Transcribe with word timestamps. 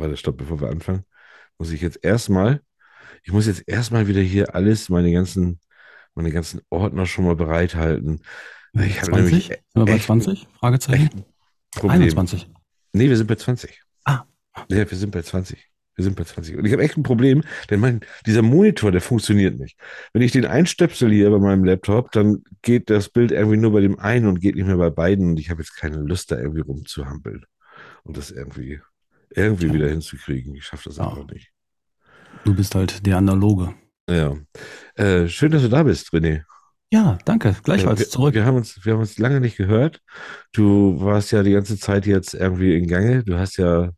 warte, 0.00 0.16
stopp, 0.16 0.36
bevor 0.36 0.60
wir 0.60 0.68
anfangen, 0.70 1.04
muss 1.58 1.70
ich 1.70 1.80
jetzt 1.80 1.98
erstmal, 2.02 2.60
ich 3.22 3.32
muss 3.32 3.46
jetzt 3.46 3.64
erstmal 3.66 4.06
wieder 4.08 4.20
hier 4.20 4.54
alles, 4.54 4.88
meine 4.88 5.12
ganzen, 5.12 5.60
meine 6.14 6.30
ganzen 6.30 6.60
Ordner 6.70 7.06
schon 7.06 7.24
mal 7.24 7.36
bereithalten. 7.36 8.20
Ich 8.74 9.00
habe 9.00 9.12
nämlich. 9.12 9.46
Sind 9.46 9.58
wir 9.74 9.84
bei 9.84 9.98
20? 9.98 10.48
Fragezeichen? 10.58 11.24
21. 11.82 12.48
Nee, 12.92 13.08
wir 13.08 13.16
sind 13.16 13.26
bei 13.26 13.34
20. 13.36 13.82
Ah. 14.04 14.24
Ja, 14.68 14.90
wir 14.90 14.98
sind 14.98 15.10
bei 15.10 15.22
20. 15.22 15.58
Wir 15.96 16.04
sind 16.04 16.16
bei 16.16 16.24
20. 16.24 16.56
Und 16.56 16.64
ich 16.64 16.72
habe 16.72 16.82
echt 16.82 16.96
ein 16.96 17.04
Problem, 17.04 17.42
denn 17.70 17.78
mein, 17.78 18.00
dieser 18.26 18.42
Monitor, 18.42 18.90
der 18.90 19.00
funktioniert 19.00 19.58
nicht. 19.58 19.78
Wenn 20.12 20.22
ich 20.22 20.32
den 20.32 20.44
einstöpsel 20.44 21.10
hier 21.10 21.30
bei 21.30 21.38
meinem 21.38 21.64
Laptop, 21.64 22.10
dann 22.12 22.42
geht 22.62 22.90
das 22.90 23.08
Bild 23.08 23.30
irgendwie 23.30 23.56
nur 23.56 23.72
bei 23.72 23.80
dem 23.80 23.98
einen 23.98 24.26
und 24.26 24.40
geht 24.40 24.56
nicht 24.56 24.66
mehr 24.66 24.76
bei 24.76 24.90
beiden. 24.90 25.30
Und 25.30 25.40
ich 25.40 25.50
habe 25.50 25.62
jetzt 25.62 25.76
keine 25.76 25.98
Lust, 25.98 26.32
da 26.32 26.38
irgendwie 26.38 26.62
rumzuhampeln. 26.62 27.44
Und 28.02 28.16
das 28.16 28.32
irgendwie, 28.32 28.80
irgendwie 29.36 29.66
ja. 29.66 29.72
wieder 29.74 29.88
hinzukriegen. 29.88 30.54
Ich 30.54 30.64
schaffe 30.64 30.88
das 30.88 30.96
ja. 30.96 31.08
einfach 31.08 31.26
nicht. 31.28 31.50
Du 32.44 32.54
bist 32.54 32.74
halt 32.74 33.06
der 33.06 33.18
Analoge. 33.18 33.74
Ja. 34.08 34.36
Äh, 34.96 35.28
schön, 35.28 35.50
dass 35.52 35.62
du 35.62 35.68
da 35.68 35.82
bist, 35.82 36.12
René. 36.12 36.44
Ja, 36.92 37.18
danke. 37.24 37.56
Gleichfalls 37.62 38.00
wir, 38.00 38.08
zurück. 38.08 38.34
Wir 38.34 38.44
haben, 38.44 38.56
uns, 38.56 38.84
wir 38.84 38.92
haben 38.92 39.00
uns 39.00 39.18
lange 39.18 39.40
nicht 39.40 39.56
gehört. 39.56 40.00
Du 40.52 41.00
warst 41.00 41.32
ja 41.32 41.42
die 41.42 41.52
ganze 41.52 41.78
Zeit 41.78 42.06
jetzt 42.06 42.34
irgendwie 42.34 42.76
in 42.76 42.86
Gange. 42.86 43.24
Du 43.24 43.38
hast 43.38 43.56
ja, 43.56 43.90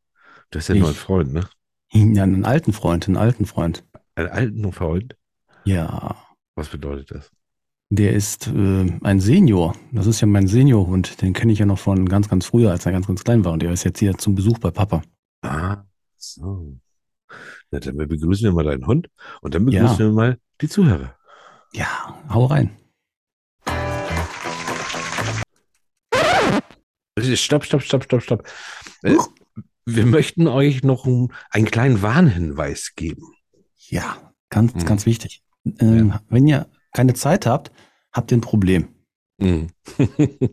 du 0.51 0.59
hast 0.59 0.69
ja 0.69 0.75
ich, 0.75 0.81
nur 0.81 0.89
einen 0.89 0.97
Freund, 0.97 1.33
ne? 1.33 1.47
Ja, 1.93 2.23
einen 2.23 2.45
alten 2.45 2.73
Freund, 2.73 3.07
einen 3.07 3.17
alten 3.17 3.47
Freund. 3.47 3.85
Einen 4.15 4.29
alten 4.29 4.73
Freund? 4.73 5.17
Ja. 5.65 6.17
Was 6.55 6.69
bedeutet 6.69 7.11
das? 7.11 7.31
Der 7.91 8.15
ist 8.15 8.49
äh, 8.49 8.91
ein 9.03 9.21
Senior. 9.21 9.77
Das 9.93 10.07
ist 10.07 10.21
ja 10.21 10.27
mein 10.27 10.47
Seniorhund. 10.47 11.21
Den 11.21 11.35
kenne 11.35 11.53
ich 11.53 11.59
ja 11.59 11.67
noch 11.67 11.79
von 11.79 12.09
ganz, 12.09 12.29
ganz 12.29 12.47
früher, 12.47 12.71
als 12.71 12.87
er 12.87 12.93
ganz, 12.93 13.07
ganz 13.07 13.25
klein 13.25 13.45
war. 13.45 13.53
Und 13.53 13.63
der 13.63 13.73
ist 13.73 13.85
jetzt 13.85 13.99
hier 13.99 14.17
zum 14.17 14.35
Besuch 14.35 14.59
bei 14.59 14.71
Papa. 14.71 15.03
Ah, 15.51 15.87
so. 16.17 16.77
Na, 17.71 17.81
dann 17.81 17.97
begrüßen 17.97 18.45
wir 18.45 18.53
mal 18.53 18.65
deinen 18.65 18.87
Hund 18.87 19.09
und 19.41 19.55
dann 19.55 19.65
begrüßen 19.65 19.99
ja. 19.99 19.99
wir 19.99 20.13
mal 20.13 20.39
die 20.61 20.69
Zuhörer. 20.69 21.17
Ja, 21.73 22.23
hau 22.29 22.47
rein. 22.47 22.77
Stopp, 27.19 27.65
stopp, 27.65 27.83
stopp, 27.83 28.05
stopp, 28.05 28.23
stopp. 28.23 28.49
Äh, 29.03 29.17
wir 29.85 30.07
möchten 30.07 30.49
euch 30.49 30.83
noch 30.83 31.07
einen, 31.07 31.33
einen 31.51 31.67
kleinen 31.67 32.03
Warnhinweis 32.03 32.93
geben. 32.95 33.33
Ja, 33.77 34.33
ganz, 34.51 34.75
hm. 34.75 34.85
ganz 34.85 35.07
wichtig. 35.07 35.43
Ähm, 35.79 36.09
ja. 36.09 36.21
Wenn 36.29 36.47
ihr 36.47 36.69
keine 36.93 37.15
Zeit 37.15 37.47
habt, 37.47 37.73
habt 38.13 38.31
ihr 38.33 38.39
ein 38.39 38.43
Problem. 38.43 38.96
Mhm. 39.39 39.69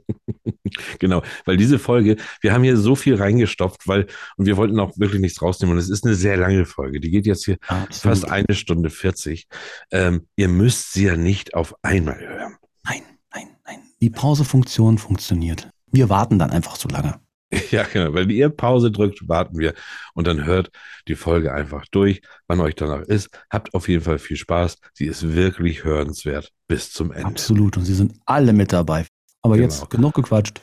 genau, 1.00 1.24
weil 1.46 1.58
diese 1.58 1.80
Folge, 1.80 2.18
wir 2.42 2.54
haben 2.54 2.64
hier 2.64 2.78
so 2.78 2.96
viel 2.96 3.16
reingestopft, 3.16 3.88
weil, 3.88 4.08
und 4.38 4.46
wir 4.46 4.58
wollten 4.58 4.80
auch 4.80 4.98
wirklich 4.98 5.22
nichts 5.22 5.42
rausnehmen. 5.42 5.74
Und 5.74 5.80
es 5.80 5.90
ist 5.90 6.06
eine 6.06 6.16
sehr 6.16 6.38
lange 6.38 6.66
Folge. 6.66 7.00
Die 7.00 7.10
geht 7.10 7.26
jetzt 7.26 7.46
hier 7.46 7.58
Absolut. 7.68 8.18
fast 8.18 8.32
eine 8.32 8.54
Stunde 8.54 8.90
40. 8.90 9.48
Ähm, 9.92 10.28
ihr 10.36 10.50
müsst 10.50 10.94
sie 10.94 11.06
ja 11.06 11.16
nicht 11.16 11.54
auf 11.54 11.76
einmal 11.82 12.20
hören. 12.20 12.58
Nein, 12.84 13.04
nein, 13.34 13.48
nein. 13.66 13.80
Die 14.02 14.10
Pausefunktion 14.10 14.98
funktioniert. 14.98 15.70
Wir 15.92 16.10
warten 16.10 16.40
dann 16.40 16.50
einfach 16.50 16.76
so 16.76 16.90
lange. 16.90 17.20
Ja, 17.72 17.84
genau. 17.84 18.14
Wenn 18.14 18.30
ihr 18.30 18.50
Pause 18.50 18.92
drückt, 18.92 19.28
warten 19.28 19.58
wir 19.58 19.74
und 20.14 20.28
dann 20.28 20.46
hört 20.46 20.72
die 21.08 21.16
Folge 21.16 21.54
einfach 21.54 21.86
durch, 21.92 22.22
wann 22.48 22.60
euch 22.60 22.76
danach 22.76 23.02
ist. 23.02 23.30
Habt 23.50 23.74
auf 23.74 23.88
jeden 23.88 24.04
Fall 24.04 24.20
viel 24.20 24.38
Spaß. 24.38 24.78
Sie 24.94 25.06
ist 25.06 25.36
wirklich 25.36 25.84
hörenswert 25.84 26.52
bis 26.68 26.92
zum 26.92 27.12
Ende. 27.12 27.28
Absolut. 27.28 27.78
Und 27.78 27.86
sie 27.86 27.94
sind 27.94 28.14
alle 28.26 28.54
mit 28.54 28.74
dabei. 28.74 29.06
Aber 29.42 29.56
genau. 29.56 29.68
jetzt 29.68 29.90
genug 29.90 30.14
gequatscht. 30.14 30.62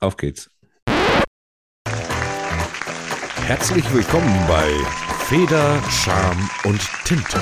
Auf 0.00 0.16
geht's. 0.16 0.50
Herzlich 3.46 3.94
willkommen 3.94 4.46
bei 4.46 4.70
Feder, 5.24 5.82
Charme 5.90 6.50
und 6.64 6.80
Tinte. 7.04 7.40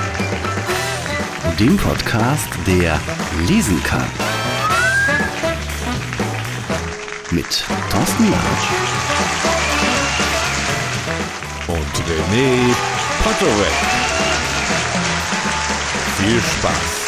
Dem 1.59 1.75
Podcast, 1.77 2.47
der 2.65 2.99
lesen 3.47 3.81
kann 3.83 4.07
mit 7.31 7.65
Thorsten 7.91 8.31
Larsch 8.31 8.67
und 11.67 11.93
René 12.07 12.75
Potterweg. 13.23 13.73
Viel 16.17 16.39
Spaß! 16.39 17.07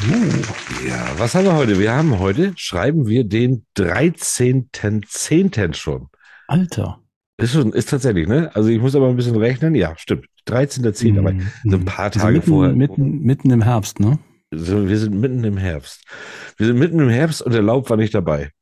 So, 0.00 0.86
ja, 0.88 1.06
was 1.18 1.34
haben 1.34 1.44
wir 1.44 1.54
heute? 1.54 1.78
Wir 1.78 1.92
haben 1.92 2.18
heute, 2.18 2.52
schreiben 2.56 3.06
wir 3.06 3.24
den 3.24 3.66
13.10. 3.76 5.74
schon. 5.74 6.08
Alter. 6.46 7.00
Ist 7.36 7.52
schon, 7.52 7.72
ist 7.72 7.90
tatsächlich, 7.90 8.26
ne? 8.26 8.50
Also 8.54 8.70
ich 8.70 8.80
muss 8.80 8.94
aber 8.96 9.08
ein 9.08 9.16
bisschen 9.16 9.36
rechnen. 9.36 9.74
Ja, 9.74 9.94
stimmt. 9.96 10.26
13.10. 10.48 11.12
Mm, 11.12 11.18
aber 11.18 11.34
so 11.64 11.76
ein 11.76 11.84
paar 11.84 12.06
also 12.06 12.20
Tage 12.20 12.38
mitten, 12.38 12.50
vorher. 12.50 12.74
Mitten, 12.74 13.20
mitten 13.20 13.50
im 13.50 13.62
Herbst, 13.62 14.00
ne? 14.00 14.18
So, 14.50 14.88
wir 14.88 14.98
sind 14.98 15.14
mitten 15.14 15.44
im 15.44 15.56
Herbst. 15.56 16.04
Wir 16.56 16.66
sind 16.66 16.78
mitten 16.78 17.00
im 17.00 17.08
Herbst 17.08 17.42
und 17.42 17.52
der 17.52 17.62
Laub 17.62 17.88
war 17.90 17.96
nicht 17.96 18.14
dabei. 18.14 18.52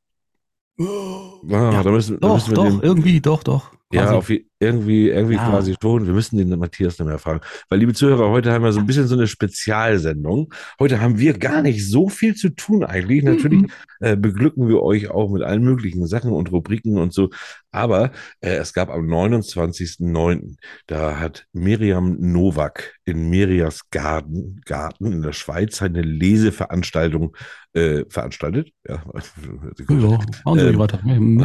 Oh, 0.79 1.39
ja, 1.43 1.81
da 1.81 1.89
müssen, 1.89 2.19
doch, 2.19 2.29
da 2.29 2.33
müssen 2.35 2.49
wir 2.49 2.55
doch, 2.55 2.65
den, 2.65 2.81
irgendwie, 2.81 3.21
doch, 3.21 3.41
doch. 3.41 3.71
Ja, 3.91 4.11
auf, 4.11 4.29
irgendwie, 4.59 5.09
irgendwie 5.09 5.35
ja. 5.35 5.49
quasi 5.49 5.75
schon. 5.81 6.07
Wir 6.07 6.13
müssen 6.13 6.37
den 6.37 6.57
Matthias 6.57 6.97
nicht 6.97 7.07
mehr 7.07 7.19
fragen. 7.19 7.41
Weil, 7.69 7.79
liebe 7.79 7.93
Zuhörer, 7.93 8.29
heute 8.29 8.51
haben 8.51 8.63
wir 8.63 8.71
so 8.71 8.79
ein 8.79 8.87
bisschen 8.87 9.07
so 9.07 9.15
eine 9.15 9.27
Spezialsendung. 9.27 10.53
Heute 10.79 10.99
haben 10.99 11.19
wir 11.19 11.37
gar 11.37 11.61
nicht 11.61 11.87
so 11.87 12.09
viel 12.09 12.35
zu 12.35 12.49
tun 12.49 12.83
eigentlich. 12.83 13.23
Natürlich 13.23 13.61
mhm. 13.61 13.71
äh, 13.99 14.15
beglücken 14.15 14.67
wir 14.67 14.81
euch 14.81 15.09
auch 15.09 15.29
mit 15.29 15.43
allen 15.43 15.63
möglichen 15.63 16.07
Sachen 16.07 16.31
und 16.31 16.51
Rubriken 16.51 16.97
und 16.97 17.13
so. 17.13 17.29
Aber 17.71 18.11
äh, 18.41 18.55
es 18.55 18.73
gab 18.73 18.89
am 18.89 19.07
29.09., 19.07 20.55
da 20.87 21.19
hat 21.19 21.45
Miriam 21.53 22.17
Nowak 22.19 22.95
in 23.05 23.29
Mirias 23.29 23.89
Garten, 23.91 24.61
Garten 24.65 25.11
in 25.11 25.21
der 25.21 25.33
Schweiz 25.33 25.81
eine 25.83 26.01
Leseveranstaltung 26.01 27.35
äh, 27.73 28.05
veranstaltet. 28.09 28.71
Ja, 28.87 29.03
ja, 29.89 30.19
ähm, 30.57 30.79
weiter. 30.79 31.01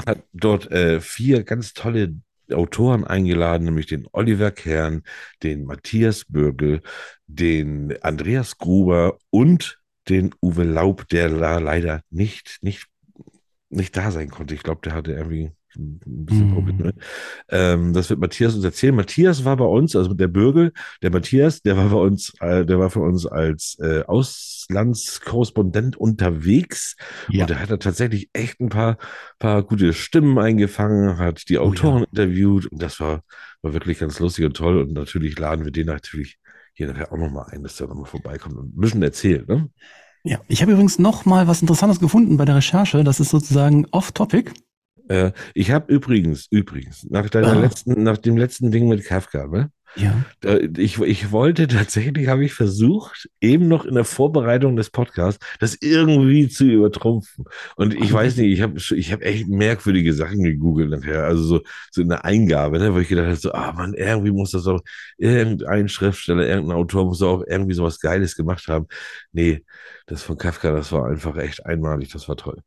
hat 0.06 0.24
dort 0.32 0.70
äh, 0.70 1.00
vier 1.00 1.42
ganz 1.42 1.74
tolle 1.74 2.14
Autoren 2.50 3.04
eingeladen, 3.04 3.64
nämlich 3.64 3.86
den 3.86 4.06
Oliver 4.12 4.50
Kern, 4.50 5.02
den 5.42 5.64
Matthias 5.64 6.24
Bürgel, 6.28 6.82
den 7.26 7.94
Andreas 8.02 8.58
Gruber 8.58 9.18
und 9.30 9.80
den 10.08 10.34
Uwe 10.42 10.64
Laub, 10.64 11.08
der 11.08 11.28
da 11.28 11.58
leider 11.58 12.02
nicht, 12.10 12.58
nicht, 12.62 12.86
nicht 13.70 13.96
da 13.96 14.10
sein 14.10 14.30
konnte. 14.30 14.54
Ich 14.54 14.62
glaube, 14.62 14.80
der 14.84 14.94
hatte 14.94 15.12
irgendwie 15.12 15.52
ein 15.76 16.00
bisschen 16.04 16.50
mhm. 16.50 16.54
Probleme. 16.54 16.94
Ähm, 17.48 17.92
das 17.92 18.10
wird 18.10 18.20
Matthias 18.20 18.54
uns 18.54 18.64
erzählen. 18.64 18.94
Matthias 18.94 19.44
war 19.44 19.56
bei 19.56 19.64
uns, 19.64 19.96
also 19.96 20.14
der 20.14 20.28
Bürgel, 20.28 20.72
der 21.02 21.10
Matthias, 21.10 21.62
der 21.62 21.76
war 21.76 21.88
bei 21.88 21.96
uns, 21.96 22.32
äh, 22.40 22.64
der 22.64 22.78
war 22.78 22.90
für 22.90 23.00
uns 23.00 23.26
als 23.26 23.78
äh, 23.80 24.02
Auslandskorrespondent 24.04 25.96
unterwegs 25.96 26.96
ja. 27.28 27.42
und 27.42 27.50
der 27.50 27.60
hat 27.60 27.70
da 27.70 27.76
tatsächlich 27.76 28.30
echt 28.32 28.60
ein 28.60 28.68
paar, 28.68 28.98
paar 29.38 29.62
gute 29.62 29.92
Stimmen 29.92 30.38
eingefangen, 30.38 31.18
hat 31.18 31.48
die 31.48 31.58
Autoren 31.58 31.94
oh, 31.94 31.98
ja. 32.00 32.06
interviewt 32.10 32.66
und 32.66 32.82
das 32.82 33.00
war, 33.00 33.22
war 33.62 33.72
wirklich 33.72 33.98
ganz 33.98 34.18
lustig 34.18 34.44
und 34.44 34.56
toll 34.56 34.78
und 34.80 34.92
natürlich 34.92 35.38
laden 35.38 35.64
wir 35.64 35.72
den 35.72 35.86
natürlich 35.86 36.38
hier 36.74 36.88
nachher 36.88 37.12
auch 37.12 37.18
nochmal 37.18 37.46
ein, 37.50 37.62
dass 37.62 37.76
der 37.76 37.88
nochmal 37.88 38.06
vorbeikommt 38.06 38.56
und 38.56 38.76
ein 38.76 38.80
bisschen 38.80 39.02
erzählt, 39.02 39.48
ne? 39.48 39.68
Ja, 40.24 40.38
ich 40.46 40.62
habe 40.62 40.72
übrigens 40.72 41.00
noch 41.00 41.24
mal 41.24 41.48
was 41.48 41.62
Interessantes 41.62 41.98
gefunden 41.98 42.36
bei 42.36 42.44
der 42.44 42.54
Recherche. 42.54 43.02
Das 43.02 43.18
ist 43.18 43.30
sozusagen 43.30 43.86
off-topic. 43.90 44.52
Äh, 45.08 45.32
ich 45.54 45.70
habe 45.70 45.92
übrigens, 45.92 46.46
übrigens, 46.50 47.06
nach 47.10 47.28
deiner 47.30 47.52
ah. 47.52 47.60
letzten, 47.60 48.02
nach 48.02 48.18
dem 48.18 48.36
letzten 48.36 48.70
Ding 48.70 48.88
mit 48.88 49.04
Kafka, 49.04 49.46
ne? 49.46 49.70
Ja. 49.96 50.24
Ich, 50.78 50.98
ich 51.00 51.32
wollte 51.32 51.68
tatsächlich, 51.68 52.28
habe 52.28 52.44
ich 52.44 52.54
versucht, 52.54 53.28
eben 53.40 53.68
noch 53.68 53.84
in 53.84 53.94
der 53.94 54.04
Vorbereitung 54.04 54.76
des 54.76 54.90
Podcasts, 54.90 55.44
das 55.60 55.76
irgendwie 55.80 56.48
zu 56.48 56.64
übertrumpfen. 56.64 57.44
Und 57.76 57.94
ich 57.94 58.10
weiß 58.12 58.36
nicht, 58.38 58.52
ich 58.52 58.62
habe 58.62 58.78
ich 58.78 59.12
hab 59.12 59.22
echt 59.22 59.48
merkwürdige 59.48 60.14
Sachen 60.14 60.42
gegoogelt 60.42 60.90
nachher, 60.90 61.24
also 61.24 61.42
so, 61.42 61.60
so 61.90 62.00
in 62.00 62.08
der 62.08 62.24
Eingabe, 62.24 62.78
ne, 62.78 62.94
wo 62.94 62.98
ich 62.98 63.08
gedacht 63.08 63.26
habe, 63.26 63.36
so, 63.36 63.52
ah 63.52 63.72
man, 63.72 63.94
irgendwie 63.94 64.30
muss 64.30 64.52
das 64.52 64.66
auch, 64.66 64.80
irgendein 65.18 65.88
Schriftsteller, 65.88 66.46
irgendein 66.46 66.76
Autor 66.76 67.04
muss 67.04 67.22
auch 67.22 67.44
irgendwie 67.46 67.74
sowas 67.74 68.00
Geiles 68.00 68.34
gemacht 68.36 68.68
haben. 68.68 68.86
Nee, 69.32 69.64
das 70.06 70.22
von 70.22 70.38
Kafka, 70.38 70.72
das 70.72 70.90
war 70.92 71.06
einfach 71.06 71.36
echt 71.36 71.66
einmalig, 71.66 72.08
das 72.10 72.28
war 72.28 72.36
toll. 72.36 72.62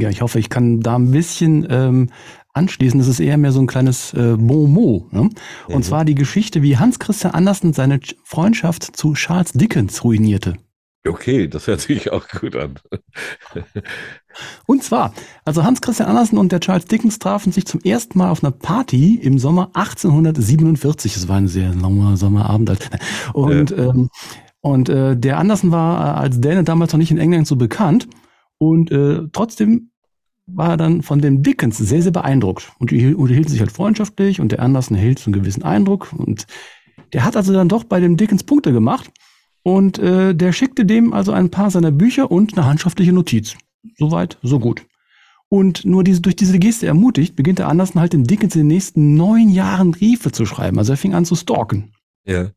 Ja, 0.00 0.10
ich 0.10 0.22
hoffe, 0.22 0.38
ich 0.38 0.50
kann 0.50 0.80
da 0.80 0.96
ein 0.96 1.10
bisschen 1.10 1.66
ähm, 1.70 2.10
anschließen. 2.52 2.98
Das 2.98 3.08
ist 3.08 3.20
eher 3.20 3.36
mehr 3.36 3.52
so 3.52 3.60
ein 3.60 3.66
kleines 3.66 4.12
äh, 4.14 4.36
Bonmot. 4.36 5.12
Ne? 5.12 5.30
Und 5.68 5.76
mhm. 5.76 5.82
zwar 5.82 6.04
die 6.04 6.14
Geschichte, 6.14 6.62
wie 6.62 6.78
Hans 6.78 6.98
Christian 6.98 7.34
Andersen 7.34 7.72
seine 7.72 8.00
Freundschaft 8.24 8.96
zu 8.96 9.14
Charles 9.14 9.52
Dickens 9.52 10.02
ruinierte. 10.02 10.56
Okay, 11.06 11.48
das 11.48 11.66
hört 11.66 11.80
sich 11.80 12.12
auch 12.12 12.26
gut 12.28 12.56
an. 12.56 12.74
und 14.66 14.82
zwar, 14.82 15.14
also 15.44 15.62
Hans 15.64 15.80
Christian 15.80 16.08
Andersen 16.08 16.38
und 16.38 16.52
der 16.52 16.60
Charles 16.60 16.86
Dickens 16.86 17.18
trafen 17.18 17.52
sich 17.52 17.66
zum 17.66 17.80
ersten 17.80 18.18
Mal 18.18 18.30
auf 18.30 18.42
einer 18.42 18.50
Party 18.50 19.14
im 19.22 19.38
Sommer 19.38 19.70
1847. 19.74 21.14
Das 21.14 21.28
war 21.28 21.36
ein 21.36 21.48
sehr 21.48 21.74
langer 21.74 22.16
Sommerabend. 22.16 22.76
Und, 23.32 23.70
äh. 23.70 23.84
ähm, 23.84 24.10
und 24.60 24.88
äh, 24.88 25.16
der 25.16 25.38
Andersen 25.38 25.70
war 25.70 26.00
äh, 26.00 26.20
als 26.20 26.40
Däne 26.40 26.64
damals 26.64 26.92
noch 26.92 26.98
nicht 26.98 27.10
in 27.10 27.18
England 27.18 27.46
so 27.46 27.56
bekannt. 27.56 28.08
Und 28.58 28.90
äh, 28.90 29.22
trotzdem 29.32 29.90
war 30.46 30.76
dann 30.76 31.02
von 31.02 31.20
dem 31.20 31.42
Dickens 31.42 31.76
sehr, 31.78 32.02
sehr 32.02 32.12
beeindruckt. 32.12 32.72
Und 32.78 32.90
die 32.90 33.14
unterhielten 33.14 33.50
sich 33.50 33.60
halt 33.60 33.72
freundschaftlich 33.72 34.40
und 34.40 34.52
der 34.52 34.62
Anderson 34.62 34.96
erhielt 34.96 35.18
so 35.18 35.26
einen 35.26 35.40
gewissen 35.40 35.62
Eindruck. 35.62 36.12
Und 36.12 36.46
der 37.12 37.24
hat 37.24 37.36
also 37.36 37.52
dann 37.52 37.68
doch 37.68 37.84
bei 37.84 38.00
dem 38.00 38.16
Dickens 38.16 38.44
Punkte 38.44 38.72
gemacht. 38.72 39.10
Und 39.62 39.98
äh, 39.98 40.34
der 40.34 40.52
schickte 40.52 40.84
dem 40.84 41.12
also 41.12 41.32
ein 41.32 41.50
paar 41.50 41.70
seiner 41.70 41.90
Bücher 41.90 42.30
und 42.30 42.56
eine 42.56 42.66
handschriftliche 42.66 43.12
Notiz. 43.12 43.56
Soweit, 43.98 44.38
so 44.42 44.60
gut. 44.60 44.86
Und 45.48 45.84
nur 45.84 46.04
diese, 46.04 46.20
durch 46.20 46.36
diese 46.36 46.58
Geste 46.58 46.86
ermutigt, 46.86 47.36
beginnt 47.36 47.58
der 47.58 47.68
Anderson 47.68 48.00
halt 48.00 48.12
dem 48.12 48.24
Dickens 48.24 48.54
in 48.54 48.62
den 48.62 48.68
nächsten 48.68 49.14
neun 49.14 49.48
Jahren 49.48 49.92
Briefe 49.92 50.32
zu 50.32 50.46
schreiben. 50.46 50.78
Also 50.78 50.92
er 50.92 50.96
fing 50.96 51.14
an 51.14 51.24
zu 51.24 51.34
stalken. 51.34 51.92
Ja. 52.24 52.50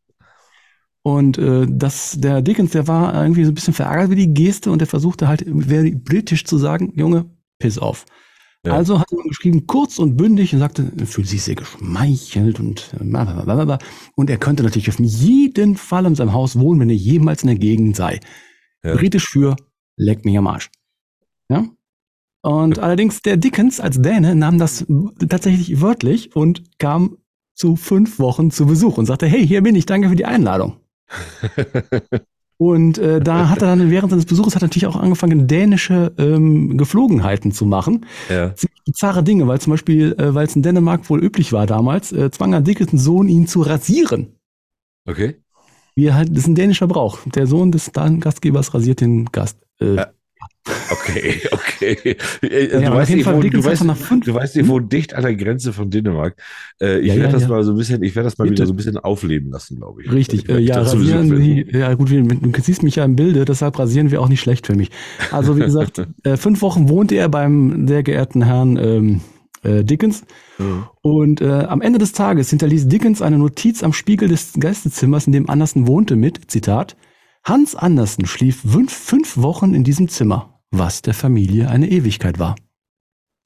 Und 1.02 1.38
äh, 1.38 1.66
das, 1.70 2.18
der 2.20 2.42
Dickens, 2.42 2.72
der 2.72 2.88
war 2.88 3.14
irgendwie 3.22 3.46
so 3.46 3.52
ein 3.52 3.56
bisschen 3.56 3.74
verärgert 3.74 4.08
über 4.08 4.16
die 4.16 4.34
Geste 4.34 4.72
und 4.72 4.82
er 4.82 4.88
versuchte 4.88 5.28
halt 5.28 5.46
very 5.48 5.92
britisch 5.92 6.44
zu 6.46 6.58
sagen, 6.58 6.94
Junge, 6.96 7.26
piss 7.58 7.78
auf. 7.78 8.06
Ja. 8.66 8.74
Also 8.74 9.00
hat 9.00 9.08
er 9.12 9.24
geschrieben, 9.24 9.68
kurz 9.68 10.00
und 10.00 10.18
bündig 10.18 10.54
und 10.54 10.60
sagte, 10.60 10.92
er 10.98 11.08
fühlt 11.08 11.28
sich 11.28 11.44
sehr 11.44 11.56
geschmeichelt 11.56 12.60
und 12.60 12.94
blablabla. 13.00 13.80
und 14.16 14.30
er 14.30 14.38
könnte 14.38 14.64
natürlich 14.64 14.90
auf 14.90 15.00
jeden 15.00 15.78
Fall 15.78 16.06
in 16.06 16.16
seinem 16.16 16.34
Haus 16.34 16.60
wohnen, 16.60 16.82
wenn 16.82 16.90
er 16.90 16.96
jemals 16.96 17.44
in 17.44 17.48
der 17.48 17.58
Gegend 17.58 17.96
sei. 17.96 18.20
Ja. 18.84 18.96
Britisch 18.96 19.30
für 19.30 19.56
leck 19.96 20.26
mich 20.26 20.38
am 20.38 20.48
Arsch. 20.48 20.70
Ja? 21.50 21.66
Und 22.42 22.78
ja. 22.78 22.84
allerdings 22.84 23.22
der 23.22 23.38
Dickens 23.38 23.80
als 23.80 24.02
Däne 24.02 24.36
nahm 24.36 24.58
das 24.58 24.86
tatsächlich 25.28 25.80
wörtlich 25.80 26.36
und 26.36 26.64
kam 26.80 27.18
zu 27.56 27.76
fünf 27.78 28.20
Wochen 28.20 28.52
zu 28.52 28.66
Besuch 28.66 28.98
und 28.98 29.06
sagte, 29.06 29.28
hey, 29.28 29.46
hier 29.46 29.62
bin 29.62 29.76
ich, 29.76 29.86
danke 29.86 30.10
für 30.10 30.16
die 30.16 30.26
Einladung. 30.26 30.79
Und 32.58 32.98
äh, 32.98 33.22
da 33.22 33.48
hat 33.48 33.62
er 33.62 33.70
dann 33.70 33.90
während 33.90 34.10
seines 34.10 34.26
Besuches 34.26 34.54
hat 34.54 34.62
er 34.62 34.66
natürlich 34.66 34.88
auch 34.88 34.98
angefangen, 34.98 35.48
dänische 35.48 36.12
ähm, 36.18 36.78
Geflogenheiten 36.78 37.54
zu 37.54 37.66
machen. 37.66 38.06
Ja. 38.30 38.54
Bizarre 38.86 39.24
Dinge, 39.24 39.48
weil 39.48 39.62
zum 39.62 39.72
Beispiel, 39.72 40.14
äh, 40.18 40.36
weil 40.36 40.46
es 40.46 40.58
in 40.58 40.62
Dänemark 40.62 41.10
wohl 41.10 41.24
üblich 41.24 41.54
war 41.54 41.66
damals, 41.66 42.12
äh, 42.12 42.30
zwang 42.32 42.52
er 42.52 42.60
Dickens 42.60 43.02
Sohn, 43.02 43.30
ihn 43.30 43.48
zu 43.48 43.62
rasieren. 43.62 44.36
Okay. 45.06 45.38
Wie 45.96 46.12
halt, 46.12 46.32
das 46.32 46.40
ist 46.40 46.48
ein 46.48 46.56
dänischer 46.56 46.88
Brauch. 46.88 47.20
Der 47.34 47.48
Sohn 47.48 47.72
des 47.72 47.94
Gastgebers 47.94 48.74
rasiert 48.74 49.00
den 49.00 49.28
Gast. 49.28 49.58
Äh, 49.80 49.96
ja. 49.96 50.08
Okay, 50.92 51.42
okay. 51.52 52.18
Äh, 52.42 52.68
du, 52.68 52.82
ja, 52.82 52.94
weißt 52.94 53.12
nicht, 53.12 53.26
wo, 53.26 53.42
du, 53.42 53.64
weißt, 53.64 53.84
du 53.84 54.34
weißt 54.34 54.56
nicht, 54.56 54.68
wo 54.68 54.80
dicht 54.80 55.14
an 55.14 55.24
der 55.24 55.36
Grenze 55.36 55.74
von 55.74 55.90
Dänemark. 55.90 56.36
Äh, 56.82 57.00
ich 57.00 57.08
ja, 57.08 57.16
werde 57.16 57.34
ja, 57.34 57.40
das 57.40 57.48
mal 57.48 57.64
so 57.64 57.72
ein 57.72 57.78
bisschen, 57.78 58.04
ich 58.04 58.16
werde 58.16 58.28
das 58.28 58.38
mal 58.38 58.46
Bitte. 58.46 58.56
wieder 58.56 58.68
so 58.68 58.74
ein 58.74 58.76
bisschen 58.78 58.98
aufleben 58.98 59.52
lassen, 59.52 59.78
glaube 59.78 60.04
ich. 60.04 60.12
Richtig, 60.12 60.50
äh, 60.50 60.60
ja, 60.60 60.82
rasieren 60.82 61.38
Sie, 61.38 61.66
ja 61.72 61.94
gut, 61.94 62.10
du 62.10 62.62
siehst 62.62 62.84
mich 62.84 62.96
ja 62.96 63.06
im 63.06 63.16
Bilde, 63.16 63.46
deshalb 63.46 63.78
rasieren 63.78 64.12
wir 64.12 64.22
auch 64.22 64.30
nicht 64.30 64.42
schlecht 64.42 64.68
für 64.68 64.76
mich. 64.76 64.90
Also 65.32 65.58
wie 65.58 65.62
gesagt, 65.62 66.08
äh, 66.24 66.38
fünf 66.38 66.62
Wochen 66.62 66.90
wohnte 66.90 67.16
er 67.16 67.30
beim 67.30 67.88
sehr 67.88 68.04
geehrten 68.04 68.44
Herrn 68.44 68.78
ähm, 68.78 69.22
äh, 69.64 69.84
Dickens. 69.84 70.24
Mhm. 70.58 70.86
Und 71.02 71.42
äh, 71.42 71.50
am 71.50 71.82
Ende 71.82 72.00
des 72.00 72.14
Tages 72.14 72.50
hinterließ 72.50 72.88
Dickens 72.88 73.22
eine 73.22 73.38
Notiz 73.38 73.84
am 73.84 73.94
Spiegel 73.94 74.30
des 74.30 74.54
Geistezimmers, 74.60 75.28
in 75.28 75.34
dem 75.34 75.50
Andersen 75.50 75.88
wohnte, 75.88 76.16
mit, 76.16 76.50
Zitat, 76.52 76.96
Hans 77.44 77.76
Andersen 77.76 78.26
schlief 78.26 78.62
fünf, 78.62 78.92
fünf 78.92 79.38
Wochen 79.38 79.74
in 79.74 79.84
diesem 79.84 80.08
Zimmer, 80.10 80.59
was 80.72 81.02
der 81.02 81.14
Familie 81.14 81.70
eine 81.70 81.90
Ewigkeit 81.90 82.40
war. 82.40 82.56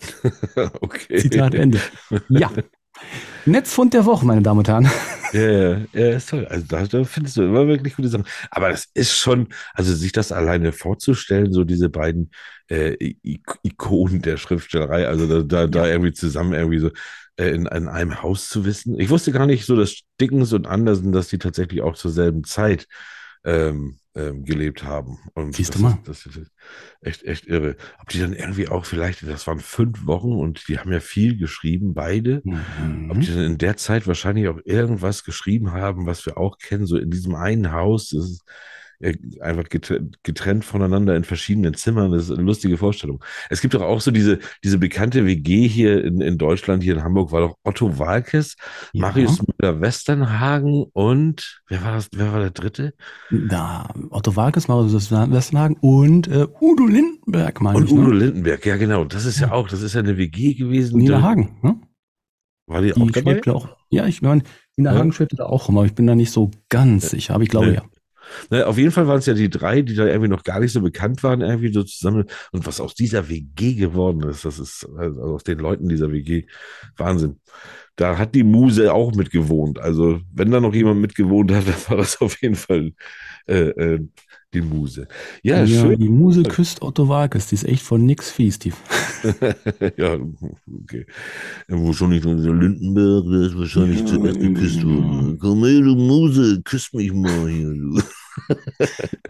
okay. 0.82 1.18
Zitat 1.18 1.56
Ende. 1.56 1.80
Ja. 2.30 2.52
Netzfund 3.46 3.94
der 3.94 4.06
Woche, 4.06 4.26
meine 4.26 4.42
Damen 4.42 4.60
und 4.60 4.68
Herren. 4.68 4.90
Ja, 5.34 5.42
ja, 5.42 5.82
ja, 5.94 6.10
ist 6.10 6.30
toll. 6.30 6.46
Also 6.46 6.66
da, 6.68 6.86
da, 6.86 7.04
findest 7.04 7.38
du 7.38 7.44
immer 7.44 7.68
wirklich 7.68 7.96
gute 7.96 8.08
Sachen. 8.08 8.26
Aber 8.52 8.70
das 8.70 8.88
ist 8.94 9.18
schon, 9.18 9.48
also 9.74 9.94
sich 9.94 10.12
das 10.12 10.32
alleine 10.32 10.72
vorzustellen, 10.72 11.52
so 11.52 11.64
diese 11.64 11.90
beiden 11.90 12.32
äh, 12.68 12.96
Ikonen 13.64 14.22
der 14.22 14.38
Schriftstellerei, 14.38 15.08
also 15.08 15.28
da, 15.28 15.42
da, 15.42 15.62
ja. 15.62 15.68
da 15.68 15.88
irgendwie 15.88 16.14
zusammen 16.14 16.54
irgendwie 16.54 16.80
so 16.80 16.92
äh, 17.38 17.50
in, 17.50 17.66
in 17.66 17.88
einem 17.88 18.22
Haus 18.22 18.48
zu 18.48 18.64
wissen. 18.64 19.00
Ich 19.00 19.10
wusste 19.10 19.32
gar 19.32 19.48
nicht 19.48 19.66
so, 19.66 19.76
dass 19.76 20.02
Dickens 20.22 20.54
und 20.54 20.68
Andersen, 20.68 21.12
dass 21.12 21.30
die 21.30 21.40
tatsächlich 21.40 21.82
auch 21.82 21.96
zur 21.96 22.12
selben 22.12 22.44
Zeit 22.44 22.88
ähm, 23.44 23.98
ähm, 24.16 24.46
gelebt 24.46 24.84
haben. 24.84 25.18
Und 25.34 25.56
Siehst 25.56 25.76
du 25.76 25.80
mal. 25.80 25.98
Das 26.06 26.26
ist 26.26 26.52
echt, 27.02 27.24
echt 27.24 27.48
irre. 27.48 27.76
Ob 28.00 28.10
die 28.10 28.20
dann 28.20 28.34
irgendwie 28.34 28.68
auch 28.68 28.86
vielleicht, 28.86 29.28
das 29.28 29.48
waren 29.48 29.60
fünf 29.60 30.06
Wochen 30.06 30.34
und 30.34 30.68
die 30.68 30.78
haben 30.78 30.92
ja 30.92 31.00
viel 31.00 31.38
geschrieben, 31.38 31.94
beide. 31.94 32.42
Mhm. 32.44 33.10
Ob 33.10 33.20
die 33.20 33.28
dann 33.28 33.44
in 33.44 33.58
der 33.58 33.78
Zeit 33.78 34.08
wahrscheinlich 34.08 34.48
auch 34.48 34.60
irgendwas 34.66 35.24
geschrieben 35.24 35.72
haben, 35.72 36.06
was 36.06 36.26
wir 36.26 36.38
auch 36.38 36.58
kennen, 36.58 36.86
so 36.86 36.98
in 36.98 37.10
diesem 37.10 37.36
einen 37.36 37.72
Haus. 37.72 38.10
Das 38.10 38.26
ist, 38.26 38.44
einfach 39.42 39.66
getrennt 39.70 40.66
voneinander 40.66 41.16
in 41.16 41.24
verschiedenen 41.24 41.74
Zimmern. 41.74 42.12
Das 42.12 42.24
ist 42.24 42.32
eine 42.32 42.44
lustige 42.44 42.78
Vorstellung. 42.78 43.24
Es 43.50 43.62
gibt 43.62 43.74
doch 43.74 43.82
auch 43.82 44.02
so 44.02 44.12
diese, 44.12 44.40
diese 44.64 44.78
bekannte 44.78 45.26
WG 45.26 45.68
hier 45.68 46.04
in, 46.04 46.22
in 46.22 46.38
Deutschland, 46.38 46.84
hier 46.84 46.96
in 46.96 47.04
Hamburg, 47.04 47.32
war 47.32 47.42
doch 47.42 47.58
Otto 47.64 48.00
Walkes, 48.00 48.56
ja. 48.94 49.02
Marius 49.02 49.42
Müller-Westernhagen 49.42 50.86
und 50.94 51.62
wer 51.68 51.84
war 51.84 51.94
das, 51.94 52.10
wer 52.14 52.32
war 52.32 52.40
der 52.40 52.52
dritte? 52.52 52.94
Da, 53.30 53.94
Otto 54.10 54.36
Walkes, 54.36 54.68
Marius 54.68 55.12
Westernhagen 55.12 55.78
und 55.82 56.28
äh, 56.28 56.48
Udo 56.62 56.86
Lindenberg, 56.86 57.62
meine 57.62 57.78
und 57.78 57.86
ich. 57.86 57.92
Und 57.92 58.00
Udo 58.00 58.12
ne? 58.12 58.26
Lindenberg, 58.26 58.66
ja 58.66 58.78
genau. 58.78 59.06
Das 59.06 59.26
ist 59.26 59.40
ja 59.40 59.52
auch, 59.52 59.68
das 59.68 59.82
ist 59.82 59.94
ja 59.94 60.02
eine 60.02 60.18
WG 60.18 60.54
gewesen. 60.54 61.00
Nina 61.00 61.22
Hagen, 61.22 61.58
ne? 61.62 61.80
War 62.66 62.82
die, 62.82 62.94
die 62.94 63.02
auch 63.02 63.12
dabei? 63.12 63.42
Auch, 63.48 63.76
ja, 63.90 64.06
ich 64.06 64.22
meine, 64.22 64.44
Nina 64.78 64.94
ja. 64.94 65.00
Hagen 65.00 65.12
schwebte 65.12 65.36
da 65.36 65.46
auch 65.46 65.70
immer. 65.70 65.84
Ich 65.84 65.96
bin 65.96 66.08
da 66.08 66.16
nicht 66.16 66.32
so 66.32 66.52
ganz 66.70 67.10
sicher, 67.10 67.36
aber 67.36 67.44
ich 67.44 67.50
glaube 67.50 67.68
ja. 67.68 67.74
ja. 67.74 67.84
Ne, 68.50 68.66
auf 68.66 68.78
jeden 68.78 68.92
Fall 68.92 69.08
waren 69.08 69.20
es 69.20 69.26
ja 69.26 69.34
die 69.34 69.50
drei, 69.50 69.82
die 69.82 69.96
da 69.96 70.06
irgendwie 70.06 70.30
noch 70.30 70.44
gar 70.44 70.60
nicht 70.60 70.72
so 70.72 70.82
bekannt 70.82 71.24
waren, 71.24 71.42
irgendwie 71.42 71.74
so 71.74 71.84
zusammen. 71.84 72.26
Und 72.52 72.66
was 72.66 72.80
aus 72.80 72.96
dieser 72.96 73.30
WG 73.30 73.76
geworden 73.76 74.24
ist, 74.30 74.46
das 74.46 74.60
ist 74.60 74.88
also 74.98 75.22
aus 75.22 75.44
den 75.44 75.60
Leuten 75.60 75.90
dieser 75.90 76.12
WG 76.12 76.46
Wahnsinn. 76.98 77.40
Da 77.96 78.18
hat 78.18 78.34
die 78.36 78.44
Muse 78.44 78.92
auch 78.94 79.14
mitgewohnt. 79.14 79.80
Also, 79.80 80.20
wenn 80.34 80.52
da 80.52 80.60
noch 80.60 80.74
jemand 80.74 81.02
mitgewohnt 81.02 81.52
hat, 81.52 81.66
dann 81.68 81.90
war 81.90 81.98
das 81.98 82.22
auf 82.22 82.42
jeden 82.42 82.56
Fall 82.56 82.94
äh, 83.48 83.70
äh, 83.70 84.08
die 84.54 84.62
Muse. 84.62 85.08
Ja, 85.42 85.64
ja 85.64 85.68
schön. 85.68 86.00
Die 86.00 86.10
Muse 86.10 86.44
küsst 86.44 86.82
Otto 86.82 87.08
Walkes, 87.08 87.48
die 87.48 87.56
ist 87.56 87.66
echt 87.66 87.84
von 87.84 88.06
nix 88.06 88.30
fies, 88.30 88.60
die. 88.60 88.74
ja, 89.98 90.18
okay. 90.84 91.06
Ja, 91.68 91.84
wahrscheinlich 91.84 92.24
der 92.24 92.36
Lindenberg, 92.36 93.26
der 93.30 93.42
ist 93.42 93.58
wahrscheinlich 93.58 94.00
ja, 94.02 94.06
zuerst 94.06 94.40
geküsst 94.40 94.86
worden. 94.86 95.38
Komm 95.40 95.66
her, 95.66 95.82
du 95.82 95.96
Muse, 95.96 96.62
küss 96.64 96.94
mich 96.94 97.12
mal 97.14 97.48
hier. 97.50 97.74
Du. 97.74 98.02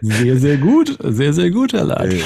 sehr, 0.00 0.38
sehr 0.38 0.56
gut. 0.56 0.96
Sehr, 1.02 1.32
sehr 1.32 1.50
gut, 1.50 1.72
Herr 1.72 1.84
Leitsch. 1.84 2.24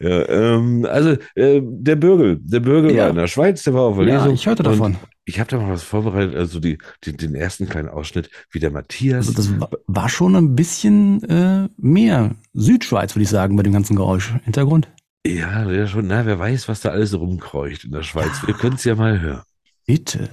Ja, 0.00 0.28
ähm, 0.28 0.84
also 0.90 1.16
äh, 1.36 1.60
der 1.62 1.96
Bürgel, 1.96 2.38
der 2.42 2.60
Bürgel 2.60 2.92
ja. 2.92 3.04
war 3.04 3.10
in 3.10 3.16
der 3.16 3.28
Schweiz, 3.28 3.62
der 3.62 3.74
war 3.74 3.82
auf 3.82 3.96
der 3.98 4.06
ja, 4.08 4.16
Lesung. 4.16 4.34
ich 4.34 4.46
hörte 4.46 4.64
davon. 4.64 4.96
Ich 5.24 5.38
habe 5.38 5.48
da 5.48 5.58
mal 5.58 5.70
was 5.70 5.84
vorbereitet, 5.84 6.34
also 6.34 6.58
die, 6.58 6.78
die, 7.04 7.16
den 7.16 7.36
ersten 7.36 7.68
kleinen 7.68 7.88
Ausschnitt, 7.88 8.28
wie 8.50 8.58
der 8.58 8.72
Matthias. 8.72 9.28
Also 9.28 9.32
das 9.32 9.70
war 9.86 10.08
schon 10.08 10.34
ein 10.34 10.56
bisschen 10.56 11.22
äh, 11.24 11.68
mehr 11.76 12.34
Südschweiz, 12.54 13.14
würde 13.14 13.22
ich 13.22 13.28
sagen, 13.28 13.54
bei 13.54 13.62
dem 13.62 13.72
ganzen 13.72 13.94
Geräusch. 13.94 14.34
Hintergrund? 14.42 14.88
Ja, 15.24 15.70
ja 15.70 15.86
schon. 15.86 16.08
Na, 16.08 16.26
wer 16.26 16.40
weiß, 16.40 16.68
was 16.68 16.80
da 16.80 16.88
alles 16.88 17.14
rumkreucht 17.14 17.84
in 17.84 17.92
der 17.92 18.02
Schweiz. 18.02 18.32
Ja. 18.42 18.48
Wir 18.48 18.54
können 18.54 18.74
es 18.74 18.82
ja 18.82 18.96
mal 18.96 19.20
hören. 19.20 19.42
Bitte. 19.86 20.30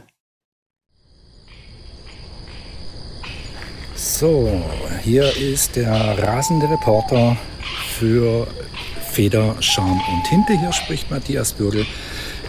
So, 3.93 4.63
hier 5.03 5.35
ist 5.37 5.75
der 5.75 5.91
rasende 5.93 6.67
Reporter 6.67 7.37
für 7.97 8.47
Feder, 9.11 9.55
Charme 9.61 10.01
und 10.11 10.23
Tinte. 10.23 10.59
Hier 10.59 10.71
spricht 10.71 11.11
Matthias 11.11 11.53
Bürgel. 11.53 11.85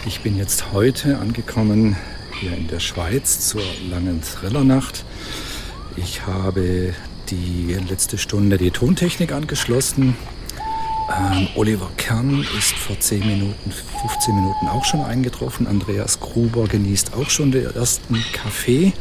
Ich 0.07 0.21
bin 0.21 0.39
jetzt 0.39 0.73
heute 0.73 1.19
angekommen 1.19 1.97
hier 2.41 2.57
in 2.57 2.69
der 2.69 2.81
Schweiz 2.81 3.49
zur 3.49 3.61
langen 3.91 4.23
Thrillernacht. 4.23 5.05
Ich 5.97 6.27
habe 6.27 6.95
die 7.29 7.77
letzte 7.89 8.17
Stunde 8.17 8.57
die 8.57 8.71
Tontechnik 8.71 9.33
angeschlossen. 9.33 10.17
Ähm, 11.11 11.49
Oliver 11.55 11.91
Kern 11.99 12.47
ist 12.57 12.73
vor 12.73 12.99
10 12.99 13.21
Minuten, 13.21 13.71
15 14.01 14.35
Minuten 14.35 14.69
auch 14.69 14.85
schon 14.87 15.03
eingetroffen. 15.03 15.67
Andreas 15.67 16.19
Gruber 16.19 16.67
genießt 16.67 17.13
auch 17.15 17.29
schon 17.29 17.53
den 17.53 17.75
ersten 17.75 18.25
Kaffee. 18.33 18.95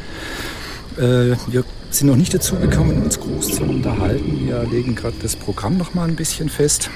Äh, 0.98 1.38
wir 1.48 1.64
sind 1.92 2.08
noch 2.08 2.18
nicht 2.18 2.34
dazu 2.34 2.58
gekommen, 2.58 3.02
uns 3.04 3.20
groß 3.20 3.56
zu 3.56 3.64
unterhalten. 3.64 4.48
Wir 4.48 4.64
legen 4.64 4.96
gerade 4.96 5.16
das 5.22 5.38
Programm 5.38 5.78
noch 5.78 5.94
mal 5.94 6.10
ein 6.10 6.16
bisschen 6.16 6.50
fest, 6.50 6.90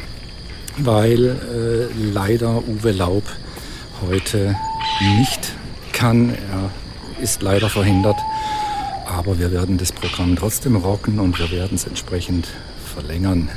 weil 0.78 1.26
äh, 1.26 2.12
leider 2.14 2.68
Uwe 2.68 2.92
Laub 2.92 3.24
heute 4.02 4.58
nicht 5.18 5.56
kann. 6.04 6.30
Er 6.52 6.70
ist 7.24 7.42
leider 7.42 7.70
verhindert. 7.70 8.18
Aber 9.06 9.40
wir 9.40 9.54
werden 9.54 9.78
das 9.78 9.94
Programm 9.94 10.36
trotzdem 10.36 10.76
rocken 10.76 11.18
und 11.18 11.40
wir 11.40 11.50
werden 11.50 11.76
es 11.76 11.88
entsprechend 11.88 12.50
verlängern. 12.94 13.48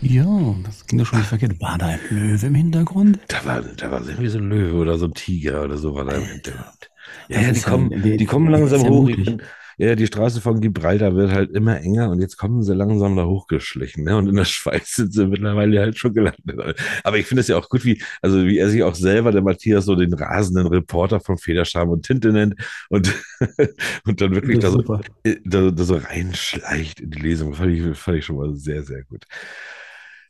Ja, 0.00 0.54
das 0.64 0.86
ging 0.86 0.98
doch 0.98 1.06
schon 1.06 1.18
nicht 1.18 1.28
verkehrt. 1.28 1.60
War 1.60 1.76
da 1.76 1.86
ein 1.86 2.00
Löwe 2.08 2.46
im 2.46 2.54
Hintergrund? 2.54 3.18
Da 3.28 3.44
war, 3.44 3.60
da 3.60 3.90
war 3.90 4.00
irgendwie 4.00 4.28
so 4.28 4.38
ein 4.38 4.48
Löwe 4.48 4.78
oder 4.78 4.96
so 4.96 5.04
ein 5.04 5.14
Tiger 5.14 5.64
oder 5.64 5.76
so 5.76 5.94
war 5.94 6.06
da 6.06 6.12
im 6.12 6.24
Hintergrund. 6.24 6.90
Ja, 7.28 7.40
ja 7.42 7.52
die, 7.52 7.60
kommen, 7.60 7.90
die, 8.02 8.16
die, 8.16 8.24
kommen 8.24 8.48
langsam 8.48 8.88
hoch. 8.88 9.08
Ich 9.10 9.22
bin, 9.22 9.42
ja, 9.82 9.96
die 9.96 10.06
Straße 10.06 10.40
von 10.40 10.60
Gibraltar 10.60 11.16
wird 11.16 11.32
halt 11.32 11.50
immer 11.50 11.80
enger 11.80 12.10
und 12.10 12.20
jetzt 12.20 12.36
kommen 12.36 12.62
sie 12.62 12.72
langsam 12.72 13.16
da 13.16 13.24
hochgeschlichen. 13.24 14.04
Ne? 14.04 14.16
Und 14.16 14.28
in 14.28 14.36
der 14.36 14.44
Schweiz 14.44 14.94
sind 14.94 15.12
sie 15.12 15.26
mittlerweile 15.26 15.80
halt 15.80 15.98
schon 15.98 16.14
gelandet. 16.14 16.80
Aber 17.02 17.18
ich 17.18 17.26
finde 17.26 17.40
es 17.40 17.48
ja 17.48 17.56
auch 17.56 17.68
gut, 17.68 17.84
wie, 17.84 18.00
also 18.20 18.46
wie 18.46 18.58
er 18.58 18.68
sich 18.68 18.84
auch 18.84 18.94
selber, 18.94 19.32
der 19.32 19.42
Matthias, 19.42 19.84
so 19.84 19.96
den 19.96 20.14
rasenden 20.14 20.68
Reporter 20.68 21.18
von 21.18 21.36
Federscham 21.36 21.88
und 21.88 22.06
Tinte 22.06 22.32
nennt 22.32 22.54
und, 22.90 23.12
und 24.04 24.20
dann 24.20 24.34
wirklich 24.34 24.60
da 24.60 24.70
so, 24.70 24.82
da, 24.82 25.70
da 25.70 25.84
so 25.84 25.96
reinschleicht 25.96 27.00
in 27.00 27.10
die 27.10 27.20
Lesung. 27.20 27.54
Fand 27.54 27.72
ich, 27.72 27.98
fand 27.98 28.18
ich 28.18 28.24
schon 28.24 28.36
mal 28.36 28.54
sehr, 28.54 28.84
sehr 28.84 29.02
gut. 29.02 29.24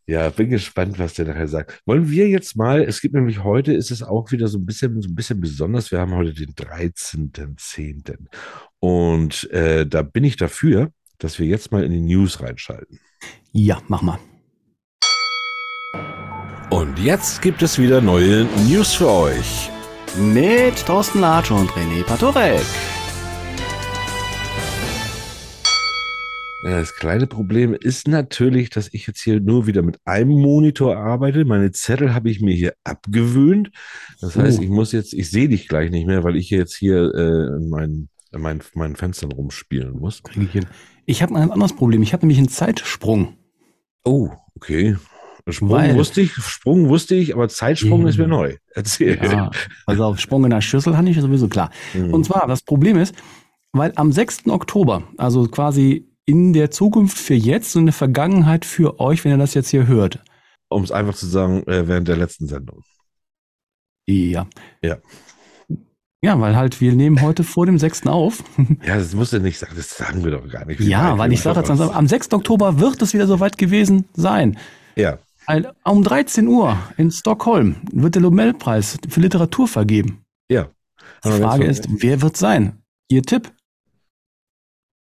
Ja, 0.06 0.30
bin 0.30 0.50
gespannt, 0.50 0.98
was 0.98 1.14
der 1.14 1.26
nachher 1.26 1.48
sagt. 1.48 1.80
Wollen 1.86 2.10
wir 2.10 2.28
jetzt 2.28 2.56
mal, 2.56 2.82
es 2.82 3.00
gibt 3.00 3.14
nämlich 3.14 3.44
heute, 3.44 3.72
ist 3.72 3.90
es 3.90 4.02
auch 4.02 4.32
wieder 4.32 4.48
so 4.48 4.58
ein 4.58 4.66
bisschen, 4.66 5.00
so 5.00 5.08
ein 5.08 5.14
bisschen 5.14 5.40
besonders. 5.40 5.92
Wir 5.92 6.00
haben 6.00 6.14
heute 6.14 6.34
den 6.34 6.54
13.10. 6.54 8.16
Und 8.80 9.50
äh, 9.50 9.86
da 9.86 10.02
bin 10.02 10.24
ich 10.24 10.36
dafür, 10.36 10.90
dass 11.18 11.38
wir 11.38 11.46
jetzt 11.46 11.70
mal 11.70 11.84
in 11.84 11.92
die 11.92 12.00
News 12.00 12.40
reinschalten. 12.40 12.98
Ja, 13.52 13.80
mach 13.86 14.02
mal. 14.02 14.18
Und 16.70 16.98
jetzt 16.98 17.42
gibt 17.42 17.62
es 17.62 17.78
wieder 17.78 18.00
neue 18.00 18.44
News 18.68 18.94
für 18.94 19.08
euch. 19.08 19.70
Mit 20.18 20.84
Thorsten 20.84 21.20
Latsch 21.20 21.50
und 21.50 21.70
René 21.70 22.02
Patorek. 22.02 22.64
Das 26.62 26.94
kleine 26.94 27.26
Problem 27.26 27.74
ist 27.74 28.06
natürlich, 28.06 28.70
dass 28.70 28.88
ich 28.92 29.08
jetzt 29.08 29.20
hier 29.20 29.40
nur 29.40 29.66
wieder 29.66 29.82
mit 29.82 29.98
einem 30.04 30.30
Monitor 30.30 30.96
arbeite. 30.96 31.44
Meine 31.44 31.72
Zettel 31.72 32.14
habe 32.14 32.30
ich 32.30 32.40
mir 32.40 32.54
hier 32.54 32.74
abgewöhnt. 32.84 33.72
Das 34.20 34.36
heißt, 34.36 34.60
uh. 34.60 34.62
ich 34.62 34.68
muss 34.68 34.92
jetzt, 34.92 35.12
ich 35.12 35.28
sehe 35.28 35.48
dich 35.48 35.66
gleich 35.66 35.90
nicht 35.90 36.06
mehr, 36.06 36.22
weil 36.22 36.36
ich 36.36 36.50
jetzt 36.50 36.76
hier 36.76 37.12
äh, 37.14 37.56
in 37.56 37.68
meinen, 37.68 38.08
in 38.30 38.40
meinen, 38.40 38.62
meinen 38.74 38.94
Fenstern 38.94 39.32
rumspielen 39.32 39.98
muss. 39.98 40.22
Ich, 40.36 40.60
ich 41.04 41.22
habe 41.22 41.34
ein 41.34 41.50
anderes 41.50 41.74
Problem. 41.74 42.00
Ich 42.02 42.12
habe 42.12 42.22
nämlich 42.22 42.38
einen 42.38 42.48
Zeitsprung. 42.48 43.36
Oh, 44.04 44.30
okay. 44.54 44.96
Sprung 45.48 45.70
weil, 45.70 45.96
wusste 45.96 46.20
ich, 46.20 46.32
Sprung 46.32 46.88
wusste 46.88 47.16
ich, 47.16 47.34
aber 47.34 47.48
Zeitsprung 47.48 48.02
ja. 48.02 48.08
ist 48.08 48.18
mir 48.18 48.28
neu. 48.28 48.54
Erzähl. 48.74 49.18
Ja, 49.20 49.50
also 49.86 50.04
auf 50.04 50.20
Sprung 50.20 50.44
in 50.44 50.50
der 50.50 50.60
Schüssel 50.60 50.96
hatte 50.96 51.10
ich 51.10 51.20
sowieso 51.20 51.48
klar. 51.48 51.72
Mhm. 51.94 52.14
Und 52.14 52.24
zwar, 52.24 52.46
das 52.46 52.62
Problem 52.62 52.96
ist, 52.96 53.16
weil 53.72 53.92
am 53.96 54.12
6. 54.12 54.46
Oktober, 54.46 55.02
also 55.16 55.48
quasi 55.48 56.11
in 56.24 56.52
der 56.52 56.70
Zukunft 56.70 57.18
für 57.18 57.34
jetzt 57.34 57.74
und 57.76 57.82
eine 57.82 57.92
Vergangenheit 57.92 58.64
für 58.64 59.00
euch, 59.00 59.24
wenn 59.24 59.32
ihr 59.32 59.38
das 59.38 59.54
jetzt 59.54 59.70
hier 59.70 59.86
hört? 59.86 60.22
Um 60.68 60.82
es 60.82 60.92
einfach 60.92 61.14
zu 61.14 61.26
sagen, 61.26 61.66
äh, 61.66 61.86
während 61.86 62.08
der 62.08 62.16
letzten 62.16 62.46
Sendung. 62.46 62.82
Ja. 64.06 64.46
Ja. 64.82 64.98
Ja, 66.24 66.40
weil 66.40 66.54
halt 66.54 66.80
wir 66.80 66.92
nehmen 66.92 67.20
heute 67.20 67.42
vor 67.42 67.66
dem 67.66 67.78
6. 67.78 68.06
auf. 68.06 68.44
Ja, 68.86 68.96
das 68.96 69.14
musst 69.14 69.32
du 69.32 69.40
nicht 69.40 69.58
sagen, 69.58 69.72
das 69.76 69.90
sagen 69.90 70.24
wir 70.24 70.30
doch 70.30 70.48
gar 70.48 70.64
nicht. 70.64 70.80
Ja, 70.80 71.18
weil 71.18 71.32
ich 71.32 71.40
sage 71.40 71.58
jetzt 71.58 71.70
am 71.70 72.06
6. 72.06 72.32
Oktober 72.32 72.78
wird 72.78 73.02
es 73.02 73.12
wieder 73.12 73.26
soweit 73.26 73.58
gewesen 73.58 74.04
sein. 74.14 74.56
Ja. 74.94 75.18
Um 75.84 76.04
13 76.04 76.46
Uhr 76.46 76.78
in 76.96 77.10
Stockholm 77.10 77.76
wird 77.92 78.14
der 78.14 78.22
Nobelpreis 78.22 78.98
für 79.08 79.20
Literatur 79.20 79.66
vergeben. 79.66 80.24
Ja. 80.48 80.68
Die 81.24 81.30
Frage 81.30 81.64
ist, 81.64 81.88
wer 81.90 82.22
wird 82.22 82.36
sein? 82.36 82.82
Ihr 83.08 83.22
Tipp? 83.22 83.52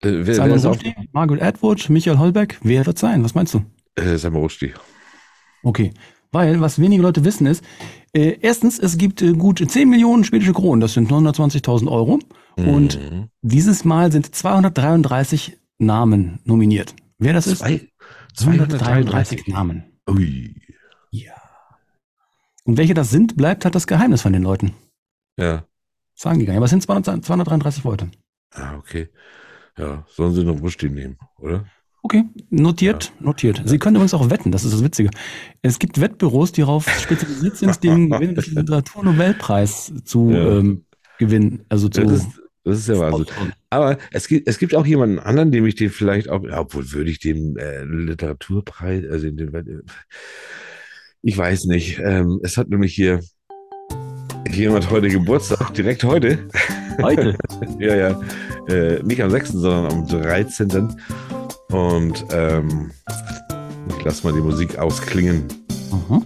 Äh, 0.02 0.26
wer, 0.26 0.36
Simon 0.36 0.64
wer 0.64 0.70
Rushdie, 0.70 0.96
Margaret 1.12 1.42
Atwood, 1.42 1.90
Michael 1.90 2.20
Holbeck, 2.20 2.60
wer 2.62 2.86
wird 2.86 3.00
sein? 3.00 3.24
Was 3.24 3.36
meinst 3.36 3.54
du? 3.54 3.66
Äh, 3.96 4.18
Simon 4.18 4.42
Rushdie. 4.42 4.74
Okay, 5.64 5.94
weil 6.32 6.62
was 6.62 6.80
wenige 6.80 7.02
Leute 7.02 7.26
wissen 7.26 7.48
ist, 7.48 7.64
äh, 8.14 8.38
erstens, 8.42 8.80
es 8.80 8.98
gibt 8.98 9.22
äh, 9.22 9.34
gut 9.34 9.64
10 9.68 9.90
Millionen 9.90 10.24
schwedische 10.24 10.54
Kronen, 10.54 10.82
das 10.82 10.94
sind 10.94 11.10
920.000 11.10 11.88
Euro. 11.90 12.20
Mhm. 12.58 12.68
Und 12.68 13.00
dieses 13.42 13.86
Mal 13.86 14.12
sind 14.12 14.34
233 14.34 15.58
Namen 15.78 16.40
nominiert. 16.44 16.96
Wer 17.20 17.34
das 17.34 17.46
Zwei, 17.46 17.74
ist? 17.74 17.88
233 18.36 19.48
Namen. 19.48 19.84
Ui. 20.10 20.56
Ja. 21.12 21.34
Und 22.64 22.78
welche 22.78 22.94
das 22.94 23.10
sind, 23.10 23.38
bleibt 23.38 23.66
halt 23.66 23.76
das 23.76 23.88
Geheimnis 23.88 24.22
von 24.22 24.34
den 24.34 24.44
Leuten. 24.44 24.74
Ja. 25.38 25.66
Sagen 26.14 26.40
die 26.40 26.46
gar 26.46 26.54
nicht. 26.54 26.58
Aber 26.58 26.66
es 26.66 26.72
sind 26.72 26.84
200, 26.84 27.26
233 27.26 27.84
Leute. 27.84 28.10
Ah, 28.52 28.76
okay. 28.78 29.10
Ja, 29.78 30.06
sollen 30.10 30.34
sie 30.34 30.42
eine 30.42 30.52
Rushdie 30.52 30.90
nehmen, 30.90 31.18
oder? 31.40 31.66
Okay, 32.04 32.24
notiert, 32.50 33.12
ja. 33.20 33.26
notiert. 33.26 33.62
Sie 33.66 33.80
können 33.80 33.98
übrigens 33.98 34.14
auch 34.14 34.30
wetten, 34.30 34.52
das 34.52 34.64
ist 34.64 34.74
das 34.74 34.84
Witzige. 34.84 35.10
Es 35.62 35.78
gibt 35.78 36.00
Wettbüros, 36.00 36.52
die 36.52 36.62
darauf 36.62 36.88
spezialisiert 37.02 37.58
sind, 37.58 37.84
den 37.84 38.10
Literaturnobelpreis 38.10 39.94
zu 40.06 40.32
ja. 40.32 40.60
ähm, 40.60 40.86
gewinnen. 41.20 41.66
Also 41.70 41.90
zu. 41.90 42.02
Das 42.02 42.12
ist, 42.14 42.42
das 42.64 42.80
ist 42.80 42.88
ja 42.88 43.00
Wahnsinn. 43.00 43.28
Aber 43.70 43.98
es 44.12 44.28
gibt, 44.28 44.48
es 44.48 44.58
gibt 44.58 44.74
auch 44.76 44.86
jemanden 44.86 45.20
anderen, 45.20 45.52
dem 45.52 45.66
ich 45.66 45.76
den 45.76 45.90
vielleicht 45.90 46.30
auch, 46.30 46.44
ja, 46.44 46.62
obwohl 46.62 46.92
würde 46.92 47.10
ich 47.10 47.20
den 47.20 47.58
äh, 47.58 47.84
Literaturpreis, 47.84 49.04
also 49.10 49.30
den, 49.30 49.54
äh, 49.54 49.82
ich 51.22 51.38
weiß 51.38 51.66
nicht. 51.66 52.00
Ähm, 52.00 52.40
es 52.44 52.58
hat 52.58 52.70
nämlich 52.70 52.96
hier 52.96 53.22
jemand 54.50 54.90
heute 54.90 55.10
Geburtstag, 55.10 55.74
direkt 55.74 56.04
heute. 56.04 56.48
Heute? 57.02 57.38
ja, 57.80 57.96
ja. 57.96 58.22
Äh, 58.68 59.02
nicht 59.04 59.22
am 59.22 59.30
6., 59.30 59.52
sondern 59.54 59.92
am 59.92 60.08
13. 60.08 60.96
Und 61.70 62.26
ähm, 62.32 62.92
ich 63.98 64.04
lasse 64.04 64.26
mal 64.26 64.34
die 64.34 64.42
Musik 64.42 64.78
ausklingen. 64.78 65.48
Mhm. 65.92 66.26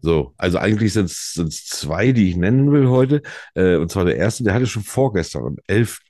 So, 0.00 0.32
also 0.36 0.58
eigentlich 0.58 0.92
sind 0.92 1.06
es 1.10 1.66
zwei, 1.66 2.12
die 2.12 2.30
ich 2.30 2.36
nennen 2.36 2.70
will 2.72 2.88
heute. 2.88 3.22
Äh, 3.54 3.76
und 3.76 3.90
zwar 3.90 4.04
der 4.04 4.16
erste, 4.16 4.44
der 4.44 4.54
hatte 4.54 4.66
schon 4.66 4.82
vorgestern, 4.82 5.44
am 5.44 5.56
11. 5.66 6.00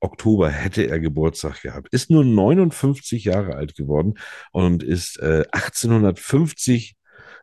Oktober 0.00 0.50
hätte 0.50 0.86
er 0.88 0.98
Geburtstag 0.98 1.62
gehabt. 1.62 1.88
Ist 1.92 2.10
nur 2.10 2.24
59 2.24 3.24
Jahre 3.24 3.54
alt 3.54 3.74
geworden 3.74 4.14
und 4.52 4.82
ist 4.82 5.18
äh, 5.20 5.44
1850 5.52 6.96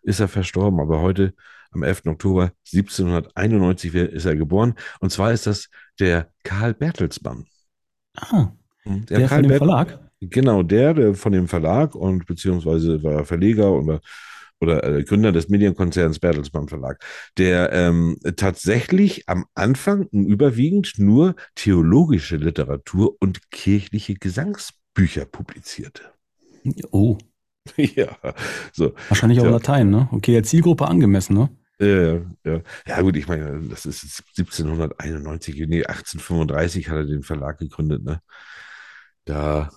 ist 0.03 0.19
er 0.19 0.27
verstorben, 0.27 0.79
aber 0.79 1.01
heute 1.01 1.33
am 1.71 1.83
11. 1.83 2.07
Oktober 2.07 2.51
1791 2.73 3.93
ist 3.93 4.25
er 4.25 4.35
geboren. 4.35 4.75
Und 4.99 5.11
zwar 5.11 5.31
ist 5.33 5.47
das 5.47 5.69
der 5.99 6.31
Karl 6.43 6.73
Bertelsmann. 6.73 7.45
Ah, 8.15 8.51
hm, 8.83 9.05
der, 9.05 9.19
der 9.19 9.27
Karl 9.27 9.41
von 9.41 9.49
dem 9.49 9.57
Verlag? 9.57 9.99
Genau, 10.19 10.63
der, 10.63 10.93
der 10.93 11.13
von 11.13 11.31
dem 11.31 11.47
Verlag 11.47 11.93
und 11.93 12.25
beziehungsweise 12.25 13.03
war 13.03 13.23
Verleger 13.25 13.71
oder, 13.71 14.01
oder 14.59 14.83
äh, 14.83 15.03
Gründer 15.03 15.31
des 15.31 15.47
Medienkonzerns 15.49 16.19
Bertelsmann 16.19 16.67
Verlag, 16.67 17.03
der 17.37 17.71
ähm, 17.71 18.17
tatsächlich 18.35 19.29
am 19.29 19.45
Anfang 19.53 20.07
überwiegend 20.11 20.93
nur 20.97 21.35
theologische 21.53 22.37
Literatur 22.37 23.15
und 23.19 23.51
kirchliche 23.51 24.15
Gesangsbücher 24.15 25.25
publizierte. 25.25 26.03
Oh. 26.91 27.17
Ja, 27.75 28.17
so. 28.71 28.93
Wahrscheinlich 29.09 29.41
auch 29.41 29.45
ja. 29.45 29.51
Latein, 29.51 29.89
ne? 29.89 30.07
Okay, 30.13 30.31
der 30.31 30.43
Zielgruppe 30.43 30.87
angemessen, 30.87 31.33
ne? 31.35 31.49
Ja, 31.79 32.21
ja. 32.43 32.61
ja, 32.87 33.01
gut, 33.01 33.15
ich 33.17 33.27
meine, 33.27 33.61
das 33.69 33.85
ist 33.85 34.23
1791, 34.37 35.55
nee, 35.67 35.85
1835 35.85 36.89
hat 36.89 36.97
er 36.97 37.05
den 37.05 37.21
Verlag 37.23 37.59
gegründet, 37.59 38.03
ne? 38.03 38.19
Da 39.25 39.69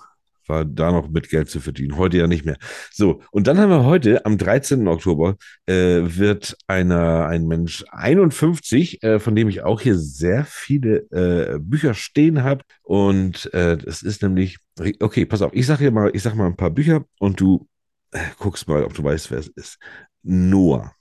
war 0.50 0.64
da 0.66 0.92
noch 0.92 1.08
mit 1.08 1.30
Geld 1.30 1.48
zu 1.48 1.60
verdienen. 1.60 1.96
Heute 1.96 2.18
ja 2.18 2.26
nicht 2.26 2.44
mehr. 2.44 2.58
So, 2.92 3.22
und 3.30 3.46
dann 3.46 3.58
haben 3.58 3.70
wir 3.70 3.84
heute, 3.84 4.26
am 4.26 4.36
13. 4.36 4.86
Oktober, 4.88 5.36
äh, 5.66 6.00
wird 6.02 6.56
einer, 6.66 7.26
ein 7.26 7.46
Mensch 7.46 7.84
51, 7.90 9.02
äh, 9.02 9.18
von 9.20 9.34
dem 9.34 9.48
ich 9.48 9.62
auch 9.62 9.80
hier 9.80 9.96
sehr 9.98 10.44
viele 10.44 11.06
äh, 11.10 11.58
Bücher 11.58 11.94
stehen 11.94 12.42
habe. 12.42 12.64
Und 12.82 13.52
äh, 13.54 13.78
das 13.78 14.02
ist 14.02 14.22
nämlich, 14.22 14.58
okay, 15.00 15.24
pass 15.24 15.42
auf, 15.42 15.52
ich 15.54 15.66
sage 15.66 15.80
hier 15.80 15.92
mal, 15.92 16.10
ich 16.12 16.22
sage 16.22 16.36
mal 16.36 16.46
ein 16.46 16.56
paar 16.56 16.70
Bücher 16.70 17.04
und 17.18 17.40
du 17.40 17.66
äh, 18.12 18.18
guckst 18.38 18.68
mal, 18.68 18.84
ob 18.84 18.92
du 18.94 19.04
weißt, 19.04 19.30
wer 19.30 19.38
es 19.38 19.48
ist. 19.48 19.78
Noah. 20.22 20.92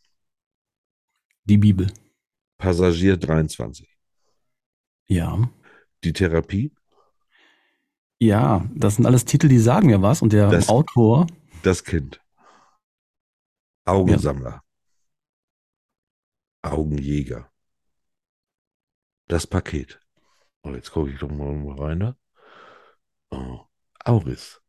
Die 1.50 1.58
Bibel. 1.58 1.92
Passagier 2.60 3.18
23. 3.18 3.98
Ja. 5.08 5.50
Die 6.04 6.14
Therapie. 6.14 6.72
Ja, 8.20 8.70
das 8.76 8.98
sind 8.98 9.08
alles 9.08 9.26
Titel, 9.26 9.48
die 9.48 9.58
sagen 9.58 9.88
mir 9.88 10.04
was. 10.04 10.22
Und 10.22 10.32
der 10.32 10.52
das, 10.52 10.70
Autor. 10.70 11.26
Das 11.64 11.84
Kind. 11.84 12.22
Augensammler. 13.86 14.62
Ja. 16.64 16.72
Augenjäger. 16.72 17.52
Das 19.28 19.48
Paket. 19.48 20.00
Oh, 20.62 20.70
jetzt 20.70 20.92
gucke 20.92 21.10
ich 21.10 21.18
doch 21.18 21.32
mal 21.32 21.74
rein. 21.80 21.98
Ne? 21.98 22.18
Oh. 23.32 23.62
Auris. 24.06 24.62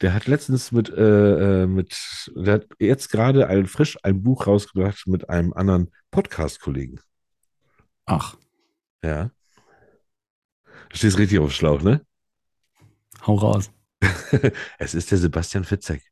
Der 0.00 0.14
hat 0.14 0.26
letztens 0.26 0.72
mit, 0.72 0.90
äh, 0.90 1.62
äh, 1.62 1.66
mit, 1.66 1.96
der 2.34 2.54
hat 2.54 2.66
jetzt 2.78 3.10
gerade 3.10 3.48
ein 3.48 3.66
frisch 3.66 3.98
ein 4.02 4.22
Buch 4.22 4.46
rausgebracht 4.46 5.06
mit 5.06 5.28
einem 5.28 5.52
anderen 5.52 5.90
Podcast-Kollegen. 6.10 7.00
Ach. 8.04 8.36
Ja. 9.02 9.30
Du 10.90 10.96
stehst 10.96 11.18
richtig 11.18 11.38
auf 11.38 11.52
Schlauch, 11.52 11.82
ne? 11.82 12.04
Hau 13.26 13.34
raus. 13.34 13.70
es 14.78 14.94
ist 14.94 15.10
der 15.10 15.18
Sebastian 15.18 15.64
Fitzek. 15.64 16.02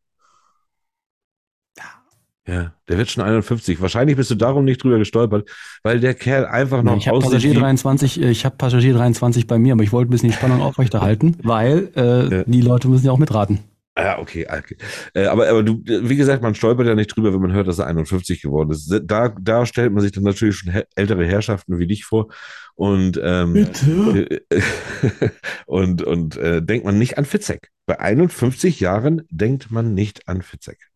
Ja. 2.47 2.75
Der 2.89 2.99
wird 2.99 3.11
schon 3.11 3.25
51. 3.25 3.81
Wahrscheinlich 3.81 4.17
bist 4.17 4.31
du 4.31 4.35
darum 4.35 4.65
nicht 4.65 4.83
drüber 4.83 4.99
gestolpert, 4.99 5.49
weil 5.83 6.01
der 6.01 6.15
Kerl 6.15 6.45
einfach 6.45 6.83
noch 6.83 6.99
ich 6.99 7.09
habe 7.09 7.19
Passagier 7.19 7.55
23, 7.55 8.21
äh, 8.21 8.31
ich 8.31 8.45
habe 8.45 8.57
Passagier 8.57 8.93
23 8.95 9.47
bei 9.47 9.59
mir, 9.59 9.73
aber 9.73 9.83
ich 9.83 9.93
wollte 9.93 10.11
ein 10.11 10.13
bisschen 10.13 10.29
die 10.31 10.37
Spannung 10.37 10.61
aufrechterhalten, 10.61 11.37
weil 11.43 11.91
äh, 11.97 12.37
ja. 12.37 12.45
die 12.45 12.61
Leute 12.61 12.89
müssen 12.89 13.07
ja 13.07 13.13
auch 13.13 13.19
mitraten. 13.19 13.61
Ja, 13.97 14.19
okay, 14.19 14.45
okay. 14.51 14.77
Äh, 15.15 15.27
aber, 15.27 15.49
aber 15.49 15.63
du, 15.63 15.81
wie 15.85 16.17
gesagt, 16.17 16.43
man 16.43 16.57
stolpert 16.57 16.87
ja 16.87 16.97
nicht 16.97 17.15
drüber, 17.15 17.33
wenn 17.33 17.41
man 17.41 17.53
hört, 17.53 17.69
dass 17.69 17.79
er 17.79 17.87
51 17.87 18.43
geworden 18.43 18.73
ist. 18.73 18.93
Da, 19.05 19.29
da 19.29 19.67
stellt 19.67 19.93
man 19.93 20.03
sich 20.03 20.11
dann 20.11 20.25
natürlich 20.25 20.57
schon 20.57 20.75
ältere 20.97 21.25
Herrschaften 21.25 21.79
wie 21.79 21.87
dich 21.87 22.05
vor 22.05 22.27
und, 22.75 23.21
ähm, 23.23 23.53
Bitte? 23.53 24.43
und, 25.67 26.03
und 26.03 26.37
äh, 26.37 26.61
denkt 26.61 26.85
man 26.85 26.99
nicht 26.99 27.19
an 27.19 27.25
Fitzek. 27.25 27.71
Bei 27.87 28.01
51 28.01 28.81
Jahren 28.81 29.23
denkt 29.31 29.71
man 29.71 29.95
nicht 29.95 30.29
an 30.29 30.43
Fitzek. 30.43 30.91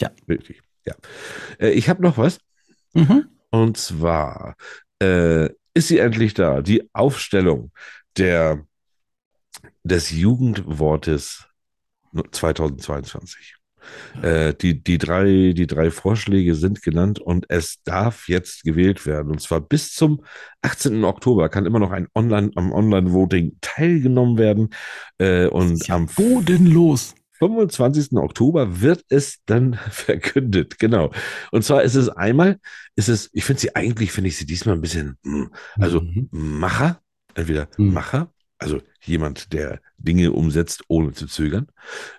Ja. 0.00 0.10
Wirklich, 0.26 0.60
ja. 0.86 0.94
Äh, 1.58 1.70
ich 1.70 1.88
habe 1.88 2.02
noch 2.02 2.18
was. 2.18 2.38
Mhm. 2.94 3.28
Und 3.50 3.76
zwar 3.76 4.56
äh, 5.02 5.46
ist 5.74 5.88
sie 5.88 5.98
endlich 5.98 6.34
da, 6.34 6.62
die 6.62 6.88
Aufstellung 6.92 7.72
der, 8.16 8.64
des 9.84 10.10
Jugendwortes 10.10 11.46
2022. 12.32 13.58
Äh, 14.22 14.54
die, 14.54 14.82
die, 14.82 14.98
drei, 14.98 15.52
die 15.56 15.66
drei 15.66 15.90
Vorschläge 15.90 16.54
sind 16.54 16.82
genannt 16.82 17.20
und 17.20 17.46
es 17.48 17.82
darf 17.84 18.28
jetzt 18.28 18.64
gewählt 18.64 19.06
werden. 19.06 19.30
Und 19.30 19.40
zwar 19.40 19.60
bis 19.60 19.92
zum 19.94 20.24
18. 20.62 21.04
Oktober 21.04 21.48
kann 21.48 21.66
immer 21.66 21.78
noch 21.78 21.92
ein 21.92 22.08
Online, 22.14 22.50
am 22.56 22.72
Online-Voting 22.72 23.58
teilgenommen 23.60 24.38
werden. 24.38 24.70
Äh, 25.18 25.46
und 25.46 25.86
ja 25.86 25.94
am 25.94 26.06
bodenlos. 26.06 27.14
25. 27.38 28.12
Oktober 28.18 28.80
wird 28.80 29.04
es 29.08 29.38
dann 29.46 29.74
verkündet, 29.90 30.78
genau. 30.78 31.12
Und 31.50 31.64
zwar 31.64 31.82
ist 31.82 31.94
es 31.94 32.08
einmal, 32.08 32.58
ist 32.96 33.08
es, 33.08 33.30
ich 33.32 33.44
finde 33.44 33.60
sie 33.60 33.76
eigentlich, 33.76 34.12
finde 34.12 34.28
ich 34.28 34.36
sie 34.36 34.46
diesmal 34.46 34.74
ein 34.74 34.80
bisschen, 34.80 35.18
hm, 35.24 35.50
also 35.76 36.00
mhm. 36.00 36.28
Macher, 36.30 37.00
entweder 37.34 37.68
mhm. 37.76 37.92
Macher 37.92 38.32
also 38.58 38.82
jemand, 39.02 39.52
der 39.52 39.80
Dinge 39.96 40.32
umsetzt, 40.32 40.82
ohne 40.88 41.12
zu 41.12 41.26
zögern. 41.26 41.68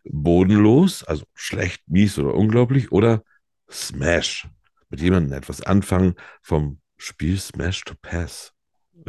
Bodenlos, 0.05 1.03
also 1.03 1.25
schlecht, 1.33 1.83
mies 1.87 2.17
oder 2.17 2.33
unglaublich. 2.33 2.91
Oder 2.91 3.23
Smash, 3.69 4.47
mit 4.89 5.01
jemandem 5.01 5.33
etwas 5.33 5.61
anfangen 5.61 6.15
vom 6.41 6.79
Spiel 6.97 7.37
Smash 7.37 7.83
to 7.83 7.93
Pass. 8.01 8.53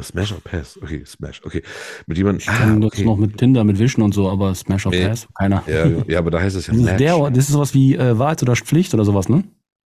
Smash 0.02 0.32
or 0.32 0.40
Pass, 0.42 0.78
okay, 0.82 1.02
Smash, 1.04 1.40
okay. 1.44 1.62
Mit 2.06 2.18
jemandem. 2.18 2.40
Ich 2.40 2.46
kann 2.46 2.82
ah, 2.82 2.86
okay. 2.86 2.96
das 2.98 3.04
noch 3.06 3.16
mit 3.16 3.36
Tinder, 3.38 3.64
mit 3.64 3.78
Wischen 3.78 4.02
und 4.02 4.12
so, 4.12 4.28
aber 4.28 4.54
Smash 4.54 4.86
or 4.86 4.92
Pass, 4.92 5.28
keiner. 5.34 5.62
Ja, 5.66 5.86
ja, 6.06 6.18
aber 6.18 6.30
da 6.30 6.40
heißt 6.40 6.56
es 6.56 6.66
ja 6.66 6.74
Match. 6.74 6.98
Der, 6.98 7.30
das 7.30 7.44
ist 7.44 7.52
sowas 7.52 7.74
wie 7.74 7.96
äh, 7.96 8.18
Wahrheit 8.18 8.42
oder 8.42 8.56
Pflicht 8.56 8.94
oder 8.94 9.04
sowas, 9.04 9.28
ne? 9.28 9.44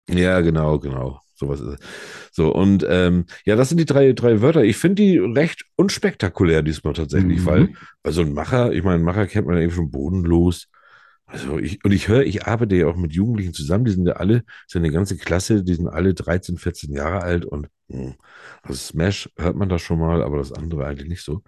Ja, 0.08 0.40
genau, 0.40 0.78
genau. 0.78 1.20
Sowas 1.34 1.60
ist 1.60 1.66
es. 1.66 1.78
So, 2.30 2.54
und 2.54 2.86
ähm, 2.88 3.26
ja, 3.44 3.56
das 3.56 3.68
sind 3.68 3.78
die 3.78 3.84
drei, 3.84 4.12
drei 4.12 4.40
Wörter. 4.40 4.62
Ich 4.62 4.76
finde 4.76 5.02
die 5.02 5.18
recht 5.18 5.64
unspektakulär 5.76 6.62
diesmal 6.62 6.94
tatsächlich, 6.94 7.40
mhm. 7.40 7.46
weil, 7.46 7.68
weil 8.02 8.12
so 8.12 8.22
ein 8.22 8.32
Macher, 8.32 8.72
ich 8.72 8.84
meine, 8.84 9.02
Macher 9.02 9.26
kennt 9.26 9.46
man 9.46 9.56
ja 9.56 9.62
eben 9.62 9.72
schon 9.72 9.90
bodenlos. 9.90 10.68
Also 11.34 11.58
ich, 11.58 11.84
und 11.84 11.90
ich 11.90 12.06
höre, 12.06 12.22
ich 12.22 12.46
arbeite 12.46 12.76
ja 12.76 12.86
auch 12.86 12.94
mit 12.94 13.12
Jugendlichen 13.12 13.52
zusammen, 13.52 13.84
die 13.84 13.90
sind 13.90 14.06
ja 14.06 14.14
alle, 14.14 14.44
sind 14.68 14.84
eine 14.84 14.92
ganze 14.92 15.16
Klasse, 15.16 15.64
die 15.64 15.74
sind 15.74 15.88
alle 15.88 16.14
13, 16.14 16.58
14 16.58 16.92
Jahre 16.92 17.22
alt 17.22 17.44
und 17.44 17.66
mh, 17.88 17.98
hm, 17.98 18.14
also 18.62 18.74
Smash 18.74 19.28
hört 19.36 19.56
man 19.56 19.68
das 19.68 19.82
schon 19.82 19.98
mal, 19.98 20.22
aber 20.22 20.38
das 20.38 20.52
andere 20.52 20.86
eigentlich 20.86 21.08
nicht 21.08 21.24
so. 21.24 21.42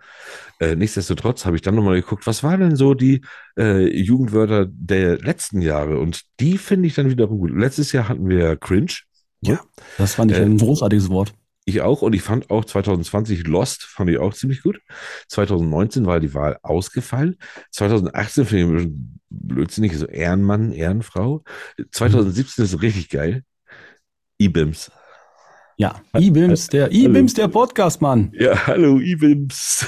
Äh, 0.58 0.74
nichtsdestotrotz 0.74 1.46
habe 1.46 1.54
ich 1.54 1.62
dann 1.62 1.76
nochmal 1.76 2.00
geguckt, 2.00 2.26
was 2.26 2.42
waren 2.42 2.60
denn 2.60 2.74
so 2.74 2.94
die 2.94 3.24
äh, 3.56 3.86
Jugendwörter 3.88 4.66
der 4.68 5.18
letzten 5.18 5.62
Jahre? 5.62 6.00
Und 6.00 6.22
die 6.40 6.58
finde 6.58 6.88
ich 6.88 6.94
dann 6.94 7.08
wieder 7.08 7.28
gut. 7.28 7.52
Letztes 7.52 7.92
Jahr 7.92 8.08
hatten 8.08 8.28
wir 8.28 8.56
Cringe. 8.56 8.92
Ja, 9.40 9.60
das 9.98 10.16
fand 10.16 10.32
ich 10.32 10.38
äh, 10.38 10.42
ein 10.42 10.58
großartiges 10.58 11.10
Wort. 11.10 11.32
Ich 11.68 11.80
auch 11.80 12.00
und 12.00 12.14
ich 12.14 12.22
fand 12.22 12.48
auch 12.50 12.64
2020 12.64 13.44
Lost 13.48 13.82
fand 13.82 14.08
ich 14.08 14.18
auch 14.18 14.32
ziemlich 14.32 14.62
gut. 14.62 14.80
2019 15.28 16.06
war 16.06 16.20
die 16.20 16.32
Wahl 16.32 16.58
ausgefallen. 16.62 17.36
2018 17.72 18.46
finde 18.46 18.62
ich 18.62 18.68
ein 18.68 18.74
bisschen 18.76 19.20
blödsinnig, 19.30 19.98
so 19.98 20.06
Ehrenmann, 20.06 20.70
Ehrenfrau. 20.70 21.42
2017 21.90 22.64
ist 22.64 22.82
richtig 22.82 23.10
geil. 23.10 23.42
IBIMS. 24.38 24.92
Ja, 25.76 26.00
IBIMS, 26.16 26.68
der 26.68 26.92
IBIMS, 26.92 27.34
der 27.34 27.48
Podcast-Mann. 27.48 28.30
Ja, 28.32 28.66
hallo 28.68 29.00
IBIMS. 29.00 29.86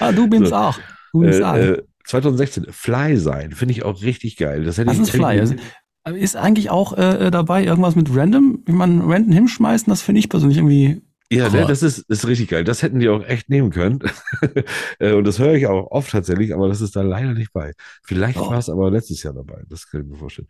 Ah, 0.00 0.12
du 0.12 0.26
BIMS 0.26 0.48
so, 0.48 0.54
auch. 0.56 0.78
Du 1.12 1.20
BIMS 1.20 1.38
äh, 1.38 1.42
auch. 1.44 1.54
Äh, 1.54 1.82
2016 2.06 2.66
Fly 2.70 3.18
sein, 3.18 3.52
finde 3.52 3.72
ich 3.72 3.84
auch 3.84 4.02
richtig 4.02 4.36
geil. 4.38 4.64
Das, 4.64 4.78
hätte 4.78 4.86
das 4.86 4.96
ich, 4.96 5.02
ist 5.02 5.10
Fly. 5.10 5.38
Also, 5.38 5.54
ist 6.14 6.36
eigentlich 6.36 6.70
auch 6.70 6.96
äh, 6.96 7.26
äh, 7.26 7.30
dabei 7.30 7.64
irgendwas 7.64 7.94
mit 7.94 8.08
Random? 8.14 8.62
Wie 8.64 8.72
man 8.72 9.02
Random 9.02 9.32
hinschmeißen, 9.32 9.90
das 9.90 10.02
finde 10.02 10.18
ich 10.18 10.28
persönlich 10.28 10.58
irgendwie. 10.58 11.02
Ja, 11.32 11.48
ne, 11.48 11.64
das 11.66 11.82
ist, 11.84 11.98
ist 11.98 12.26
richtig 12.26 12.50
geil. 12.50 12.64
Das 12.64 12.82
hätten 12.82 12.98
die 12.98 13.08
auch 13.08 13.24
echt 13.24 13.48
nehmen 13.48 13.70
können. 13.70 14.00
Äh, 14.98 15.12
und 15.12 15.24
das 15.24 15.38
höre 15.38 15.54
ich 15.54 15.66
auch 15.66 15.90
oft 15.90 16.10
tatsächlich, 16.10 16.54
aber 16.54 16.68
das 16.68 16.80
ist 16.80 16.96
da 16.96 17.02
leider 17.02 17.32
nicht 17.32 17.52
bei. 17.52 17.72
Vielleicht 18.02 18.38
oh. 18.38 18.50
war 18.50 18.58
es 18.58 18.68
aber 18.68 18.90
letztes 18.90 19.22
Jahr 19.22 19.32
dabei. 19.32 19.62
Das 19.68 19.88
kann 19.88 20.02
ich 20.02 20.08
mir 20.08 20.16
vorstellen. 20.16 20.48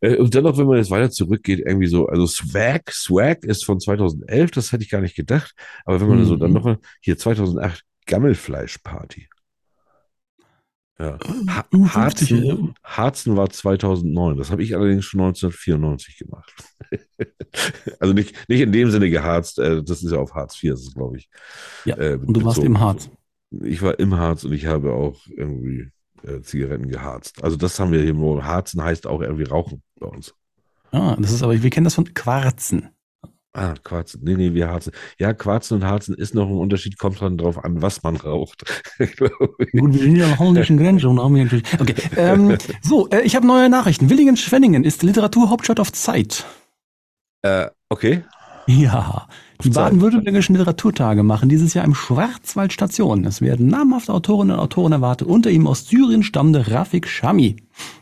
Äh, 0.00 0.16
und 0.16 0.34
dennoch, 0.34 0.58
wenn 0.58 0.66
man 0.66 0.78
jetzt 0.78 0.90
weiter 0.90 1.10
zurückgeht, 1.10 1.60
irgendwie 1.60 1.86
so, 1.86 2.06
also 2.06 2.26
Swag, 2.26 2.90
Swag 2.90 3.44
ist 3.44 3.64
von 3.64 3.80
2011, 3.80 4.50
das 4.50 4.72
hätte 4.72 4.84
ich 4.84 4.90
gar 4.90 5.00
nicht 5.00 5.16
gedacht. 5.16 5.54
Aber 5.84 6.00
wenn 6.00 6.08
man 6.08 6.18
mhm. 6.18 6.24
so 6.24 6.36
dann 6.36 6.50
mhm. 6.50 6.56
noch 6.56 6.76
hier 7.00 7.16
2008 7.16 7.82
Gammelfleischparty. 8.06 9.28
Ja. 10.98 11.18
Ha 11.48 11.64
Harzen, 11.94 12.74
Harzen 12.82 13.36
war 13.36 13.50
2009. 13.50 14.38
Das 14.38 14.50
habe 14.50 14.62
ich 14.62 14.74
allerdings 14.74 15.04
schon 15.04 15.20
1994 15.20 16.18
gemacht. 16.18 16.54
also 18.00 18.14
nicht, 18.14 18.48
nicht 18.48 18.60
in 18.60 18.72
dem 18.72 18.90
Sinne 18.90 19.10
geharzt. 19.10 19.58
Äh, 19.58 19.82
das 19.82 20.02
ist 20.02 20.10
ja 20.10 20.18
auf 20.18 20.34
Harz 20.34 20.62
IV, 20.62 20.70
das 20.70 20.80
ist 20.80 20.94
glaube 20.94 21.18
ich. 21.18 21.28
Ja, 21.84 21.98
äh, 21.98 22.14
und 22.14 22.34
du 22.34 22.44
warst 22.44 22.58
im 22.58 22.80
Harz. 22.80 23.10
Ich 23.62 23.82
war 23.82 23.98
im 23.98 24.16
Harz 24.16 24.44
und 24.44 24.52
ich 24.52 24.66
habe 24.66 24.92
auch 24.94 25.20
irgendwie 25.36 25.90
äh, 26.22 26.40
Zigaretten 26.40 26.88
geharzt. 26.88 27.44
Also 27.44 27.56
das 27.56 27.78
haben 27.78 27.92
wir 27.92 28.02
hier. 28.02 28.16
Harzen 28.44 28.82
heißt 28.82 29.06
auch 29.06 29.20
irgendwie 29.20 29.44
Rauchen 29.44 29.82
bei 30.00 30.06
uns. 30.06 30.34
Ah, 30.92 31.16
das 31.18 31.32
ist 31.32 31.42
aber, 31.42 31.62
wir 31.62 31.70
kennen 31.70 31.84
das 31.84 31.94
von 31.94 32.14
Quarzen. 32.14 32.88
Ah, 33.56 33.72
Quarzen. 33.82 34.20
Nee, 34.22 34.34
nee, 34.34 34.52
wir 34.52 34.68
harzen. 34.68 34.92
Ja, 35.18 35.32
Quarzen 35.32 35.76
und 35.76 35.84
Harzen 35.84 36.14
ist 36.14 36.34
noch 36.34 36.46
ein 36.46 36.58
Unterschied, 36.58 36.98
kommt 36.98 37.22
dann 37.22 37.38
drauf 37.38 37.64
an, 37.64 37.80
was 37.80 38.02
man 38.02 38.16
raucht. 38.16 38.64
Gut, 38.98 39.94
wir 39.94 39.98
sind 39.98 40.16
ja 40.16 40.26
an 40.26 40.38
holländischen 40.38 40.76
Grenze 40.76 41.08
und 41.08 41.18
haben 41.18 41.34
wir 41.34 41.44
natürlich. 41.44 41.64
Okay. 41.80 41.94
Ähm, 42.18 42.58
so, 42.82 43.08
äh, 43.08 43.22
ich 43.22 43.34
habe 43.34 43.46
neue 43.46 43.70
Nachrichten. 43.70 44.10
Willingen-Schwenningen 44.10 44.84
ist 44.84 45.02
Literaturhauptstadt 45.02 45.80
auf 45.80 45.90
Zeit. 45.90 46.44
Äh, 47.40 47.68
okay. 47.88 48.24
Ja. 48.66 49.26
Die 49.64 49.70
baden-württembergischen 49.70 50.54
Literaturtage 50.54 51.22
machen 51.22 51.48
dieses 51.48 51.72
Jahr 51.72 51.86
im 51.86 51.94
Schwarzwald 51.94 52.74
Station. 52.74 53.24
Es 53.24 53.40
werden 53.40 53.68
namhafte 53.68 54.12
Autorinnen 54.12 54.56
und 54.56 54.60
Autoren 54.62 54.92
erwartet, 54.92 55.28
unter 55.28 55.50
ihm 55.50 55.66
aus 55.66 55.88
Syrien 55.88 56.22
stammende 56.22 56.70
Rafik 56.70 57.08
Shami. 57.08 57.56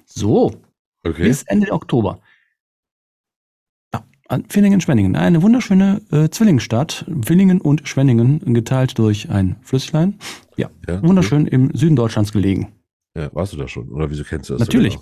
So. 0.05 0.51
Okay. 1.07 1.23
Bis 1.23 1.45
Ende 1.45 1.71
Oktober. 1.71 2.19
Villingen-Schwenningen, 4.49 5.17
eine 5.17 5.43
wunderschöne 5.43 6.01
äh, 6.11 6.29
Zwillingsstadt, 6.29 7.05
Villingen 7.25 7.61
und 7.61 7.89
Schwenningen, 7.89 8.41
geteilt 8.55 8.99
durch 8.99 9.31
ein 9.31 9.57
Flüsslein. 9.63 10.19
Ja, 10.57 10.71
ja 10.89 11.03
wunderschön 11.03 11.47
okay. 11.47 11.55
im 11.55 11.75
Süden 11.75 11.97
Deutschlands 11.97 12.33
gelegen. 12.33 12.73
Ja, 13.17 13.31
warst 13.33 13.53
du 13.53 13.57
da 13.57 13.69
schon? 13.69 13.91
Oder 13.91 14.11
wieso 14.11 14.25
kennst 14.25 14.51
du 14.51 14.55
das? 14.55 14.61
Natürlich. 14.61 14.99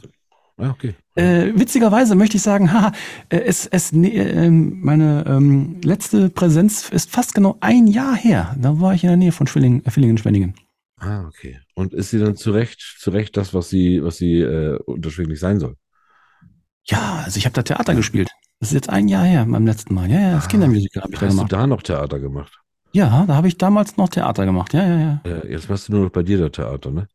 Ah, 0.58 0.70
okay. 0.70 0.94
Äh, 1.14 1.52
witzigerweise 1.54 2.14
möchte 2.14 2.36
ich 2.36 2.42
sagen, 2.42 2.72
haha, 2.72 2.92
äh, 3.30 3.38
es, 3.38 3.66
es, 3.66 3.92
äh, 3.92 4.50
meine 4.50 5.24
ähm, 5.26 5.80
letzte 5.82 6.28
Präsenz 6.28 6.88
ist 6.90 7.10
fast 7.10 7.34
genau 7.34 7.56
ein 7.60 7.86
Jahr 7.86 8.14
her. 8.14 8.54
Da 8.58 8.80
war 8.80 8.94
ich 8.94 9.02
in 9.02 9.08
der 9.08 9.16
Nähe 9.16 9.32
von 9.32 9.46
Schwilling, 9.46 9.82
äh, 9.84 9.90
Villingen-Schwenningen. 9.90 10.54
Ah, 10.98 11.26
okay. 11.26 11.58
Und 11.74 11.94
ist 11.94 12.10
sie 12.10 12.20
dann 12.20 12.36
zurecht, 12.36 12.80
zurecht 12.98 13.36
das, 13.36 13.54
was 13.54 13.70
sie, 13.70 14.04
was 14.04 14.18
sie 14.18 14.40
äh, 14.40 14.78
unterschwinglich 14.84 15.40
sein 15.40 15.58
soll? 15.58 15.76
Ja, 16.84 17.22
also 17.24 17.38
ich 17.38 17.44
habe 17.44 17.54
da 17.54 17.62
Theater 17.62 17.94
gespielt. 17.94 18.30
Das 18.62 18.68
ist 18.68 18.74
jetzt 18.74 18.90
ein 18.90 19.08
Jahr 19.08 19.24
her, 19.24 19.44
beim 19.44 19.66
letzten 19.66 19.92
Mal. 19.92 20.08
Ja, 20.08 20.20
ja, 20.20 20.34
das 20.36 20.44
ah, 20.44 20.46
Kindermusical 20.46 21.02
habe 21.02 21.12
ich 21.12 21.18
da 21.18 21.26
gemacht. 21.26 21.42
Hast 21.42 21.52
du 21.52 21.56
da 21.56 21.66
noch 21.66 21.82
Theater 21.82 22.20
gemacht? 22.20 22.60
Ja, 22.92 23.24
da 23.26 23.34
habe 23.34 23.48
ich 23.48 23.58
damals 23.58 23.96
noch 23.96 24.08
Theater 24.08 24.44
gemacht. 24.44 24.72
Ja, 24.72 24.86
ja, 24.86 24.98
ja. 25.00 25.20
ja 25.24 25.44
jetzt 25.46 25.68
machst 25.68 25.88
du 25.88 25.94
nur 25.94 26.04
noch 26.04 26.10
bei 26.10 26.22
dir 26.22 26.38
da 26.38 26.48
Theater, 26.48 26.92
ne? 26.92 27.08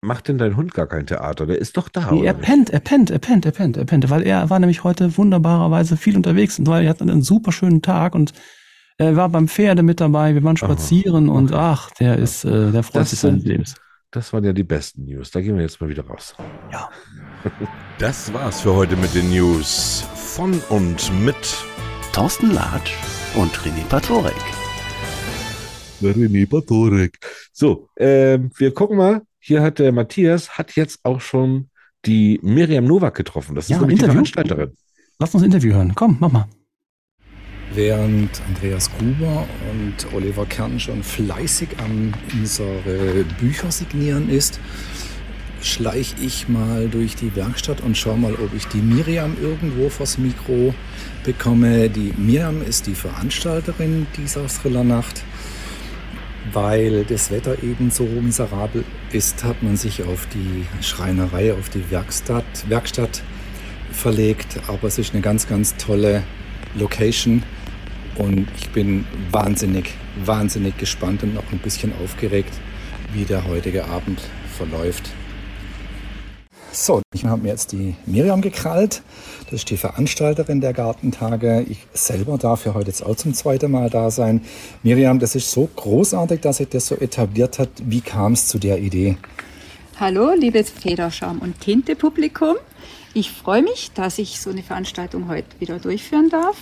Macht 0.00 0.28
denn 0.28 0.38
dein 0.38 0.56
Hund 0.56 0.72
gar 0.72 0.86
kein 0.86 1.06
Theater? 1.06 1.44
Der 1.44 1.58
ist 1.58 1.76
doch 1.76 1.90
da. 1.90 2.10
Nee, 2.10 2.24
er 2.24 2.32
pennt, 2.32 2.70
er 2.70 2.80
pennt, 2.80 3.10
er 3.10 3.18
pennt, 3.18 3.44
er 3.44 3.52
pennt, 3.52 3.76
er 3.76 3.84
pennt, 3.84 4.08
weil 4.08 4.22
er 4.22 4.48
war 4.48 4.58
nämlich 4.58 4.84
heute 4.84 5.18
wunderbarerweise 5.18 5.98
viel 5.98 6.16
unterwegs 6.16 6.58
und 6.58 6.66
weil 6.66 6.84
er 6.84 6.88
hat 6.88 7.02
einen 7.02 7.20
super 7.20 7.52
schönen 7.52 7.82
Tag 7.82 8.14
und 8.14 8.32
er 8.96 9.14
war 9.16 9.28
beim 9.28 9.48
Pferde 9.48 9.82
mit 9.82 10.00
dabei, 10.00 10.32
wir 10.32 10.42
waren 10.42 10.56
spazieren 10.56 11.28
oh, 11.28 11.34
und 11.34 11.52
ach, 11.52 11.90
der 12.00 12.16
ist, 12.18 12.46
äh, 12.46 12.70
der 12.70 12.82
freut 12.82 13.02
das 13.02 13.10
sich 13.10 13.18
seines 13.18 13.44
Lebens. 13.44 13.74
Das 14.10 14.32
waren 14.32 14.44
ja 14.44 14.54
die 14.54 14.64
besten 14.64 15.04
News. 15.04 15.30
Da 15.30 15.42
gehen 15.42 15.56
wir 15.56 15.62
jetzt 15.62 15.78
mal 15.80 15.90
wieder 15.90 16.06
raus. 16.06 16.34
Ja. 16.70 16.88
Das 17.98 18.32
war's 18.32 18.60
für 18.60 18.74
heute 18.74 18.96
mit 18.96 19.14
den 19.14 19.30
News 19.30 20.04
von 20.14 20.60
und 20.68 21.12
mit 21.24 21.36
Thorsten 22.12 22.52
Latsch 22.52 22.92
und 23.34 23.52
René 23.58 23.84
Patorek. 23.88 24.34
René 26.02 26.48
Patorek. 26.48 27.18
So, 27.52 27.88
ähm, 27.96 28.50
wir 28.56 28.72
gucken 28.74 28.96
mal. 28.96 29.22
Hier 29.38 29.62
hat 29.62 29.78
der 29.78 29.92
Matthias 29.92 30.56
hat 30.56 30.76
jetzt 30.76 31.00
auch 31.04 31.20
schon 31.20 31.68
die 32.04 32.38
Miriam 32.42 32.84
Nowak 32.84 33.14
getroffen. 33.14 33.54
Das 33.54 33.64
ist 33.64 33.70
Ja, 33.70 33.78
nämlich 33.78 33.98
die 33.98 34.04
Interview? 34.04 34.12
Veranstalterin. 34.24 34.76
Lass 35.18 35.34
uns 35.34 35.42
ein 35.42 35.46
Interview 35.46 35.74
hören. 35.74 35.92
Komm, 35.94 36.16
mach 36.20 36.30
mal. 36.30 36.46
Während 37.74 38.42
Andreas 38.48 38.90
Gruber 38.98 39.46
und 39.70 40.12
Oliver 40.14 40.44
Kern 40.44 40.78
schon 40.78 41.02
fleißig 41.02 41.68
am 41.78 42.12
unsere 42.34 43.24
Bücher 43.40 43.72
signieren 43.72 44.28
ist, 44.28 44.60
schleich 45.62 46.14
ich 46.20 46.48
mal 46.48 46.88
durch 46.88 47.16
die 47.16 47.34
Werkstatt 47.36 47.80
und 47.80 47.96
schau 47.96 48.16
mal, 48.16 48.34
ob 48.34 48.54
ich 48.54 48.66
die 48.68 48.82
Miriam 48.82 49.36
irgendwo 49.40 49.88
vors 49.88 50.18
Mikro 50.18 50.74
bekomme. 51.24 51.88
Die 51.88 52.12
Miriam 52.16 52.62
ist 52.62 52.86
die 52.86 52.94
Veranstalterin 52.94 54.06
dieser 54.16 54.46
Thrillernacht. 54.46 55.22
Weil 56.52 57.04
das 57.04 57.30
Wetter 57.30 57.62
eben 57.62 57.90
so 57.90 58.04
miserabel 58.04 58.84
ist, 59.12 59.44
hat 59.44 59.62
man 59.62 59.76
sich 59.76 60.02
auf 60.02 60.26
die 60.34 60.66
Schreinerei, 60.84 61.52
auf 61.52 61.68
die 61.68 61.88
Werkstatt, 61.90 62.44
Werkstatt 62.68 63.22
verlegt. 63.92 64.60
Aber 64.66 64.88
es 64.88 64.98
ist 64.98 65.14
eine 65.14 65.22
ganz, 65.22 65.48
ganz 65.48 65.76
tolle 65.76 66.24
Location. 66.74 67.42
Und 68.16 68.48
ich 68.58 68.68
bin 68.70 69.06
wahnsinnig, 69.30 69.94
wahnsinnig 70.24 70.76
gespannt 70.76 71.22
und 71.22 71.34
noch 71.34 71.50
ein 71.52 71.58
bisschen 71.58 71.92
aufgeregt, 72.02 72.52
wie 73.14 73.24
der 73.24 73.46
heutige 73.46 73.86
Abend 73.86 74.20
verläuft. 74.56 75.10
So, 76.74 77.02
ich 77.12 77.26
habe 77.26 77.42
mir 77.42 77.50
jetzt 77.50 77.72
die 77.72 77.94
Miriam 78.06 78.40
gekrallt. 78.40 79.02
Das 79.44 79.60
ist 79.60 79.68
die 79.68 79.76
Veranstalterin 79.76 80.62
der 80.62 80.72
Gartentage. 80.72 81.66
Ich 81.68 81.86
selber 81.92 82.38
darf 82.38 82.64
ja 82.64 82.72
heute 82.72 82.86
jetzt 82.86 83.04
auch 83.04 83.14
zum 83.14 83.34
zweiten 83.34 83.70
Mal 83.70 83.90
da 83.90 84.10
sein. 84.10 84.40
Miriam, 84.82 85.18
das 85.18 85.34
ist 85.34 85.50
so 85.50 85.68
großartig, 85.76 86.40
dass 86.40 86.56
sich 86.56 86.70
das 86.70 86.86
so 86.86 86.96
etabliert 86.96 87.58
hat. 87.58 87.68
Wie 87.84 88.00
kam 88.00 88.32
es 88.32 88.48
zu 88.48 88.58
der 88.58 88.78
Idee? 88.78 89.18
Hallo, 90.00 90.32
liebes 90.32 90.70
Federschaum 90.70 91.40
und 91.40 91.60
Tinte-Publikum. 91.60 92.56
Ich 93.12 93.30
freue 93.30 93.62
mich, 93.62 93.90
dass 93.92 94.18
ich 94.18 94.40
so 94.40 94.48
eine 94.48 94.62
Veranstaltung 94.62 95.28
heute 95.28 95.48
wieder 95.58 95.78
durchführen 95.78 96.30
darf. 96.30 96.56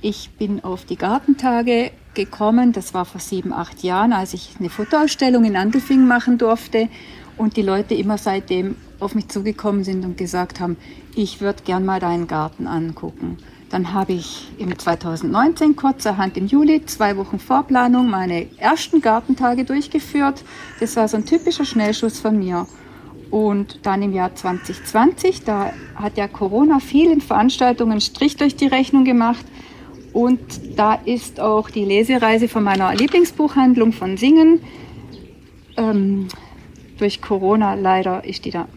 Ich 0.00 0.30
bin 0.38 0.64
auf 0.64 0.86
die 0.86 0.96
Gartentage 0.96 1.90
gekommen, 2.14 2.72
das 2.72 2.94
war 2.94 3.04
vor 3.04 3.20
sieben, 3.20 3.52
acht 3.52 3.82
Jahren, 3.82 4.14
als 4.14 4.32
ich 4.32 4.54
eine 4.58 4.70
Fotoausstellung 4.70 5.44
in 5.44 5.56
Andelfingen 5.56 6.08
machen 6.08 6.38
durfte 6.38 6.88
und 7.36 7.58
die 7.58 7.62
Leute 7.62 7.94
immer 7.94 8.16
seitdem 8.16 8.76
auf 9.00 9.14
mich 9.14 9.28
zugekommen 9.28 9.84
sind 9.84 10.04
und 10.04 10.16
gesagt 10.16 10.60
haben, 10.60 10.76
ich 11.14 11.40
würde 11.40 11.62
gern 11.64 11.84
mal 11.84 12.00
deinen 12.00 12.26
Garten 12.26 12.66
angucken. 12.66 13.38
Dann 13.70 13.92
habe 13.92 14.12
ich 14.12 14.48
im 14.58 14.78
2019 14.78 15.74
kurzerhand 15.74 16.36
im 16.36 16.46
Juli, 16.46 16.86
zwei 16.86 17.16
Wochen 17.16 17.38
Vorplanung, 17.38 18.08
meine 18.08 18.46
ersten 18.58 19.00
Gartentage 19.00 19.64
durchgeführt. 19.64 20.44
Das 20.78 20.94
war 20.96 21.08
so 21.08 21.16
ein 21.16 21.26
typischer 21.26 21.64
Schnellschuss 21.64 22.20
von 22.20 22.38
mir. 22.38 22.66
Und 23.30 23.80
dann 23.82 24.02
im 24.02 24.12
Jahr 24.12 24.34
2020, 24.34 25.42
da 25.42 25.72
hat 25.96 26.16
ja 26.16 26.28
Corona 26.28 26.78
vielen 26.78 27.20
Veranstaltungen 27.20 28.00
Strich 28.00 28.36
durch 28.36 28.54
die 28.54 28.68
Rechnung 28.68 29.04
gemacht. 29.04 29.44
Und 30.12 30.40
da 30.76 30.94
ist 30.94 31.40
auch 31.40 31.68
die 31.68 31.84
Lesereise 31.84 32.46
von 32.48 32.62
meiner 32.62 32.94
Lieblingsbuchhandlung 32.94 33.92
von 33.92 34.16
Singen. 34.16 34.60
Ähm, 35.76 36.28
durch 36.98 37.20
Corona 37.20 37.74
leider 37.74 38.24
ist 38.24 38.44
die 38.44 38.52
da. 38.52 38.68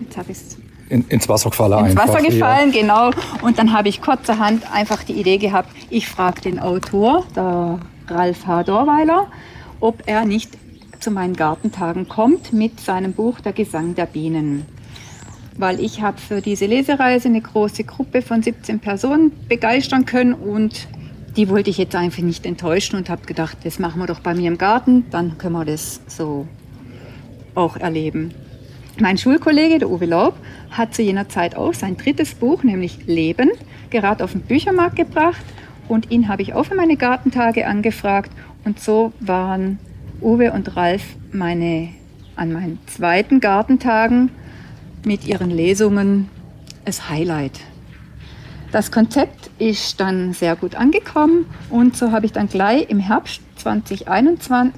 Jetzt 0.00 0.16
habe 0.16 0.32
ich 0.32 0.38
es 0.38 0.56
In, 0.88 1.04
ins 1.08 1.28
Wasser 1.28 1.50
gefallen 1.50 1.86
ins. 1.86 1.96
Wasser 1.96 2.20
gefallen, 2.20 2.72
genau. 2.72 3.10
Und 3.42 3.58
dann 3.58 3.72
habe 3.72 3.88
ich 3.88 4.00
kurzerhand 4.00 4.70
einfach 4.72 5.02
die 5.02 5.14
Idee 5.14 5.38
gehabt, 5.38 5.70
ich 5.90 6.08
frage 6.08 6.40
den 6.42 6.58
Autor, 6.58 7.24
der 7.34 7.78
Ralf 8.08 8.46
H. 8.46 8.64
Dorweiler, 8.64 9.28
ob 9.80 10.02
er 10.06 10.24
nicht 10.24 10.50
zu 11.00 11.10
meinen 11.10 11.36
Gartentagen 11.36 12.08
kommt 12.08 12.52
mit 12.52 12.80
seinem 12.80 13.12
Buch 13.12 13.40
Der 13.40 13.52
Gesang 13.52 13.94
der 13.94 14.06
Bienen. 14.06 14.64
Weil 15.56 15.78
ich 15.78 16.02
habe 16.02 16.18
für 16.18 16.40
diese 16.40 16.66
Lesereise 16.66 17.28
eine 17.28 17.40
große 17.40 17.84
Gruppe 17.84 18.22
von 18.22 18.42
17 18.42 18.80
Personen 18.80 19.32
begeistern 19.48 20.04
können 20.04 20.34
und 20.34 20.88
die 21.36 21.48
wollte 21.48 21.70
ich 21.70 21.78
jetzt 21.78 21.94
einfach 21.94 22.22
nicht 22.22 22.46
enttäuschen 22.46 22.96
und 22.96 23.10
habe 23.10 23.26
gedacht, 23.26 23.58
das 23.64 23.78
machen 23.78 24.00
wir 24.00 24.06
doch 24.06 24.20
bei 24.20 24.34
mir 24.34 24.48
im 24.48 24.58
Garten, 24.58 25.04
dann 25.10 25.36
können 25.36 25.54
wir 25.54 25.64
das 25.64 26.00
so 26.06 26.46
auch 27.54 27.76
erleben. 27.76 28.32
Mein 29.00 29.18
Schulkollege, 29.18 29.80
der 29.80 29.90
Uwe 29.90 30.06
Laub, 30.06 30.34
hat 30.70 30.94
zu 30.94 31.02
jener 31.02 31.28
Zeit 31.28 31.56
auch 31.56 31.74
sein 31.74 31.96
drittes 31.96 32.34
Buch, 32.34 32.62
nämlich 32.62 33.06
Leben, 33.06 33.50
gerade 33.90 34.22
auf 34.22 34.32
den 34.32 34.42
Büchermarkt 34.42 34.94
gebracht. 34.96 35.42
Und 35.88 36.12
ihn 36.12 36.28
habe 36.28 36.42
ich 36.42 36.54
auch 36.54 36.64
für 36.64 36.76
meine 36.76 36.96
Gartentage 36.96 37.66
angefragt. 37.66 38.30
Und 38.64 38.78
so 38.78 39.12
waren 39.18 39.80
Uwe 40.20 40.52
und 40.52 40.76
Ralf 40.76 41.02
meine, 41.32 41.88
an 42.36 42.52
meinen 42.52 42.78
zweiten 42.86 43.40
Gartentagen 43.40 44.30
mit 45.04 45.26
ihren 45.26 45.50
Lesungen 45.50 46.28
das 46.84 47.08
Highlight. 47.08 47.60
Das 48.70 48.90
Konzept 48.90 49.50
ist 49.58 50.00
dann 50.00 50.32
sehr 50.32 50.56
gut 50.56 50.74
angekommen 50.74 51.46
und 51.70 51.96
so 51.96 52.10
habe 52.10 52.26
ich 52.26 52.32
dann 52.32 52.48
gleich 52.48 52.90
im 52.90 52.98
Herbst 52.98 53.40
2021, 53.56 54.72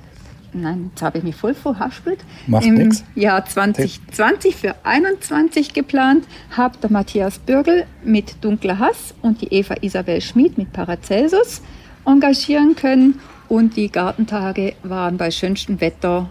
nein, 0.62 0.90
jetzt 0.90 1.03
habe 1.03 1.19
ich 1.19 1.25
mich 1.25 1.37
voll 1.37 1.55
verhaspelt, 1.55 2.21
Macht 2.47 2.64
im 2.64 2.75
nix. 2.75 3.05
Jahr 3.14 3.45
2020 3.45 4.57
für 4.57 4.75
21 4.85 5.73
geplant, 5.73 6.27
habe 6.57 6.79
der 6.79 6.90
Matthias 6.90 7.38
Bürgel 7.38 7.87
mit 8.05 8.45
Dunkler 8.45 8.79
Hass 8.79 9.14
und 9.23 9.40
die 9.40 9.53
Eva 9.53 9.75
Isabel 9.81 10.21
Schmid 10.21 10.59
mit 10.59 10.73
Paracelsus 10.73 11.62
engagieren 12.05 12.77
können 12.77 13.21
und 13.49 13.77
die 13.77 13.90
Gartentage 13.90 14.75
waren 14.83 15.16
bei 15.16 15.31
schönstem 15.31 15.81
Wetter 15.81 16.29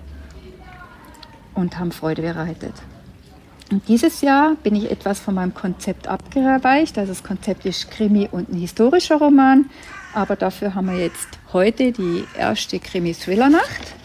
und 1.54 1.80
haben 1.80 1.92
Freude 1.92 2.22
bereitet. 2.22 2.74
Und 3.72 3.88
dieses 3.88 4.22
Jahr 4.22 4.56
bin 4.62 4.76
ich 4.76 4.92
etwas 4.92 5.20
von 5.20 5.34
meinem 5.34 5.54
Konzept 5.54 6.08
abgeweicht. 6.08 6.98
Also 6.98 7.12
das 7.12 7.24
Konzept 7.24 7.66
ist 7.66 7.90
Krimi 7.90 8.30
und 8.32 8.50
ein 8.50 8.58
historischer 8.58 9.16
Roman. 9.16 9.66
Aber 10.14 10.36
dafür 10.36 10.76
haben 10.76 10.88
wir 10.88 11.00
jetzt 11.00 11.28
heute 11.52 11.92
die 11.92 12.26
erste 12.38 12.80
Krimi-Thriller-Nacht. 12.80 13.96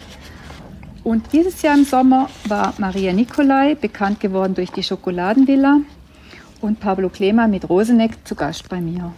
Und 1.03 1.33
dieses 1.33 1.61
Jahr 1.61 1.75
im 1.75 1.83
Sommer 1.83 2.29
war 2.47 2.73
Maria 2.77 3.11
Nicolai, 3.11 3.75
bekannt 3.75 4.19
geworden 4.19 4.53
durch 4.53 4.71
die 4.71 4.83
Schokoladenvilla, 4.83 5.81
und 6.61 6.79
Pablo 6.79 7.09
Klema 7.09 7.47
mit 7.47 7.69
Roseneck 7.69 8.25
zu 8.25 8.35
Gast 8.35 8.69
bei 8.69 8.79
mir. 8.79 9.11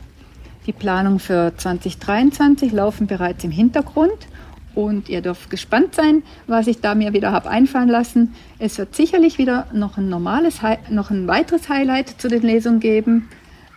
Die 0.66 0.72
Planungen 0.72 1.20
für 1.20 1.54
2023 1.58 2.72
laufen 2.72 3.06
bereits 3.06 3.44
im 3.44 3.52
Hintergrund 3.52 4.28
und 4.76 5.10
ihr 5.10 5.22
dürft 5.22 5.50
gespannt 5.50 5.94
sein, 5.94 6.24
was 6.48 6.68
ich 6.68 6.80
da 6.80 6.96
mir 6.96 7.12
wieder 7.12 7.34
habe 7.34 7.50
einfallen 7.50 7.90
lassen. 7.90 8.34
Es 8.60 8.78
wird 8.78 8.96
sicherlich 8.96 9.38
wieder 9.38 9.68
noch 9.74 9.98
ein 9.98 10.08
normales, 10.08 10.62
noch 10.90 11.12
ein 11.12 11.28
weiteres 11.28 11.68
Highlight 11.68 12.10
zu 12.22 12.30
den 12.30 12.44
Lesungen 12.44 12.80
geben. 12.80 13.30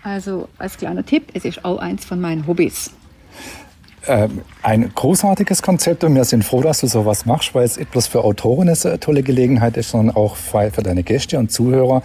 Also 0.05 0.49
als 0.59 0.77
kleiner 0.77 1.05
Tipp, 1.05 1.25
es 1.35 1.45
ist 1.45 1.65
auch 1.65 1.79
eins 1.79 2.05
von 2.05 2.21
meinen 2.21 2.47
Hobbys. 2.47 2.93
Ähm, 4.09 4.43
ein 4.63 4.93
großartiges 4.95 5.63
Konzept 5.63 6.05
und 6.05 6.15
wir 6.15 6.25
sind 6.25 6.45
froh, 6.45 6.63
dass 6.63 6.81
du 6.81 6.87
sowas 6.87 7.27
machst, 7.27 7.55
weil 7.57 7.65
es 7.65 7.77
bloß 7.77 8.07
für 8.07 8.23
Autoren 8.23 8.69
eine 8.69 8.77
sehr 8.77 9.01
tolle 9.01 9.25
Gelegenheit 9.25 9.77
ist, 9.77 9.91
sondern 9.91 10.15
auch 10.15 10.37
für 10.37 10.71
für 10.71 10.83
deine 10.83 11.03
Gäste 11.03 11.39
und 11.39 11.51
Zuhörer. 11.51 12.03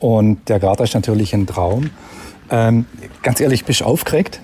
Und 0.00 0.48
der 0.48 0.58
Garten 0.58 0.82
ist 0.82 0.94
natürlich 0.94 1.34
ein 1.34 1.46
Traum. 1.46 1.90
Ähm, 2.50 2.86
ganz 3.22 3.40
ehrlich, 3.40 3.64
bist 3.64 3.80
du 3.80 3.84
aufgeregt? 3.84 4.40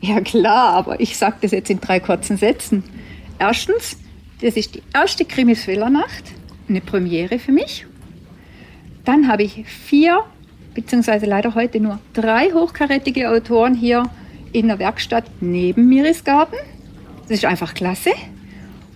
Ja 0.00 0.20
klar, 0.20 0.74
aber 0.74 1.00
ich 1.00 1.16
sage 1.16 1.36
das 1.40 1.52
jetzt 1.52 1.70
in 1.70 1.80
drei 1.80 1.98
kurzen 1.98 2.36
Sätzen. 2.36 2.84
Erstens, 3.38 3.96
das 4.42 4.56
ist 4.56 4.74
die 4.74 4.82
erste 4.92 5.24
Krimi-Thriller-Nacht, 5.24 6.24
eine 6.68 6.82
Premiere 6.82 7.38
für 7.38 7.52
mich. 7.52 7.86
Dann 9.06 9.28
habe 9.28 9.44
ich 9.44 9.64
vier, 9.66 10.20
beziehungsweise 10.74 11.24
leider 11.24 11.54
heute 11.54 11.80
nur 11.80 12.00
drei 12.12 12.50
hochkarätige 12.52 13.30
Autoren 13.30 13.74
hier 13.74 14.04
in 14.54 14.68
der 14.68 14.78
Werkstatt 14.78 15.24
neben 15.40 15.88
Miris 15.88 16.24
Garten. 16.24 16.56
Das 17.22 17.32
ist 17.32 17.44
einfach 17.44 17.74
klasse. 17.74 18.10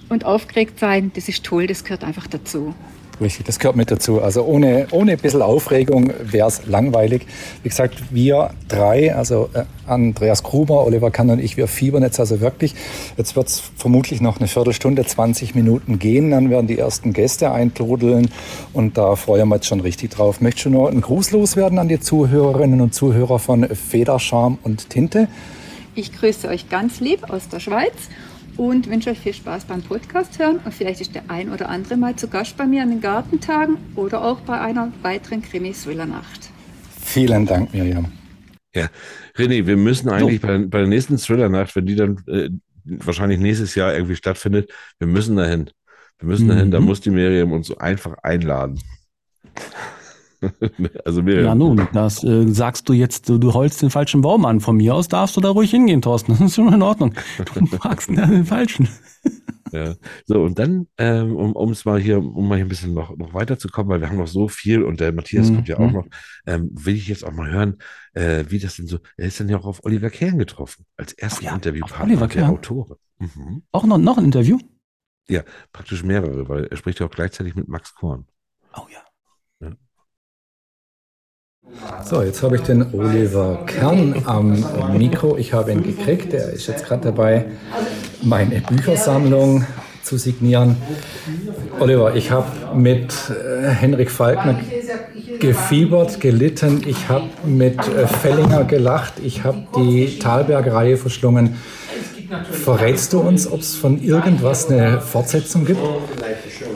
Und 0.09 0.25
aufgeregt 0.25 0.79
sein, 0.79 1.11
das 1.14 1.29
ist 1.29 1.44
toll, 1.44 1.66
das 1.66 1.85
gehört 1.85 2.05
einfach 2.05 2.27
dazu. 2.27 2.75
Richtig, 3.20 3.46
das 3.46 3.59
gehört 3.59 3.74
mit 3.74 3.90
dazu. 3.90 4.22
Also 4.22 4.44
ohne, 4.44 4.87
ohne 4.92 5.12
ein 5.12 5.18
bisschen 5.18 5.42
Aufregung 5.42 6.12
wäre 6.22 6.46
es 6.46 6.66
langweilig. 6.66 7.26
Wie 7.62 7.68
gesagt, 7.68 7.96
wir 8.11 8.50
drei, 8.68 9.14
also 9.14 9.50
äh, 9.54 9.64
Andreas 9.87 10.44
Gruber, 10.44 10.87
Oliver 10.87 11.11
Kahn 11.11 11.31
und 11.31 11.40
ich, 11.40 11.57
wir 11.57 11.66
fiebern 11.66 12.02
jetzt 12.02 12.20
also 12.20 12.40
wirklich. 12.40 12.74
Jetzt 13.16 13.35
wird 13.35 13.48
es 13.48 13.62
vermutlich 13.76 14.20
noch 14.20 14.38
eine 14.38 14.46
Viertelstunde, 14.46 15.04
20 15.04 15.57
Minuten 15.57 15.98
gehen. 15.98 16.31
Dann 16.31 16.48
werden 16.48 16.68
die 16.68 16.78
ersten 16.78 17.12
Gäste 17.12 17.50
eintrudeln 17.50 18.31
und 18.72 18.96
da 18.96 19.16
freuen 19.16 19.48
wir 19.48 19.57
uns 19.57 19.66
schon 19.66 19.81
richtig 19.81 20.11
drauf. 20.11 20.40
Möchtest 20.40 20.66
du 20.66 20.70
noch 20.70 20.87
einen 20.87 21.00
Gruß 21.00 21.33
loswerden 21.33 21.78
an 21.81 21.88
die 21.88 21.98
Zuhörerinnen 21.98 22.81
und 22.81 22.94
Zuhörer 22.94 23.40
von 23.40 23.68
Feder, 23.74 24.20
Charme 24.20 24.59
und 24.62 24.90
Tinte? 24.90 25.26
Ich 25.96 26.12
grüße 26.12 26.46
euch 26.46 26.68
ganz 26.68 27.00
lieb 27.00 27.28
aus 27.31 27.48
der 27.48 27.59
Schweiz 27.59 27.94
und 28.59 28.90
wünsche 28.90 29.11
euch 29.11 29.18
viel 29.21 29.33
Spaß 29.33 29.64
beim 29.64 29.81
Podcast 29.83 30.38
hören. 30.38 30.59
Und 30.64 30.75
vielleicht 30.75 31.01
ist 31.01 31.14
der 31.14 31.23
ein 31.29 31.51
oder 31.51 31.68
andere 31.71 31.97
mal 31.97 32.14
zu 32.16 32.29
Gast 32.29 32.57
bei 32.59 32.66
mir 32.66 32.83
an 32.83 32.90
den 32.90 33.01
Gartentagen 33.01 33.79
oder 33.94 34.23
auch 34.23 34.40
bei 34.40 34.61
einer 34.61 34.92
weiteren 35.03 35.40
Krimi-Thriller-Nacht. 35.42 36.51
Vielen 37.01 37.47
Dank, 37.47 37.73
Miriam. 37.73 38.12
Ja, 38.75 38.88
René, 39.37 39.64
wir 39.66 39.77
müssen 39.79 40.11
eigentlich 40.11 40.42
bei, 40.42 40.59
bei 40.59 40.79
der 40.81 40.88
nächsten 40.88 41.16
Thriller-Nacht, 41.16 41.75
wenn 41.77 41.87
die 41.87 41.94
dann 41.97 42.18
äh, 42.27 42.51
wahrscheinlich 42.85 43.38
nächstes 43.38 43.75
Jahr 43.75 43.94
irgendwie 43.94 44.16
stattfindet, 44.16 44.71
wir 44.99 45.09
müssen 45.09 45.37
dahin. 45.37 45.71
Wir 46.18 46.29
müssen 46.29 46.49
dahin, 46.49 46.71
da 46.71 46.81
Mhm. 46.81 46.87
muss 46.87 47.01
die 47.01 47.11
Miriam 47.11 47.53
uns 47.53 47.68
so 47.68 47.79
einfach 47.79 48.18
einladen. 48.25 48.79
also 51.05 51.22
mir. 51.22 51.42
Ja, 51.42 51.55
nun, 51.55 51.88
das 51.92 52.22
äh, 52.24 52.46
sagst 52.48 52.88
du 52.88 52.92
jetzt, 52.92 53.29
du, 53.29 53.38
du 53.38 53.55
holst 53.55 53.83
den 53.83 53.90
falschen 53.90 54.20
Baum 54.20 54.44
an. 54.44 54.61
Von 54.61 54.77
mir 54.77 54.94
aus 54.94 55.09
darfst 55.09 55.37
du 55.37 55.40
da 55.40 55.51
ruhig 55.51 55.70
hingehen, 55.70 56.03
Thorsten. 56.03 56.33
Das 56.38 56.40
ist 56.40 56.55
schon 56.55 56.72
in 56.72 56.83
Ordnung. 56.83 57.14
Du 57.55 57.66
fragst 57.79 58.09
den 58.09 58.44
falschen. 58.44 58.88
Ja. 59.72 59.96
So, 60.24 60.42
und 60.42 60.59
dann, 60.59 60.87
ähm, 60.96 61.35
um 61.37 61.70
es 61.70 61.85
mal 61.85 62.01
hier, 62.01 62.18
um 62.18 62.48
mal 62.48 62.57
hier 62.57 62.64
ein 62.64 62.68
bisschen 62.68 62.94
noch, 62.94 63.16
noch 63.16 63.35
weiterzukommen, 63.35 63.90
weil 63.90 64.01
wir 64.01 64.09
haben 64.09 64.16
noch 64.16 64.29
so 64.29 64.48
viel 64.48 64.83
und 64.83 65.01
der 65.01 65.12
Matthias 65.12 65.51
mhm. 65.51 65.57
kommt 65.57 65.68
ja 65.68 65.79
auch 65.79 65.88
mhm. 65.88 65.92
noch, 65.92 66.07
ähm, 66.46 66.70
will 66.72 66.94
ich 66.94 67.09
jetzt 67.09 67.24
auch 67.24 67.33
mal 67.33 67.51
hören, 67.51 67.77
äh, 68.14 68.44
wie 68.48 68.59
das 68.59 68.77
denn 68.77 68.87
so, 68.87 68.98
er 69.16 69.27
ist 69.27 69.40
dann 69.40 69.48
ja 69.48 69.59
auch 69.59 69.66
auf 69.66 69.85
Oliver 69.85 70.11
Kern 70.11 70.38
getroffen, 70.38 70.85
als 70.96 71.12
ersten 71.12 71.44
ja, 71.44 71.55
Interviewpartner 71.55 72.27
der 72.29 72.48
Autoren. 72.48 72.96
Mhm. 73.18 73.62
Auch 73.72 73.85
noch, 73.85 73.98
noch 73.98 74.18
ein 74.18 74.24
Interview? 74.24 74.59
Ja, 75.29 75.42
praktisch 75.72 76.03
mehrere, 76.03 76.48
weil 76.48 76.64
er 76.64 76.77
spricht 76.77 77.01
ja 77.01 77.07
auch 77.07 77.11
gleichzeitig 77.11 77.55
mit 77.55 77.68
Max 77.68 77.94
Korn. 77.94 78.27
Oh 78.74 78.87
ja. 78.90 79.01
So, 82.04 82.22
jetzt 82.22 82.42
habe 82.42 82.57
ich 82.57 82.62
den 82.62 82.87
Oliver 82.94 83.61
Kern 83.66 84.22
am 84.24 84.64
Mikro. 84.96 85.37
Ich 85.37 85.52
habe 85.52 85.72
ihn 85.72 85.83
gekriegt. 85.83 86.33
Er 86.33 86.50
ist 86.50 86.66
jetzt 86.66 86.85
gerade 86.85 87.04
dabei, 87.04 87.46
meine 88.22 88.61
Büchersammlung 88.61 89.64
zu 90.02 90.16
signieren. 90.16 90.76
Oliver, 91.81 92.14
ich 92.16 92.31
habe 92.31 92.46
mit 92.74 93.12
äh, 93.31 93.68
Henrik 93.68 94.11
Falkner 94.11 94.59
gefiebert, 95.38 96.20
gelitten. 96.20 96.83
Ich 96.87 97.09
habe 97.09 97.26
mit 97.44 97.78
äh, 97.78 98.07
Fellinger 98.07 98.64
gelacht. 98.64 99.14
Ich 99.22 99.44
habe 99.44 99.66
die 99.76 100.18
Talberg-Reihe 100.18 100.96
verschlungen. 100.96 101.57
Verrätst 102.50 103.12
du 103.12 103.20
uns, 103.20 103.50
ob 103.50 103.60
es 103.60 103.76
von 103.76 104.02
irgendwas 104.02 104.70
eine 104.70 105.00
Fortsetzung 105.00 105.64
gibt? 105.64 105.80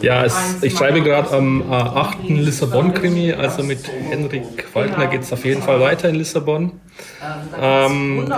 Ja, 0.00 0.24
es, 0.24 0.62
ich 0.62 0.74
schreibe 0.74 1.02
gerade 1.02 1.30
am 1.32 1.62
äh, 1.62 1.74
8. 1.74 2.28
Lissabon-Krimi, 2.28 3.32
also 3.32 3.62
mit 3.62 3.80
Henrik 3.88 4.66
Falkner 4.72 5.06
geht 5.08 5.22
es 5.22 5.32
auf 5.32 5.44
jeden 5.44 5.62
Fall 5.62 5.80
weiter 5.80 6.08
in 6.08 6.14
Lissabon. 6.14 6.80
Ähm, 7.60 8.32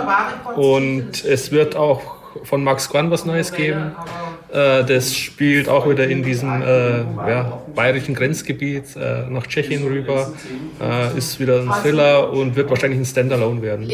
und 0.55 1.23
es 1.23 1.51
wird 1.51 1.75
auch 1.75 2.01
von 2.43 2.63
Max 2.63 2.89
Quan 2.89 3.09
was 3.11 3.25
Neues 3.25 3.53
geben. 3.53 3.95
Äh, 4.55 4.85
das 4.85 5.13
spielt 5.13 5.67
auch 5.67 5.89
wieder 5.89 6.07
in 6.07 6.23
diesem 6.23 6.61
äh, 6.61 6.99
ja, 7.29 7.61
bayerischen 7.75 8.15
Grenzgebiet 8.15 8.95
äh, 8.95 9.29
nach 9.29 9.47
Tschechien 9.47 9.83
rüber. 9.85 10.31
Äh, 10.81 11.17
ist 11.17 11.39
wieder 11.41 11.59
ein 11.59 11.69
Thriller 11.81 12.31
und 12.31 12.55
wird 12.55 12.69
wahrscheinlich 12.69 12.99
ein 12.99 13.05
Standalone 13.05 13.61
werden. 13.61 13.91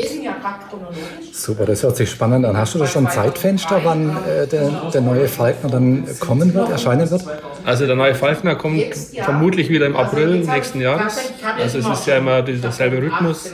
Super, 1.31 1.65
das 1.65 1.81
hört 1.81 1.97
sich 1.97 2.11
spannend 2.11 2.45
an. 2.45 2.55
Hast 2.55 2.75
du 2.75 2.79
da 2.79 2.85
schon 2.85 3.07
ein 3.07 3.11
Zeitfenster, 3.11 3.81
wann 3.83 4.09
äh, 4.09 4.45
der, 4.45 4.91
der 4.93 5.01
neue 5.01 5.27
Falkner 5.27 5.71
dann 5.71 6.05
kommen 6.19 6.53
wird, 6.53 6.69
erscheinen 6.69 7.09
wird? 7.09 7.23
Also 7.65 7.87
der 7.87 7.95
neue 7.95 8.13
Falkner 8.13 8.55
kommt 8.55 8.83
vermutlich 9.15 9.69
wieder 9.69 9.87
im 9.87 9.95
April 9.95 10.41
nächsten 10.45 10.79
Jahres. 10.79 11.31
Also 11.59 11.79
es 11.79 11.87
ist 11.87 12.05
ja 12.05 12.17
immer 12.17 12.43
derselbe 12.43 13.01
Rhythmus. 13.01 13.51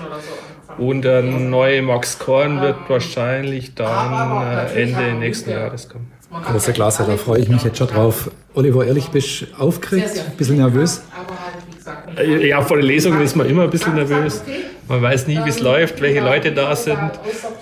Und 0.77 1.03
der 1.03 1.23
neue 1.23 1.81
Max 1.81 2.19
Korn 2.19 2.61
wird 2.61 2.75
wahrscheinlich 2.87 3.73
dann 3.73 4.45
äh, 4.45 4.83
Ende 4.83 5.13
nächsten 5.13 5.49
Jahres 5.49 5.87
kommen. 5.89 6.16
Große 6.29 6.73
Klasse, 6.73 7.05
da 7.07 7.15
freue 7.17 7.39
ich 7.39 7.49
mich 7.49 7.63
jetzt 7.63 7.77
schon 7.77 7.87
drauf. 7.87 8.29
Oliver, 8.53 8.85
ehrlich, 8.85 9.07
bist 9.09 9.41
du 9.41 9.45
aufgeregt? 9.57 10.23
Ein 10.25 10.37
bisschen 10.37 10.57
nervös? 10.57 11.01
Ja, 12.41 12.61
vor 12.61 12.77
den 12.77 12.85
Lesungen 12.85 13.21
ist 13.21 13.35
man 13.35 13.47
immer 13.47 13.63
ein 13.63 13.69
bisschen 13.69 13.95
nervös. 13.95 14.43
Man 14.87 15.01
weiß 15.01 15.27
nie, 15.27 15.39
wie 15.43 15.49
es 15.49 15.59
läuft, 15.59 16.01
welche 16.01 16.21
Leute 16.21 16.51
da 16.51 16.75
sind. 16.75 17.11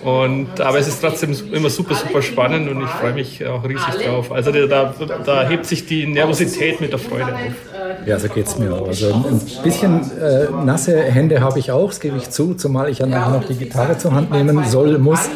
Und, 0.03 0.59
aber 0.61 0.79
es 0.79 0.87
ist 0.87 1.01
trotzdem 1.01 1.35
immer 1.51 1.69
super, 1.69 1.95
super 1.95 2.21
spannend 2.21 2.69
und 2.69 2.83
ich 2.83 2.89
freue 2.89 3.13
mich 3.13 3.45
auch 3.45 3.63
riesig 3.63 4.03
drauf. 4.03 4.31
Also 4.31 4.51
da, 4.51 4.93
da 5.25 5.47
hebt 5.47 5.65
sich 5.65 5.85
die 5.85 6.07
Nervosität 6.07 6.81
mit 6.81 6.91
der 6.91 6.99
Freude 6.99 7.33
auf. 7.33 7.74
Ja, 8.05 8.19
so 8.19 8.27
geht 8.27 8.47
es 8.47 8.57
mir 8.57 8.73
auch. 8.73 8.87
Also 8.87 9.07
ein 9.13 9.41
bisschen 9.63 10.11
äh, 10.19 10.47
nasse 10.63 10.97
Hände 11.01 11.41
habe 11.41 11.59
ich 11.59 11.71
auch, 11.71 11.89
das 11.89 11.99
gebe 11.99 12.17
ich 12.17 12.29
zu, 12.29 12.53
zumal 12.53 12.89
ich 12.89 12.99
ja 12.99 13.05
nachher 13.05 13.31
noch 13.31 13.45
die 13.45 13.55
Gitarre 13.55 13.97
zur 13.97 14.13
Hand 14.13 14.31
nehmen 14.31 14.63
soll, 14.65 14.97
muss. 14.99 15.29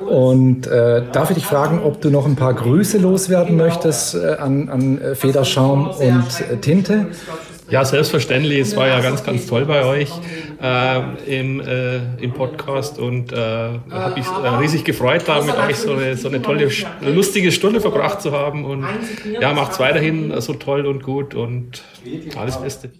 Und 0.00 0.66
äh, 0.66 1.02
darf 1.12 1.30
ich 1.30 1.36
dich 1.36 1.46
fragen, 1.46 1.80
ob 1.82 2.00
du 2.00 2.10
noch 2.10 2.26
ein 2.26 2.36
paar 2.36 2.54
Grüße 2.54 2.98
loswerden 2.98 3.56
möchtest 3.56 4.14
äh, 4.14 4.36
an, 4.38 4.68
an 4.68 5.00
Federschaum 5.14 5.88
und 5.88 6.40
äh, 6.50 6.56
Tinte? 6.56 7.06
Ja, 7.70 7.84
selbstverständlich. 7.84 8.60
Es 8.60 8.76
war 8.76 8.88
ja 8.88 9.00
ganz, 9.00 9.24
ganz 9.24 9.46
toll 9.46 9.64
bei 9.64 9.84
euch 9.84 10.10
äh, 10.60 11.40
im, 11.40 11.60
äh, 11.60 11.96
im 12.22 12.32
Podcast 12.32 12.98
und 12.98 13.32
äh, 13.32 13.36
habe 13.36 14.14
mich 14.16 14.26
äh, 14.26 14.48
riesig 14.60 14.84
gefreut, 14.84 15.24
da 15.26 15.42
mit 15.42 15.56
euch 15.56 15.76
so 15.76 15.94
eine, 15.94 16.16
so 16.16 16.28
eine 16.28 16.42
tolle, 16.42 16.68
lustige 17.00 17.52
Stunde 17.52 17.80
verbracht 17.80 18.20
zu 18.20 18.32
haben. 18.32 18.64
Und 18.64 18.86
ja, 19.40 19.52
macht's 19.52 19.80
weiterhin 19.80 20.40
so 20.40 20.54
toll 20.54 20.86
und 20.86 21.02
gut 21.02 21.34
und 21.34 21.82
alles 22.36 22.58
Beste. 22.58 22.90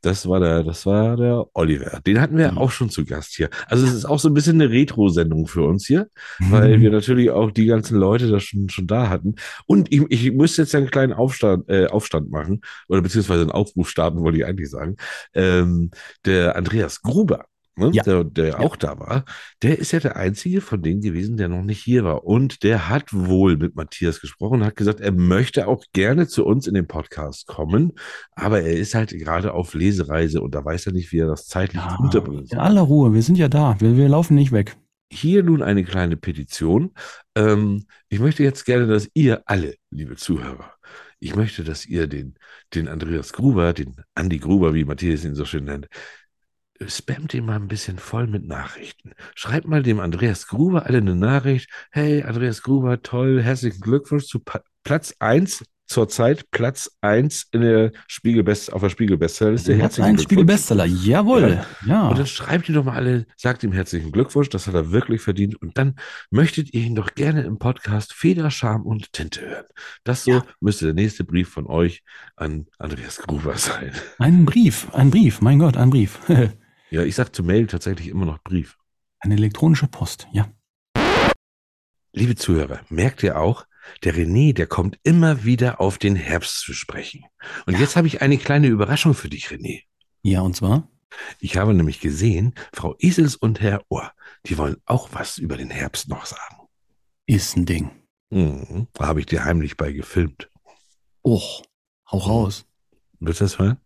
Das 0.00 0.28
war 0.28 0.40
der, 0.40 0.62
das 0.62 0.86
war 0.86 1.16
der 1.16 1.46
Oliver. 1.54 2.00
Den 2.06 2.20
hatten 2.20 2.36
wir 2.36 2.52
mhm. 2.52 2.58
auch 2.58 2.70
schon 2.70 2.90
zu 2.90 3.04
Gast 3.04 3.34
hier. 3.34 3.50
Also 3.66 3.86
es 3.86 3.92
ist 3.92 4.04
auch 4.04 4.18
so 4.18 4.28
ein 4.28 4.34
bisschen 4.34 4.60
eine 4.60 4.70
Retro-Sendung 4.70 5.46
für 5.46 5.62
uns 5.62 5.86
hier, 5.86 6.08
mhm. 6.38 6.52
weil 6.52 6.80
wir 6.80 6.90
natürlich 6.90 7.30
auch 7.30 7.50
die 7.50 7.66
ganzen 7.66 7.98
Leute 7.98 8.28
da 8.28 8.40
schon, 8.40 8.68
schon 8.68 8.86
da 8.86 9.08
hatten. 9.08 9.34
Und 9.66 9.92
ich, 9.92 10.02
ich 10.08 10.32
müsste 10.32 10.62
jetzt 10.62 10.74
einen 10.74 10.90
kleinen 10.90 11.12
Aufstand, 11.12 11.68
äh, 11.68 11.86
Aufstand 11.86 12.30
machen 12.30 12.60
oder 12.88 13.02
beziehungsweise 13.02 13.42
einen 13.42 13.50
Aufruf 13.50 13.88
starten, 13.88 14.20
wollte 14.20 14.38
ich 14.38 14.46
eigentlich 14.46 14.70
sagen. 14.70 14.96
Ähm, 15.34 15.90
der 16.24 16.56
Andreas 16.56 17.02
Gruber 17.02 17.46
ne, 17.78 17.90
ja. 17.92 18.02
der, 18.02 18.24
der 18.24 18.48
ja. 18.48 18.58
auch 18.58 18.76
da 18.76 18.98
war, 18.98 19.24
der 19.62 19.78
ist 19.78 19.92
ja 19.92 20.00
der 20.00 20.16
Einzige 20.16 20.60
von 20.60 20.82
denen 20.82 21.00
gewesen, 21.00 21.36
der 21.36 21.48
noch 21.48 21.62
nicht 21.62 21.82
hier 21.82 22.04
war. 22.04 22.24
Und 22.24 22.62
der 22.62 22.88
hat 22.88 23.12
wohl 23.12 23.56
mit 23.56 23.76
Matthias 23.76 24.20
gesprochen, 24.20 24.64
hat 24.64 24.76
gesagt, 24.76 25.00
er 25.00 25.12
möchte 25.12 25.68
auch 25.68 25.84
gerne 25.92 26.28
zu 26.28 26.44
uns 26.44 26.66
in 26.66 26.74
den 26.74 26.86
Podcast 26.86 27.46
kommen, 27.46 27.92
aber 28.32 28.62
er 28.62 28.74
ist 28.74 28.94
halt 28.94 29.10
gerade 29.10 29.52
auf 29.54 29.74
Lesereise 29.74 30.40
und 30.40 30.54
da 30.54 30.64
weiß 30.64 30.86
er 30.86 30.92
nicht, 30.92 31.12
wie 31.12 31.18
er 31.18 31.28
das 31.28 31.46
zeitlich 31.46 31.82
ja, 31.82 31.96
unterbringt. 32.00 32.52
In 32.52 32.58
aller 32.58 32.82
Ruhe, 32.82 33.14
wir 33.14 33.22
sind 33.22 33.38
ja 33.38 33.48
da, 33.48 33.76
wir, 33.80 33.96
wir 33.96 34.08
laufen 34.08 34.34
nicht 34.34 34.52
weg. 34.52 34.76
Hier 35.10 35.42
nun 35.42 35.62
eine 35.62 35.84
kleine 35.84 36.18
Petition. 36.18 36.92
Ähm, 37.34 37.86
ich 38.10 38.20
möchte 38.20 38.42
jetzt 38.42 38.64
gerne, 38.64 38.86
dass 38.86 39.08
ihr 39.14 39.42
alle, 39.46 39.74
liebe 39.90 40.16
Zuhörer, 40.16 40.74
ich 41.20 41.34
möchte, 41.34 41.64
dass 41.64 41.86
ihr 41.86 42.06
den, 42.06 42.34
den 42.74 42.88
Andreas 42.88 43.32
Gruber, 43.32 43.72
den 43.72 43.96
Andy 44.14 44.38
Gruber, 44.38 44.74
wie 44.74 44.84
Matthias 44.84 45.24
ihn 45.24 45.34
so 45.34 45.44
schön 45.44 45.64
nennt, 45.64 45.88
spamt 46.86 47.34
ihn 47.34 47.46
mal 47.46 47.56
ein 47.56 47.68
bisschen 47.68 47.98
voll 47.98 48.26
mit 48.26 48.46
Nachrichten. 48.46 49.12
Schreibt 49.34 49.66
mal 49.66 49.82
dem 49.82 50.00
Andreas 50.00 50.46
Gruber 50.46 50.86
alle 50.86 50.98
eine 50.98 51.16
Nachricht. 51.16 51.70
Hey, 51.90 52.22
Andreas 52.22 52.62
Gruber, 52.62 53.02
toll, 53.02 53.42
herzlichen 53.42 53.80
Glückwunsch 53.80 54.26
zu 54.26 54.40
pa 54.40 54.62
Platz 54.84 55.14
1 55.18 55.64
zurzeit 55.88 56.50
Platz 56.50 56.90
1 57.00 57.48
in 57.52 57.62
der 57.62 57.92
Spiegelbest 58.06 58.72
auf 58.72 58.82
der 58.82 58.90
Spiegelbestsellerliste. 58.90 59.76
Platz 59.76 59.98
1 59.98 60.22
Spiegelbestseller, 60.22 60.84
jawohl. 60.84 61.50
Ja. 61.50 61.66
ja. 61.86 62.08
Und 62.08 62.18
dann 62.18 62.26
schreibt 62.26 62.68
ihr 62.68 62.74
doch 62.74 62.84
mal 62.84 62.94
alle, 62.94 63.26
sagt 63.36 63.64
ihm 63.64 63.72
herzlichen 63.72 64.12
Glückwunsch, 64.12 64.50
das 64.50 64.66
hat 64.66 64.74
er 64.74 64.92
wirklich 64.92 65.22
verdient. 65.22 65.60
Und 65.60 65.76
dann 65.78 65.96
möchtet 66.30 66.72
ihr 66.74 66.82
ihn 66.82 66.94
doch 66.94 67.14
gerne 67.14 67.42
im 67.42 67.58
Podcast 67.58 68.12
Feder, 68.12 68.50
Scham 68.50 68.82
und 68.86 69.12
Tinte 69.12 69.40
hören. 69.40 69.66
Das 70.04 70.24
so 70.24 70.32
ja. 70.32 70.44
müsste 70.60 70.84
der 70.86 70.94
nächste 70.94 71.24
Brief 71.24 71.48
von 71.48 71.66
euch 71.66 72.02
an 72.36 72.66
Andreas 72.78 73.18
Gruber 73.18 73.56
sein. 73.56 73.92
Ein 74.18 74.44
Brief, 74.44 74.88
ein 74.92 75.10
Brief, 75.10 75.40
mein 75.40 75.58
Gott, 75.58 75.76
ein 75.76 75.90
Brief. 75.90 76.18
Ja, 76.90 77.02
ich 77.02 77.14
sage 77.14 77.32
zu 77.32 77.42
Mail 77.42 77.66
tatsächlich 77.66 78.08
immer 78.08 78.24
noch 78.24 78.42
Brief. 78.42 78.78
Eine 79.20 79.34
elektronische 79.34 79.88
Post, 79.88 80.26
ja. 80.32 80.50
Liebe 82.12 82.34
Zuhörer, 82.34 82.80
merkt 82.88 83.22
ihr 83.22 83.38
auch, 83.38 83.66
der 84.04 84.14
René, 84.14 84.54
der 84.54 84.66
kommt 84.66 84.98
immer 85.02 85.44
wieder 85.44 85.80
auf 85.80 85.98
den 85.98 86.16
Herbst 86.16 86.60
zu 86.60 86.72
sprechen. 86.72 87.24
Und 87.66 87.74
ja. 87.74 87.80
jetzt 87.80 87.96
habe 87.96 88.06
ich 88.06 88.22
eine 88.22 88.38
kleine 88.38 88.68
Überraschung 88.68 89.14
für 89.14 89.28
dich, 89.28 89.48
René. 89.48 89.82
Ja, 90.22 90.40
und 90.40 90.56
zwar? 90.56 90.88
Ich 91.40 91.56
habe 91.56 91.74
nämlich 91.74 92.00
gesehen, 92.00 92.54
Frau 92.72 92.96
Esels 92.98 93.36
und 93.36 93.60
Herr 93.60 93.82
Ohr, 93.88 94.12
die 94.46 94.56
wollen 94.56 94.76
auch 94.86 95.10
was 95.12 95.38
über 95.38 95.56
den 95.56 95.70
Herbst 95.70 96.08
noch 96.08 96.26
sagen. 96.26 96.68
Ist 97.26 97.56
ein 97.56 97.66
Ding. 97.66 97.90
Mhm, 98.30 98.88
da 98.94 99.06
habe 99.06 99.20
ich 99.20 99.26
dir 99.26 99.44
heimlich 99.44 99.76
bei 99.76 99.92
gefilmt. 99.92 100.50
Och, 101.24 101.62
hau 102.10 102.18
raus. 102.18 102.66
Willst 103.20 103.40
du 103.40 103.44
das 103.44 103.58
hören? 103.58 103.78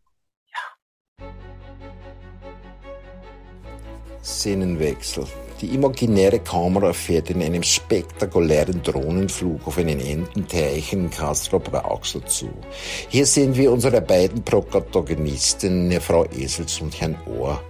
Szenenwechsel. 4.22 5.24
Die 5.60 5.74
imaginäre 5.74 6.40
Kamera 6.40 6.92
fährt 6.92 7.30
in 7.30 7.42
einem 7.42 7.62
spektakulären 7.62 8.82
Drohnenflug 8.82 9.66
auf 9.66 9.78
einen 9.78 10.00
Ententeich 10.00 10.92
in 10.92 11.08
Castro 11.08 11.60
Brauxel 11.60 12.24
zu. 12.24 12.48
Hier 13.08 13.26
sehen 13.26 13.54
wir 13.56 13.70
unsere 13.70 14.00
beiden 14.00 14.42
Protagonisten, 14.42 15.92
Frau 16.00 16.24
Esels 16.26 16.80
und 16.80 17.00
Herrn 17.00 17.16
Ohr. 17.38 17.62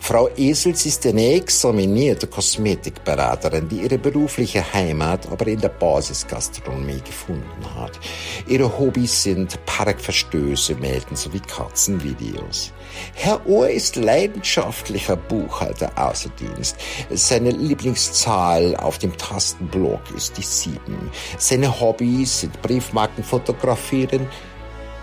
Frau 0.00 0.28
Esels 0.36 0.86
ist 0.86 1.06
eine 1.06 1.34
examinierte 1.34 2.26
Kosmetikberaterin, 2.26 3.68
die 3.68 3.82
ihre 3.82 3.98
berufliche 3.98 4.64
Heimat 4.72 5.26
aber 5.30 5.46
in 5.46 5.60
der 5.60 5.68
Basisgastronomie 5.68 7.00
gefunden 7.04 7.74
hat. 7.74 7.98
Ihre 8.46 8.78
Hobbys 8.78 9.22
sind 9.22 9.58
Parkverstöße 9.66 10.74
melden 10.76 11.16
sowie 11.16 11.40
Katzenvideos. 11.40 12.72
Herr 13.14 13.46
Ohr 13.46 13.68
ist 13.68 13.96
leidenschaftlicher 13.96 15.16
Buchhalter 15.16 15.90
außer 15.96 16.30
Dienst. 16.40 16.76
Seine 17.10 17.50
Lieblingszahl 17.50 18.76
auf 18.76 18.98
dem 18.98 19.16
Tastenblock 19.16 20.02
ist 20.16 20.36
die 20.38 20.42
sieben. 20.42 21.10
Seine 21.38 21.80
Hobbys 21.80 22.40
sind 22.40 22.60
Briefmarken 22.62 23.24
fotografieren, 23.24 24.28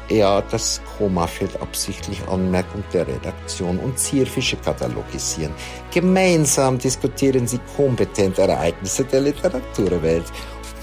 Ja, 0.09 0.41
das 0.41 0.81
Komma 0.97 1.25
fällt 1.25 1.59
absichtlich 1.61 2.21
Anmerkung 2.27 2.83
der 2.93 3.07
Redaktion 3.07 3.79
und 3.79 3.97
Zierfische 3.97 4.57
katalogisieren. 4.57 5.53
Gemeinsam 5.91 6.77
diskutieren 6.77 7.47
sie 7.47 7.59
kompetent 7.75 8.37
Ereignisse 8.37 9.05
der 9.05 9.21
Literaturwelt 9.21 10.25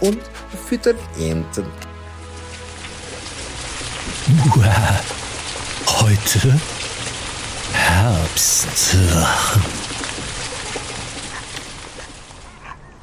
und 0.00 0.18
füttern 0.68 0.96
Enten. 1.18 1.66
Heute 5.86 6.60
Herbst. 7.72 8.96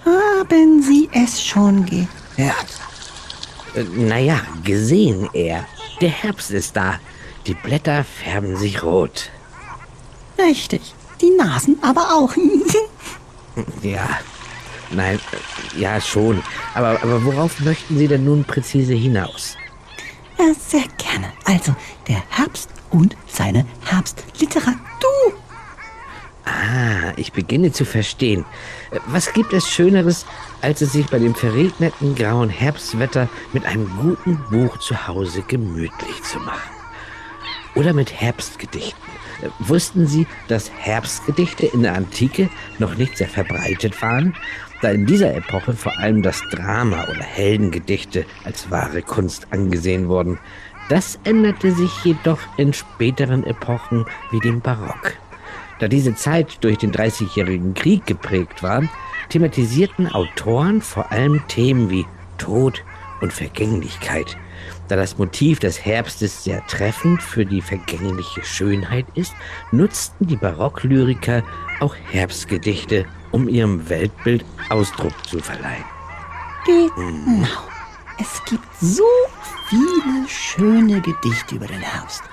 Haben 0.06 0.82
Sie 0.82 1.10
es 1.14 1.44
schon 1.44 1.86
gehört? 1.86 2.10
Äh, 3.76 3.84
Naja, 3.96 4.40
gesehen 4.64 5.30
eher. 5.34 5.66
Der 6.02 6.10
Herbst 6.10 6.52
ist 6.52 6.76
da. 6.76 7.00
Die 7.46 7.54
Blätter 7.54 8.04
färben 8.04 8.56
sich 8.58 8.84
rot. 8.84 9.30
Richtig. 10.38 10.82
Die 11.22 11.32
Nasen 11.32 11.78
aber 11.82 12.14
auch. 12.14 12.34
Ja. 13.82 14.08
Nein, 14.92 15.20
ja 15.76 16.00
schon. 16.00 16.44
Aber, 16.76 17.02
aber 17.02 17.26
worauf 17.26 17.60
möchten 17.60 17.98
Sie 17.98 18.08
denn 18.08 18.24
nun 18.24 18.44
präzise 18.44 18.94
hinaus? 18.94 19.58
Ja, 20.38 20.54
Sehr 20.54 20.84
gerne. 21.00 21.34
Also, 21.46 21.76
der 22.08 22.22
Herbst 22.30 22.70
und 22.92 23.18
seine 23.26 23.66
Herbstliteratur. 23.86 24.78
Ah, 26.46 27.14
ich 27.16 27.34
beginne 27.34 27.72
zu 27.72 27.84
verstehen. 27.84 28.46
Was 29.08 29.34
gibt 29.34 29.54
es 29.54 29.68
Schöneres, 29.68 30.28
als 30.62 30.82
es 30.82 30.94
sich 30.94 31.06
bei 31.08 31.20
dem 31.20 31.36
verregneten 31.36 32.16
grauen 32.16 32.50
Herbstwetter 32.50 33.30
mit 33.54 33.66
einem 33.66 33.90
guten 34.00 34.40
Buch 34.50 34.78
zu 34.80 35.08
Hause 35.08 35.44
gemütlich 35.48 36.24
zu 36.24 36.40
machen? 36.40 36.72
Oder 37.76 37.94
mit 37.94 38.20
Herbstgedichten. 38.20 39.08
Wussten 39.60 40.08
Sie, 40.08 40.26
dass 40.48 40.72
Herbstgedichte 40.72 41.68
in 41.68 41.84
der 41.84 41.94
Antike 41.94 42.50
noch 42.80 42.96
nicht 42.96 43.18
sehr 43.18 43.28
verbreitet 43.28 44.02
waren? 44.02 44.36
Da 44.82 44.90
in 44.90 45.06
dieser 45.06 45.36
Epoche 45.36 45.74
vor 45.74 45.98
allem 46.00 46.22
das 46.22 46.42
Drama 46.52 47.04
oder 47.04 47.24
Heldengedichte 47.24 48.26
als 48.44 48.72
wahre 48.72 49.02
Kunst 49.02 49.48
angesehen 49.52 50.08
wurden. 50.08 50.40
Das 50.90 51.20
änderte 51.24 51.72
sich 51.72 51.92
jedoch 52.04 52.40
in 52.58 52.74
späteren 52.74 53.44
Epochen 53.44 54.06
wie 54.32 54.40
dem 54.40 54.62
Barock. 54.62 55.14
Da 55.80 55.88
diese 55.88 56.16
Zeit 56.16 56.64
durch 56.64 56.78
den 56.78 56.92
Dreißigjährigen 56.92 57.74
Krieg 57.74 58.06
geprägt 58.06 58.64
war, 58.64 58.84
thematisierten 59.30 60.12
Autoren 60.12 60.82
vor 60.82 61.12
allem 61.12 61.42
Themen 61.48 61.90
wie 61.90 62.06
Tod 62.38 62.84
und 63.22 63.34
Vergänglichkeit. 63.34 64.38
Da 64.88 64.96
das 64.96 65.18
Motiv 65.18 65.60
des 65.60 65.86
Herbstes 65.86 66.44
sehr 66.44 66.66
treffend 66.68 67.22
für 67.22 67.46
die 67.46 67.62
vergängliche 67.62 68.44
Schönheit 68.44 69.06
ist, 69.16 69.34
nutzten 69.72 70.28
die 70.28 70.38
Barocklyriker 70.38 71.44
auch 71.80 71.96
Herbstgedichte, 72.12 73.06
um 73.32 73.50
ihrem 73.50 73.90
Weltbild 73.90 74.46
Ausdruck 74.70 75.14
zu 75.28 75.40
verleihen. 75.40 75.84
Genau. 76.66 77.48
Es 78.20 78.44
gibt 78.46 78.68
so 78.80 79.06
viele 79.68 80.28
schöne 80.28 81.02
Gedichte 81.02 81.56
über 81.56 81.68
den 81.68 81.82
Herbst. 81.82 82.24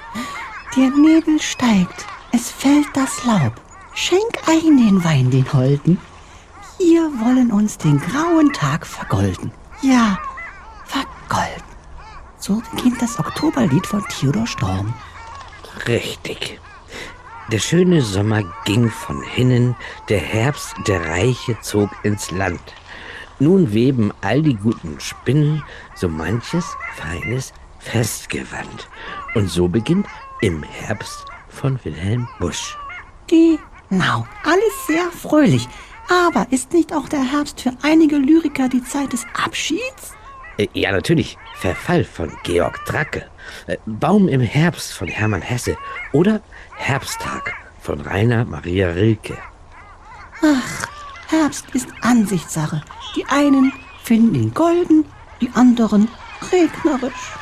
Der 0.77 0.91
Nebel 0.91 1.41
steigt, 1.41 2.07
es 2.33 2.51
fällt 2.51 2.89
das 2.95 3.25
Laub. 3.25 3.61
Schenk 3.95 4.49
ein 4.49 4.77
den 4.77 5.05
Wein, 5.05 5.31
den 5.31 5.53
Holden. 5.53 5.99
Wir 6.79 7.03
wollen 7.21 7.53
uns 7.53 7.79
den 7.79 8.01
grauen 8.01 8.53
Tag 8.53 8.87
vergolden. 8.87 9.53
Ja, 9.83 10.19
vergolden. 10.85 11.63
So 12.39 12.63
beginnt 12.75 13.01
das 13.01 13.19
Oktoberlied 13.19 13.87
von 13.87 14.05
Theodor 14.09 14.47
Storm. 14.47 14.93
Richtig. 15.87 16.61
Der 17.53 17.59
schöne 17.59 18.03
Sommer 18.03 18.43
ging 18.65 18.91
von 18.91 19.23
hinnen, 19.23 19.77
der 20.09 20.19
Herbst, 20.19 20.75
der 20.87 21.07
Reiche 21.07 21.59
zog 21.61 21.91
ins 22.03 22.31
Land. 22.31 22.61
Nun 23.39 23.73
weben 23.73 24.13
all 24.21 24.43
die 24.43 24.57
guten 24.57 24.99
Spinnen 25.01 25.63
so 25.95 26.09
manches 26.09 26.65
feines 26.97 27.53
Festgewand. 27.79 28.89
Und 29.35 29.49
so 29.49 29.69
beginnt 29.69 30.07
im 30.41 30.63
Herbst 30.63 31.25
von 31.49 31.79
Wilhelm 31.85 32.29
Busch. 32.41 32.77
Genau, 33.27 34.27
alles 34.45 34.87
sehr 34.87 35.11
fröhlich. 35.11 35.69
Aber 36.09 36.47
ist 36.51 36.73
nicht 36.73 36.93
auch 36.93 37.09
der 37.09 37.23
Herbst 37.33 37.61
für 37.61 37.73
einige 37.83 38.17
Lyriker 38.17 38.69
die 38.69 38.85
Zeit 38.85 39.13
des 39.13 39.27
Abschieds? 39.43 40.13
Äh, 40.59 40.69
Ja, 40.75 40.93
natürlich. 40.93 41.39
Verfall 41.57 42.05
von 42.05 42.33
Georg 42.43 42.85
Dracke. 42.87 43.27
Äh, 43.67 43.77
Baum 43.87 44.29
im 44.29 44.41
Herbst 44.41 44.93
von 44.93 45.09
Hermann 45.09 45.43
Hesse. 45.43 45.77
Oder 46.13 46.41
Herbsttag 46.77 47.55
von 47.81 48.01
Rainer 48.01 48.45
Maria 48.45 48.89
Rilke. 48.91 49.37
Ach, 50.43 50.87
Herbst 51.29 51.67
ist 51.73 51.89
Ansichtssache. 52.03 52.83
Die 53.17 53.25
einen 53.27 53.73
finden 54.03 54.35
ihn 54.35 54.55
golden, 54.55 55.05
die 55.41 55.51
anderen 55.55 56.09
regnerisch. 56.53 57.33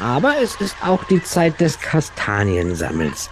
Aber 0.00 0.38
es 0.38 0.54
ist 0.56 0.76
auch 0.82 1.02
die 1.04 1.22
Zeit 1.22 1.60
des 1.60 1.78
Kastaniensammels, 1.80 3.28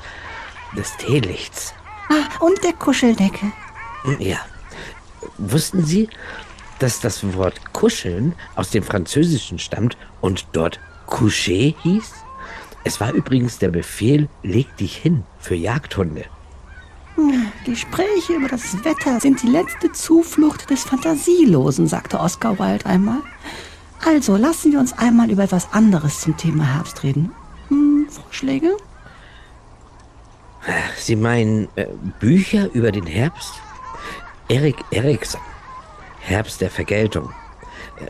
des 0.76 0.96
Teelichts. 0.96 1.72
Ah, 2.10 2.44
und 2.44 2.62
der 2.64 2.72
Kuscheldecke. 2.72 3.52
Ja. 4.18 4.38
Wussten 5.38 5.84
Sie, 5.84 6.08
dass 6.78 7.00
das 7.00 7.34
Wort 7.34 7.72
kuscheln 7.72 8.34
aus 8.54 8.70
dem 8.70 8.82
Französischen 8.82 9.58
stammt 9.58 9.96
und 10.20 10.46
dort 10.52 10.80
coucher 11.06 11.74
hieß? 11.82 12.12
Es 12.84 13.00
war 13.00 13.12
übrigens 13.12 13.58
der 13.58 13.68
Befehl, 13.68 14.28
leg 14.42 14.76
dich 14.76 14.96
hin 14.96 15.24
für 15.38 15.54
Jagdhunde. 15.54 16.24
Gespräche 17.64 18.34
über 18.34 18.48
das 18.48 18.84
Wetter 18.84 19.20
sind 19.20 19.42
die 19.42 19.48
letzte 19.48 19.90
Zuflucht 19.92 20.70
des 20.70 20.84
Fantasielosen, 20.84 21.86
sagte 21.86 22.20
Oscar 22.20 22.58
Wilde 22.58 22.86
einmal. 22.86 23.18
Also 24.06 24.36
lassen 24.36 24.72
wir 24.72 24.78
uns 24.78 24.92
einmal 24.92 25.30
über 25.30 25.42
etwas 25.42 25.72
anderes 25.72 26.20
zum 26.20 26.36
Thema 26.36 26.64
Herbst 26.74 27.02
reden. 27.02 27.32
Hm, 27.68 28.06
Vorschläge? 28.08 28.76
Sie 30.96 31.16
meinen 31.16 31.68
äh, 31.74 31.86
Bücher 32.20 32.72
über 32.72 32.92
den 32.92 33.06
Herbst? 33.06 33.54
Erik 34.48 34.76
Erikson, 34.90 35.40
Herbst 36.20 36.62
der 36.62 36.70
Vergeltung. 36.70 37.32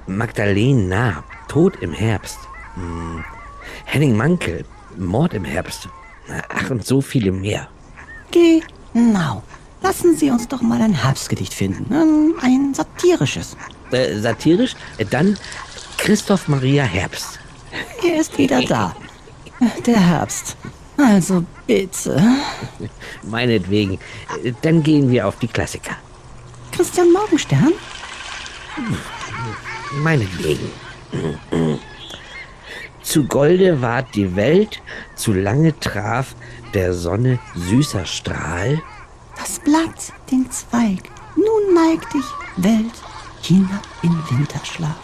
Magdalene 0.06 0.82
Naab, 0.82 1.24
Tod 1.48 1.76
im 1.80 1.92
Herbst. 1.92 2.38
Hm. 2.74 3.24
Henning 3.84 4.16
Mankel, 4.16 4.64
Mord 4.96 5.34
im 5.34 5.44
Herbst. 5.44 5.88
Ach, 6.48 6.70
und 6.70 6.86
so 6.86 7.00
viele 7.00 7.32
mehr. 7.32 7.68
Genau. 8.30 9.42
Lassen 9.82 10.16
Sie 10.16 10.30
uns 10.30 10.46
doch 10.46 10.62
mal 10.62 10.80
ein 10.80 10.92
Herbstgedicht 10.92 11.54
finden. 11.54 11.92
Ähm, 11.92 12.34
Ein 12.40 12.74
satirisches. 12.74 13.56
Äh, 13.90 14.18
satirisch? 14.18 14.74
Äh, 14.98 15.06
dann 15.06 15.38
Christoph 15.96 16.48
Maria 16.48 16.84
Herbst. 16.84 17.38
Er 18.04 18.20
ist 18.20 18.36
wieder 18.38 18.62
da. 18.62 18.94
Der 19.86 20.00
Herbst. 20.00 20.56
Also 20.96 21.44
bitte. 21.66 22.20
Meinetwegen. 23.22 23.98
Dann 24.62 24.82
gehen 24.82 25.10
wir 25.10 25.26
auf 25.26 25.36
die 25.38 25.48
Klassiker. 25.48 25.96
Christian 26.72 27.12
Morgenstern? 27.12 27.72
Meinetwegen. 30.02 30.70
Zu 33.02 33.24
Golde 33.24 33.80
ward 33.80 34.14
die 34.14 34.36
Welt, 34.36 34.82
zu 35.14 35.32
lange 35.32 35.78
traf 35.80 36.34
der 36.74 36.92
Sonne 36.92 37.38
süßer 37.54 38.04
Strahl. 38.04 38.82
Das 39.36 39.58
Blatt, 39.60 40.12
den 40.30 40.50
Zweig. 40.50 41.04
Nun 41.36 41.74
neig 41.74 42.08
dich, 42.10 42.24
Welt, 42.56 42.92
hinab 43.42 43.86
in 44.02 44.12
Winterschlaf. 44.30 44.98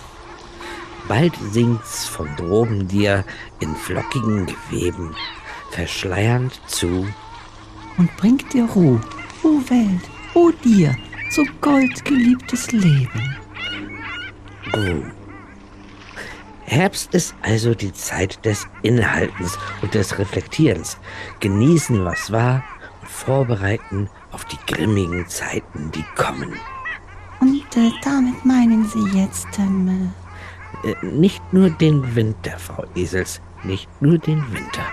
Bald 1.09 1.35
sinkt's 1.53 2.07
von 2.07 2.29
droben 2.37 2.89
dir 2.89 3.25
in 3.61 3.75
flockigen 3.77 4.47
Geweben, 4.47 5.15
verschleiernd 5.71 6.61
zu. 6.67 7.07
Und 7.97 8.17
bringt 8.17 8.53
dir 8.53 8.65
Ruh, 8.65 8.99
o 9.43 9.61
Welt, 9.69 10.03
o 10.35 10.51
dir, 10.51 10.97
so 11.35 11.45
goldgeliebtes 11.61 12.71
Leben. 12.71 13.37
Oh. 14.73 15.03
Herbst 16.65 17.13
ist 17.13 17.35
also 17.43 17.75
die 17.75 17.93
Zeit 17.93 18.45
des 18.45 18.69
Innehaltens 18.83 19.59
und 19.83 19.95
des 19.95 20.17
Reflektierens. 20.19 20.97
Genießen, 21.41 22.05
was 22.05 22.31
war 22.31 22.63
und 23.01 23.09
vorbereiten 23.11 24.09
auf 24.31 24.45
die 24.45 24.59
grimmigen 24.73 25.27
Zeiten, 25.27 25.91
die 25.93 26.05
kommen. 26.15 26.55
Und 27.41 27.65
äh, 27.77 27.91
damit 28.05 28.45
meinen 28.45 28.87
Sie 28.87 29.19
jetzt, 29.19 29.59
ähm, 29.59 30.13
Äh, 30.85 30.95
nicht 31.05 31.43
nur 31.53 31.71
den 31.71 32.15
Winter, 32.15 32.59
Frau 32.59 32.85
Esels, 32.95 33.41
nicht 33.65 33.89
nur 34.01 34.19
den 34.19 34.41
Winter. 34.53 34.85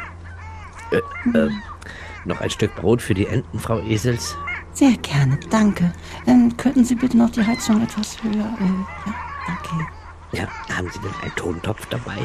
Äh, 0.92 1.38
äh, 1.38 1.50
noch 2.26 2.42
ein 2.42 2.50
Stück 2.50 2.76
Brot 2.76 3.02
für 3.02 3.14
die 3.14 3.28
Enten, 3.28 3.60
Frau 3.60 3.80
Esels? 3.80 4.36
Sehr 4.74 4.97
gerne, 4.97 5.38
danke. 5.49 5.91
Ähm, 6.26 6.55
könnten 6.57 6.86
Sie 6.86 6.95
bitte 6.95 7.17
noch 7.17 7.30
die 7.30 7.45
Heizung 7.45 7.84
etwas 7.84 8.22
höher? 8.24 8.34
Äh, 8.34 9.05
ja, 9.05 9.15
danke. 9.47 9.88
Ja, 10.32 10.76
haben 10.76 10.89
Sie 10.91 10.99
denn 10.99 11.13
einen 11.22 11.36
Tontopf 11.36 11.86
dabei? 11.88 12.17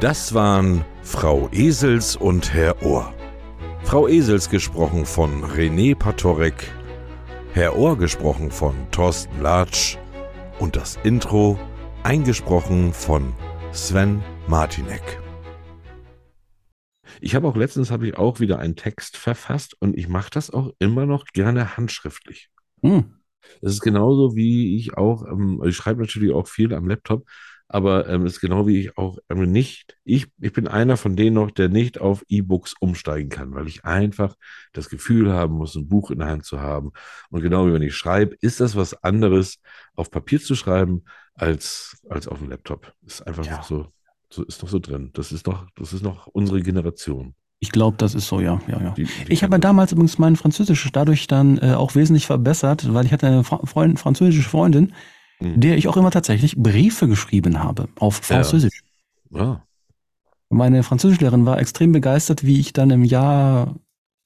Das 0.00 0.34
waren 0.34 0.84
Frau 1.04 1.48
Esels 1.52 2.16
und 2.16 2.52
Herr 2.52 2.82
Ohr. 2.82 3.14
Frau 3.84 4.08
Esels 4.08 4.50
gesprochen 4.50 5.06
von 5.06 5.44
René 5.44 5.94
Patorek, 5.94 6.72
Herr 7.52 7.76
Ohr 7.76 7.96
gesprochen 7.96 8.50
von 8.50 8.74
Thorsten 8.90 9.40
Latsch, 9.40 9.98
und 10.62 10.76
das 10.76 10.96
Intro 11.02 11.58
eingesprochen 12.04 12.92
von 12.92 13.32
Sven 13.72 14.22
Martinek. 14.46 15.02
Ich 17.20 17.34
habe 17.34 17.48
auch 17.48 17.56
letztens 17.56 17.90
habe 17.90 18.06
ich 18.06 18.16
auch 18.16 18.38
wieder 18.38 18.60
einen 18.60 18.76
Text 18.76 19.16
verfasst 19.16 19.74
und 19.80 19.98
ich 19.98 20.08
mache 20.08 20.30
das 20.30 20.52
auch 20.52 20.70
immer 20.78 21.04
noch 21.04 21.24
gerne 21.32 21.76
handschriftlich. 21.76 22.48
Hm. 22.80 23.16
Das 23.60 23.72
ist 23.72 23.80
genauso 23.80 24.36
wie 24.36 24.76
ich 24.76 24.96
auch, 24.96 25.26
ähm, 25.26 25.60
ich 25.66 25.74
schreibe 25.74 26.00
natürlich 26.00 26.32
auch 26.32 26.46
viel 26.46 26.72
am 26.74 26.86
Laptop, 26.86 27.26
aber 27.72 28.08
ähm, 28.08 28.26
ist 28.26 28.40
genau 28.40 28.66
wie 28.66 28.78
ich 28.80 28.98
auch 28.98 29.18
ähm, 29.28 29.50
nicht, 29.50 29.96
ich, 30.04 30.26
ich 30.40 30.52
bin 30.52 30.68
einer 30.68 30.96
von 30.96 31.16
denen 31.16 31.34
noch, 31.34 31.50
der 31.50 31.68
nicht 31.68 32.00
auf 32.00 32.24
E-Books 32.28 32.74
umsteigen 32.80 33.28
kann, 33.30 33.54
weil 33.54 33.66
ich 33.66 33.84
einfach 33.84 34.34
das 34.72 34.88
Gefühl 34.88 35.32
haben 35.32 35.54
muss, 35.54 35.74
ein 35.74 35.88
Buch 35.88 36.10
in 36.10 36.18
der 36.18 36.28
Hand 36.28 36.44
zu 36.44 36.60
haben. 36.60 36.92
Und 37.30 37.42
genau 37.42 37.66
wie 37.66 37.72
wenn 37.72 37.82
ich 37.82 37.94
schreibe, 37.96 38.36
ist 38.40 38.60
das 38.60 38.76
was 38.76 38.94
anderes, 39.02 39.58
auf 39.94 40.10
Papier 40.10 40.40
zu 40.40 40.54
schreiben, 40.54 41.04
als, 41.34 41.96
als 42.08 42.28
auf 42.28 42.38
dem 42.38 42.50
Laptop. 42.50 42.92
Ist 43.06 43.26
einfach 43.26 43.44
Ja. 43.46 43.56
noch 43.56 43.64
so, 43.64 43.86
so, 44.30 44.44
ist 44.44 44.62
noch 44.62 44.68
so 44.68 44.78
drin. 44.78 45.10
Das 45.14 45.32
ist 45.32 45.46
noch, 45.46 45.66
das 45.76 45.92
ist 45.92 46.02
noch 46.02 46.26
unsere 46.26 46.62
Generation. 46.62 47.34
Ich 47.60 47.70
glaube, 47.70 47.96
das 47.96 48.14
ist 48.14 48.26
so, 48.26 48.40
ja, 48.40 48.60
ja, 48.66 48.82
ja. 48.82 48.90
Die, 48.90 49.04
die 49.04 49.32
Ich 49.32 49.44
habe 49.44 49.58
damals 49.60 49.92
übrigens 49.92 50.18
mein 50.18 50.34
Französisch 50.36 50.88
dadurch 50.92 51.28
dann 51.28 51.58
äh, 51.58 51.74
auch 51.74 51.94
wesentlich 51.94 52.26
verbessert, 52.26 52.92
weil 52.92 53.06
ich 53.06 53.12
hatte 53.12 53.28
eine 53.28 53.44
Fra 53.44 53.64
Freund, 53.64 54.00
französische 54.00 54.48
Freundin, 54.48 54.92
Mhm. 55.42 55.60
der 55.60 55.76
ich 55.76 55.88
auch 55.88 55.96
immer 55.96 56.10
tatsächlich 56.10 56.56
Briefe 56.56 57.08
geschrieben 57.08 57.62
habe 57.62 57.88
auf 57.98 58.18
Ja. 58.28 58.36
Französisch. 58.36 58.82
das- 59.30 59.40
Ja. 59.40 59.62
Meine 60.50 60.82
Französischlehrerin 60.82 61.46
war 61.46 61.58
extrem 61.58 61.92
begeistert, 61.92 62.44
wie 62.44 62.60
ich 62.60 62.72
dann 62.74 62.90
im 62.90 63.04
Jahr 63.04 63.74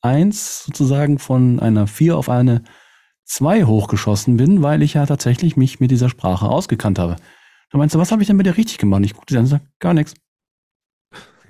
eins 0.03 0.65
sozusagen 0.65 1.19
von 1.19 1.61
einer 1.61 1.87
vier 1.87 2.17
auf 2.17 2.29
eine 2.29 2.63
zwei 3.25 3.65
hochgeschossen 3.65 4.37
bin, 4.37 4.63
weil 4.63 4.83
ich 4.83 4.95
ja 4.95 5.07
tatsächlich 5.07 5.57
mich 5.57 5.79
mit 5.81 5.91
dieser 5.91 6.09
Sprache 6.09 6.47
ausgekannt 6.49 6.99
habe. 6.99 7.17
Da 7.71 7.79
meinst 7.79 7.95
du, 7.95 7.99
was 7.99 8.11
habe 8.13 8.23
ich 8.23 8.29
denn 8.29 8.37
bei 8.37 8.43
dir 8.45 8.57
richtig 8.57 8.79
gemacht? 8.79 9.03
Ich 9.05 9.15
gucke 9.15 9.27
dir 9.27 9.39
an 9.39 9.45
und 9.45 9.51
sage, 9.51 9.65
gar 9.81 9.95
nichts. 9.95 10.15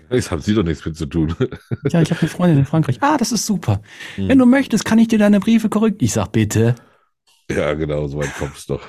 Das 0.08 0.30
haben 0.30 0.40
Sie 0.40 0.54
doch 0.54 0.62
nichts 0.62 0.84
mit 0.84 0.96
zu 0.96 1.06
tun. 1.06 1.34
Ja, 1.90 2.00
ich 2.00 2.10
habe 2.10 2.20
eine 2.20 2.28
Freundin 2.30 2.58
in 2.60 2.64
Frankreich. 2.64 2.98
Ah, 3.02 3.16
das 3.16 3.32
ist 3.32 3.44
super. 3.46 3.80
Hm. 4.14 4.28
Wenn 4.28 4.38
du 4.38 4.46
möchtest, 4.46 4.84
kann 4.84 4.98
ich 4.98 5.08
dir 5.08 5.18
deine 5.18 5.40
Briefe 5.40 5.68
korrigieren. 5.68 6.04
Ich 6.04 6.12
sag 6.12 6.32
bitte. 6.32 6.74
ja, 7.50 7.74
genau, 7.74 8.06
so 8.06 8.18
weit 8.18 8.34
kommt 8.38 8.56
es 8.56 8.66
doch. 8.66 8.82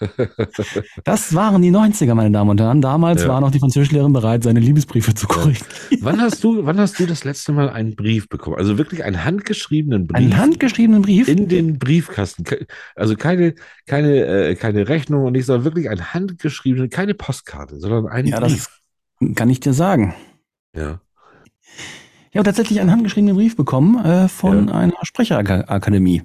Das 1.04 1.34
waren 1.34 1.62
die 1.62 1.70
90er, 1.70 2.14
meine 2.14 2.30
Damen 2.30 2.50
und 2.50 2.60
Herren. 2.60 2.80
Damals 2.80 3.22
Ja. 3.22 3.28
war 3.28 3.40
noch 3.40 3.50
die 3.50 3.58
Französischlehrerin 3.58 4.12
bereit, 4.12 4.42
seine 4.42 4.60
Liebesbriefe 4.60 5.14
zu 5.14 5.26
korrigieren. 5.26 5.66
wann 6.00 6.20
hast 6.20 6.42
du, 6.44 6.64
wann 6.66 6.78
hast 6.78 6.98
du 6.98 7.06
das 7.06 7.24
letzte 7.24 7.52
Mal 7.52 7.70
einen 7.70 7.94
Brief 7.96 8.28
bekommen? 8.28 8.56
Also 8.56 8.78
wirklich 8.78 9.04
einen 9.04 9.24
handgeschriebenen 9.24 10.06
Brief? 10.06 10.16
Einen 10.16 10.36
handgeschriebenen 10.36 11.02
Brief? 11.02 11.28
in 11.28 11.48
den 11.48 11.78
Briefkasten. 11.78 12.44
Also 12.96 13.16
keine, 13.16 13.54
keine, 13.86 14.24
äh, 14.26 14.54
keine 14.54 14.88
Rechnung 14.88 15.24
und 15.24 15.32
nicht, 15.32 15.46
sondern 15.46 15.64
wirklich 15.64 15.88
ein 15.90 16.12
handgeschriebenen, 16.14 16.90
keine 16.90 17.14
Postkarte, 17.14 17.78
sondern 17.78 18.06
einen 18.08 18.28
ja, 18.28 18.40
Brief. 18.40 18.68
das 19.20 19.34
kann 19.36 19.50
ich 19.50 19.60
dir 19.60 19.72
sagen. 19.72 20.14
Ja. 20.74 21.00
Ich 22.30 22.36
habe 22.36 22.44
tatsächlich 22.44 22.80
einen 22.80 22.90
handgeschriebenen 22.90 23.36
Brief 23.36 23.54
bekommen 23.56 24.04
äh, 24.04 24.28
von 24.28 24.68
Ja. 24.68 24.74
einer 24.74 24.94
Sprecherakademie. 25.02 26.22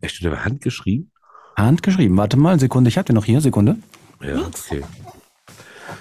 Echt, 0.00 0.22
der 0.24 0.30
war 0.32 0.44
handgeschrieben? 0.44 1.10
Handgeschrieben. 1.56 2.16
Warte 2.16 2.36
mal, 2.36 2.60
Sekunde, 2.60 2.88
ich 2.88 2.98
habe 2.98 3.06
den 3.06 3.16
noch 3.16 3.24
hier, 3.24 3.40
Sekunde. 3.40 3.76
Ja, 4.22 4.38
okay. 4.38 4.82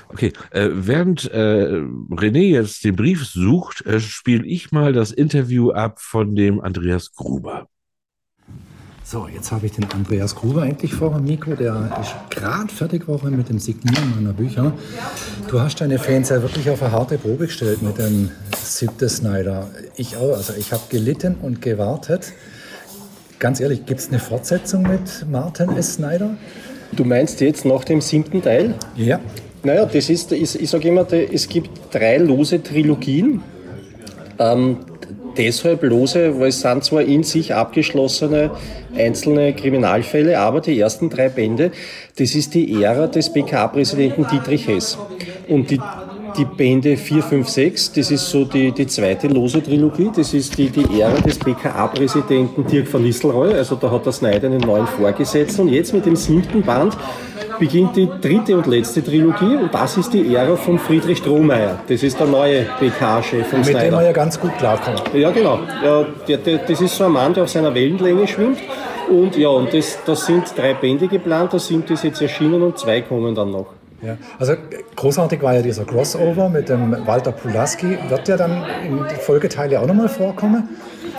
Okay, 0.10 0.34
äh, 0.52 0.70
während 0.72 1.30
äh, 1.32 1.82
René 2.10 2.50
jetzt 2.50 2.84
den 2.84 2.96
Brief 2.96 3.26
sucht, 3.26 3.86
äh, 3.86 4.00
spiele 4.00 4.46
ich 4.46 4.72
mal 4.72 4.94
das 4.94 5.12
Interview 5.12 5.72
ab 5.72 6.00
von 6.00 6.36
dem 6.36 6.62
Andreas 6.62 7.14
Gruber. 7.14 7.68
So, 9.04 9.28
jetzt 9.28 9.52
habe 9.52 9.68
ich 9.68 9.74
den 9.74 9.86
Andreas 9.92 10.34
Gruber 10.34 10.66
endlich 10.66 10.94
vor 10.94 11.12
dem 11.12 11.26
Mikro. 11.26 11.56
Der 11.56 11.96
ist 12.02 12.16
gerade 12.32 12.74
fertig 12.74 13.02
geworden 13.02 13.38
mit 13.38 13.50
dem 13.50 13.60
Signieren 13.60 14.16
meiner 14.16 14.34
Bücher. 14.34 14.74
Du 15.48 15.60
hast 15.60 15.80
deine 15.80 16.00
Fans 16.00 16.30
ja 16.30 16.42
wirklich 16.42 16.70
auf 16.72 16.82
eine 16.82 16.92
harte 16.92 17.20
Probe 17.20 17.46
gestellt 17.46 17.84
mit 17.84 18.00
dem 18.00 18.32
siebten 18.58 19.08
Snyder. 19.08 19.70
Ich 19.96 20.18
auch. 20.18 20.36
Also 20.36 20.54
ich 20.54 20.72
habe 20.74 20.82
gelitten 20.90 21.36
und 21.36 21.62
gewartet. 21.62 22.34
Ganz 23.40 23.60
ehrlich, 23.60 23.86
gibt 23.86 24.00
es 24.00 24.10
eine 24.10 24.20
Fortsetzung 24.20 24.84
mit 24.84 25.30
Martin 25.30 25.76
S. 25.76 25.96
Snyder? 25.96 26.38
Du 26.94 27.04
meinst 27.04 27.42
jetzt 27.42 27.66
nach 27.66 27.84
dem 27.84 28.02
siebten 28.02 28.42
Teil? 28.42 28.76
Ja. 28.96 29.20
Naja, 29.64 29.86
das 29.86 30.10
ist, 30.10 30.32
ich, 30.32 30.62
ich 30.62 30.70
sage 30.70 30.88
immer, 30.88 31.12
es 31.12 31.50
gibt 31.50 31.70
drei 31.94 32.18
lose 32.18 32.62
Trilogien. 32.62 33.42
Ähm, 34.40 34.78
deshalb 35.38 35.84
lose, 35.84 36.40
weil 36.40 36.50
es 36.50 36.62
sind 36.62 36.84
zwar 36.84 37.02
in 37.02 37.24
sich 37.24 37.54
abgeschlossene 37.54 38.52
einzelne 38.96 39.54
Kriminalfälle, 39.54 40.40
aber 40.40 40.62
die 40.62 40.80
ersten 40.80 41.10
drei 41.10 41.30
Bände, 41.30 41.72
das 42.18 42.36
ist 42.36 42.54
die 42.54 42.82
Ära 42.84 43.08
des 43.08 43.34
BKA-Präsidenten 43.34 44.28
Dietrich 44.28 44.68
Hess. 44.68 44.98
Und 45.48 45.72
die, 45.72 45.80
die 46.38 46.46
Bände 46.46 46.98
4, 46.98 47.24
5, 47.24 47.48
6, 47.48 47.92
das 47.94 48.12
ist 48.12 48.30
so 48.30 48.46
die, 48.46 48.72
die 48.72 48.88
zweite 48.88 49.28
lose 49.28 49.62
Trilogie, 49.62 50.12
das 50.16 50.34
ist 50.34 50.58
die, 50.58 50.70
die 50.70 51.00
Ära 51.00 51.20
des 51.22 51.40
BKA-Präsidenten 51.40 52.66
Dirk 52.66 52.94
van 52.94 53.04
Nistelrooy, 53.04 53.54
also 53.54 53.76
da 53.76 53.90
hat 53.92 54.06
der 54.06 54.14
Snyder 54.14 54.48
einen 54.48 54.62
neuen 54.62 54.88
Vorgesetzten. 54.88 55.62
Und 55.62 55.70
jetzt 55.70 55.94
mit 55.94 56.06
dem 56.06 56.16
siebten 56.16 56.62
Band 56.62 56.98
beginnt 57.60 57.96
die 57.96 58.10
dritte 58.22 58.58
und 58.58 58.68
letzte 58.68 59.04
Trilogie 59.04 59.56
und 59.56 59.74
das 59.74 59.98
ist 59.98 60.14
die 60.14 60.36
Ära 60.36 60.56
von 60.56 60.78
Friedrich 60.78 61.20
Strohmeier. 61.20 61.80
Das 61.88 62.04
ist 62.04 62.20
der 62.20 62.28
neue 62.28 62.66
BK-Chef 62.80 63.48
von 63.48 63.60
Mit 63.60 63.70
dem 63.70 63.76
er 63.76 63.82
Snyder. 63.82 64.04
ja 64.04 64.12
ganz 64.12 64.40
gut 64.40 64.58
klarkommt. 64.58 65.04
Ja, 65.14 65.32
genau. 65.32 65.60
Ja, 65.84 66.06
der, 66.28 66.38
der, 66.38 66.58
das 66.60 66.82
ist 66.82 66.96
so 66.96 67.06
ein 67.06 67.12
Mann, 67.12 67.34
der 67.34 67.44
auf 67.44 67.50
seiner 67.50 67.74
Wellenlänge 67.74 68.28
schwimmt. 68.28 68.60
Und 69.10 69.38
ja, 69.38 69.50
und 69.50 69.74
das, 69.74 70.00
das 70.06 70.26
sind 70.26 70.46
drei 70.58 70.74
Bände 70.74 71.08
geplant, 71.08 71.54
da 71.54 71.60
sind 71.60 71.90
das 71.90 72.04
jetzt 72.04 72.22
erschienen 72.22 72.62
und 72.64 72.78
zwei 72.80 73.02
kommen 73.02 73.36
dann 73.36 73.52
noch. 73.52 73.68
Ja. 74.06 74.18
Also 74.40 74.54
großartig 74.96 75.42
war 75.42 75.56
ja 75.56 75.62
dieser 75.62 75.86
Crossover 75.86 76.50
mit 76.50 76.70
dem 76.70 76.96
Walter 77.06 77.32
Pulaski. 77.32 77.98
Wird 78.08 78.28
der 78.28 78.38
dann 78.38 78.64
in 78.88 79.06
die 79.10 79.16
Folgeteile 79.16 79.80
auch 79.80 79.88
nochmal 79.88 80.10
vorkommen? 80.10 80.70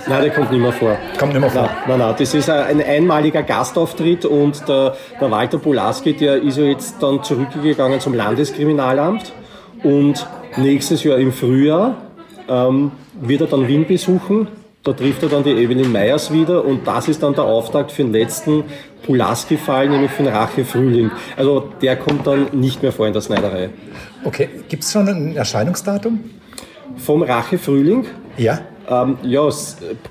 Nein, 0.09 0.22
der 0.22 0.30
kommt 0.30 0.53
nicht 0.53 0.61
mehr 0.61 0.72
vor. 0.72 0.97
Kommt 1.18 1.32
nicht 1.32 1.41
mehr 1.41 1.51
vor. 1.51 1.62
Nein, 1.62 1.70
nein, 1.89 1.99
nein, 1.99 2.14
das 2.16 2.32
ist 2.32 2.49
ein 2.49 2.80
einmaliger 2.80 3.43
Gastauftritt 3.43 4.24
und 4.24 4.68
der, 4.68 4.95
der 5.20 5.30
Walter 5.30 5.59
Polaski, 5.59 6.14
der 6.14 6.41
ist 6.43 6.59
ja 6.59 6.64
jetzt 6.64 7.03
dann 7.03 7.24
zurückgegangen 7.24 7.99
zum 7.99 8.14
Landeskriminalamt 8.14 9.32
und 9.82 10.26
nächstes 10.57 11.03
Jahr 11.03 11.18
im 11.18 11.32
Frühjahr 11.32 11.97
ähm, 12.49 12.93
wird 13.20 13.41
er 13.41 13.47
dann 13.49 13.66
Wien 13.66 13.87
besuchen. 13.87 14.49
Da 14.84 14.93
trifft 14.93 15.24
er 15.24 15.28
dann 15.28 15.43
die 15.43 15.51
Evelyn 15.51 15.91
Meyers 15.91 16.32
wieder 16.32 16.64
und 16.64 16.87
das 16.87 17.09
ist 17.09 17.20
dann 17.20 17.34
der 17.34 17.43
Auftakt 17.43 17.91
für 17.91 18.05
den 18.05 18.12
letzten 18.12 18.62
Pulaski-Fall, 19.07 19.89
nämlich 19.89 20.11
für 20.11 20.25
den 20.25 20.33
Rache 20.33 20.65
Frühling. 20.65 21.11
Also 21.37 21.73
der 21.81 21.97
kommt 21.97 22.27
dann 22.27 22.49
nicht 22.53 22.83
mehr 22.83 22.93
vor 22.93 23.07
in 23.07 23.13
der 23.13 23.21
Schneiderei. 23.21 23.71
Okay, 24.25 24.49
gibt 24.69 24.83
es 24.83 24.93
schon 24.93 25.09
ein 25.09 25.37
Erscheinungsdatum? 25.37 26.19
Vom 26.97 27.23
Rache 27.23 27.59
Frühling? 27.59 28.07
Ja. 28.37 28.61
Ähm, 28.89 29.19
ja, 29.23 29.49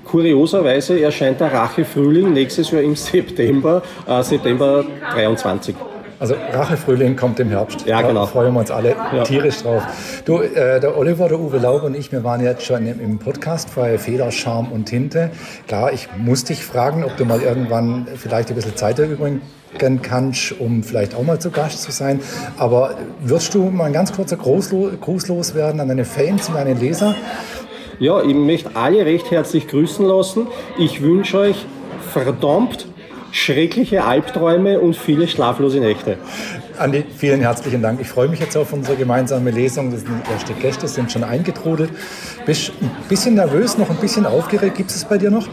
kurioserweise 0.04 1.00
erscheint 1.00 1.40
der 1.40 1.52
Rache 1.52 1.84
Frühling 1.84 2.32
nächstes 2.32 2.70
Jahr 2.70 2.82
im 2.82 2.96
September, 2.96 3.82
äh, 4.06 4.22
September 4.22 4.84
23. 5.12 5.74
Also 6.18 6.34
Rachefrühling 6.52 7.14
kommt 7.16 7.38
im 7.40 7.48
Herbst. 7.50 7.86
Ja, 7.86 8.00
da 8.00 8.08
genau. 8.08 8.26
freuen 8.26 8.54
wir 8.54 8.60
uns 8.60 8.70
alle 8.70 8.96
Ja. 9.14 9.22
tierisch 9.22 9.62
drauf. 9.62 9.82
Du, 10.24 10.40
äh, 10.40 10.80
der 10.80 10.96
Oliver, 10.96 11.28
der 11.28 11.38
Uwe 11.38 11.58
Laub 11.58 11.82
und 11.82 11.94
ich, 11.94 12.10
wir 12.10 12.24
waren 12.24 12.42
jetzt 12.42 12.64
schon 12.64 12.86
im, 12.86 13.00
im 13.00 13.18
Podcast 13.18 13.74
bei 13.76 13.98
Feder, 13.98 14.30
Charme 14.30 14.72
und 14.72 14.86
Tinte. 14.86 15.30
Klar, 15.68 15.92
ich 15.92 16.08
muss 16.16 16.44
dich 16.44 16.64
fragen, 16.64 17.04
ob 17.04 17.16
du 17.18 17.26
mal 17.26 17.42
irgendwann 17.42 18.06
vielleicht 18.16 18.48
ein 18.48 18.54
bisschen 18.54 18.76
Zeit 18.76 18.98
erübrigen 18.98 19.42
kannst, 20.02 20.58
um 20.58 20.82
vielleicht 20.82 21.14
auch 21.14 21.22
mal 21.22 21.38
zu 21.38 21.50
Gast 21.50 21.82
zu 21.82 21.92
sein. 21.92 22.20
Aber 22.56 22.94
wirst 23.20 23.54
du 23.54 23.64
mal 23.64 23.84
ein 23.84 23.92
ganz 23.92 24.12
kurzer 24.12 24.36
Grußlo 24.36 24.92
Gruß 24.98 25.28
loswerden 25.28 25.80
an 25.80 25.88
deine 25.88 26.06
Fans 26.06 26.48
und 26.48 26.54
deine 26.54 26.72
Leser? 26.72 27.14
Ja, 27.98 28.22
ich 28.22 28.34
möchte 28.34 28.70
alle 28.74 29.04
recht 29.04 29.30
herzlich 29.30 29.68
grüßen 29.68 30.04
lassen. 30.06 30.46
Ich 30.78 31.02
wünsche 31.02 31.38
euch 31.38 31.66
verdammt 32.12 32.86
schreckliche 33.32 34.04
Albträume 34.04 34.80
und 34.80 34.96
viele 34.96 35.28
schlaflose 35.28 35.80
Nächte. 35.80 36.16
Andi, 36.78 37.04
vielen 37.16 37.40
herzlichen 37.40 37.82
Dank. 37.82 38.00
Ich 38.00 38.08
freue 38.08 38.28
mich 38.28 38.40
jetzt 38.40 38.56
auf 38.56 38.72
unsere 38.72 38.96
gemeinsame 38.96 39.50
Lesung. 39.50 39.90
Das 39.90 40.02
sind 40.02 40.12
die 40.26 40.32
erste 40.32 40.52
Gäste, 40.54 40.88
sind 40.88 41.10
schon 41.10 41.24
eingetrudelt. 41.24 41.90
Bist 42.44 42.72
ein 42.80 42.90
bisschen 43.08 43.34
nervös, 43.34 43.78
noch 43.78 43.90
ein 43.90 43.96
bisschen 43.96 44.26
aufgeregt. 44.26 44.76
Gibt 44.76 44.90
es 44.90 45.04
bei 45.04 45.18
dir 45.18 45.30
noch? 45.30 45.48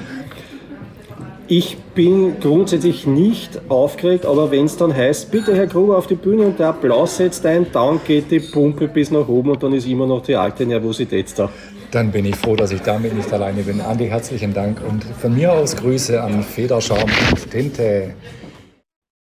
Ich 1.48 1.78
bin 1.94 2.40
grundsätzlich 2.40 3.06
nicht 3.06 3.70
aufgeregt, 3.70 4.26
aber 4.26 4.50
wenn 4.50 4.66
es 4.66 4.78
dann 4.78 4.96
heißt, 4.96 5.30
bitte 5.30 5.54
Herr 5.56 5.68
Gruber 5.68 5.98
auf 5.98 6.08
die 6.08 6.16
Bühne 6.16 6.44
und 6.44 6.58
der 6.58 6.70
Applaus 6.70 7.18
setzt 7.18 7.46
ein, 7.46 7.68
dann 7.72 8.00
geht 8.08 8.32
die 8.32 8.40
Pumpe 8.40 8.88
bis 8.88 9.12
nach 9.12 9.28
oben 9.28 9.52
und 9.52 9.62
dann 9.62 9.74
ist 9.74 9.86
immer 9.86 10.08
noch 10.08 10.24
die 10.24 10.36
alte 10.36 10.66
Nervosität 10.66 11.28
da. 11.38 11.50
Dann 11.94 12.12
bin 12.12 12.26
ich 12.26 12.36
froh, 12.36 12.56
dass 12.56 12.72
ich 12.72 12.82
damit 12.82 13.14
nicht 13.14 13.32
alleine 13.32 13.62
bin. 13.62 13.80
Andi, 13.80 14.08
herzlichen 14.08 14.52
Dank 14.52 14.82
und 14.82 15.04
von 15.04 15.36
mir 15.36 15.54
aus 15.54 15.76
Grüße 15.76 16.24
an 16.24 16.42
Federschaum 16.42 17.04
und 17.04 17.52
Tinte. 17.52 18.16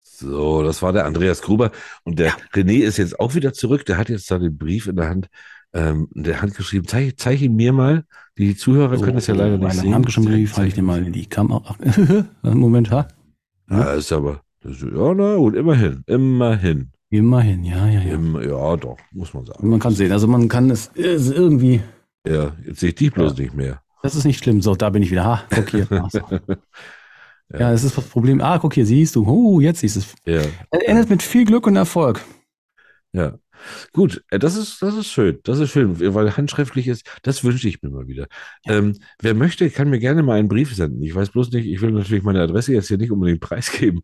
So, 0.03 0.64
das 0.64 0.83
war 0.83 0.93
der 0.93 1.05
Andreas 1.05 1.43
Gruber. 1.43 1.71
Und 2.03 2.19
der 2.19 2.33
René 2.53 2.83
ist 2.83 2.97
jetzt 2.97 3.21
auch 3.21 3.37
wieder 3.37 3.53
zurück. 3.53 3.87
Der 3.87 3.99
hat 3.99 4.09
jetzt 4.09 4.29
da 4.33 4.41
den 4.41 4.59
Brief 4.59 4.89
in 4.89 4.97
der 4.97 5.09
Hand. 5.09 5.29
Ähm, 5.75 6.09
der 6.11 6.43
handgeschrieben, 6.43 6.89
zeig, 6.89 7.21
zeig 7.21 7.41
ihn 7.41 7.55
mir 7.55 7.73
mal. 7.73 8.05
Die 8.37 8.57
Zuhörer 8.57 8.99
können 8.99 9.14
das 9.14 9.29
ja 9.29 9.35
leider 9.35 9.59
nicht 9.59 9.75
sehen. 9.75 9.95
handgeschriebenen 9.95 10.37
Brief 10.37 10.57
halte 10.57 10.69
ich 10.69 10.75
dir 10.75 10.83
mal 10.83 11.07
in 11.07 11.12
die 11.12 11.27
Kamera. 11.27 11.77
Moment, 12.43 12.91
ha? 12.91 13.07
Ja, 13.71 13.93
ist 13.93 14.11
aber, 14.11 14.41
das, 14.61 14.81
ja, 14.81 15.14
na 15.14 15.37
gut, 15.37 15.55
immerhin, 15.55 16.03
immerhin. 16.07 16.91
Immerhin, 17.11 17.62
ja, 17.62 17.87
ja, 17.87 18.01
ja. 18.01 18.14
Im, 18.14 18.43
ja, 18.43 18.77
doch, 18.77 18.97
muss 19.12 19.33
man 19.33 19.47
sagen. 19.47 19.69
Man 19.69 19.79
kann 19.79 19.95
sehen, 19.95 20.11
also 20.11 20.27
man 20.27 20.49
kann 20.49 20.71
es 20.71 20.89
ist 20.95 21.31
irgendwie, 21.31 21.81
Ja, 22.27 22.53
jetzt 22.66 22.81
sehe 22.81 22.89
ich 22.91 22.95
dich 22.97 23.12
bloß 23.12 23.37
nicht 23.39 23.55
mehr. 23.55 23.81
das 24.03 24.14
ist 24.14 24.24
nicht 24.24 24.43
schlimm. 24.43 24.61
So, 24.62 24.74
da 24.74 24.91
bin 24.91 25.03
ich 25.03 25.11
wieder. 25.11 25.24
Ha, 25.24 25.43
guck 25.55 25.70
hier. 25.70 25.87
So. 26.11 26.20
Ja, 27.61 27.70
das 27.70 27.85
ist 27.85 27.97
das 27.97 28.05
Problem. 28.09 28.41
Ah, 28.41 28.59
guck 28.59 28.74
hier, 28.74 28.85
siehst 28.85 29.14
du. 29.14 29.24
Oh, 29.24 29.61
jetzt 29.61 29.79
siehst 29.81 29.95
du 29.97 30.01
es. 30.01 30.14
Ja, 30.24 30.51
Er 30.70 30.89
endet 30.89 31.09
mit 31.11 31.22
viel 31.22 31.45
Glück 31.45 31.66
und 31.68 31.77
Erfolg. 31.77 32.20
ja. 33.12 33.35
Gut, 33.93 34.23
äh, 34.31 34.39
das 34.39 34.57
ist, 34.57 34.83
das 34.83 34.97
ist 34.97 35.09
schön. 35.09 35.39
Das 35.45 35.59
ist 35.59 35.71
schön, 35.71 35.99
weil 36.14 36.37
handschriftlich 36.37 36.89
ist, 36.89 37.09
das 37.23 37.45
wünsche 37.45 37.69
ich 37.69 37.83
mir 37.83 37.91
mal 37.91 38.09
wieder. 38.09 38.27
Ähm, 38.67 38.95
wer 39.21 39.35
möchte, 39.35 39.71
kann 39.71 39.91
mir 39.91 39.99
gerne 39.99 40.23
mal 40.23 40.39
einen 40.39 40.49
Brief 40.49 40.75
senden. 40.75 41.03
Ich 41.03 41.14
weiß 41.14 41.31
bloß 41.31 41.51
nicht, 41.53 41.67
ich 41.67 41.81
will 41.81 41.93
natürlich 41.93 42.23
meine 42.23 42.41
Adresse 42.41 42.73
jetzt 42.73 42.89
hier 42.89 42.99
nicht 42.99 43.11
unbedingt 43.11 43.41
preisgeben, 43.41 44.03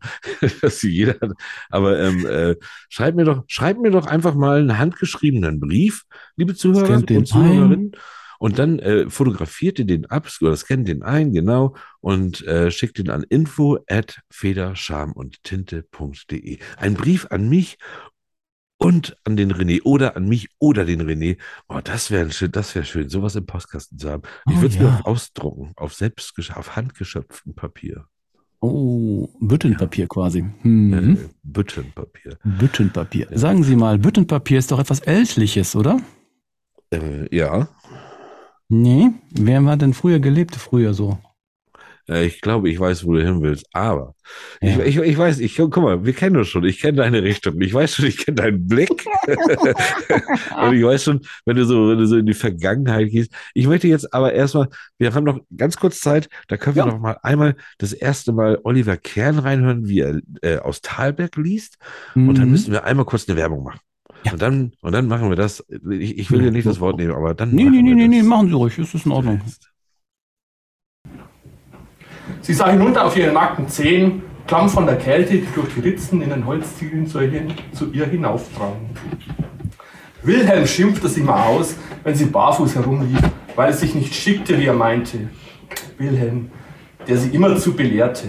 dass 0.61 0.79
sie 0.79 0.89
jeder 0.89 1.15
hat. 1.21 1.31
Aber 1.69 1.99
ähm, 1.99 2.25
äh, 2.25 2.55
schreibt 2.89 3.17
mir 3.17 3.25
doch, 3.25 3.43
schreibt 3.47 3.79
mir 3.79 3.91
doch 3.91 4.05
einfach 4.05 4.35
mal 4.35 4.59
einen 4.59 4.77
handgeschriebenen 4.77 5.59
Brief, 5.59 6.03
liebe 6.35 6.55
Zuhörer 6.55 6.95
und 6.95 7.27
Zuhörerinnen. 7.27 7.95
Und 8.43 8.59
dann 8.59 8.79
äh, 8.79 9.09
fotografiert 9.09 9.79
ihr 9.79 9.85
den 9.85 10.05
ab 10.07 10.27
oder 10.41 10.53
scannt 10.57 10.89
den 10.89 11.01
ein, 11.01 11.31
genau, 11.31 11.77
und 12.01 12.45
äh, 12.45 12.71
schickt 12.71 12.97
den 12.97 13.09
an 13.09 13.23
info 13.23 13.79
at 13.87 14.19
federscham 14.29 15.13
und 15.13 15.41
tinte.de. 15.43 16.57
Ein 16.75 16.95
Brief 16.95 17.27
an 17.29 17.47
mich 17.47 17.77
und 18.77 19.17
an 19.23 19.37
den 19.37 19.51
René 19.53 19.81
oder 19.83 20.15
an 20.17 20.27
mich 20.27 20.49
oder 20.59 20.85
den 20.85 21.01
René. 21.01 21.37
Oh, 21.69 21.79
das 21.83 22.11
wäre 22.11 22.31
schön, 22.31 22.51
das 22.51 22.75
wäre 22.75 22.85
schön, 22.85 23.09
sowas 23.09 23.35
im 23.35 23.45
Postkasten 23.45 23.97
zu 23.97 24.09
haben. 24.09 24.23
Ich 24.49 24.55
Oh, 24.57 24.61
würde 24.61 24.67
es 24.67 24.75
ja. 24.75 24.81
mir 24.83 24.99
auch 24.99 25.05
ausdrucken, 25.05 25.73
auf 25.75 25.93
selbst 25.93 26.33
auf 26.55 26.75
handgeschöpftem 26.75 27.53
Papier. 27.55 28.05
Oh, 28.59 29.27
Büttenpapier 29.41 30.07
quasi. 30.07 30.45
Mhm. 30.63 31.17
Äh, 31.17 31.29
Büttenpapier. 31.43 32.37
Büttenpapier. 32.43 33.27
Sagen 33.31 33.63
Sie 33.63 33.75
mal, 33.75 33.97
Büttenpapier 33.97 34.59
ist 34.59 34.71
doch 34.71 34.79
etwas 34.79 35.01
Ältliches, 35.01 35.75
oder? 35.75 35.99
Äh, 36.91 37.35
ja, 37.35 37.67
Nee. 38.69 39.11
Wer 39.31 39.63
war 39.65 39.77
denn 39.77 39.93
früher 39.93 40.19
gelebt, 40.19 40.55
früher 40.55 40.93
so? 40.93 41.19
Äh, 42.09 42.25
ich 42.25 42.41
glaube, 42.41 42.69
ich 42.69 42.79
weiß, 42.79 43.05
wo 43.05 43.13
du 43.13 43.23
hin 43.23 43.41
willst, 43.41 43.65
aber 43.73 44.15
Ja. 44.61 44.79
ich, 44.83 44.97
ich, 44.97 44.97
ich 44.97 45.17
weiß, 45.17 45.39
ich, 45.39 45.55
guck 45.55 45.77
mal, 45.77 46.05
wir 46.05 46.13
kennen 46.13 46.37
uns 46.37 46.47
schon, 46.49 46.63
ich 46.65 46.79
kenne 46.79 46.97
deine 46.97 47.23
Richtung, 47.23 47.59
ich 47.61 47.73
weiß 47.73 47.95
schon, 47.95 48.05
ich 48.05 48.17
kenne 48.17 48.35
deinen 48.35 48.67
Blick 48.67 49.05
und 50.61 50.73
ich 50.73 50.83
weiß 50.83 51.03
schon, 51.03 51.21
wenn 51.45 51.55
du 51.55 51.65
so, 51.65 51.89
wenn 51.89 51.97
du 51.97 52.05
so 52.07 52.17
in 52.17 52.25
die 52.25 52.33
Vergangenheit 52.33 53.09
gehst. 53.09 53.31
Ich 53.53 53.67
möchte 53.67 53.87
jetzt 53.87 54.13
aber 54.13 54.33
erstmal, 54.33 54.67
wir 54.97 55.13
haben 55.13 55.23
noch 55.23 55.39
ganz 55.55 55.77
kurz 55.77 55.99
Zeit, 55.99 56.29
da 56.47 56.57
können 56.57 56.75
wir 56.75 56.85
Ja. 56.85 56.91
noch 56.91 56.99
mal 56.99 57.17
einmal 57.23 57.55
das 57.77 57.93
erste 57.93 58.31
Mal 58.33 58.59
Oliver 58.63 58.97
Kern 58.97 59.39
reinhören, 59.39 59.87
wie 59.87 59.99
er 59.99 60.19
äh, 60.41 60.57
aus 60.57 60.81
Talberg 60.81 61.35
liest 61.37 61.77
und 62.15 62.37
dann 62.37 62.45
Mhm. 62.45 62.51
müssen 62.51 62.71
wir 62.71 62.83
einmal 62.83 63.05
kurz 63.05 63.27
eine 63.27 63.37
Werbung 63.37 63.63
machen. 63.63 63.79
Ja. 64.25 64.31
Und 64.33 64.41
dann, 64.41 64.71
und 64.81 64.93
dann 64.93 65.07
machen 65.07 65.29
wir 65.29 65.35
das. 65.35 65.65
Ich, 65.91 66.17
ich 66.17 66.31
will 66.31 66.41
dir 66.41 66.51
nicht 66.51 66.65
das 66.65 66.79
Wort 66.79 66.97
nehmen, 66.97 67.13
aber 67.13 67.33
dann. 67.33 67.51
Nee, 67.51 67.65
nee, 67.65 67.81
nee, 67.81 67.93
nee, 67.93 68.07
nee, 68.07 68.23
machen 68.23 68.47
Sie 68.47 68.53
ruhig, 68.53 68.77
es 68.79 68.93
ist 68.93 69.05
in 69.05 69.11
Ordnung. 69.11 69.41
Sie 72.41 72.53
sah 72.53 72.69
hinunter 72.69 73.05
auf 73.05 73.17
ihre 73.17 73.31
nackten 73.31 73.67
Zehen, 73.67 74.23
klamm 74.47 74.69
von 74.69 74.85
der 74.85 74.97
Kälte, 74.97 75.33
die 75.33 75.47
durch 75.53 75.73
die 75.75 75.81
Ritzen 75.81 76.21
in 76.21 76.29
den 76.29 76.45
Holzziegeln 76.45 77.07
zu 77.07 77.21
ihr, 77.21 77.47
zu 77.73 77.91
ihr 77.91 78.05
hinauftragen. 78.05 78.89
Wilhelm 80.21 80.65
schimpfte 80.65 81.09
sie 81.09 81.21
mal 81.21 81.47
aus, 81.47 81.75
wenn 82.03 82.15
sie 82.15 82.25
barfuß 82.25 82.75
herumlief, 82.75 83.19
weil 83.55 83.71
es 83.71 83.81
sich 83.81 83.93
nicht 83.93 84.13
schickte, 84.15 84.57
wie 84.57 84.65
er 84.65 84.73
meinte. 84.73 85.29
Wilhelm, 85.97 86.49
der 87.07 87.17
sie 87.17 87.29
immerzu 87.29 87.73
belehrte. 87.73 88.27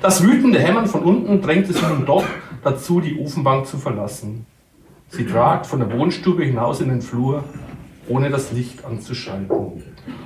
Das 0.00 0.22
wütende 0.22 0.58
Hämmern 0.58 0.86
von 0.86 1.02
unten 1.02 1.42
drängte 1.42 1.72
sie 1.72 1.86
nun 1.86 2.06
doch 2.06 2.24
dazu, 2.64 3.00
die 3.00 3.18
Ofenbank 3.18 3.66
zu 3.66 3.76
verlassen. 3.76 4.46
Sie 5.08 5.26
trat 5.26 5.66
von 5.66 5.80
der 5.80 5.92
Wohnstube 5.92 6.44
hinaus 6.44 6.80
in 6.80 6.88
den 6.88 7.02
Flur, 7.02 7.44
ohne 8.08 8.30
das 8.30 8.50
Licht 8.52 8.84
anzuschalten. 8.84 9.82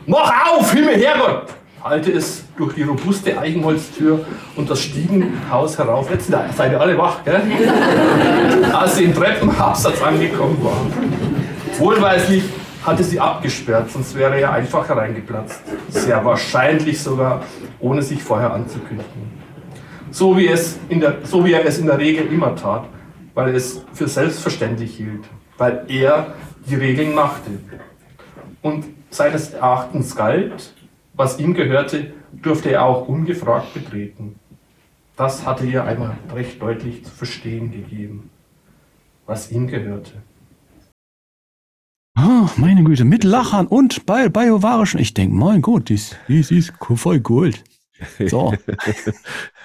Mach 0.07 0.32
auf, 0.53 0.72
Himmel, 0.72 0.97
Herrgott! 0.97 1.55
Halte 1.89 2.11
es 2.11 2.43
durch 2.57 2.74
die 2.74 2.82
robuste 2.82 3.39
Eichenholztür 3.39 4.26
und 4.57 4.68
das 4.68 4.80
Stiegenhaus 4.80 5.78
herauf. 5.78 6.11
Jetzt 6.11 6.26
seid 6.26 6.72
ihr 6.72 6.80
alle 6.80 6.99
wach, 6.99 7.22
gell? 7.22 7.41
Als 8.72 8.97
sie 8.97 9.05
im 9.05 9.14
Treppenabsatz 9.14 10.03
angekommen 10.03 10.59
war. 10.64 10.80
Wohlweislich 11.78 12.43
hatte 12.84 13.05
sie 13.05 13.20
abgesperrt, 13.20 13.89
sonst 13.93 14.16
wäre 14.16 14.37
er 14.41 14.53
einfach 14.53 14.89
hereingeplatzt. 14.89 15.61
Sehr 15.89 16.24
wahrscheinlich 16.24 17.01
sogar, 17.01 17.45
ohne 17.78 18.03
sich 18.03 18.20
vorher 18.20 18.53
anzukündigen. 18.53 19.30
So 20.11 20.37
wie, 20.37 20.49
es 20.49 20.80
in 20.89 20.99
der, 20.99 21.18
so 21.22 21.45
wie 21.45 21.53
er 21.53 21.64
es 21.64 21.78
in 21.78 21.87
der 21.87 21.99
Regel 21.99 22.26
immer 22.32 22.57
tat, 22.57 22.87
weil 23.34 23.51
er 23.51 23.55
es 23.55 23.80
für 23.93 24.09
selbstverständlich 24.09 24.97
hielt, 24.97 25.22
weil 25.57 25.84
er 25.87 26.34
die 26.68 26.74
Regeln 26.74 27.14
machte. 27.14 27.51
Und 28.61 28.87
seines 29.11 29.55
Erachtens 29.55 30.16
galt, 30.16 30.74
was 31.16 31.38
ihm 31.38 31.54
gehörte, 31.54 32.12
durfte 32.32 32.70
er 32.70 32.84
auch 32.84 33.08
ungefragt 33.08 33.74
betreten. 33.74 34.38
Das 35.16 35.46
hatte 35.46 35.64
ihr 35.64 35.84
einmal 35.84 36.18
recht 36.34 36.60
deutlich 36.60 37.04
zu 37.04 37.10
verstehen 37.10 37.72
gegeben, 37.72 38.30
was 39.24 39.50
ihm 39.50 39.66
gehörte. 39.66 40.12
Ah, 42.14 42.48
meine 42.56 42.84
Güte, 42.84 43.04
mit 43.04 43.24
Lachern 43.24 43.66
und 43.66 44.06
bei 44.06 44.28
biovarischen. 44.28 45.00
Ich 45.00 45.14
denke, 45.14 45.34
mein 45.34 45.62
Gott, 45.62 45.88
dies, 45.88 46.16
dies 46.28 46.50
ist 46.50 46.72
voll 46.80 47.20
gut. 47.20 47.62
So. 48.26 48.54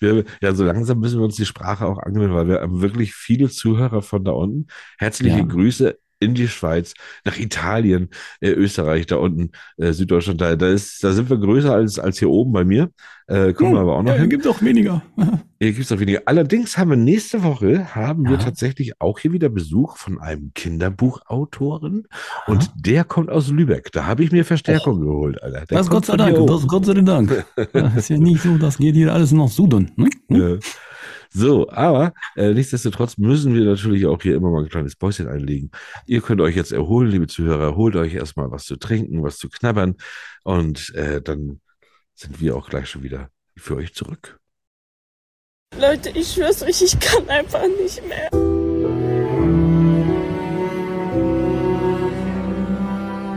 wir, 0.00 0.24
ja, 0.40 0.54
so 0.54 0.64
langsam 0.64 1.00
müssen 1.00 1.18
wir 1.18 1.24
uns 1.24 1.36
die 1.36 1.46
Sprache 1.46 1.86
auch 1.86 1.98
angewöhnen, 1.98 2.34
weil 2.34 2.48
wir 2.48 2.60
haben 2.60 2.80
wirklich 2.80 3.14
viele 3.14 3.50
Zuhörer 3.50 4.02
von 4.02 4.24
da 4.24 4.32
unten. 4.32 4.66
Herzliche 4.98 5.38
Ja. 5.38 5.44
Grüße 5.44 5.98
in 6.22 6.34
die 6.34 6.48
Schweiz, 6.48 6.94
nach 7.24 7.36
Italien, 7.38 8.08
äh, 8.40 8.50
Österreich, 8.50 9.06
da 9.06 9.16
unten, 9.16 9.50
äh, 9.76 9.92
Süddeutschland, 9.92 10.40
da, 10.40 10.56
da, 10.56 10.68
ist, 10.68 11.02
da 11.04 11.12
sind 11.12 11.28
wir 11.28 11.36
größer 11.38 11.72
als, 11.74 11.98
als 11.98 12.18
hier 12.18 12.30
oben 12.30 12.52
bei 12.52 12.64
mir. 12.64 12.90
Äh, 13.28 13.52
kommen 13.52 13.74
wir 13.74 13.80
aber 13.80 13.96
auch 13.96 14.02
noch 14.02 14.12
ja, 14.12 14.18
hin. 14.20 14.30
gibt 14.30 14.46
auch 14.46 14.60
weniger. 14.62 15.02
Hier 15.60 15.72
gibt 15.72 15.84
es 15.86 15.92
auch 15.92 16.00
weniger. 16.00 16.22
Allerdings 16.26 16.76
haben 16.76 16.90
wir 16.90 16.96
nächste 16.96 17.44
Woche 17.44 17.94
haben 17.94 18.24
wir 18.24 18.32
Ja. 18.32 18.38
tatsächlich 18.38 19.00
auch 19.00 19.20
hier 19.20 19.32
wieder 19.32 19.48
Besuch 19.48 19.96
von 19.96 20.20
einem 20.20 20.50
Kinderbuchautoren 20.54 22.08
und 22.48 22.70
der 22.74 23.04
kommt 23.04 23.30
aus 23.30 23.48
Lübeck. 23.48 23.92
Da 23.92 24.06
habe 24.06 24.24
ich 24.24 24.32
mir 24.32 24.44
Verstärkung 24.44 25.00
geholt, 25.00 25.40
Alter. 25.42 25.64
Der 25.66 25.78
Das 25.78 25.88
Gott 25.88 26.06
sei 26.06 26.16
Dank, 26.16 26.36
das 26.48 26.66
Gott 26.66 26.84
sei 26.84 26.94
Dank. 26.94 27.44
Das 27.72 27.94
ist 27.96 28.08
ja 28.10 28.18
nicht 28.18 28.42
so, 28.42 28.58
das 28.58 28.78
geht 28.78 28.96
hier 28.96 29.12
alles 29.14 29.30
nach 29.32 29.48
Süden. 29.48 29.92
Ne? 29.96 30.08
Ja. 30.28 30.56
So, 31.34 31.70
aber 31.70 32.12
äh, 32.36 32.52
nichtsdestotrotz 32.52 33.16
müssen 33.16 33.54
wir 33.54 33.64
natürlich 33.64 34.06
auch 34.06 34.20
hier 34.20 34.36
immer 34.36 34.50
mal 34.50 34.64
ein 34.64 34.68
kleines 34.68 34.96
Päuschen 34.96 35.28
einlegen. 35.28 35.70
Ihr 36.06 36.20
könnt 36.20 36.40
euch 36.42 36.54
jetzt 36.54 36.72
erholen, 36.72 37.10
liebe 37.10 37.26
Zuhörer. 37.26 37.74
Holt 37.74 37.96
euch 37.96 38.14
erstmal 38.14 38.50
was 38.50 38.64
zu 38.64 38.76
trinken, 38.76 39.22
was 39.22 39.38
zu 39.38 39.48
knabbern 39.48 39.96
und 40.44 40.94
äh, 40.94 41.22
dann 41.22 41.60
sind 42.14 42.40
wir 42.40 42.56
auch 42.56 42.68
gleich 42.68 42.88
schon 42.88 43.02
wieder 43.02 43.30
für 43.56 43.76
euch 43.76 43.94
zurück. 43.94 44.38
Leute, 45.78 46.10
ich 46.10 46.34
schwör's 46.34 46.62
euch, 46.62 46.82
ich 46.82 47.00
kann 47.00 47.28
einfach 47.28 47.66
nicht 47.80 48.06
mehr. 48.06 48.28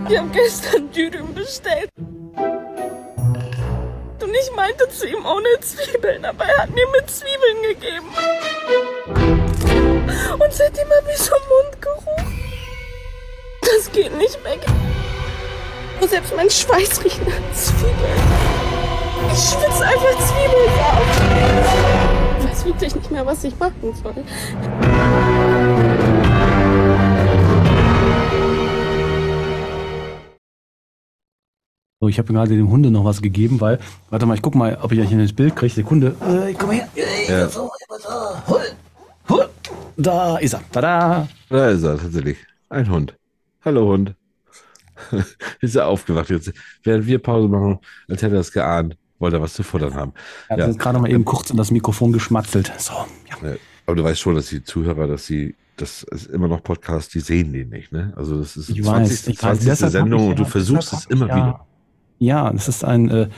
Ich 0.07 0.17
habe 0.19 0.29
gestern 0.31 0.91
Dürüm 0.91 1.33
bestellt. 1.33 1.89
Und 4.21 4.33
ich 4.33 4.51
meinte 4.55 4.87
zu 4.89 5.07
ihm 5.07 5.25
ohne 5.25 5.59
Zwiebeln, 5.61 6.25
aber 6.25 6.43
er 6.45 6.63
hat 6.63 6.69
mir 6.69 6.85
mit 6.91 7.09
Zwiebeln 7.09 7.54
gegeben. 7.79 8.07
Und 10.33 10.53
seitdem 10.53 10.85
habe 10.85 11.11
ich 11.11 11.17
so 11.17 11.33
Mundgeruch. 11.49 12.31
Das 13.61 13.91
geht 13.91 14.15
nicht 14.17 14.43
weg. 14.43 14.59
Und 16.01 16.09
selbst 16.09 16.35
mein 16.35 16.49
Schweiß 16.49 17.03
riecht 17.03 17.25
nach 17.25 17.53
Zwiebeln. 17.53 17.95
Ich 19.31 19.39
schwitze 19.39 19.85
einfach 19.85 20.17
Zwiebelsaft. 20.19 21.21
Ich 22.39 22.45
weiß 22.45 22.65
wirklich 22.65 22.95
nicht 22.95 23.11
mehr, 23.11 23.25
was 23.25 23.43
ich 23.43 23.57
machen 23.57 23.93
soll. 24.03 24.23
So, 32.01 32.09
ich 32.09 32.19
habe 32.19 32.31
gerade 32.33 32.55
dem 32.55 32.69
Hunde 32.69 32.91
noch 32.91 33.05
was 33.05 33.21
gegeben, 33.21 33.59
weil, 33.61 33.79
warte 34.09 34.25
mal, 34.25 34.35
ich 34.35 34.41
guck 34.41 34.53
mal, 34.53 34.77
ob 34.81 34.91
ich 34.91 35.07
hier 35.07 35.17
das 35.17 35.33
Bild 35.33 35.55
kriege. 35.55 35.73
Sekunde. 35.73 36.15
Äh, 36.21 36.53
komm 36.53 36.71
her. 36.71 36.87
Ja. 37.27 37.49
So, 37.49 37.71
hol, 38.47 38.61
hol. 39.29 39.49
Da 39.97 40.37
ist 40.37 40.53
er. 40.53 40.61
Tada. 40.71 41.27
Da 41.49 41.69
ist 41.69 41.83
er 41.83 41.97
tatsächlich. 41.97 42.37
Ein 42.69 42.89
Hund. 42.89 43.15
Hallo 43.63 43.87
Hund. 43.87 44.15
ist 45.61 45.75
er 45.75 45.87
aufgewacht 45.87 46.29
jetzt. 46.29 46.51
Während 46.83 47.05
wir 47.05 47.19
Pause 47.19 47.47
machen, 47.47 47.79
als 48.07 48.21
hätte 48.21 48.35
er 48.35 48.41
es 48.41 48.51
geahnt, 48.51 48.97
wollte 49.19 49.37
er 49.37 49.41
was 49.41 49.53
zu 49.53 49.63
futtern 49.63 49.93
haben. 49.93 50.13
Er 50.49 50.57
hat 50.57 50.67
jetzt 50.67 50.79
gerade 50.79 50.99
mal 50.99 51.09
eben 51.09 51.25
kurz 51.25 51.49
in 51.49 51.57
das 51.57 51.71
Mikrofon 51.71 52.11
geschmatzelt. 52.11 52.71
So, 52.77 52.93
ja. 53.29 53.49
Ja, 53.49 53.55
Aber 53.85 53.95
du 53.95 54.03
weißt 54.03 54.19
schon, 54.19 54.35
dass 54.35 54.47
die 54.47 54.63
Zuhörer, 54.63 55.07
dass 55.07 55.25
sie 55.25 55.55
das 55.77 56.03
ist 56.03 56.27
immer 56.27 56.47
noch 56.47 56.63
Podcast, 56.63 57.13
die 57.13 57.19
sehen 57.19 57.51
den 57.51 57.69
nicht, 57.69 57.91
ne? 57.91 58.13
Also 58.15 58.37
das 58.37 58.55
ist 58.55 58.69
die 58.69 58.79
ich 58.79 58.85
20. 58.85 59.11
Weiß, 59.11 59.27
ich 59.27 59.37
20. 59.37 59.67
Weiß, 59.67 59.79
Sendung 59.91 60.23
ich, 60.23 60.29
und 60.29 60.39
du 60.39 60.45
versuchst 60.45 60.93
es 60.93 61.05
immer 61.07 61.27
ja, 61.27 61.35
wieder. 61.35 61.65
Ja, 62.17 62.51
das 62.51 62.69
ist 62.69 62.85
ein, 62.85 63.09
äh, 63.09 63.29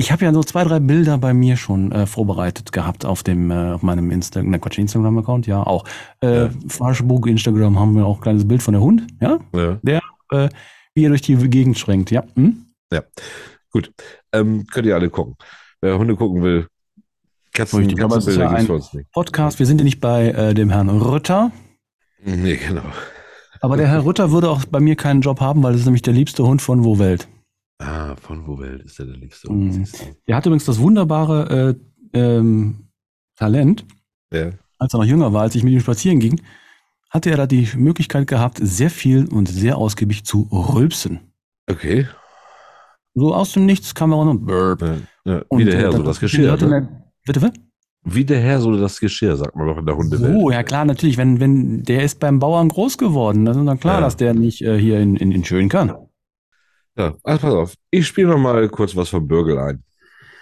ich 0.00 0.10
habe 0.10 0.24
ja 0.24 0.32
so 0.32 0.42
zwei, 0.42 0.64
drei 0.64 0.80
Bilder 0.80 1.18
bei 1.18 1.34
mir 1.34 1.58
schon 1.58 1.92
äh, 1.92 2.06
vorbereitet 2.06 2.72
gehabt 2.72 3.04
auf 3.04 3.22
dem, 3.22 3.50
äh, 3.50 3.72
auf 3.72 3.82
meinem 3.82 4.10
Instagram, 4.10 4.50
ne 4.50 4.58
Quatsch, 4.58 4.78
Instagram-Account, 4.78 5.46
ja, 5.46 5.62
auch. 5.62 5.84
Äh, 6.22 6.44
ja. 6.44 6.50
Facebook, 6.68 7.26
Instagram 7.26 7.78
haben 7.78 7.94
wir 7.94 8.06
auch 8.06 8.16
ein 8.16 8.22
kleines 8.22 8.48
Bild 8.48 8.62
von 8.62 8.72
der 8.72 8.80
Hund, 8.80 9.06
ja? 9.20 9.38
ja. 9.54 9.78
Der, 9.82 10.00
äh, 10.30 10.48
wie 10.94 11.04
er 11.04 11.10
durch 11.10 11.20
die 11.20 11.36
Gegend 11.36 11.78
schränkt, 11.78 12.10
ja. 12.10 12.24
Hm? 12.34 12.64
Ja, 12.90 13.02
gut. 13.70 13.92
Ähm, 14.32 14.66
könnt 14.72 14.86
ihr 14.86 14.94
alle 14.94 15.10
gucken. 15.10 15.36
Wer 15.82 15.98
Hunde 15.98 16.16
gucken 16.16 16.42
will, 16.42 16.66
Katzen, 17.52 17.80
Richtig, 17.80 17.98
Katzenbilder 17.98 18.44
ja 18.44 18.58
gibt 18.58 18.70
es 18.70 18.94
nicht. 18.94 19.12
Podcast, 19.12 19.58
wir 19.58 19.66
sind 19.66 19.80
ja 19.80 19.84
nicht 19.84 20.00
bei 20.00 20.28
äh, 20.30 20.54
dem 20.54 20.70
Herrn 20.70 20.88
Rütter. 20.88 21.52
Nee, 22.24 22.56
genau. 22.56 22.84
Aber 23.60 23.76
der 23.76 23.88
Herr 23.88 24.06
Rütter 24.06 24.30
würde 24.30 24.48
auch 24.48 24.64
bei 24.64 24.80
mir 24.80 24.96
keinen 24.96 25.20
Job 25.20 25.40
haben, 25.40 25.62
weil 25.62 25.72
das 25.72 25.82
ist 25.82 25.86
nämlich 25.86 26.00
der 26.00 26.14
liebste 26.14 26.42
Hund 26.44 26.62
von 26.62 26.86
Wowelt. 26.86 27.28
Ah, 27.80 28.14
von 28.16 28.46
Wowelt 28.46 28.82
ist 28.82 29.00
er 29.00 29.06
der 29.06 29.16
liebste 29.16 29.48
Hund. 29.48 29.74
Mhm. 29.74 29.86
Der 30.28 30.36
hat 30.36 30.44
übrigens 30.44 30.66
das 30.66 30.78
wunderbare 30.78 31.76
äh, 32.12 32.18
ähm, 32.18 32.90
Talent, 33.36 33.86
ja. 34.32 34.50
als 34.78 34.92
er 34.92 34.98
noch 34.98 35.06
jünger 35.06 35.32
war, 35.32 35.42
als 35.42 35.54
ich 35.54 35.64
mit 35.64 35.72
ihm 35.72 35.80
spazieren 35.80 36.20
ging, 36.20 36.42
hatte 37.08 37.30
er 37.30 37.38
da 37.38 37.46
die 37.46 37.66
Möglichkeit 37.76 38.26
gehabt, 38.26 38.58
sehr 38.62 38.90
viel 38.90 39.26
und 39.28 39.48
sehr 39.48 39.78
ausgiebig 39.78 40.24
zu 40.24 40.42
rülpsen. 40.52 41.32
Okay. 41.70 42.06
So 43.14 43.34
aus 43.34 43.52
dem 43.52 43.64
Nichts 43.64 43.94
kam 43.94 44.12
er 44.12 44.18
und 44.18 44.44
burp. 44.44 44.82
Ja, 44.82 44.96
ja. 45.24 45.42
Wie 45.50 45.64
der 45.64 45.78
Herr, 45.78 45.92
so 45.92 46.02
das 46.02 46.20
Geschirr. 46.20 46.56
Ne? 46.58 47.06
Bitte, 47.24 47.40
bitte? 47.40 47.52
Wie 48.04 48.24
der 48.24 48.40
Herr, 48.40 48.60
so 48.60 48.76
das 48.76 49.00
Geschirr, 49.00 49.36
sagt 49.36 49.56
man 49.56 49.66
doch 49.66 49.78
in 49.78 49.86
der 49.86 49.96
Hundewelt. 49.96 50.36
Oh, 50.36 50.50
ja 50.50 50.62
klar, 50.62 50.84
natürlich. 50.84 51.16
Wenn, 51.16 51.40
wenn, 51.40 51.82
der 51.82 52.04
ist 52.04 52.20
beim 52.20 52.38
Bauern 52.38 52.68
groß 52.68 52.98
geworden. 52.98 53.46
Das 53.46 53.56
ist 53.56 53.64
dann 53.64 53.80
klar, 53.80 53.96
ja. 53.96 54.00
dass 54.02 54.16
der 54.16 54.34
nicht 54.34 54.62
äh, 54.62 54.78
hier 54.78 55.00
in, 55.00 55.16
in, 55.16 55.32
in 55.32 55.44
Schön 55.44 55.68
kann. 55.68 55.94
Ja, 57.00 57.14
also 57.22 57.40
pass 57.40 57.54
auf. 57.54 57.74
Ich 57.90 58.06
spiele 58.06 58.28
noch 58.28 58.38
mal 58.38 58.68
kurz 58.68 58.94
was 58.94 59.08
vom 59.08 59.26
Bürgel 59.26 59.58
ein. 59.58 59.82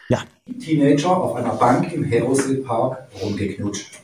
Ja. 0.09 0.23
Teenager 0.61 1.17
auf 1.17 1.37
einer 1.37 1.55
Bank 1.55 1.93
im 1.93 2.03
Herosel 2.03 2.65
Park 2.65 3.07
rumgeknutscht. 3.23 4.01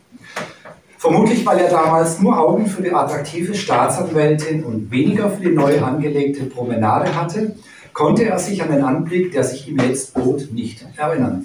Vermutlich, 0.98 1.44
weil 1.44 1.58
er 1.58 1.70
damals 1.70 2.20
nur 2.20 2.38
Augen 2.38 2.66
für 2.66 2.80
die 2.80 2.92
attraktive 2.92 3.54
Staatsanwältin 3.54 4.62
und 4.62 4.88
weniger 4.92 5.30
für 5.30 5.42
die 5.42 5.50
neu 5.50 5.80
angelegte 5.80 6.44
Promenade 6.44 7.12
hatte, 7.16 7.56
konnte 7.92 8.24
er 8.24 8.38
sich 8.38 8.62
an 8.62 8.70
den 8.70 8.84
Anblick, 8.84 9.32
der 9.32 9.42
sich 9.42 9.66
ihm 9.68 9.80
jetzt 9.80 10.14
bot, 10.14 10.52
nicht 10.52 10.86
erinnern. 10.96 11.44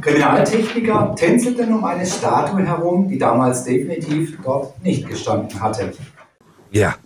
Kriminaltechniker 0.00 1.14
tänzelten 1.16 1.72
um 1.72 1.84
eine 1.84 2.04
Statue 2.04 2.66
herum, 2.66 3.08
die 3.08 3.18
damals 3.18 3.62
definitiv 3.62 4.36
dort 4.42 4.82
nicht 4.82 5.08
gestanden 5.08 5.60
hatte. 5.60 5.92
Ja, 6.72 6.96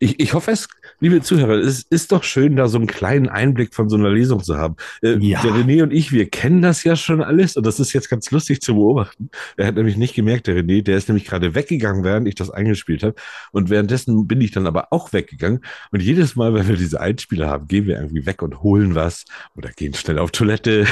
ich, 0.00 0.18
ich 0.18 0.34
hoffe, 0.34 0.50
es 0.50 0.68
liebe 1.04 1.20
Zuhörer, 1.20 1.58
es 1.58 1.82
ist 1.82 2.12
doch 2.12 2.22
schön, 2.22 2.56
da 2.56 2.66
so 2.66 2.78
einen 2.78 2.86
kleinen 2.86 3.28
Einblick 3.28 3.74
von 3.74 3.90
so 3.90 3.96
einer 3.96 4.08
Lesung 4.08 4.42
zu 4.42 4.56
haben. 4.56 4.76
Äh, 5.02 5.18
ja. 5.18 5.42
Der 5.42 5.50
René 5.50 5.82
und 5.82 5.92
ich, 5.92 6.12
wir 6.12 6.30
kennen 6.30 6.62
das 6.62 6.82
ja 6.82 6.96
schon 6.96 7.22
alles 7.22 7.58
und 7.58 7.66
das 7.66 7.78
ist 7.78 7.92
jetzt 7.92 8.08
ganz 8.08 8.30
lustig 8.30 8.62
zu 8.62 8.74
beobachten. 8.74 9.28
Er 9.58 9.66
hat 9.66 9.74
nämlich 9.74 9.98
nicht 9.98 10.14
gemerkt, 10.14 10.46
der 10.46 10.56
René, 10.56 10.82
der 10.82 10.96
ist 10.96 11.10
nämlich 11.10 11.26
gerade 11.26 11.54
weggegangen, 11.54 12.04
während 12.04 12.26
ich 12.26 12.36
das 12.36 12.48
eingespielt 12.48 13.02
habe. 13.02 13.16
Und 13.52 13.68
währenddessen 13.68 14.26
bin 14.26 14.40
ich 14.40 14.52
dann 14.52 14.66
aber 14.66 14.94
auch 14.94 15.12
weggegangen. 15.12 15.60
Und 15.90 16.00
jedes 16.00 16.36
Mal, 16.36 16.54
wenn 16.54 16.68
wir 16.68 16.76
diese 16.76 16.98
Einspieler 17.02 17.50
haben, 17.50 17.68
gehen 17.68 17.86
wir 17.86 17.96
irgendwie 17.96 18.24
weg 18.24 18.40
und 18.40 18.62
holen 18.62 18.94
was 18.94 19.26
oder 19.56 19.68
gehen 19.72 19.92
schnell 19.92 20.18
auf 20.18 20.30
Toilette. 20.30 20.86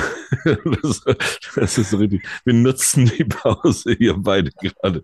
das, 0.83 1.05
das, 1.57 1.79
ist 1.79 1.89
so 1.89 1.97
richtig. 1.97 2.23
Wir 2.45 2.53
nutzen 2.53 3.11
die 3.17 3.25
Pause 3.25 3.95
hier 3.97 4.15
beide 4.19 4.51
gerade. 4.51 5.03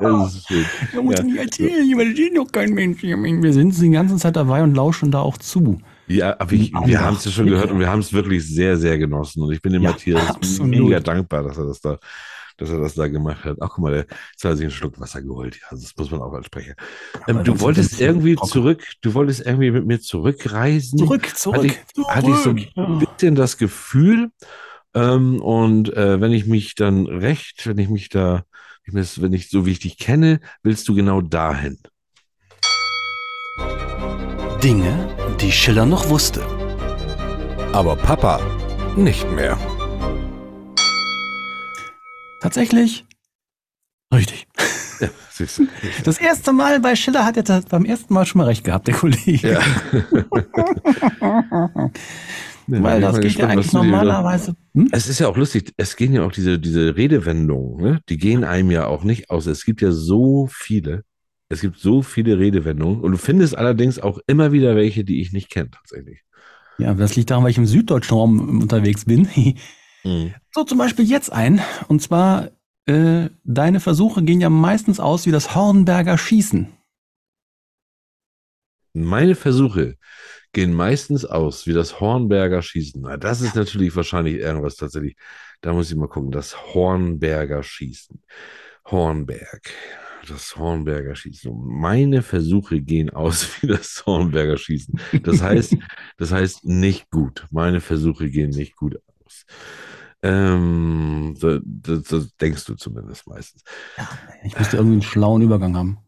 Das 0.00 0.34
ist 0.34 0.48
schön. 0.48 0.64
Da 0.92 1.00
muss 1.00 1.16
ja. 1.16 1.22
nicht 1.22 1.38
erzählen, 1.38 1.96
weil 1.96 2.10
das 2.10 2.18
ist 2.18 2.34
noch 2.34 2.50
kein 2.50 2.70
Mensch. 2.70 3.04
Wir 3.04 3.52
sind 3.52 3.80
die 3.80 3.90
ganze 3.90 4.16
Zeit 4.16 4.36
dabei 4.48 4.62
und 4.62 4.74
lauschen 4.74 5.10
da 5.10 5.20
auch 5.20 5.38
zu. 5.38 5.80
Ja, 6.06 6.36
aber 6.38 6.52
ich, 6.52 6.72
wir 6.72 7.00
haben 7.00 7.16
es 7.16 7.24
ja 7.26 7.30
schon 7.30 7.46
gehört 7.46 7.70
und 7.70 7.78
wir 7.78 7.88
haben 7.88 8.00
es 8.00 8.12
wirklich 8.12 8.46
sehr, 8.48 8.76
sehr 8.76 8.98
genossen. 8.98 9.42
Und 9.42 9.52
ich 9.52 9.60
bin 9.60 9.72
dem 9.72 9.82
ja, 9.82 9.90
Matthias 9.90 10.26
absolut. 10.28 10.70
mega 10.70 11.00
dankbar, 11.00 11.42
dass 11.42 11.58
er 11.58 11.66
das 11.66 11.80
da, 11.80 11.98
dass 12.56 12.70
er 12.70 12.80
das 12.80 12.94
da 12.94 13.08
gemacht 13.08 13.44
hat. 13.44 13.58
Ach, 13.60 13.68
guck 13.68 13.84
mal, 13.84 13.92
der 13.92 14.06
jetzt 14.32 14.44
hat 14.44 14.56
sich 14.56 14.64
einen 14.64 14.70
Schluck 14.70 14.98
Wasser 14.98 15.20
geholt. 15.20 15.56
Ja, 15.56 15.68
das 15.70 15.94
muss 15.96 16.10
man 16.10 16.22
auch 16.22 16.32
als 16.32 16.46
Sprecher. 16.46 16.74
Ähm, 17.26 17.44
du 17.44 17.60
wolltest 17.60 18.00
irgendwie 18.00 18.36
zurück, 18.36 18.82
du 19.02 19.12
wolltest 19.12 19.44
irgendwie 19.44 19.70
mit 19.70 19.86
mir 19.86 20.00
zurückreisen. 20.00 20.98
Zurück, 20.98 21.36
zurück. 21.36 21.56
Hatte 21.58 21.66
ich, 21.66 21.86
zurück. 21.92 22.08
Hatte 22.08 22.30
ich 22.30 22.36
so 22.38 22.80
ein 22.80 22.98
bisschen 23.00 23.34
das 23.34 23.58
Gefühl, 23.58 24.30
ähm, 24.94 25.40
und 25.42 25.94
äh, 25.94 26.20
wenn 26.20 26.32
ich 26.32 26.46
mich 26.46 26.74
dann 26.74 27.06
recht, 27.06 27.66
wenn 27.66 27.78
ich 27.78 27.88
mich 27.88 28.08
da, 28.08 28.44
wenn 28.86 29.32
ich 29.34 29.50
so 29.50 29.66
wie 29.66 29.72
ich 29.72 29.80
dich 29.80 29.98
kenne, 29.98 30.40
willst 30.62 30.88
du 30.88 30.94
genau 30.94 31.20
dahin. 31.20 31.78
Dinge, 34.62 35.08
die 35.40 35.50
Schiller 35.52 35.86
noch 35.86 36.08
wusste. 36.08 36.42
Aber 37.72 37.94
Papa 37.94 38.40
nicht 38.96 39.30
mehr. 39.32 39.56
Tatsächlich? 42.40 43.06
Richtig. 44.12 44.48
Ja, 45.00 45.08
das 46.02 46.18
erste 46.18 46.52
Mal 46.52 46.80
bei 46.80 46.96
Schiller 46.96 47.24
hat 47.24 47.36
er 47.36 47.62
beim 47.62 47.84
ersten 47.84 48.12
Mal 48.12 48.26
schon 48.26 48.40
mal 48.40 48.46
recht 48.46 48.64
gehabt, 48.64 48.88
der 48.88 48.94
Kollege. 48.94 49.52
Ja. 49.52 49.60
Weil 52.66 53.00
das 53.00 53.14
geht 53.14 53.22
gespannt, 53.22 53.38
ja 53.38 53.48
eigentlich 53.48 53.72
normalerweise. 53.72 54.56
Hm? 54.74 54.88
Es 54.90 55.08
ist 55.08 55.20
ja 55.20 55.28
auch 55.28 55.36
lustig, 55.36 55.72
es 55.76 55.94
gehen 55.94 56.12
ja 56.12 56.24
auch 56.24 56.32
diese, 56.32 56.58
diese 56.58 56.96
Redewendungen, 56.96 57.80
ne? 57.80 58.00
die 58.08 58.18
gehen 58.18 58.42
einem 58.42 58.72
ja 58.72 58.86
auch 58.86 59.04
nicht 59.04 59.30
aus. 59.30 59.46
Es 59.46 59.64
gibt 59.64 59.82
ja 59.82 59.92
so 59.92 60.48
viele. 60.50 61.04
Es 61.48 61.60
gibt 61.62 61.78
so 61.78 62.02
viele 62.02 62.38
Redewendungen 62.38 63.00
und 63.00 63.12
du 63.12 63.18
findest 63.18 63.56
allerdings 63.56 63.98
auch 63.98 64.18
immer 64.26 64.52
wieder 64.52 64.76
welche, 64.76 65.04
die 65.04 65.20
ich 65.20 65.32
nicht 65.32 65.50
kenne, 65.50 65.70
tatsächlich. 65.70 66.22
Ja, 66.78 66.94
das 66.94 67.16
liegt 67.16 67.30
daran, 67.30 67.44
weil 67.44 67.50
ich 67.50 67.58
im 67.58 67.66
süddeutschen 67.66 68.16
Raum 68.16 68.60
unterwegs 68.62 69.04
bin. 69.04 69.28
mhm. 70.04 70.34
So 70.52 70.64
zum 70.64 70.78
Beispiel 70.78 71.06
jetzt 71.06 71.32
ein. 71.32 71.60
Und 71.88 72.02
zwar, 72.02 72.50
äh, 72.86 73.30
deine 73.44 73.80
Versuche 73.80 74.22
gehen 74.22 74.40
ja 74.40 74.50
meistens 74.50 75.00
aus 75.00 75.26
wie 75.26 75.30
das 75.30 75.54
Hornberger 75.54 76.18
Schießen. 76.18 76.68
Meine 78.92 79.34
Versuche 79.34 79.96
gehen 80.52 80.72
meistens 80.72 81.24
aus 81.24 81.66
wie 81.66 81.72
das 81.72 82.00
Hornberger 82.00 82.62
Schießen. 82.62 83.02
Na, 83.02 83.16
das 83.16 83.40
ist 83.40 83.54
natürlich 83.54 83.94
wahrscheinlich 83.96 84.36
irgendwas 84.36 84.76
tatsächlich. 84.76 85.16
Da 85.60 85.72
muss 85.72 85.90
ich 85.90 85.96
mal 85.96 86.08
gucken. 86.08 86.30
Das 86.30 86.74
Hornberger 86.74 87.62
Schießen. 87.62 88.22
Hornberg 88.86 89.70
das 90.30 90.56
Hornberger 90.56 91.14
Schießen. 91.14 91.52
Meine 91.54 92.22
Versuche 92.22 92.80
gehen 92.80 93.10
aus 93.10 93.48
wie 93.62 93.66
das 93.66 94.04
Hornberger 94.06 94.56
Schießen. 94.56 95.00
Das 95.22 95.42
heißt, 95.42 95.76
das 96.16 96.32
heißt 96.32 96.64
nicht 96.64 97.10
gut. 97.10 97.46
Meine 97.50 97.80
Versuche 97.80 98.30
gehen 98.30 98.50
nicht 98.50 98.76
gut 98.76 98.96
aus. 99.24 99.44
Ähm, 100.22 101.36
das, 101.40 101.60
das, 101.64 102.02
das 102.04 102.36
denkst 102.36 102.64
du 102.64 102.74
zumindest 102.74 103.26
meistens. 103.26 103.62
Ja, 103.96 104.08
ich 104.44 104.58
müsste 104.58 104.76
irgendwie 104.76 104.94
einen 104.94 105.02
schlauen 105.02 105.42
Übergang 105.42 105.76
haben. 105.76 105.98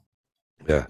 Ja, 0.67 0.89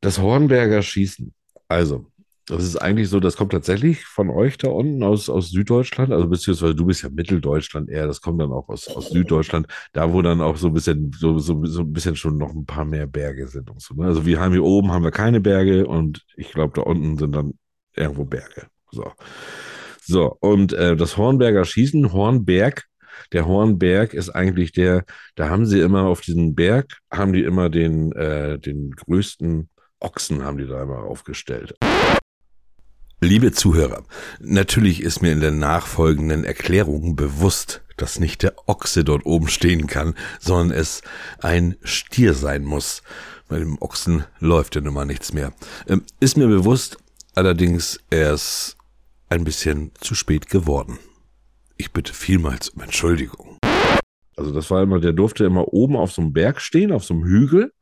das 0.00 0.18
Hornberger 0.18 0.82
Schießen. 0.82 1.34
Also, 1.68 2.10
das 2.46 2.64
ist 2.64 2.76
eigentlich 2.76 3.08
so, 3.08 3.20
das 3.20 3.36
kommt 3.36 3.52
tatsächlich 3.52 4.04
von 4.04 4.28
euch 4.28 4.58
da 4.58 4.68
unten 4.68 5.02
aus, 5.02 5.30
aus 5.30 5.50
Süddeutschland, 5.50 6.12
also 6.12 6.28
beziehungsweise 6.28 6.74
du 6.74 6.84
bist 6.84 7.02
ja 7.02 7.08
Mitteldeutschland 7.08 7.88
eher, 7.88 8.06
das 8.06 8.20
kommt 8.20 8.40
dann 8.40 8.52
auch 8.52 8.68
aus, 8.68 8.86
aus 8.88 9.10
Süddeutschland, 9.10 9.66
da 9.92 10.12
wo 10.12 10.20
dann 10.20 10.42
auch 10.42 10.56
so 10.56 10.68
ein 10.68 10.74
bisschen, 10.74 11.10
so, 11.18 11.38
so, 11.38 11.64
so 11.64 11.80
ein 11.80 11.92
bisschen 11.92 12.16
schon 12.16 12.36
noch 12.36 12.54
ein 12.54 12.66
paar 12.66 12.84
mehr 12.84 13.06
Berge 13.06 13.48
sind 13.48 13.70
und 13.70 13.80
so. 13.80 13.94
Ne? 13.94 14.06
Also 14.06 14.26
wir 14.26 14.40
haben 14.40 14.52
hier 14.52 14.64
oben 14.64 14.92
haben 14.92 15.04
wir 15.04 15.10
keine 15.10 15.40
Berge 15.40 15.86
und 15.86 16.22
ich 16.36 16.52
glaube, 16.52 16.74
da 16.74 16.82
unten 16.82 17.16
sind 17.16 17.34
dann 17.34 17.54
irgendwo 17.94 18.24
Berge. 18.24 18.66
So. 18.90 19.10
So, 20.02 20.36
und 20.40 20.74
äh, 20.74 20.96
das 20.96 21.16
Hornberger 21.16 21.64
Schießen, 21.64 22.12
Hornberg, 22.12 22.84
der 23.32 23.46
Hornberg 23.46 24.12
ist 24.12 24.28
eigentlich 24.28 24.72
der, 24.72 25.04
da 25.34 25.48
haben 25.48 25.64
sie 25.64 25.80
immer 25.80 26.02
auf 26.02 26.20
diesem 26.20 26.54
Berg, 26.54 26.98
haben 27.10 27.32
die 27.32 27.42
immer 27.42 27.70
den, 27.70 28.12
äh, 28.12 28.58
den 28.58 28.90
größten 28.90 29.70
Ochsen 30.00 30.44
haben 30.44 30.58
die 30.58 30.66
da 30.66 30.82
immer 30.82 30.98
aufgestellt. 31.04 31.74
Liebe 33.24 33.52
Zuhörer, 33.52 34.04
natürlich 34.38 35.02
ist 35.02 35.22
mir 35.22 35.32
in 35.32 35.40
der 35.40 35.50
nachfolgenden 35.50 36.44
Erklärung 36.44 37.16
bewusst, 37.16 37.80
dass 37.96 38.20
nicht 38.20 38.42
der 38.42 38.68
Ochse 38.68 39.02
dort 39.02 39.24
oben 39.24 39.48
stehen 39.48 39.86
kann, 39.86 40.14
sondern 40.40 40.76
es 40.76 41.00
ein 41.40 41.76
Stier 41.82 42.34
sein 42.34 42.64
muss. 42.64 43.02
Bei 43.48 43.58
dem 43.58 43.80
Ochsen 43.80 44.24
läuft 44.40 44.74
ja 44.74 44.82
nun 44.82 44.92
mal 44.92 45.06
nichts 45.06 45.32
mehr. 45.32 45.54
Ähm, 45.88 46.02
ist 46.20 46.36
mir 46.36 46.48
bewusst, 46.48 46.98
allerdings 47.34 47.98
er 48.10 48.34
ist 48.34 48.76
ein 49.30 49.44
bisschen 49.44 49.92
zu 50.00 50.14
spät 50.14 50.50
geworden. 50.50 50.98
Ich 51.78 51.92
bitte 51.92 52.12
vielmals 52.12 52.68
um 52.68 52.82
Entschuldigung. 52.82 53.53
Also 54.36 54.52
das 54.52 54.70
war 54.70 54.82
immer, 54.82 55.00
der 55.00 55.12
durfte 55.12 55.44
immer 55.44 55.68
oben 55.72 55.96
auf 55.96 56.12
so 56.12 56.22
einem 56.22 56.32
Berg 56.32 56.60
stehen, 56.60 56.92
auf 56.92 57.04
so 57.04 57.14
einem 57.14 57.24
Hügel. 57.24 57.72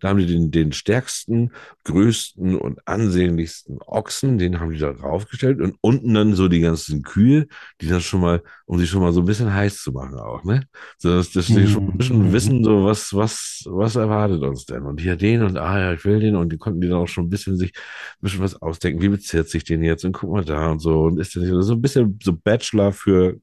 Da 0.00 0.08
haben 0.08 0.18
die 0.18 0.26
den, 0.26 0.50
den 0.50 0.72
stärksten, 0.72 1.52
größten 1.84 2.56
und 2.56 2.80
ansehnlichsten 2.86 3.78
Ochsen, 3.86 4.38
den 4.38 4.60
haben 4.60 4.70
die 4.72 4.78
da 4.78 4.90
raufgestellt 4.90 5.60
und 5.60 5.76
unten 5.80 6.14
dann 6.14 6.34
so 6.34 6.48
die 6.48 6.60
ganzen 6.60 7.02
Kühe, 7.02 7.46
die 7.80 7.88
dann 7.88 8.00
schon 8.00 8.20
mal, 8.20 8.42
um 8.66 8.78
sie 8.78 8.86
schon 8.86 9.00
mal 9.02 9.12
so 9.12 9.20
ein 9.20 9.26
bisschen 9.26 9.52
heiß 9.52 9.82
zu 9.82 9.92
machen 9.92 10.18
auch, 10.18 10.44
ne? 10.44 10.64
So 10.98 11.10
dass, 11.10 11.30
dass 11.32 11.52
die 11.52 11.66
schon 11.66 11.82
ein 11.86 11.96
bisschen 11.96 12.32
Mhm. 12.32 12.32
wissen, 12.32 12.64
so 12.64 12.84
was, 12.84 13.12
was, 13.14 13.64
was 13.66 13.96
erwartet 13.96 14.42
uns 14.42 14.64
denn? 14.66 14.82
Und 14.84 15.00
hier 15.00 15.16
den 15.16 15.42
und 15.42 15.56
ah 15.56 15.78
ja, 15.78 15.92
ich 15.92 16.04
will 16.04 16.20
den 16.20 16.36
und 16.36 16.52
die 16.52 16.58
konnten 16.58 16.80
die 16.80 16.88
dann 16.88 16.98
auch 16.98 17.08
schon 17.08 17.26
ein 17.26 17.30
bisschen 17.30 17.56
sich 17.56 17.72
ein 17.74 18.20
bisschen 18.22 18.40
was 18.40 18.60
ausdenken, 18.60 19.02
wie 19.02 19.08
bezirrt 19.08 19.48
sich 19.48 19.64
den 19.64 19.82
jetzt 19.82 20.04
und 20.04 20.12
guck 20.12 20.30
mal 20.32 20.44
da 20.44 20.70
und 20.72 20.80
so 20.80 21.02
und 21.04 21.18
ist 21.18 21.34
der 21.34 21.42
nicht 21.42 21.52
so 21.64 21.72
ein 21.74 21.82
bisschen 21.82 22.18
so 22.22 22.32
Bachelor 22.36 22.92
für 22.92 23.38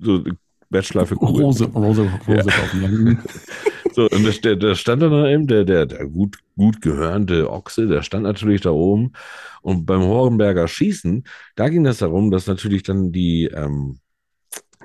so 0.00 0.24
Bachelor 0.70 1.06
für 1.06 1.16
Kugeln. 1.16 1.44
Rose, 1.46 1.64
Rose, 1.64 2.02
Rose 2.26 2.48
Ja. 2.48 2.56
kaufen. 2.56 3.18
So, 3.94 4.06
und 4.10 4.44
da, 4.44 4.54
da 4.54 4.74
stand 4.76 5.02
dann 5.02 5.26
eben 5.26 5.46
der, 5.48 5.64
der, 5.64 5.84
der 5.86 6.06
gut, 6.06 6.38
gut 6.56 6.80
gehörnte 6.82 7.50
Ochse, 7.50 7.88
der 7.88 8.02
stand 8.02 8.22
natürlich 8.24 8.60
da 8.60 8.70
oben. 8.70 9.12
Und 9.60 9.86
beim 9.86 10.02
Hornberger 10.02 10.68
Schießen, 10.68 11.24
da 11.56 11.68
ging 11.68 11.84
es 11.84 11.98
darum, 11.98 12.30
dass 12.30 12.46
natürlich 12.46 12.84
dann 12.84 13.10
die, 13.10 13.46
ähm, 13.46 13.98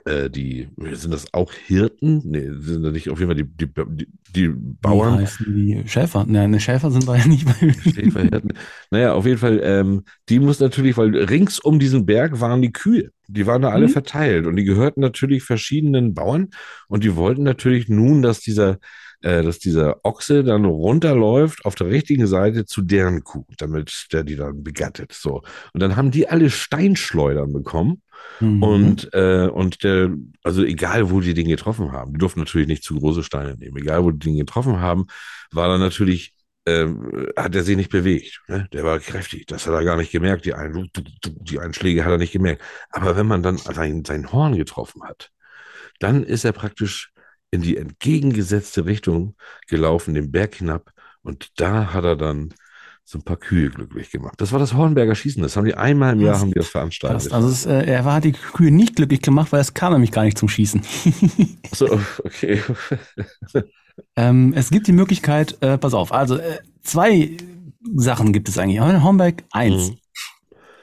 äh, 0.05 0.29
die, 0.29 0.69
sind 0.93 1.11
das 1.13 1.33
auch 1.33 1.51
Hirten? 1.53 2.21
Nee, 2.25 2.49
sind 2.51 2.83
das 2.83 2.93
nicht 2.93 3.09
auf 3.09 3.19
jeden 3.19 3.29
Fall 3.33 3.43
die, 3.43 3.49
die, 3.49 3.67
die, 3.87 4.07
die 4.35 4.53
Wie 4.53 4.63
Bauern. 4.81 5.13
heißen 5.13 5.45
die 5.53 5.83
Schäfer? 5.87 6.25
Nein, 6.27 6.51
ne, 6.51 6.59
Schäfer 6.59 6.91
sind 6.91 7.07
wir 7.07 7.17
ja 7.17 7.25
nicht. 7.27 7.45
Weil 7.45 7.73
Schäferhirten. 7.81 8.53
Naja, 8.91 9.13
auf 9.13 9.25
jeden 9.25 9.37
Fall, 9.37 9.59
ähm, 9.63 10.03
die 10.29 10.39
muss 10.39 10.59
natürlich, 10.59 10.97
weil 10.97 11.15
rings 11.15 11.59
um 11.59 11.79
diesen 11.79 12.05
Berg 12.05 12.39
waren 12.39 12.61
die 12.61 12.71
Kühe. 12.71 13.11
Die 13.27 13.45
waren 13.47 13.61
da 13.61 13.69
alle 13.69 13.87
Mhm. 13.87 13.89
verteilt 13.89 14.45
und 14.45 14.55
die 14.55 14.63
gehörten 14.65 15.01
natürlich 15.01 15.43
verschiedenen 15.43 16.13
Bauern 16.13 16.49
und 16.87 17.03
die 17.03 17.15
wollten 17.15 17.43
natürlich 17.43 17.87
nun, 17.89 18.21
dass 18.21 18.39
dieser, 18.41 18.79
äh, 19.23 19.41
dass 19.41 19.57
dieser 19.57 20.03
Ochse 20.03 20.43
dann 20.43 20.65
runterläuft 20.65 21.65
auf 21.65 21.75
der 21.75 21.87
richtigen 21.87 22.27
Seite 22.27 22.65
zu 22.65 22.81
deren 22.81 23.23
Kuh, 23.23 23.45
damit 23.57 24.07
der 24.11 24.23
die 24.23 24.35
dann 24.35 24.63
begattet. 24.63 25.13
So. 25.13 25.41
Und 25.73 25.81
dann 25.81 25.95
haben 25.95 26.11
die 26.11 26.27
alle 26.27 26.49
Steinschleudern 26.49 27.53
bekommen. 27.53 28.01
Mhm. 28.41 28.63
Und, 28.63 29.13
äh, 29.13 29.47
und 29.47 29.83
der, 29.83 30.11
also 30.43 30.63
egal, 30.63 31.09
wo 31.09 31.21
die 31.21 31.33
den 31.33 31.47
getroffen 31.47 31.93
haben, 31.93 32.13
die 32.13 32.19
durften 32.19 32.41
natürlich 32.41 32.67
nicht 32.67 32.83
zu 32.83 32.95
große 32.95 33.23
Steine 33.23 33.55
nehmen, 33.55 33.77
egal, 33.77 34.03
wo 34.03 34.11
die 34.11 34.19
den 34.19 34.37
getroffen 34.37 34.81
haben, 34.81 35.05
war 35.51 35.69
dann 35.69 35.79
natürlich, 35.79 36.35
ähm, 36.65 37.29
hat 37.37 37.55
er 37.55 37.63
sich 37.63 37.77
nicht 37.77 37.91
bewegt. 37.91 38.41
Ne? 38.47 38.67
Der 38.73 38.83
war 38.83 38.99
kräftig, 38.99 39.45
das 39.47 39.67
hat 39.67 39.73
er 39.73 39.85
gar 39.85 39.97
nicht 39.97 40.11
gemerkt, 40.11 40.45
die, 40.45 40.53
ein, 40.53 40.89
die 41.23 41.59
Einschläge 41.59 42.03
hat 42.03 42.11
er 42.11 42.17
nicht 42.17 42.33
gemerkt. 42.33 42.61
Aber 42.89 43.15
wenn 43.15 43.27
man 43.27 43.41
dann 43.41 43.57
sein, 43.57 44.03
sein 44.05 44.31
Horn 44.31 44.57
getroffen 44.57 45.03
hat, 45.03 45.31
dann 45.99 46.23
ist 46.23 46.43
er 46.43 46.51
praktisch 46.51 47.12
in 47.53 47.61
die 47.61 47.77
entgegengesetzte 47.77 48.85
Richtung 48.85 49.35
gelaufen, 49.67 50.15
den 50.15 50.31
Berg 50.31 50.55
hinab, 50.55 50.91
und 51.21 51.59
da 51.59 51.93
hat 51.93 52.03
er 52.03 52.15
dann 52.15 52.53
so 53.05 53.19
ein 53.19 53.21
paar 53.21 53.37
Kühe 53.37 53.69
glücklich 53.69 54.09
gemacht. 54.09 54.35
Das 54.37 54.51
war 54.51 54.59
das 54.59 54.73
Hornberger 54.73 55.13
Schießen, 55.13 55.43
das 55.43 55.55
haben 55.55 55.65
die 55.65 55.75
einmal 55.75 56.13
im 56.13 56.21
Jahr 56.21 56.31
Krass. 56.31 56.41
haben 56.41 56.49
die 56.49 56.59
das 56.59 56.69
veranstaltet. 56.69 57.21
Krass. 57.21 57.31
Also 57.31 57.49
es, 57.49 57.65
äh, 57.65 57.85
er 57.85 58.05
war 58.05 58.15
hat 58.15 58.23
die 58.23 58.31
Kühe 58.31 58.71
nicht 58.71 58.95
glücklich 58.95 59.21
gemacht, 59.21 59.51
weil 59.51 59.61
es 59.61 59.73
kam 59.75 59.93
nämlich 59.93 60.11
gar 60.11 60.23
nicht 60.23 60.37
zum 60.37 60.49
Schießen. 60.49 60.81
So, 61.75 61.99
okay. 62.23 62.61
ähm, 64.15 64.53
es 64.55 64.69
gibt 64.69 64.87
die 64.87 64.91
Möglichkeit, 64.91 65.57
äh, 65.61 65.77
pass 65.77 65.93
auf, 65.93 66.11
also 66.11 66.37
äh, 66.37 66.59
zwei 66.83 67.37
Sachen 67.95 68.31
gibt 68.31 68.47
es 68.47 68.57
eigentlich. 68.57 68.79
Hornberg 68.79 69.43
1. 69.51 69.89
Mhm. 69.89 69.97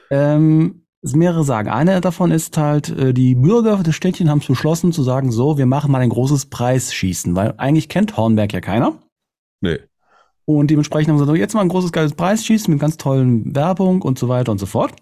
Ähm, 0.09 0.80
mehrere 1.03 1.43
sagen. 1.43 1.69
Eine 1.69 2.01
davon 2.01 2.31
ist 2.31 2.57
halt, 2.57 2.89
äh, 2.89 3.13
die 3.13 3.35
Bürger 3.35 3.77
des 3.77 3.95
Städtchen 3.95 4.29
haben 4.29 4.39
es 4.39 4.47
beschlossen 4.47 4.91
zu 4.91 5.03
sagen, 5.03 5.31
so, 5.31 5.57
wir 5.57 5.65
machen 5.65 5.91
mal 5.91 6.01
ein 6.01 6.09
großes 6.09 6.47
Preisschießen, 6.47 7.35
weil 7.35 7.53
eigentlich 7.57 7.89
kennt 7.89 8.17
Hornberg 8.17 8.53
ja 8.53 8.61
keiner. 8.61 8.99
Nee. 9.61 9.79
Und 10.45 10.69
dementsprechend 10.69 11.09
haben 11.09 11.17
sie 11.17 11.23
gesagt, 11.23 11.39
jetzt 11.39 11.53
mal 11.53 11.61
ein 11.61 11.69
großes 11.69 11.91
geiles 11.91 12.13
Preisschießen 12.13 12.71
mit 12.71 12.81
ganz 12.81 12.97
tollen 12.97 13.55
Werbung 13.55 14.01
und 14.01 14.19
so 14.19 14.27
weiter 14.27 14.51
und 14.51 14.57
so 14.57 14.65
fort. 14.65 14.93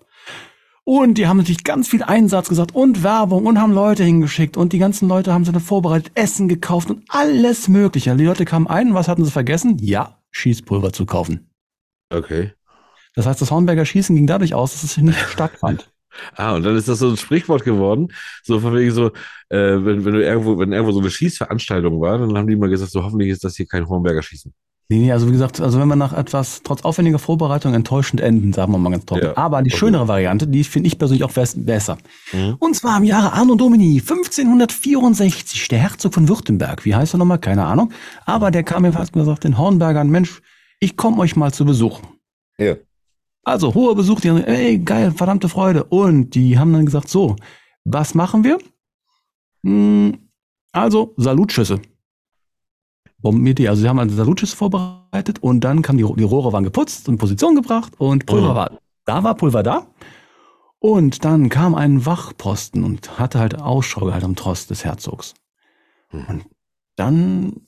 Und 0.83 1.17
die 1.17 1.27
haben 1.27 1.37
natürlich 1.37 1.63
ganz 1.63 1.87
viel 1.87 2.01
Einsatz 2.01 2.49
gesagt 2.49 2.73
und 2.73 3.03
Werbung 3.03 3.45
und 3.45 3.59
haben 3.59 3.73
Leute 3.73 4.03
hingeschickt 4.03 4.57
und 4.57 4.73
die 4.73 4.79
ganzen 4.79 5.07
Leute 5.07 5.33
haben 5.33 5.45
sie 5.45 5.51
dann 5.51 5.61
vorbereitet, 5.61 6.11
Essen 6.15 6.47
gekauft 6.47 6.89
und 6.89 7.03
alles 7.09 7.67
Mögliche. 7.67 8.15
Die 8.15 8.25
Leute 8.25 8.45
kamen 8.45 8.67
ein, 8.67 8.93
was 8.93 9.07
hatten 9.07 9.23
sie 9.23 9.31
vergessen? 9.31 9.77
Ja, 9.79 10.17
Schießpulver 10.31 10.91
zu 10.91 11.05
kaufen. 11.05 11.51
Okay. 12.09 12.53
Das 13.19 13.25
heißt, 13.25 13.41
das 13.41 13.51
Hornberger 13.51 13.83
Schießen 13.83 14.15
ging 14.15 14.27
dadurch 14.27 14.53
aus, 14.53 14.71
dass 14.71 14.83
es 14.85 14.95
nicht 14.95 15.19
stattfand. 15.29 15.91
Ah, 16.37 16.55
und 16.55 16.63
dann 16.63 16.77
ist 16.77 16.87
das 16.87 16.99
so 16.99 17.09
ein 17.09 17.17
Sprichwort 17.17 17.65
geworden, 17.65 18.07
so 18.43 18.61
von 18.61 18.73
wegen 18.75 18.91
so, 18.91 19.07
äh, 19.49 19.57
wenn, 19.57 20.05
wenn 20.05 20.13
du 20.13 20.23
irgendwo, 20.23 20.57
wenn 20.57 20.71
irgendwo 20.71 20.93
so 20.93 21.01
eine 21.01 21.09
Schießveranstaltung 21.11 21.99
war, 21.99 22.17
dann 22.17 22.37
haben 22.37 22.47
die 22.47 22.55
mal 22.55 22.69
gesagt, 22.69 22.91
so 22.91 23.03
hoffentlich 23.03 23.27
ist 23.27 23.43
das 23.43 23.57
hier 23.57 23.65
kein 23.67 23.89
Hornberger 23.89 24.23
Schießen. 24.23 24.53
Nee, 24.87 24.99
nee, 24.99 25.11
also 25.11 25.27
wie 25.27 25.33
gesagt, 25.33 25.59
also 25.59 25.81
wenn 25.81 25.87
wir 25.89 25.97
nach 25.97 26.13
etwas 26.13 26.63
trotz 26.63 26.81
aufwendiger 26.83 27.19
Vorbereitung 27.19 27.73
enttäuschend 27.73 28.21
enden, 28.21 28.53
sagen 28.53 28.71
wir 28.71 28.77
mal 28.77 28.89
ganz 28.89 29.05
trocken. 29.05 29.25
Ja, 29.25 29.37
Aber 29.37 29.61
die 29.63 29.69
okay. 29.69 29.77
schönere 29.79 30.07
Variante, 30.07 30.47
die 30.47 30.63
finde 30.63 30.87
ich 30.87 30.97
persönlich 30.97 31.25
auch 31.25 31.33
bess- 31.33 31.53
besser. 31.57 31.97
Mhm. 32.31 32.55
Und 32.57 32.75
zwar 32.77 32.97
im 32.97 33.03
Jahre 33.03 33.33
Anno 33.33 33.55
Domini 33.55 33.99
1564, 33.99 35.67
der 35.67 35.79
Herzog 35.79 36.13
von 36.13 36.27
Württemberg. 36.29 36.85
Wie 36.85 36.95
heißt 36.95 37.13
er 37.13 37.17
nochmal? 37.17 37.39
Keine 37.39 37.65
Ahnung. 37.65 37.91
Aber 38.25 38.49
der 38.49 38.63
kam 38.63 38.83
mir 38.83 38.93
fast 38.93 39.13
gesagt, 39.13 39.43
den 39.43 39.57
Hornbergern, 39.57 40.09
Mensch, 40.09 40.41
ich 40.79 40.95
komme 40.97 41.19
euch 41.19 41.35
mal 41.35 41.53
zu 41.53 41.65
Besuch. 41.65 41.99
Ja. 42.57 42.75
Also 43.49 43.73
hoher 43.73 43.95
Besuch, 43.95 44.21
die 44.21 44.29
haben 44.29 44.37
gesagt, 44.37 44.51
ey, 44.51 44.77
geil, 44.79 45.11
verdammte 45.11 45.49
Freude. 45.49 45.83
Und 45.85 46.35
die 46.35 46.59
haben 46.59 46.71
dann 46.73 46.85
gesagt, 46.85 47.09
so, 47.09 47.35
was 47.83 48.13
machen 48.13 48.43
wir? 48.43 48.59
Hm, 49.63 50.29
also, 50.71 51.13
Salutschüsse. 51.17 51.81
Bombenidee. 53.17 53.67
Also 53.67 53.81
sie 53.81 53.89
haben 53.89 53.99
also 53.99 54.15
Salutschüsse 54.15 54.55
vorbereitet 54.55 55.39
und 55.41 55.61
dann 55.61 55.81
kamen 55.81 55.97
die, 55.97 56.05
die 56.15 56.23
Rohre 56.23 56.53
waren 56.53 56.63
geputzt 56.63 57.09
und 57.09 57.17
Position 57.17 57.55
gebracht 57.55 57.93
und 57.97 58.25
Pulver 58.25 58.51
Mhm. 58.51 58.55
war 58.55 58.71
da 59.05 59.23
war 59.23 59.35
Pulver 59.35 59.63
da. 59.63 59.87
Und 60.77 61.25
dann 61.25 61.49
kam 61.49 61.75
ein 61.75 62.05
Wachposten 62.05 62.83
und 62.83 63.19
hatte 63.19 63.39
halt 63.39 63.59
Ausschau 63.59 64.05
gehalten 64.05 64.25
am 64.27 64.35
Tross 64.35 64.67
des 64.67 64.85
Herzogs. 64.85 65.33
Mhm. 66.11 66.25
Und 66.27 66.45
dann 66.95 67.61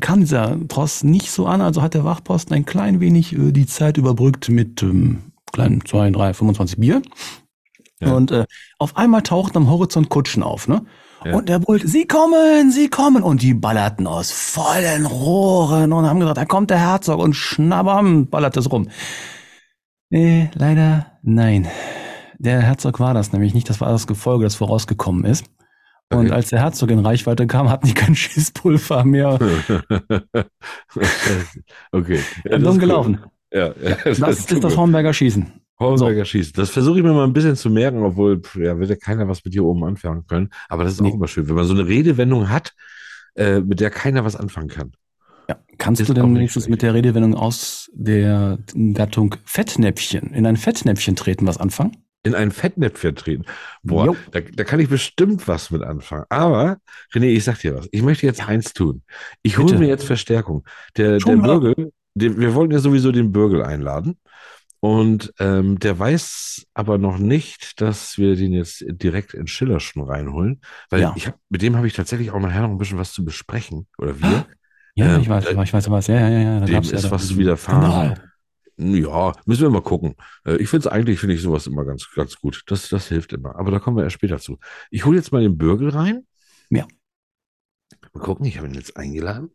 kam 0.00 0.20
dieser 0.20 0.56
Tross 0.68 1.04
nicht 1.04 1.30
so 1.30 1.46
an, 1.46 1.60
also 1.60 1.82
hat 1.82 1.94
der 1.94 2.04
Wachposten 2.04 2.54
ein 2.54 2.64
klein 2.64 3.00
wenig 3.00 3.32
äh, 3.32 3.52
die 3.52 3.66
Zeit 3.66 3.96
überbrückt 3.96 4.48
mit 4.48 4.82
ähm, 4.82 5.32
kleinen 5.52 5.84
2, 5.84 6.10
3, 6.10 6.34
25 6.34 6.78
Bier. 6.78 7.02
Ja. 8.00 8.12
Und 8.14 8.30
äh, 8.30 8.44
auf 8.78 8.96
einmal 8.96 9.22
tauchten 9.22 9.58
am 9.58 9.70
Horizont 9.70 10.08
Kutschen 10.08 10.42
auf, 10.42 10.68
ne? 10.68 10.84
Ja. 11.24 11.36
Und 11.36 11.48
er 11.48 11.58
brüllte, 11.58 11.88
sie 11.88 12.06
kommen, 12.06 12.70
sie 12.70 12.88
kommen. 12.88 13.22
Und 13.22 13.40
die 13.40 13.54
ballerten 13.54 14.06
aus 14.06 14.30
vollen 14.30 15.06
Rohren 15.06 15.92
und 15.92 16.06
haben 16.06 16.20
gesagt, 16.20 16.36
da 16.36 16.44
kommt 16.44 16.70
der 16.70 16.80
Herzog 16.80 17.18
und 17.18 17.34
schnabbam, 17.34 18.28
ballert 18.28 18.56
es 18.58 18.70
rum. 18.70 18.88
Nee, 20.10 20.50
leider 20.54 21.06
nein. 21.22 21.66
Der 22.38 22.60
Herzog 22.60 23.00
war 23.00 23.14
das 23.14 23.32
nämlich 23.32 23.54
nicht, 23.54 23.70
das 23.70 23.80
war 23.80 23.90
das 23.90 24.06
Gefolge, 24.06 24.44
das 24.44 24.54
vorausgekommen 24.54 25.24
ist. 25.24 25.46
Und 26.12 26.30
als 26.30 26.50
der 26.50 26.60
Herzog 26.60 26.90
in 26.90 26.98
Reichweite 27.00 27.46
kam, 27.46 27.68
hatten 27.70 27.86
die 27.86 27.94
kein 27.94 28.14
Schießpulver 28.14 29.04
mehr. 29.04 29.38
okay. 31.92 32.20
Ja, 32.44 32.58
Dumm 32.58 32.74
ist 32.74 32.80
gelaufen. 32.80 33.18
Cool. 33.22 33.30
Ja, 33.52 33.66
ja, 33.82 33.96
Das 34.04 34.38
ist 34.38 34.48
tut 34.50 34.64
das 34.64 34.76
Hornberger 34.76 35.12
Schießen. 35.12 35.52
Hornberger 35.78 36.24
Schießen. 36.24 36.52
Das 36.54 36.70
versuche 36.70 36.98
ich 36.98 37.04
mir 37.04 37.12
mal 37.12 37.24
ein 37.24 37.32
bisschen 37.32 37.56
zu 37.56 37.70
merken, 37.70 38.02
obwohl, 38.02 38.40
ja, 38.56 38.78
wird 38.78 38.90
ja 38.90 38.96
keiner 38.96 39.28
was 39.28 39.44
mit 39.44 39.54
hier 39.54 39.64
oben 39.64 39.84
anfangen 39.84 40.26
können. 40.26 40.50
Aber 40.68 40.84
das 40.84 40.94
ist 40.94 41.00
Nee. 41.00 41.10
auch 41.10 41.14
immer 41.14 41.28
schön, 41.28 41.48
wenn 41.48 41.54
man 41.56 41.64
so 41.66 41.74
eine 41.74 41.86
Redewendung 41.86 42.48
hat, 42.48 42.72
äh, 43.36 43.60
mit 43.60 43.80
der 43.80 43.90
keiner 43.90 44.24
was 44.24 44.36
anfangen 44.36 44.68
kann. 44.68 44.92
Ja. 45.48 45.56
Kannst 45.78 46.00
Ist 46.00 46.08
du 46.08 46.14
denn 46.14 46.48
schlecht. 46.48 46.68
mit 46.70 46.82
der 46.82 46.94
Redewendung 46.94 47.34
aus 47.34 47.90
der 47.92 48.58
Gattung 48.94 49.34
Fettnäpfchen, 49.44 50.32
in 50.32 50.46
ein 50.46 50.56
Fettnäpfchen 50.56 51.16
treten, 51.16 51.46
was 51.46 51.58
anfangen? 51.58 51.96
In 52.24 52.34
ein 52.34 52.50
Fettnäpfchen 52.50 53.14
treten. 53.14 53.44
Boah, 53.82 54.16
da, 54.32 54.40
da 54.40 54.64
kann 54.64 54.80
ich 54.80 54.88
bestimmt 54.88 55.46
was 55.46 55.70
mit 55.70 55.82
anfangen. 55.82 56.24
Aber, 56.30 56.78
René, 57.14 57.26
ich 57.26 57.44
sag 57.44 57.58
dir 57.60 57.76
was. 57.76 57.88
Ich 57.92 58.02
möchte 58.02 58.26
jetzt 58.26 58.48
eins 58.48 58.72
tun. 58.72 59.02
Ich 59.42 59.58
hole 59.58 59.78
mir 59.78 59.88
jetzt 59.88 60.04
Verstärkung. 60.06 60.64
Der, 60.96 61.12
der 61.12 61.20
Schon? 61.20 61.42
Bürgel, 61.42 61.92
den, 62.14 62.40
wir 62.40 62.54
wollten 62.54 62.72
ja 62.72 62.78
sowieso 62.78 63.12
den 63.12 63.30
Bürgel 63.30 63.62
einladen. 63.62 64.18
Und 64.80 65.32
ähm, 65.38 65.78
der 65.78 65.98
weiß 65.98 66.66
aber 66.74 66.98
noch 66.98 67.18
nicht, 67.18 67.80
dass 67.80 68.18
wir 68.18 68.36
den 68.36 68.52
jetzt 68.52 68.84
direkt 68.86 69.32
in 69.32 69.46
Schillerschen 69.46 70.02
reinholen. 70.02 70.60
Weil 70.90 71.00
Ja. 71.02 71.12
ich 71.16 71.26
hab, 71.26 71.38
mit 71.48 71.62
dem 71.62 71.76
habe 71.76 71.86
ich 71.86 71.94
tatsächlich 71.94 72.30
auch 72.30 72.40
nachher 72.40 72.62
noch 72.62 72.70
ein 72.70 72.78
bisschen 72.78 72.98
was 72.98 73.12
zu 73.12 73.24
besprechen. 73.24 73.86
Oder 73.98 74.20
wir. 74.20 74.46
Ja, 74.94 75.14
Ähm, 75.16 75.22
ich 75.22 75.28
weiß, 75.28 75.46
äh, 75.46 75.62
ich 75.62 75.72
weiß, 75.72 75.90
was. 75.90 76.06
Ja, 76.06 76.16
ja, 76.20 76.28
ja, 76.28 76.38
ja. 76.40 76.60
Da 76.60 76.66
dem 76.66 76.74
ja 76.74 76.80
ist 76.80 77.04
da 77.04 77.10
was 77.10 77.36
widerfahren. 77.36 77.82
Skandal. 77.82 78.30
Ja, 78.76 79.32
müssen 79.46 79.62
wir 79.62 79.70
mal 79.70 79.82
gucken. 79.82 80.16
Äh, 80.44 80.56
Ich 80.56 80.68
finde 80.68 80.88
es 80.88 80.92
eigentlich, 80.92 81.20
finde 81.20 81.34
ich 81.36 81.42
sowas 81.42 81.66
immer 81.66 81.84
ganz, 81.84 82.08
ganz 82.14 82.36
gut. 82.36 82.62
Das, 82.66 82.88
das 82.88 83.08
hilft 83.08 83.32
immer. 83.32 83.56
Aber 83.56 83.70
da 83.70 83.78
kommen 83.78 83.96
wir 83.96 84.04
erst 84.04 84.14
später 84.14 84.38
zu. 84.38 84.58
Ich 84.90 85.04
hole 85.04 85.16
jetzt 85.16 85.32
mal 85.32 85.42
den 85.42 85.56
Bürgel 85.56 85.90
rein. 85.90 86.26
Ja. 86.70 86.86
Mal 88.12 88.20
gucken, 88.20 88.46
ich 88.46 88.58
habe 88.58 88.66
ihn 88.68 88.74
jetzt 88.74 88.96
eingeladen. 88.96 89.50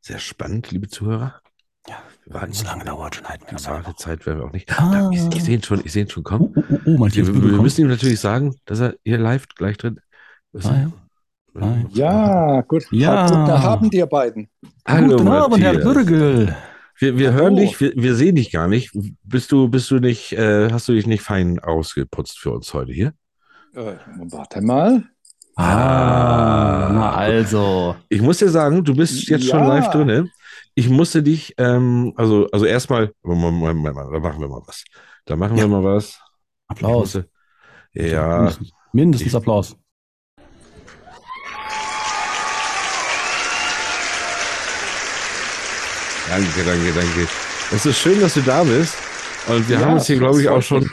Sehr 0.00 0.18
spannend, 0.18 0.70
liebe 0.70 0.88
Zuhörer. 0.88 1.40
Ja, 1.88 1.96
Wir 2.24 2.34
warten 2.34 2.52
so 2.52 2.64
lange 2.64 2.84
dauert 2.84 3.16
schon 3.16 3.26
halt. 3.26 3.40
Die 3.50 3.54
Wartezeit 3.66 4.26
werden 4.26 4.38
wir 4.40 4.46
auch 4.46 4.52
nicht. 4.52 4.70
Ah. 4.78 4.90
Da, 4.92 5.10
ich 5.10 5.36
ich 5.36 5.44
sehe 5.44 5.56
ihn 5.56 5.62
schon, 5.62 5.80
ich 5.84 5.92
sehe 5.92 6.04
ihn 6.04 6.10
schon 6.10 6.22
kommen. 6.22 6.52
Oh, 6.54 6.62
oh, 6.70 6.74
oh, 6.74 6.78
oh, 6.86 6.98
Matthias 6.98 7.26
wir, 7.26 7.34
wir 7.34 7.62
müssen 7.62 7.80
ihm 7.82 7.88
natürlich 7.88 8.20
sagen, 8.20 8.54
dass 8.66 8.80
er 8.80 8.94
hier 9.04 9.18
live 9.18 9.48
gleich 9.48 9.76
drin 9.78 9.98
ist. 10.52 10.66
Ah, 10.66 10.76
ja. 10.76 10.92
Nein. 11.52 11.88
Ja, 11.92 12.60
gut. 12.62 12.84
Ja. 12.92 13.26
Guten 13.26 13.50
Abend, 13.50 13.94
ihr 13.94 14.06
beiden. 14.06 14.48
Hallo, 14.86 15.16
Guten 15.16 15.28
Abend, 15.28 15.62
Herr. 15.62 15.78
Bürgel. 15.78 16.56
Wir, 17.00 17.16
wir 17.16 17.32
hören 17.32 17.56
dich, 17.56 17.80
wir, 17.80 17.92
wir 17.96 18.14
sehen 18.14 18.34
dich 18.36 18.52
gar 18.52 18.68
nicht. 18.68 18.90
Bist 19.24 19.50
du, 19.52 19.68
bist 19.68 19.90
du 19.90 20.00
nicht, 20.00 20.32
äh, 20.32 20.70
hast 20.70 20.86
du 20.86 20.92
dich 20.92 21.06
nicht 21.06 21.22
fein 21.22 21.58
ausgeputzt 21.58 22.38
für 22.38 22.50
uns 22.50 22.74
heute 22.74 22.92
hier? 22.92 23.14
Äh, 23.74 23.94
warte 24.30 24.60
mal. 24.60 25.04
Ah, 25.56 26.90
na 26.92 27.10
also. 27.12 27.96
Ich 28.10 28.20
muss 28.20 28.36
dir 28.38 28.50
sagen, 28.50 28.84
du 28.84 28.94
bist 28.94 29.28
jetzt 29.28 29.46
schon 29.48 29.60
Ja. 29.60 29.68
live 29.68 29.90
drinne. 29.90 30.30
Ich 30.74 30.90
musste 30.90 31.22
dich, 31.22 31.54
ähm, 31.56 32.12
also, 32.16 32.46
also 32.52 32.66
erstmal, 32.66 33.12
da 33.24 33.30
machen 33.34 33.60
wir 33.62 34.48
mal 34.48 34.62
was. 34.66 34.84
Da 35.24 35.36
machen 35.36 35.56
wir 35.56 35.68
mal 35.68 35.82
was. 35.82 36.10
Ich 36.10 36.20
Applaus. 36.68 37.14
musste, 37.14 37.28
ja, 37.94 38.38
Mindestens, 38.38 38.70
mindestens 38.92 39.34
Applaus. 39.34 39.76
Danke, 46.30 46.64
danke, 46.64 46.92
danke. 46.94 47.28
Es 47.72 47.86
ist 47.86 47.98
schön, 47.98 48.20
dass 48.20 48.34
du 48.34 48.40
da 48.40 48.62
bist. 48.64 48.96
Und 49.48 49.68
wir 49.68 49.78
Ja, 49.78 49.86
haben 49.86 49.94
uns 49.94 50.06
hier, 50.06 50.18
glaube 50.18 50.40
ich, 50.40 50.48
auch 50.48 50.62
schon 50.62 50.82
mich. 50.82 50.90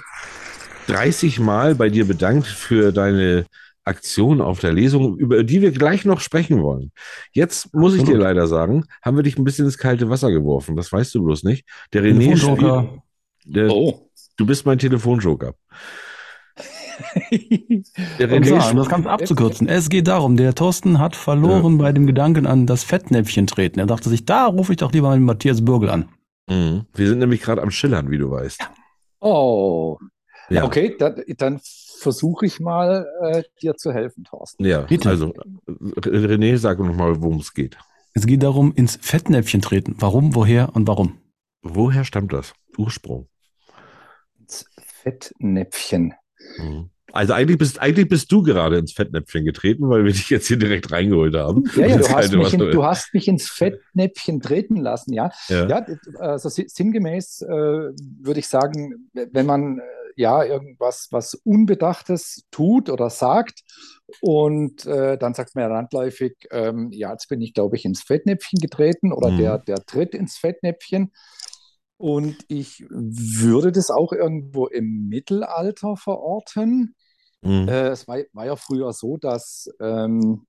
30 0.88 1.40
Mal 1.40 1.76
bei 1.76 1.90
dir 1.90 2.06
bedankt 2.06 2.48
für 2.48 2.92
deine 2.92 3.46
Aktion 3.84 4.42
auf 4.42 4.60
der 4.60 4.74
Lesung, 4.74 5.18
über 5.18 5.44
die 5.44 5.62
wir 5.62 5.72
gleich 5.72 6.06
noch 6.06 6.20
sprechen 6.20 6.62
wollen. 6.62 6.92
Jetzt 7.32 7.74
muss 7.74 7.96
ich 7.96 8.04
dir 8.04 8.18
leider 8.18 8.48
sagen, 8.48 8.86
haben 9.02 9.16
wir 9.18 9.24
dich 9.24 9.38
ein 9.38 9.44
bisschen 9.44 9.66
ins 9.66 9.78
kalte 9.78 10.10
Wasser 10.10 10.32
geworfen. 10.32 10.76
Das 10.76 10.92
weißt 10.92 11.14
du 11.16 11.24
bloß 11.24 11.44
nicht. 11.44 11.66
Der 11.94 12.04
René 12.04 12.36
spielt, 12.38 12.90
der, 13.46 13.70
Oh. 13.70 14.10
du 14.38 14.46
bist 14.46 14.66
mein 14.66 14.78
Telefonjoker. 14.80 15.54
Der 18.20 18.44
zwar, 18.44 18.72
um 18.72 18.78
das 18.78 18.90
Ganze 18.90 19.10
abzukürzen. 19.10 19.68
Es 19.68 19.90
geht 19.90 20.08
darum, 20.08 20.38
der 20.38 20.56
Thorsten 20.56 21.00
hat 21.00 21.16
verloren 21.16 21.78
bei 21.78 21.92
dem 21.92 22.08
Gedanken 22.08 22.46
an 22.46 22.66
das 22.66 22.84
Fettnäpfchen 22.84 23.48
treten. 23.48 23.80
Er 23.80 23.86
dachte 23.86 24.10
sich, 24.10 24.26
da 24.26 24.46
rufe 24.48 24.74
ich 24.74 24.78
doch 24.78 24.92
lieber 24.92 25.10
mal 25.10 25.18
den 25.18 25.26
Matthias 25.26 25.64
Bürgel 25.64 25.90
an. 25.90 26.10
Mhm. 26.50 26.86
Wir 26.94 27.08
sind 27.08 27.20
nämlich 27.20 27.42
gerade 27.42 27.62
am 27.62 27.72
Schillern, 27.72 28.10
wie 28.10 28.18
du 28.18 28.32
weißt. 28.32 28.60
Oh. 29.20 29.98
Ja. 30.50 30.64
Okay, 30.64 30.96
dann, 30.98 31.22
dann 31.38 31.60
versuche 32.00 32.46
ich 32.46 32.60
mal, 32.60 33.06
äh, 33.22 33.44
dir 33.62 33.76
zu 33.76 33.92
helfen, 33.92 34.24
Thorsten. 34.24 34.64
Ja, 34.66 34.82
Bitte. 34.82 35.10
also 35.10 35.34
René, 35.68 36.58
sag 36.58 36.80
noch 36.80 36.96
mal, 36.96 37.22
worum 37.22 37.40
es 37.40 37.54
geht. 37.54 37.78
Es 38.14 38.26
geht 38.26 38.44
darum, 38.44 38.74
ins 38.74 38.98
Fettnäpfchen 39.02 39.62
treten. 39.62 39.96
Warum, 40.00 40.36
woher 40.36 40.76
und 40.76 40.88
warum? 40.88 41.18
Woher 41.62 42.04
stammt 42.04 42.34
das? 42.34 42.54
Ursprung. 42.78 43.28
Ins 44.40 44.66
Fettnäpfchen. 44.80 46.14
Mhm. 46.58 46.90
Also 47.14 47.34
eigentlich 47.34 47.58
bist, 47.58 47.80
eigentlich 47.80 48.10
bist 48.10 48.32
du 48.32 48.44
gerade 48.44 48.78
ins 48.78 48.92
Fettnäpfchen 48.92 49.46
getreten, 49.46 49.90
weil 49.90 50.04
wir 50.04 50.12
dich 50.12 50.30
jetzt 50.30 50.48
hier 50.48 50.58
direkt 50.58 50.92
reingeholt 50.92 51.36
haben. 51.36 51.64
Ja, 51.76 51.88
ja, 51.88 51.98
du 51.98 52.10
hast, 52.10 52.34
mich 52.34 52.54
in, 52.54 52.60
du 52.60 52.84
hast 52.84 53.14
mich 53.14 53.28
ins 53.30 53.50
Fettnäpfchen 53.50 54.42
treten 54.42 54.76
lassen, 54.76 55.14
ja. 55.14 55.32
Ja. 55.48 55.68
Ja, 55.70 55.86
also 56.20 56.50
si- 56.50 56.68
sinngemäß 56.68 57.44
äh, 57.44 57.48
würde 57.50 58.40
ich 58.40 58.48
sagen, 58.50 59.10
wenn 59.14 59.46
man 59.46 59.80
äh, 59.80 59.84
ja 60.18 60.44
irgendwas 60.44 61.08
was 61.12 61.34
Unbedachtes 61.34 62.44
tut 62.52 62.90
oder 62.90 63.10
sagt 63.10 63.62
und 64.22 64.86
äh, 64.86 65.18
dann 65.18 65.34
sagt 65.34 65.56
man 65.56 65.64
ja 65.64 65.70
landläufig, 65.70 66.36
ähm, 66.52 66.90
ja, 66.92 67.12
jetzt 67.12 67.30
bin 67.30 67.42
ich, 67.42 67.54
glaube 67.54 67.78
ich, 67.78 67.86
ins 67.86 68.02
Fettnäpfchen 68.04 68.60
getreten 68.60 69.14
oder 69.14 69.32
Mhm. 69.32 69.38
der, 69.38 69.58
der 69.60 69.86
tritt 69.86 70.14
ins 70.14 70.38
Fettnäpfchen. 70.38 71.14
Und 71.98 72.38
ich 72.48 72.86
würde 72.90 73.72
das 73.72 73.90
auch 73.90 74.14
irgendwo 74.14 74.68
im 74.68 75.08
Mittelalter 75.10 75.96
verorten. 75.98 76.96
Mhm. 77.42 77.68
Äh, 77.68 77.88
es 77.90 78.08
war, 78.08 78.18
war 78.34 78.46
ja 78.46 78.56
früher 78.56 78.94
so, 78.94 79.18
dass 79.18 79.68
ähm, 79.80 80.46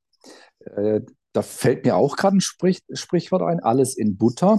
äh, 0.61 1.01
da 1.33 1.43
fällt 1.43 1.85
mir 1.85 1.97
auch 1.97 2.17
gerade 2.17 2.37
ein 2.39 2.41
Sprich, 2.41 2.81
Sprichwort 2.93 3.43
ein, 3.43 3.61
alles 3.61 3.97
in 3.97 4.17
Butter. 4.17 4.59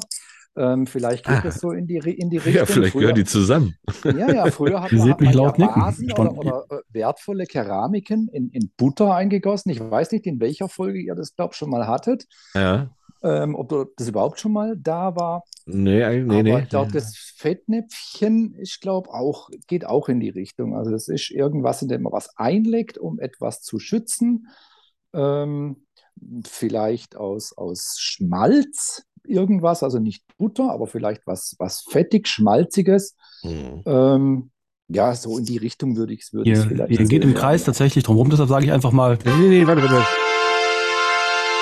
Ähm, 0.57 0.87
vielleicht 0.87 1.25
geht 1.25 1.35
Ah. 1.45 1.47
es 1.47 1.55
so 1.55 1.71
in 1.71 1.85
die, 1.87 1.97
in 1.97 2.29
die 2.29 2.37
Richtung. 2.37 2.53
Ja, 2.53 2.65
vielleicht 2.65 2.91
Früher- 2.93 3.01
gehören 3.01 3.15
die 3.15 3.23
zusammen. 3.25 3.75
Ja, 4.03 4.31
ja, 4.33 4.45
früher 4.51 4.81
hat 4.81 4.91
man, 4.91 5.09
hat 5.11 5.21
man 5.21 5.33
laut 5.33 5.57
ja. 5.59 5.67
Vasen 5.75 6.11
oder, 6.11 6.37
oder 6.37 6.65
äh, 6.69 6.75
wertvolle 6.89 7.45
Keramiken 7.45 8.27
in, 8.29 8.49
in 8.49 8.71
Butter 8.77 9.13
eingegossen. 9.13 9.71
Ich 9.71 9.79
weiß 9.79 10.11
nicht, 10.11 10.25
in 10.25 10.39
welcher 10.39 10.67
Folge 10.69 10.99
ihr 10.99 11.15
das, 11.15 11.35
glaube 11.35 11.51
ich, 11.53 11.57
schon 11.57 11.69
mal 11.69 11.87
hattet. 11.87 12.25
Ja. 12.55 12.89
Ähm, 13.21 13.53
ob 13.55 13.89
das 13.97 14.07
überhaupt 14.07 14.39
schon 14.39 14.53
mal 14.53 14.77
da 14.77 15.15
war. 15.15 15.43
Nee, 15.71 16.03
eigentlich- 16.03 16.27
nee, 16.27 16.39
Aber 16.51 16.57
nee. 16.57 16.63
ich 16.63 16.69
glaube, 16.69 16.91
das 16.91 17.15
Fettnäpfchen, 17.37 18.55
ich 18.59 18.79
glaube, 18.79 19.09
auch, 19.13 19.49
geht 19.67 19.85
auch 19.85 20.09
in 20.09 20.19
die 20.19 20.29
Richtung. 20.29 20.75
Also 20.75 20.91
das 20.91 21.07
ist 21.07 21.31
irgendwas, 21.31 21.81
in 21.81 21.87
dem 21.87 22.01
man 22.03 22.13
was 22.13 22.35
einlegt, 22.37 22.97
um 22.97 23.19
etwas 23.19 23.61
zu 23.61 23.79
schützen. 23.79 24.47
Ähm, 25.13 25.85
vielleicht 26.45 27.15
aus, 27.15 27.57
aus 27.57 27.95
Schmalz 27.99 29.03
irgendwas, 29.25 29.83
also 29.83 29.99
nicht 29.99 30.23
Butter, 30.37 30.71
aber 30.71 30.87
vielleicht 30.87 31.25
was, 31.27 31.55
was 31.59 31.81
fettig, 31.89 32.27
schmalziges. 32.27 33.15
Mhm. 33.43 33.83
Ähm, 33.85 34.51
ja, 34.87 35.13
so 35.13 35.37
in 35.37 35.45
die 35.45 35.57
Richtung 35.57 35.95
würde 35.97 36.13
ich 36.13 36.21
es 36.23 36.33
würde 36.33 36.49
ich's 36.49 36.61
Ihr, 36.63 36.67
vielleicht 36.67 36.99
ihr 36.99 37.05
geht 37.05 37.23
im 37.23 37.35
Kreis 37.35 37.63
tatsächlich 37.63 38.03
drum 38.03 38.17
rum, 38.17 38.29
deshalb 38.29 38.49
sage 38.49 38.65
ich 38.65 38.71
einfach 38.71 38.91
mal. 38.91 39.19
Nee, 39.23 39.47
nee, 39.49 39.67
warte, 39.67 39.83
warte. 39.83 40.03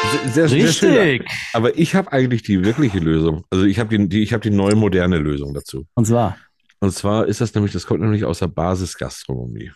Sehr, 0.04 0.48
sehr, 0.48 0.48
sehr 0.50 0.72
schön. 0.74 0.94
Richtig. 0.94 1.32
Aber 1.54 1.78
ich 1.78 1.96
habe 1.96 2.12
eigentlich 2.12 2.44
die 2.44 2.64
wirkliche 2.64 3.00
Lösung. 3.00 3.44
Also 3.50 3.66
ich 3.66 3.80
habe 3.80 3.98
die, 3.98 4.08
die, 4.08 4.24
ich 4.24 4.34
habe 4.34 4.42
die 4.42 4.56
neue 4.56 4.76
moderne 4.76 5.18
Lösung 5.18 5.54
dazu. 5.54 5.86
Und 5.96 6.06
zwar, 6.06 6.38
Und 6.80 6.94
zwar 6.94 7.26
ist 7.26 7.42
das 7.42 7.54
nämlich, 7.56 7.74
das 7.74 7.86
kommt 7.88 8.02
nämlich 8.02 8.24
aus 8.24 8.40
der 8.40 8.48
Basisgastronomie. 8.48 9.72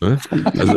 Ne? 0.00 0.18
Also 0.56 0.74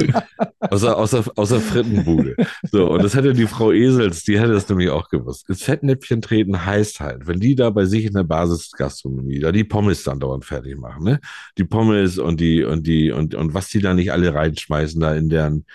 außer, 0.59 0.97
außer, 0.97 1.23
außer 1.35 1.59
Frittenbude. 1.59 2.35
So, 2.71 2.91
und 2.91 3.03
das 3.03 3.15
hätte 3.15 3.33
die 3.33 3.47
Frau 3.47 3.71
Esels, 3.71 4.23
die 4.23 4.39
hätte 4.39 4.53
das 4.53 4.69
nämlich 4.69 4.89
auch 4.89 5.09
gewusst. 5.09 5.49
Ins 5.49 5.63
Fettnäpfchen 5.63 6.21
treten 6.21 6.63
heißt 6.65 6.99
halt, 6.99 7.27
wenn 7.27 7.39
die 7.39 7.55
da 7.55 7.71
bei 7.71 7.85
sich 7.85 8.05
in 8.05 8.13
der 8.13 8.23
Basisgastronomie 8.23 9.39
da 9.39 9.51
die 9.51 9.63
Pommes 9.63 10.03
dann 10.03 10.19
dauernd 10.19 10.45
fertig 10.45 10.77
machen, 10.77 11.03
ne? 11.03 11.19
Die 11.57 11.63
Pommes 11.63 12.19
und 12.19 12.39
die, 12.39 12.63
und 12.63 12.85
die, 12.85 13.11
und, 13.11 13.33
und 13.33 13.53
was 13.53 13.69
die 13.69 13.79
da 13.79 13.93
nicht 13.93 14.11
alle 14.11 14.33
reinschmeißen 14.33 15.01
da 15.01 15.15
in 15.15 15.27
deren, 15.27 15.65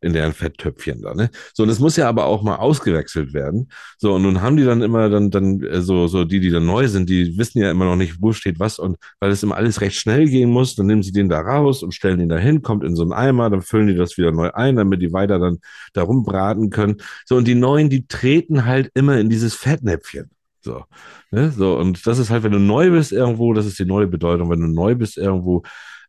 in 0.00 0.12
deren 0.12 0.32
Fetttöpfchen 0.32 1.02
da, 1.02 1.14
ne? 1.14 1.30
So, 1.54 1.62
und 1.62 1.68
es 1.68 1.78
muss 1.78 1.96
ja 1.96 2.08
aber 2.08 2.26
auch 2.26 2.42
mal 2.42 2.56
ausgewechselt 2.56 3.34
werden. 3.34 3.68
So, 3.98 4.14
und 4.14 4.22
nun 4.22 4.40
haben 4.40 4.56
die 4.56 4.64
dann 4.64 4.82
immer 4.82 5.10
dann, 5.10 5.30
dann, 5.30 5.60
äh, 5.62 5.80
so, 5.82 6.06
so 6.06 6.24
die, 6.24 6.40
die 6.40 6.50
dann 6.50 6.66
neu 6.66 6.88
sind, 6.88 7.08
die 7.10 7.36
wissen 7.38 7.60
ja 7.60 7.70
immer 7.70 7.84
noch 7.84 7.96
nicht, 7.96 8.20
wo 8.20 8.32
steht 8.32 8.58
was. 8.58 8.78
Und 8.78 8.96
weil 9.20 9.30
es 9.30 9.42
immer 9.42 9.56
alles 9.56 9.80
recht 9.80 9.96
schnell 9.96 10.26
gehen 10.28 10.50
muss, 10.50 10.74
dann 10.74 10.86
nehmen 10.86 11.02
sie 11.02 11.12
den 11.12 11.28
da 11.28 11.40
raus 11.40 11.82
und 11.82 11.94
stellen 11.94 12.20
ihn 12.20 12.28
da 12.28 12.38
hin, 12.38 12.62
kommt 12.62 12.84
in 12.84 12.96
so 12.96 13.02
einen 13.02 13.12
Eimer, 13.12 13.50
dann 13.50 13.62
füllen 13.62 13.88
die 13.88 13.94
das 13.94 14.16
wieder 14.16 14.32
neu 14.32 14.50
ein, 14.52 14.76
damit 14.76 15.02
die 15.02 15.12
weiter 15.12 15.38
dann 15.38 15.58
darum 15.92 16.24
braten 16.24 16.70
können. 16.70 16.96
So, 17.26 17.36
und 17.36 17.46
die 17.46 17.54
Neuen, 17.54 17.90
die 17.90 18.06
treten 18.06 18.64
halt 18.64 18.90
immer 18.94 19.18
in 19.18 19.28
dieses 19.28 19.54
Fettnäpfchen. 19.54 20.30
So, 20.62 20.84
ne? 21.30 21.50
So, 21.52 21.78
und 21.78 22.06
das 22.06 22.18
ist 22.18 22.30
halt, 22.30 22.42
wenn 22.42 22.52
du 22.52 22.58
neu 22.58 22.90
bist 22.90 23.12
irgendwo, 23.12 23.52
das 23.54 23.66
ist 23.66 23.78
die 23.78 23.86
neue 23.86 24.06
Bedeutung. 24.06 24.50
Wenn 24.50 24.60
du 24.60 24.66
neu 24.66 24.94
bist 24.94 25.16
irgendwo 25.16 25.62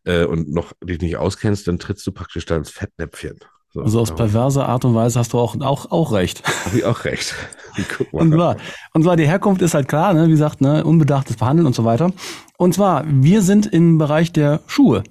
äh, 0.04 0.24
und 0.24 0.50
noch 0.50 0.72
dich 0.82 1.00
nicht 1.00 1.16
auskennst, 1.16 1.66
dann 1.68 1.78
trittst 1.78 2.06
du 2.06 2.12
praktisch 2.12 2.44
da 2.46 2.56
ins 2.56 2.70
Fettnäpfchen. 2.70 3.38
So, 3.72 3.80
also 3.80 4.00
aus 4.00 4.14
perverser 4.14 4.68
Art 4.68 4.84
und 4.84 4.94
Weise 4.94 5.18
hast 5.18 5.32
du 5.32 5.38
auch, 5.38 5.58
auch, 5.60 5.90
auch 5.90 6.12
recht. 6.12 6.42
Habe 6.66 6.78
ich 6.78 6.84
auch 6.84 7.04
recht. 7.04 7.34
Und 8.12 8.34
zwar, 8.34 8.56
und 8.92 9.02
zwar 9.02 9.16
die 9.16 9.26
Herkunft 9.26 9.62
ist 9.62 9.72
halt 9.72 9.88
klar, 9.88 10.12
ne? 10.12 10.26
wie 10.26 10.32
gesagt, 10.32 10.60
ne? 10.60 10.84
unbedachtes 10.84 11.36
Behandeln 11.36 11.66
und 11.66 11.74
so 11.74 11.86
weiter. 11.86 12.12
Und 12.58 12.74
zwar, 12.74 13.04
wir 13.06 13.40
sind 13.40 13.64
im 13.64 13.96
Bereich 13.96 14.30
der 14.30 14.60
Schuhe. 14.66 15.02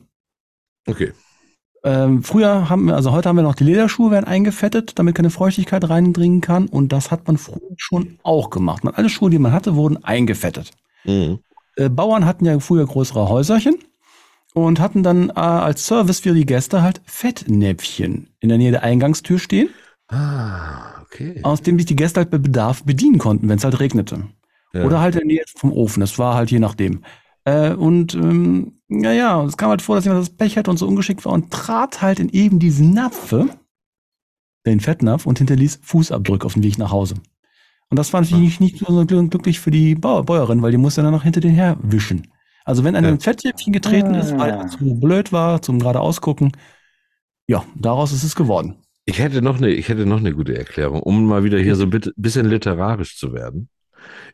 Okay. 0.86 1.12
Ähm, 1.84 2.22
früher 2.22 2.70
haben 2.70 2.86
wir, 2.86 2.96
also 2.96 3.14
heute 3.14 3.30
haben 3.30 3.38
wir 3.38 3.42
noch 3.42 3.56
die 3.56 3.64
Lederschuhe 3.64 4.12
werden 4.12 4.28
eingefettet, 4.28 5.00
damit 5.00 5.16
keine 5.16 5.32
Feuchtigkeit 5.32 5.90
reindringen 5.90 6.42
kann. 6.42 6.68
Und 6.68 6.92
das 6.92 7.10
hat 7.10 7.26
man 7.26 7.40
früher 7.40 7.62
schon 7.78 8.20
auch 8.22 8.52
gemacht. 8.52 8.84
Man, 8.84 8.94
alle 8.94 9.10
Schuhe, 9.10 9.32
die 9.32 9.40
man 9.40 9.54
hatte, 9.54 9.76
wurden 9.76 10.04
eingefettet. 10.04 10.70
Mhm. 11.04 11.40
Äh, 11.78 11.90
Bauern 11.90 12.28
hatten 12.28 12.46
ja 12.46 12.60
früher 12.60 12.86
größere 12.86 13.28
Häuserchen 13.28 13.80
und 14.54 14.80
hatten 14.80 15.04
dann 15.04 15.30
äh, 15.30 15.34
als 15.34 15.86
Service 15.86 16.20
für 16.20 16.34
die 16.34 16.46
Gäste 16.46 16.82
halt 16.82 17.02
Fettnäpfchen 17.06 18.28
in 18.40 18.50
der 18.50 18.58
Nähe 18.58 18.72
der 18.72 18.84
Eingangstür 18.84 19.40
stehen, 19.40 19.70
Ah, 20.10 21.02
okay. 21.02 21.40
aus 21.44 21.62
dem 21.62 21.78
sich 21.78 21.86
die 21.86 21.96
Gäste 21.96 22.20
halt 22.20 22.30
bei 22.32 22.38
Bedarf 22.38 22.84
bedienen 22.84 23.18
konnten, 23.18 23.48
wenn 23.48 23.58
es 23.58 23.64
halt 23.64 23.80
regnete. 23.80 24.28
Ja. 24.74 24.84
Oder 24.86 25.00
halt 25.00 25.16
in 25.16 25.20
der 25.20 25.28
Nähe 25.28 25.44
vom 25.56 25.72
Ofen, 25.72 26.02
das 26.02 26.18
war 26.20 26.36
halt 26.36 26.52
je 26.52 26.60
nachdem. 26.60 27.04
Äh, 27.46 27.74
und 27.74 28.14
ähm, 28.14 28.74
ja, 28.90 29.12
ja, 29.14 29.44
es 29.46 29.58
kam 29.58 29.70
halt 29.70 29.82
vor, 29.82 29.96
dass 29.96 30.06
jemand 30.06 30.22
das 30.22 30.36
Pech 30.36 30.58
hatte 30.58 30.70
und 30.70 30.78
so 30.78 30.88
ungeschickt 30.88 31.24
war 31.26 31.32
und 31.32 31.52
trat 31.52 32.02
halt 32.02 32.20
in 32.20 32.30
eben 32.30 32.60
diesen 32.60 32.94
Napfe, 32.94 33.50
den 34.66 34.80
Fettnapf, 34.80 35.26
und 35.26 35.38
hinterließ 35.40 35.80
Fußabdrücke 35.82 36.46
auf 36.46 36.54
dem 36.54 36.64
Weg 36.64 36.78
nach 36.78 36.92
Hause. 36.92 37.16
Und 37.90 37.98
das 37.98 38.10
fand 38.10 38.28
ich 38.28 38.34
nicht, 38.38 38.62
nicht 38.62 38.80
so 38.80 38.86
gl- 39.02 39.30
glücklich 39.30 39.60
für 39.60 39.72
die 39.72 39.96
Bäuerin, 39.96 40.62
weil 40.62 40.72
die 40.72 40.78
musste 40.78 41.02
dann 41.02 41.12
noch 41.12 41.24
hinter 41.24 41.42
den 41.42 41.54
her 41.54 41.78
wischen. 41.82 42.28
Also 42.72 42.86
wenn 42.86 42.96
einer 42.96 43.10
Ja. 43.10 43.14
ins 43.16 43.26
Fettnäpfchen 43.26 43.74
getreten 43.74 44.16
ist, 44.16 44.32
weil 44.40 44.52
er 44.52 44.68
zu 44.68 44.98
blöd 44.98 45.34
war 45.34 45.62
zum 45.62 45.80
geradeaus 45.80 46.22
gucken, 46.22 46.54
ja, 47.46 47.66
daraus 47.76 48.14
ist 48.14 48.24
es 48.24 48.34
geworden. 48.34 48.78
Ich 49.04 49.20
hätte 49.20 49.42
noch 49.42 49.58
eine, 49.58 49.72
ich 49.72 49.90
hätte 49.90 50.06
noch 50.06 50.20
eine 50.20 50.34
gute 50.34 50.58
Erklärung, 50.58 51.04
um 51.04 51.26
mal 51.26 51.44
wieder 51.44 51.60
hier 51.60 51.76
so 51.76 51.84
ein 51.84 51.90
bisschen 52.16 52.46
literarisch 52.46 53.18
zu 53.18 53.34
werden. 53.34 53.68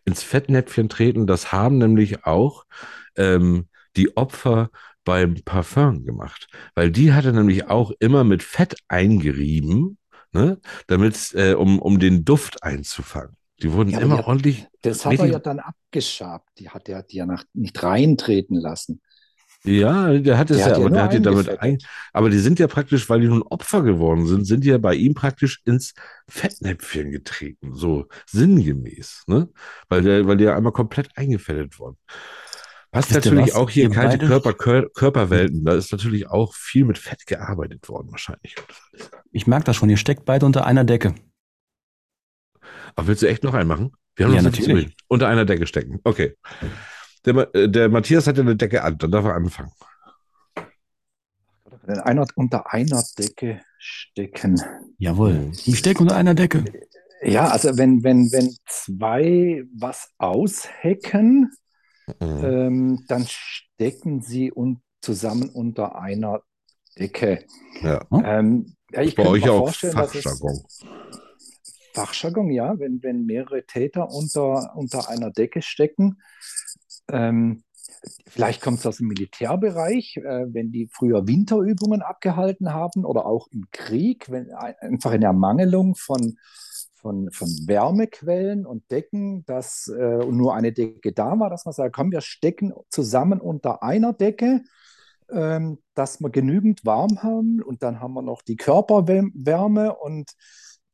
Ins 0.06 0.22
Fettnäpfchen 0.22 0.88
treten, 0.88 1.26
das 1.26 1.52
haben 1.52 1.80
nämlich 1.80 2.26
auch 2.26 2.66
ähm, 3.16 3.70
die 3.96 4.16
Opfer 4.16 4.70
beim 5.04 5.34
Parfum 5.44 6.06
gemacht, 6.06 6.48
weil 6.76 6.92
die 6.92 7.14
hatte 7.14 7.34
nämlich 7.34 7.68
auch 7.72 7.92
immer 7.98 8.24
mit 8.24 8.44
Fett 8.44 8.76
eingerieben, 8.88 9.98
ne? 10.32 10.60
Damit, 10.86 11.34
äh, 11.34 11.54
um, 11.54 11.80
um 11.80 11.98
den 11.98 12.24
Duft 12.24 12.62
einzufangen. 12.62 13.37
Die 13.62 13.72
wurden 13.74 13.90
Ja, 13.90 14.00
immer 14.00 14.18
ja, 14.20 14.28
ordentlich. 14.28 14.68
Das 14.82 15.06
hat 15.06 15.20
er 15.20 15.26
ja 15.26 15.40
dann 15.40 15.60
abgeschabt. 15.60 16.48
Die 16.60 16.70
hat 16.70 16.88
er 16.90 17.04
die 17.04 17.18
ja 17.18 17.26
nach, 17.26 17.44
nicht 17.54 17.82
reintreten 17.82 18.56
lassen. 18.60 19.02
Ja, 19.64 20.14
der 20.14 20.38
hat 20.38 20.52
es 20.52 20.58
Der 20.58 20.66
ja, 20.68 20.72
hat 20.72 20.78
ja 20.80 20.86
aber 20.86 20.94
der 20.94 21.04
hat 21.04 21.14
die 21.14 21.22
damit 21.22 21.60
ein, 21.60 21.80
aber 22.14 22.30
die 22.30 22.38
sind 22.38 22.60
ja 22.60 22.68
praktisch, 22.68 23.10
weil 23.10 23.22
die 23.22 23.28
nun 23.28 23.42
Opfer 23.42 23.82
geworden 23.82 24.28
sind, 24.28 24.46
sind 24.46 24.64
die 24.64 24.70
ja 24.70 24.78
bei 24.78 24.94
ihm 24.94 25.16
praktisch 25.16 25.62
ins 25.66 25.94
Fettnäpfchen 26.30 27.10
getreten, 27.12 27.74
so 27.74 28.06
sinngemäß, 28.28 29.24
ne? 29.26 29.50
Weil 29.90 30.04
der, 30.04 30.28
weil 30.28 30.38
die 30.38 30.44
ja 30.46 30.56
einmal 30.56 30.72
komplett 30.74 31.10
eingefettet 31.18 31.80
wurden. 31.80 31.98
Passt 32.92 33.10
Wisst 33.10 33.26
natürlich 33.26 33.50
was? 33.50 33.56
auch 33.56 33.70
hier 33.70 33.84
Ihr 33.86 33.90
kalte 33.90 34.18
beide- 34.20 34.28
Körper, 34.28 34.54
Kör, 34.54 34.90
Körperwelten, 34.94 35.66
da 35.66 35.74
ist 35.74 35.92
natürlich 35.92 36.28
auch 36.30 36.54
viel 36.54 36.86
mit 36.86 37.00
Fett 37.00 37.26
gearbeitet 37.26 37.90
worden, 37.90 38.12
wahrscheinlich. 38.12 38.56
Ich 39.32 39.48
merke 39.48 39.66
das 39.66 39.76
schon, 39.76 39.90
ihr 39.90 39.98
steckt 39.98 40.24
beide 40.24 40.46
unter 40.46 40.66
einer 40.66 40.84
Decke. 40.86 41.16
Aber 42.98 43.08
willst 43.08 43.22
du 43.22 43.28
echt 43.30 43.44
noch 43.44 43.54
einen 43.54 43.68
machen? 43.70 43.92
Wir 44.16 44.26
haben 44.26 44.34
Ja, 44.34 44.42
noch 44.42 44.52
natürlich. 44.52 44.96
Unter 45.08 45.28
einer 45.28 45.46
Decke 45.46 45.68
stecken. 45.68 46.00
Okay. 46.04 46.36
Der, 47.26 47.56
äh, 47.56 47.70
der 47.70 47.90
Matthias 47.90 48.26
hat 48.28 48.38
ja 48.38 48.44
eine 48.44 48.56
Decke 48.56 48.84
an, 48.84 48.98
dann 48.98 49.12
darf 49.12 49.24
er 49.26 49.36
anfangen. 49.36 49.72
Wenn 51.84 52.00
einer 52.00 52.26
unter 52.36 52.74
einer 52.74 53.04
Decke 53.18 53.62
stecken. 53.78 54.60
Jawohl. 54.98 55.52
Ich 55.66 55.78
stecke 55.80 56.02
unter 56.02 56.16
einer 56.16 56.34
Decke. 56.34 56.66
Ja, 57.24 57.48
also 57.48 57.78
wenn, 57.78 58.04
wenn, 58.04 58.32
wenn 58.32 58.56
zwei 58.68 59.64
was 59.78 60.10
aushecken, 60.18 61.52
Mhm. 62.22 62.44
ähm, 62.46 63.06
dann 63.10 63.26
stecken 63.28 64.22
sie 64.22 64.50
un 64.54 64.82
zusammen 65.02 65.50
unter 65.50 66.00
einer 66.00 66.42
Decke. 66.98 67.44
Ja. 67.82 68.06
Ähm, 68.24 68.76
ja, 68.92 69.02
ich 69.02 69.18
mir 69.18 69.26
auch 69.28 69.58
vorstellen, 69.60 69.94
dass 69.96 70.16
es- 70.16 70.24
Fachjargon. 71.98 72.52
Ja, 72.52 72.78
wenn, 72.80 73.02
wenn 73.04 73.26
mehrere 73.26 73.66
Täter 73.66 74.10
unter, 74.12 74.76
unter 74.76 75.10
einer 75.10 75.32
Decke 75.32 75.62
stecken. 75.62 76.22
Ähm, 77.10 77.64
vielleicht 78.28 78.62
kommt 78.62 78.80
es 78.80 78.86
aus 78.86 78.98
dem 78.98 79.08
Militärbereich, 79.08 80.18
äh, 80.18 80.46
wenn 80.54 80.72
die 80.72 80.90
früher 80.92 81.28
Winterübungen 81.28 82.02
abgehalten 82.02 82.74
haben 82.74 83.06
oder 83.06 83.26
auch 83.26 83.48
im 83.52 83.66
Krieg, 83.72 84.30
wenn 84.30 84.52
ein- 84.52 84.76
einfach 84.80 85.12
eine 85.12 85.26
Ermangelung 85.26 85.96
von, 85.96 86.38
von, 86.96 87.32
von 87.32 87.48
Wärmequellen 87.66 88.66
und 88.66 88.90
Decken, 88.92 89.46
dass 89.46 89.88
äh, 89.88 90.18
nur 90.26 90.54
eine 90.56 90.74
Decke 90.74 91.14
da 91.14 91.40
war, 91.40 91.50
dass 91.50 91.66
man 91.66 91.74
sagt, 91.74 91.96
komm, 91.96 92.12
wir 92.12 92.22
stecken 92.22 92.74
zusammen 92.90 93.42
unter 93.42 93.82
einer 93.82 94.14
Decke, 94.14 94.62
ähm, 95.32 95.80
dass 95.96 96.20
wir 96.22 96.30
genügend 96.30 96.86
warm 96.86 97.24
haben 97.24 97.62
und 97.64 97.84
dann 97.84 98.00
haben 98.00 98.14
wir 98.14 98.22
noch 98.22 98.42
die 98.42 98.56
Körperwärme 98.58 99.96
und 99.96 100.32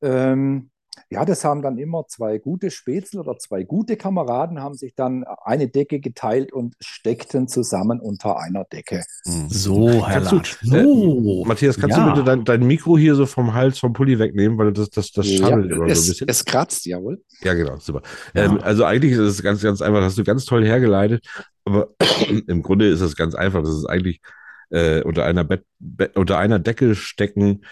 ähm, 0.02 0.70
ja, 1.10 1.26
das 1.26 1.44
haben 1.44 1.62
dann 1.62 1.78
immer 1.78 2.06
zwei 2.08 2.38
gute 2.38 2.70
Spätzle 2.72 3.20
oder 3.22 3.38
zwei 3.38 3.64
gute 3.64 3.98
Kameraden 3.98 4.60
haben 4.62 4.76
sich 4.76 4.94
dann 4.96 5.24
eine 5.44 5.68
Decke 5.68 6.00
geteilt 6.00 6.52
und 6.54 6.76
steckten 6.80 7.48
zusammen 7.48 8.00
unter 8.00 8.40
einer 8.40 8.66
Decke. 8.66 9.04
So, 9.24 10.08
Herr 10.08 10.22
Latsch. 10.22 10.58
So. 10.62 10.76
äh, 10.76 11.48
Matthias, 11.48 11.78
kannst 11.80 11.98
Ja. 11.98 12.06
du 12.06 12.12
bitte 12.12 12.24
dein, 12.26 12.44
dein 12.46 12.66
Mikro 12.68 12.98
hier 12.98 13.16
so 13.16 13.26
vom 13.26 13.54
Hals, 13.54 13.80
vom 13.80 13.94
Pulli 13.94 14.20
wegnehmen, 14.20 14.58
weil 14.58 14.72
das, 14.74 14.90
das, 14.90 15.12
das 15.12 15.28
Ja, 15.28 15.48
schabbelt 15.48 15.72
immer 15.72 15.78
so 15.78 15.84
ein 15.84 15.90
es, 15.92 16.08
bisschen. 16.10 16.30
es 16.30 16.46
kratzt, 16.46 16.86
jawohl. 16.86 17.22
Ja, 17.42 17.54
genau, 17.54 17.78
super. 17.78 18.02
Ähm, 18.36 18.60
also 18.62 18.86
eigentlich 18.86 19.14
ist 19.14 19.20
es 19.20 19.42
ganz, 19.44 19.62
ganz 19.62 19.82
einfach, 19.82 20.00
das 20.00 20.12
hast 20.12 20.18
du 20.18 20.24
ganz 20.24 20.46
toll 20.46 20.66
hergeleitet, 20.66 21.26
aber 21.66 21.90
im 22.48 22.62
Grunde 22.62 22.88
ist 22.90 23.02
es 23.02 23.16
ganz 23.16 23.36
einfach. 23.36 23.62
Das 23.64 23.74
ist 23.74 23.86
eigentlich 23.86 24.22
äh, 24.70 25.02
unter 25.04 25.26
einer 25.26 25.44
Bett, 25.44 25.64
Bett, 25.80 26.16
unter 26.18 26.38
einer 26.38 26.60
Decke 26.60 26.96
stecken, 26.96 27.66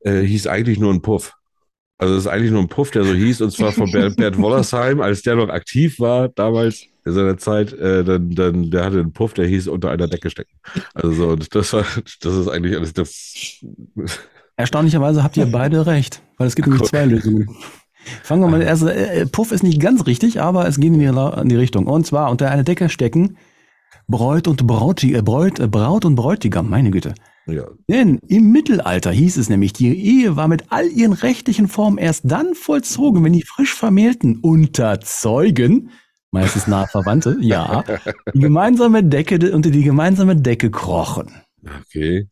äh, 0.00 0.20
hieß 0.20 0.46
eigentlich 0.46 0.78
nur 0.78 0.92
ein 0.92 1.02
Puff. 1.02 1.34
Also 2.00 2.14
es 2.14 2.20
ist 2.20 2.26
eigentlich 2.28 2.50
nur 2.50 2.62
ein 2.62 2.68
Puff, 2.68 2.90
der 2.90 3.04
so 3.04 3.12
hieß, 3.12 3.42
und 3.42 3.52
zwar 3.52 3.72
von 3.72 3.90
Bert, 3.90 4.16
Bert 4.16 4.38
Wollersheim, 4.38 5.02
als 5.02 5.20
der 5.20 5.36
noch 5.36 5.50
aktiv 5.50 6.00
war 6.00 6.30
damals 6.30 6.86
in 7.04 7.12
seiner 7.12 7.36
Zeit, 7.36 7.74
äh, 7.74 8.02
dann, 8.02 8.30
dann, 8.30 8.70
der 8.70 8.86
hatte 8.86 9.00
einen 9.00 9.12
Puff, 9.12 9.34
der 9.34 9.46
hieß 9.46 9.68
unter 9.68 9.90
einer 9.90 10.08
Decke 10.08 10.30
stecken. 10.30 10.56
Also 10.94 11.12
so, 11.12 11.28
und 11.28 11.54
das 11.54 11.74
war, 11.74 11.84
das 12.22 12.34
ist 12.34 12.48
eigentlich 12.48 12.74
alles 12.74 12.94
das. 12.94 13.60
Erstaunlicherweise 14.56 15.22
habt 15.22 15.36
ihr 15.36 15.44
beide 15.44 15.84
recht, 15.84 16.22
weil 16.38 16.46
es 16.46 16.56
gibt 16.56 16.68
nämlich 16.68 16.88
zwei 16.88 17.04
Lösungen. 17.04 17.54
Fangen 18.22 18.40
wir 18.40 18.48
mal, 18.48 18.66
also 18.66 18.88
äh, 18.88 19.26
Puff 19.26 19.52
ist 19.52 19.62
nicht 19.62 19.78
ganz 19.78 20.06
richtig, 20.06 20.40
aber 20.40 20.66
es 20.66 20.80
geht 20.80 20.94
in 20.94 21.00
die, 21.00 21.04
in 21.04 21.48
die 21.50 21.56
Richtung. 21.56 21.86
Und 21.86 22.06
zwar 22.06 22.30
unter 22.30 22.50
einer 22.50 22.64
Decke 22.64 22.88
stecken 22.88 23.36
Bräut 24.08 24.48
und 24.48 24.66
Brauti, 24.66 25.14
äh, 25.14 25.20
Bräut, 25.20 25.60
äh, 25.60 25.68
Braut 25.68 26.06
und 26.06 26.14
Bräutigam, 26.14 26.70
meine 26.70 26.90
Güte. 26.90 27.14
Ja. 27.46 27.64
Denn 27.88 28.18
im 28.28 28.52
Mittelalter 28.52 29.10
hieß 29.10 29.36
es 29.36 29.48
nämlich, 29.48 29.72
die 29.72 29.88
Ehe 29.88 30.36
war 30.36 30.48
mit 30.48 30.64
all 30.68 30.86
ihren 30.86 31.12
rechtlichen 31.12 31.68
Formen 31.68 31.98
erst 31.98 32.22
dann 32.24 32.54
vollzogen, 32.54 33.24
wenn 33.24 33.32
die 33.32 33.42
frisch 33.42 33.74
Vermählten 33.74 34.40
unter 34.40 35.00
Zeugen, 35.00 35.90
meistens 36.30 36.66
nahe 36.66 36.86
Verwandte, 36.86 37.36
ja, 37.40 37.84
die 38.34 38.40
gemeinsame 38.40 39.02
Decke, 39.02 39.52
unter 39.52 39.70
die 39.70 39.82
gemeinsame 39.82 40.36
Decke 40.36 40.70
krochen. 40.70 41.30
Okay. 41.82 42.28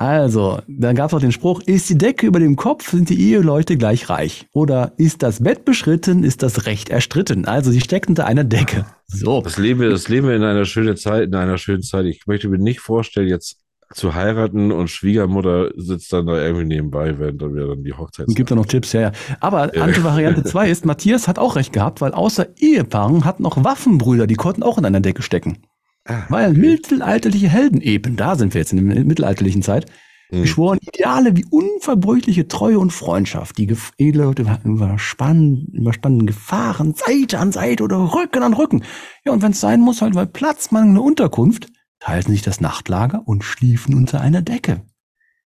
Also, 0.00 0.62
da 0.66 0.94
gab 0.94 1.10
es 1.10 1.14
auch 1.14 1.20
den 1.20 1.30
Spruch, 1.30 1.60
ist 1.60 1.90
die 1.90 1.98
Decke 1.98 2.26
über 2.26 2.40
dem 2.40 2.56
Kopf, 2.56 2.90
sind 2.90 3.10
die 3.10 3.20
Eheleute 3.20 3.76
gleich 3.76 4.08
reich. 4.08 4.48
Oder 4.54 4.94
ist 4.96 5.22
das 5.22 5.42
Bett 5.42 5.66
beschritten, 5.66 6.24
ist 6.24 6.42
das 6.42 6.64
Recht 6.64 6.88
erstritten. 6.88 7.44
Also, 7.44 7.70
sie 7.70 7.82
steckt 7.82 8.08
unter 8.08 8.24
einer 8.24 8.44
Decke. 8.44 8.86
So. 9.08 9.42
Das 9.42 9.58
leben 9.58 9.78
wir, 9.80 9.90
das 9.90 10.08
leben 10.08 10.26
wir 10.26 10.36
in 10.36 10.42
einer 10.42 10.64
schönen 10.64 10.96
Zeit, 10.96 11.24
in 11.24 11.34
einer 11.34 11.58
schönen 11.58 11.82
Zeit. 11.82 12.06
Ich 12.06 12.26
möchte 12.26 12.48
mir 12.48 12.56
nicht 12.56 12.80
vorstellen, 12.80 13.28
jetzt 13.28 13.58
zu 13.92 14.14
heiraten 14.14 14.70
und 14.72 14.88
Schwiegermutter 14.88 15.70
sitzt 15.76 16.12
dann 16.12 16.26
da 16.26 16.40
irgendwie 16.40 16.64
nebenbei, 16.66 17.18
während 17.18 17.42
dann 17.42 17.54
wir 17.54 17.66
dann 17.66 17.82
die 17.82 17.92
Hochzeit 17.92 18.28
Und 18.28 18.36
gibt 18.36 18.50
da 18.50 18.54
noch 18.54 18.66
Tipps, 18.66 18.92
ja, 18.92 19.00
ja. 19.00 19.12
Aber 19.40 19.74
Ja. 19.76 19.82
Antivariante 19.82 20.44
2 20.44 20.70
ist, 20.70 20.84
Matthias 20.86 21.26
hat 21.26 21.38
auch 21.38 21.56
recht 21.56 21.72
gehabt, 21.72 22.00
weil 22.00 22.12
außer 22.12 22.46
Ehepaaren 22.56 23.24
hatten 23.24 23.42
noch 23.42 23.62
Waffenbrüder, 23.64 24.26
die 24.28 24.36
konnten 24.36 24.62
auch 24.62 24.78
in 24.78 24.84
einer 24.84 25.00
Decke 25.00 25.22
stecken. 25.22 25.58
Ah, 26.06 26.22
Weil 26.28 26.52
mittelalterliche 26.54 27.48
Helden 27.48 27.80
eben, 27.80 28.16
da 28.16 28.36
sind 28.36 28.54
wir 28.54 28.60
jetzt 28.60 28.72
in 28.72 28.88
der 28.88 29.04
mittelalterlichen 29.04 29.62
Zeit, 29.62 29.86
Hm. 30.30 30.42
beschworen 30.42 30.78
Ideale 30.80 31.36
wie 31.36 31.44
unverbrüchliche 31.50 32.46
Treue 32.46 32.78
und 32.78 32.92
Freundschaft, 32.92 33.58
die 33.58 33.68
Gef- 33.68 33.90
Eheleute 33.98 34.44
überspannen, 34.64 35.66
überspannenden 35.72 36.28
Gefahren, 36.28 36.94
Seite 36.94 37.40
an 37.40 37.50
Seite 37.50 37.82
oder 37.82 37.96
Rücken 38.14 38.42
an 38.44 38.54
Rücken. 38.54 38.84
Ja, 39.24 39.32
und 39.32 39.42
wenn 39.42 39.50
es 39.50 39.60
sein 39.60 39.80
muss, 39.80 40.00
halt, 40.00 40.14
weil 40.14 40.26
Platzmangel 40.26 40.90
eine 40.90 41.00
Unterkunft, 41.02 41.66
teilten 42.00 42.32
sich 42.32 42.42
das 42.42 42.60
Nachtlager 42.60 43.22
und 43.24 43.44
schliefen 43.44 43.94
unter 43.94 44.20
einer 44.20 44.42
Decke. 44.42 44.82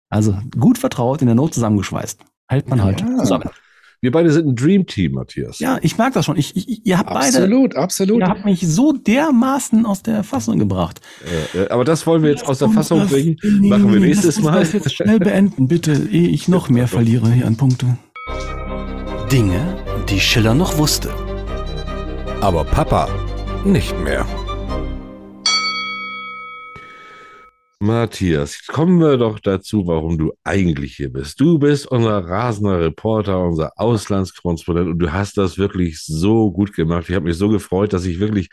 Also 0.08 0.36
gut 0.58 0.76
vertraut, 0.76 1.22
in 1.22 1.26
der 1.26 1.36
Not 1.36 1.54
zusammengeschweißt. 1.54 2.20
Hält 2.48 2.68
man 2.68 2.82
halt 2.82 3.04
zusammen. 3.18 3.48
Wir 4.02 4.10
beide 4.12 4.32
sind 4.32 4.48
ein 4.48 4.56
Dream 4.56 4.86
Team, 4.86 5.12
Matthias. 5.12 5.58
Ja, 5.58 5.78
ich 5.82 5.98
mag 5.98 6.14
das 6.14 6.24
schon. 6.24 6.38
Ich, 6.38 6.56
ich, 6.56 6.86
ihr 6.86 6.98
habt 6.98 7.10
Absolut, 7.10 7.74
beide, 7.74 7.82
absolut. 7.82 8.20
ihr 8.20 8.28
habt 8.28 8.46
mich 8.46 8.66
so 8.66 8.92
dermaßen 8.92 9.84
aus 9.84 10.02
der 10.02 10.24
Fassung 10.24 10.58
gebracht. 10.58 11.02
Äh, 11.54 11.64
äh, 11.64 11.68
aber 11.68 11.84
das 11.84 12.06
wollen 12.06 12.22
wir 12.22 12.30
jetzt 12.30 12.48
aus 12.48 12.58
der 12.58 12.70
Fassung 12.70 13.06
bringen. 13.06 13.36
Machen 13.60 13.92
wir 13.92 14.00
nächstes 14.00 14.40
Mal. 14.40 14.60
Das 14.60 14.72
jetzt 14.72 14.94
schnell 14.94 15.18
beenden, 15.18 15.68
bitte, 15.68 15.92
ehe 15.92 16.28
ich 16.28 16.48
noch 16.48 16.70
mehr 16.70 16.88
verliere 16.88 17.30
hier 17.30 17.46
an 17.46 17.56
Punkte. 17.56 17.98
Dinge, 19.30 19.76
die 20.08 20.18
Schiller 20.18 20.54
noch 20.54 20.78
wusste. 20.78 21.10
Aber 22.40 22.64
Papa 22.64 23.08
nicht 23.66 23.94
mehr. 24.00 24.26
Matthias, 27.82 28.66
kommen 28.66 29.00
wir 29.00 29.16
doch 29.16 29.38
dazu, 29.40 29.86
warum 29.86 30.18
du 30.18 30.32
eigentlich 30.44 30.96
hier 30.96 31.10
bist. 31.10 31.40
Du 31.40 31.58
bist 31.58 31.86
unser 31.86 32.18
rasender 32.26 32.78
Reporter, 32.78 33.42
unser 33.42 33.72
Auslandskorrespondent 33.76 34.88
und 34.90 34.98
du 34.98 35.10
hast 35.12 35.38
das 35.38 35.56
wirklich 35.56 36.04
so 36.04 36.50
gut 36.52 36.74
gemacht. 36.74 37.08
Ich 37.08 37.14
habe 37.14 37.24
mich 37.24 37.38
so 37.38 37.48
gefreut, 37.48 37.94
dass 37.94 38.04
ich 38.04 38.20
wirklich 38.20 38.50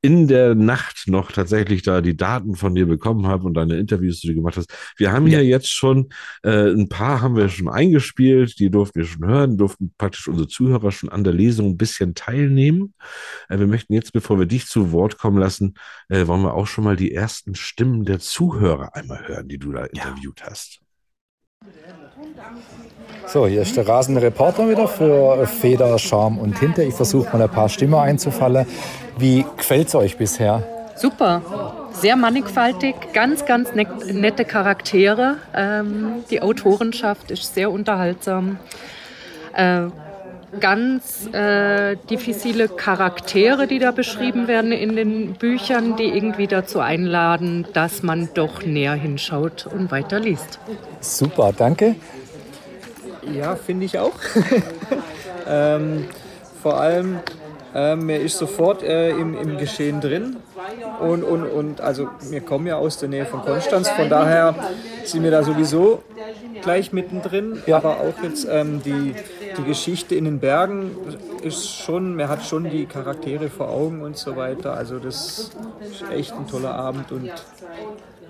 in 0.00 0.28
der 0.28 0.54
Nacht 0.54 1.04
noch 1.08 1.32
tatsächlich 1.32 1.82
da 1.82 2.00
die 2.00 2.16
Daten 2.16 2.54
von 2.54 2.74
dir 2.74 2.86
bekommen 2.86 3.26
habe 3.26 3.44
und 3.44 3.54
deine 3.54 3.78
Interviews, 3.78 4.20
die 4.20 4.28
du 4.28 4.34
gemacht 4.34 4.56
hast. 4.56 4.72
Wir 4.96 5.12
haben 5.12 5.26
hier 5.26 5.44
jetzt 5.44 5.72
schon 5.72 6.10
äh, 6.44 6.70
ein 6.70 6.88
paar 6.88 7.20
haben 7.20 7.36
wir 7.36 7.48
schon 7.48 7.68
eingespielt, 7.68 8.58
die 8.60 8.70
durften 8.70 9.00
wir 9.00 9.06
schon 9.06 9.26
hören, 9.26 9.58
durften 9.58 9.92
praktisch 9.98 10.28
unsere 10.28 10.46
Zuhörer 10.46 10.92
schon 10.92 11.08
an 11.08 11.24
der 11.24 11.32
Lesung 11.32 11.70
ein 11.70 11.76
bisschen 11.76 12.14
teilnehmen. 12.14 12.94
Äh, 13.48 13.58
wir 13.58 13.66
möchten 13.66 13.92
jetzt, 13.92 14.12
bevor 14.12 14.38
wir 14.38 14.46
dich 14.46 14.66
zu 14.66 14.92
Wort 14.92 15.18
kommen 15.18 15.38
lassen, 15.38 15.74
äh, 16.08 16.26
wollen 16.26 16.42
wir 16.42 16.54
auch 16.54 16.66
schon 16.66 16.84
mal 16.84 16.96
die 16.96 17.12
ersten 17.12 17.54
Stimmen 17.54 18.04
der 18.04 18.20
Zuhörer 18.20 18.94
einmal 18.94 19.26
hören, 19.26 19.48
die 19.48 19.58
du 19.58 19.72
da 19.72 19.84
interviewt 19.84 20.42
hast. 20.44 20.80
So, 23.26 23.46
hier 23.46 23.60
ist 23.62 23.76
der 23.76 23.86
rasende 23.86 24.22
Reporter 24.22 24.68
wieder 24.70 24.88
für 24.88 25.46
Feder, 25.46 25.98
Charme 25.98 26.38
und 26.38 26.58
Tinte. 26.58 26.82
Ich 26.82 26.94
versuche 26.94 27.36
mal 27.36 27.42
ein 27.42 27.50
paar 27.50 27.68
Stimmen 27.68 27.94
einzufallen. 27.94 28.66
Wie 29.18 29.44
gefällt 29.56 29.88
es 29.88 29.94
euch 29.94 30.16
bisher? 30.16 30.62
Super, 30.96 31.42
sehr 31.92 32.16
mannigfaltig, 32.16 32.94
ganz, 33.12 33.44
ganz 33.44 33.74
net- 33.74 34.12
nette 34.14 34.44
Charaktere. 34.44 35.36
Ähm, 35.54 36.24
die 36.30 36.40
Autorenschaft 36.40 37.30
ist 37.30 37.54
sehr 37.54 37.70
unterhaltsam. 37.70 38.58
Äh, 39.54 39.82
ganz 40.58 41.26
äh, 41.32 41.96
diffizile 42.10 42.68
Charaktere, 42.68 43.66
die 43.66 43.78
da 43.78 43.90
beschrieben 43.90 44.48
werden 44.48 44.72
in 44.72 44.96
den 44.96 45.34
Büchern, 45.34 45.96
die 45.96 46.04
irgendwie 46.06 46.46
dazu 46.46 46.80
einladen, 46.80 47.66
dass 47.74 48.02
man 48.02 48.30
doch 48.32 48.64
näher 48.64 48.94
hinschaut 48.94 49.66
und 49.66 49.90
weiterliest. 49.90 50.58
Super, 51.00 51.52
danke. 51.54 51.96
Ja, 53.34 53.56
finde 53.56 53.86
ich 53.86 53.98
auch. 53.98 54.12
ähm, 55.48 56.06
vor 56.62 56.80
allem, 56.80 57.20
ähm, 57.74 58.08
er 58.08 58.20
ist 58.20 58.38
sofort 58.38 58.82
äh, 58.82 59.10
im, 59.10 59.38
im 59.38 59.58
Geschehen 59.58 60.00
drin. 60.00 60.36
Und, 61.00 61.22
und, 61.22 61.44
und 61.44 61.80
also 61.80 62.08
wir 62.30 62.40
kommen 62.40 62.66
ja 62.66 62.76
aus 62.76 62.98
der 62.98 63.08
Nähe 63.08 63.24
von 63.24 63.42
Konstanz, 63.42 63.88
von 63.88 64.08
daher 64.08 64.54
sind 65.04 65.22
wir 65.22 65.30
da 65.30 65.42
sowieso 65.42 66.02
gleich 66.62 66.92
mittendrin. 66.92 67.62
Ja. 67.66 67.76
Aber 67.76 68.00
auch 68.00 68.22
jetzt 68.22 68.46
ähm, 68.50 68.82
die, 68.82 69.14
die 69.56 69.64
Geschichte 69.64 70.14
in 70.14 70.24
den 70.24 70.40
Bergen 70.40 70.90
ist 71.42 71.68
schon, 71.68 72.16
man 72.16 72.28
hat 72.28 72.44
schon 72.44 72.68
die 72.68 72.86
Charaktere 72.86 73.48
vor 73.48 73.68
Augen 73.68 74.02
und 74.02 74.16
so 74.16 74.36
weiter. 74.36 74.74
Also 74.74 74.98
das 74.98 75.50
ist 75.80 76.04
echt 76.12 76.32
ein 76.32 76.46
toller 76.46 76.74
Abend 76.74 77.12
und 77.12 77.30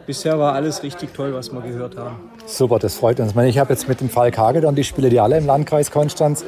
bisher 0.06 0.38
war 0.38 0.54
alles 0.54 0.82
richtig 0.82 1.14
toll, 1.14 1.32
was 1.32 1.52
wir 1.52 1.60
gehört 1.60 1.96
haben. 1.96 2.16
Super, 2.50 2.78
das 2.78 2.94
freut 2.94 3.20
uns. 3.20 3.36
Ich 3.36 3.58
habe 3.58 3.74
jetzt 3.74 3.88
mit 3.88 4.00
dem 4.00 4.08
Fall 4.08 4.32
Hagedorn, 4.34 4.74
die 4.74 4.82
spiele 4.82 5.10
die 5.10 5.20
alle 5.20 5.36
im 5.36 5.44
Landkreis 5.44 5.90
Konstanz. 5.90 6.46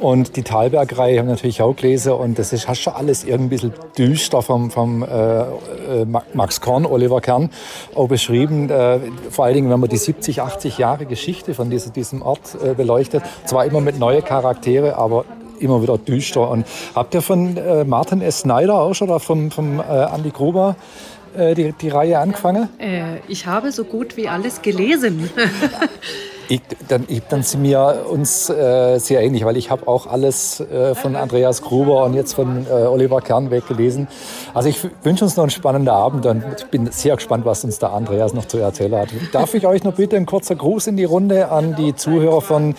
Und 0.00 0.36
die 0.36 0.42
Talberg-Reihe 0.42 1.18
haben 1.18 1.28
natürlich 1.28 1.60
auch 1.60 1.76
gelesen. 1.76 2.12
Und 2.14 2.38
das 2.38 2.54
ist 2.54 2.66
hast 2.66 2.80
schon 2.80 2.94
alles 2.94 3.24
irgendwie 3.24 3.56
ein 3.56 3.70
bisschen 3.70 3.74
düster 3.98 4.40
vom, 4.40 4.70
vom 4.70 5.02
äh, 5.02 5.42
äh 5.42 5.44
Max 6.32 6.62
Korn, 6.62 6.86
Oliver 6.86 7.20
Kern, 7.20 7.50
auch 7.94 8.08
beschrieben. 8.08 8.70
Äh, 8.70 9.00
vor 9.28 9.44
allen 9.44 9.54
Dingen, 9.54 9.70
wenn 9.70 9.80
man 9.80 9.90
die 9.90 9.98
70, 9.98 10.40
80 10.40 10.78
Jahre 10.78 11.04
Geschichte 11.04 11.52
von 11.52 11.68
diesem, 11.68 11.92
diesem 11.92 12.22
Ort 12.22 12.56
äh, 12.64 12.72
beleuchtet. 12.72 13.22
Zwar 13.44 13.66
immer 13.66 13.82
mit 13.82 13.98
neuen 13.98 14.24
Charaktere, 14.24 14.96
aber 14.96 15.26
immer 15.60 15.82
wieder 15.82 15.98
düster. 15.98 16.50
Und 16.50 16.66
habt 16.94 17.14
ihr 17.14 17.22
von 17.22 17.58
äh, 17.58 17.84
Martin 17.84 18.22
S. 18.22 18.40
Snyder 18.40 18.80
auch 18.80 18.94
schon 18.94 19.10
oder 19.10 19.20
vom, 19.20 19.50
vom 19.50 19.78
äh, 19.78 19.82
Andy 20.14 20.30
Gruber 20.30 20.76
äh, 21.36 21.54
die, 21.54 21.72
die 21.72 21.88
Reihe 21.88 22.18
angefangen? 22.18 22.68
Äh, 22.78 23.18
ich 23.28 23.46
habe 23.46 23.72
so 23.72 23.84
gut 23.84 24.16
wie 24.16 24.28
alles 24.28 24.62
gelesen. 24.62 25.30
Ich, 26.48 26.60
dann, 26.88 27.04
ich, 27.08 27.22
dann 27.22 27.42
sind 27.42 27.62
wir 27.62 28.04
uns 28.10 28.50
äh, 28.50 28.98
sehr 28.98 29.22
ähnlich, 29.22 29.44
weil 29.46 29.56
ich 29.56 29.70
habe 29.70 29.88
auch 29.88 30.06
alles 30.06 30.60
äh, 30.60 30.94
von 30.94 31.16
Andreas 31.16 31.62
Gruber 31.62 32.04
und 32.04 32.12
jetzt 32.12 32.34
von 32.34 32.66
äh, 32.66 32.70
Oliver 32.70 33.22
Kernweg 33.22 33.66
gelesen. 33.66 34.08
Also 34.52 34.68
ich 34.68 34.78
wünsche 35.02 35.24
uns 35.24 35.36
noch 35.36 35.44
einen 35.44 35.50
spannenden 35.50 35.94
Abend 35.94 36.26
und 36.26 36.44
ich 36.58 36.66
bin 36.66 36.90
sehr 36.90 37.16
gespannt, 37.16 37.46
was 37.46 37.64
uns 37.64 37.78
der 37.78 37.92
Andreas 37.92 38.34
noch 38.34 38.44
zu 38.44 38.58
erzählen 38.58 38.96
hat. 38.96 39.08
Darf 39.32 39.54
ich 39.54 39.66
euch 39.66 39.84
noch 39.84 39.94
bitte 39.94 40.16
ein 40.16 40.26
kurzer 40.26 40.54
Gruß 40.54 40.88
in 40.88 40.98
die 40.98 41.04
Runde 41.04 41.50
an 41.50 41.76
die 41.76 41.94
Zuhörer 41.94 42.42
von 42.42 42.74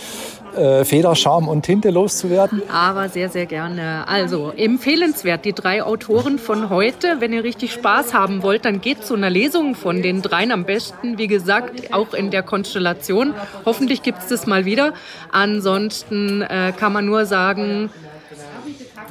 äh, 0.58 0.86
Feder, 0.86 1.16
Charme 1.16 1.47
und 1.47 1.64
Tinte 1.64 1.89
loszuwerden? 1.89 2.62
Aber 2.72 3.10
sehr, 3.10 3.30
sehr 3.30 3.45
gerne. 3.45 4.08
Also 4.08 4.51
empfehlenswert, 4.56 5.45
die 5.45 5.53
drei 5.53 5.84
Autoren 5.84 6.39
von 6.39 6.70
heute. 6.70 7.18
Wenn 7.20 7.34
ihr 7.34 7.43
richtig 7.43 7.74
Spaß 7.74 8.14
haben 8.14 8.43
wollt, 8.43 8.66
dann 8.66 8.82
geht 8.82 9.03
zu 9.03 9.16
einer 9.16 9.30
Lesung 9.30 9.76
von 9.76 10.01
den 10.01 10.22
dreien 10.22 10.51
am 10.51 10.66
besten. 10.66 11.18
Wie 11.18 11.28
gesagt, 11.28 11.93
auch 11.93 12.14
in 12.14 12.32
der 12.32 12.43
Konstellation. 12.43 13.34
Hoffentlich 13.66 14.01
gibt 14.01 14.20
es 14.20 14.28
das 14.28 14.47
mal 14.47 14.66
wieder. 14.66 14.93
Ansonsten 15.32 16.41
äh, 16.41 16.74
kann 16.78 16.93
man 16.93 17.06
nur 17.06 17.26
sagen, 17.26 17.89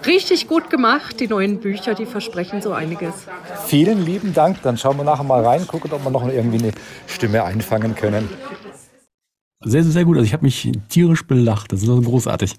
richtig 0.06 0.48
gut 0.48 0.70
gemacht. 0.70 1.20
Die 1.20 1.28
neuen 1.28 1.60
Bücher, 1.60 1.94
die 1.94 2.06
versprechen 2.06 2.62
so 2.62 2.72
einiges. 2.72 3.14
Vielen 3.66 4.04
lieben 4.04 4.34
Dank. 4.34 4.62
Dann 4.62 4.76
schauen 4.76 4.96
wir 4.96 5.04
nachher 5.04 5.24
mal 5.24 5.44
rein, 5.44 5.66
gucken, 5.66 5.92
ob 5.92 6.04
wir 6.04 6.10
noch 6.10 6.26
irgendwie 6.28 6.58
eine 6.58 6.72
Stimme 7.06 7.44
einfangen 7.44 7.94
können. 7.94 8.28
Sehr, 9.64 9.84
sehr 9.84 10.04
gut. 10.04 10.16
Also 10.16 10.26
ich 10.26 10.32
habe 10.32 10.44
mich 10.44 10.70
tierisch 10.88 11.22
belacht. 11.22 11.72
Das 11.72 11.82
ist 11.82 11.88
also 11.88 12.02
großartig. 12.02 12.54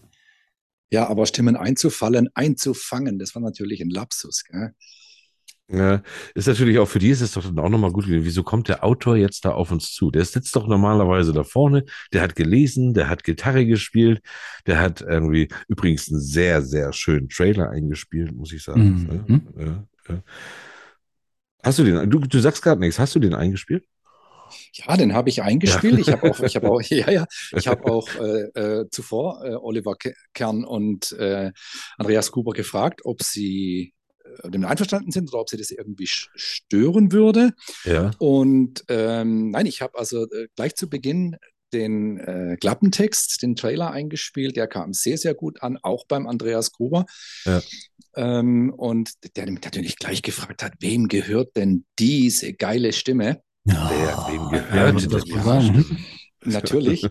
Ja, 0.91 1.08
aber 1.08 1.26
Stimmen 1.26 1.56
einzufallen, 1.56 2.30
einzufangen, 2.36 3.20
das 3.20 3.36
war 3.36 3.41
natürlich 3.41 3.82
ein 3.82 3.89
Lapsus. 3.89 4.43
Gell? 4.45 4.74
Ja, 5.68 6.03
ist 6.36 6.47
natürlich 6.47 6.78
auch 6.78 6.88
für 6.88 6.99
die 6.99 7.10
ist 7.10 7.22
es 7.22 7.32
doch 7.32 7.43
dann 7.43 7.58
auch 7.58 7.70
nochmal 7.70 7.91
gut. 7.91 8.06
Wieso 8.08 8.43
kommt 8.43 8.68
der 8.68 8.84
Autor 8.84 9.18
jetzt 9.18 9.45
da 9.45 9.51
auf 9.51 9.72
uns 9.72 9.93
zu? 9.93 10.12
Der 10.12 10.24
sitzt 10.24 10.56
doch 10.56 10.68
normalerweise 10.68 11.34
da 11.34 11.43
vorne, 11.43 11.86
der 12.14 12.22
hat 12.22 12.36
gelesen, 12.36 12.93
der 12.93 13.10
hat 13.10 13.24
Gitarre 13.24 13.66
gespielt, 13.66 14.22
der 14.68 14.80
hat 14.80 15.01
irgendwie 15.01 15.47
übrigens 15.68 16.08
einen 16.12 16.22
sehr, 16.22 16.62
sehr 16.62 16.93
schönen 16.93 17.30
Trailer 17.30 17.72
eingespielt, 17.72 18.32
muss 18.32 18.53
ich 18.53 18.64
sagen. 18.64 19.26
Mhm. 19.28 19.47
Ja, 19.58 19.88
ja. 20.08 20.24
Hast 21.64 21.80
du 21.80 21.84
den, 21.84 22.12
du, 22.12 22.20
du 22.20 22.39
sagst 22.39 22.62
gerade 22.62 22.80
nichts, 22.80 22.99
hast 22.99 23.16
du 23.16 23.20
den 23.20 23.34
eingespielt? 23.34 23.86
Ja, 24.73 24.97
den 24.97 25.13
habe 25.13 25.29
ich 25.29 25.41
eingespielt. 25.41 25.93
Ja. 25.93 25.99
Ich 25.99 26.11
habe 26.11 26.31
auch, 26.31 26.39
ich 26.39 26.55
habe 26.55 26.71
auch, 26.71 26.81
ja, 26.89 27.11
ja, 27.11 27.25
ich 27.55 27.67
habe 27.67 27.85
auch 27.91 28.07
äh, 28.15 28.81
äh, 28.81 28.89
zuvor 28.89 29.43
äh, 29.43 29.55
Oliver 29.55 29.95
Kern 30.33 30.63
und 30.63 31.11
äh, 31.13 31.51
Andreas 31.97 32.31
Gruber 32.31 32.53
gefragt, 32.53 33.01
ob 33.03 33.23
sie 33.23 33.93
äh, 34.23 34.49
damit 34.49 34.69
einverstanden 34.69 35.11
sind 35.11 35.29
oder 35.31 35.41
ob 35.41 35.49
sie 35.49 35.57
das 35.57 35.71
irgendwie 35.71 36.07
stören 36.07 37.11
würde. 37.11 37.53
Ja. 37.83 38.11
Und 38.19 38.83
ähm, 38.89 39.51
nein, 39.51 39.65
ich 39.65 39.81
habe 39.81 39.97
also 39.97 40.23
äh, 40.29 40.47
gleich 40.55 40.75
zu 40.75 40.89
Beginn 40.89 41.37
den 41.73 42.19
äh, 42.19 42.57
Klappentext, 42.59 43.41
den 43.41 43.55
Trailer 43.55 43.91
eingespielt. 43.91 44.55
Der 44.55 44.67
kam 44.67 44.93
sehr, 44.93 45.17
sehr 45.17 45.33
gut 45.33 45.61
an, 45.61 45.77
auch 45.81 46.05
beim 46.07 46.27
Andreas 46.27 46.71
Gruber. 46.71 47.05
Ja. 47.45 47.61
Ähm, 48.15 48.73
und 48.75 49.11
der 49.35 49.49
natürlich 49.51 49.97
gleich 49.97 50.21
gefragt 50.21 50.63
hat, 50.63 50.73
wem 50.79 51.07
gehört 51.07 51.55
denn 51.57 51.85
diese 51.99 52.53
geile 52.53 52.93
Stimme? 52.93 53.41
Ja, 53.66 53.89
Wer, 53.89 54.34
wem 54.34 54.49
gehört 54.49 55.01
ja, 55.01 55.07
das 55.07 55.28
ja, 55.28 55.74
Natürlich. 56.45 57.07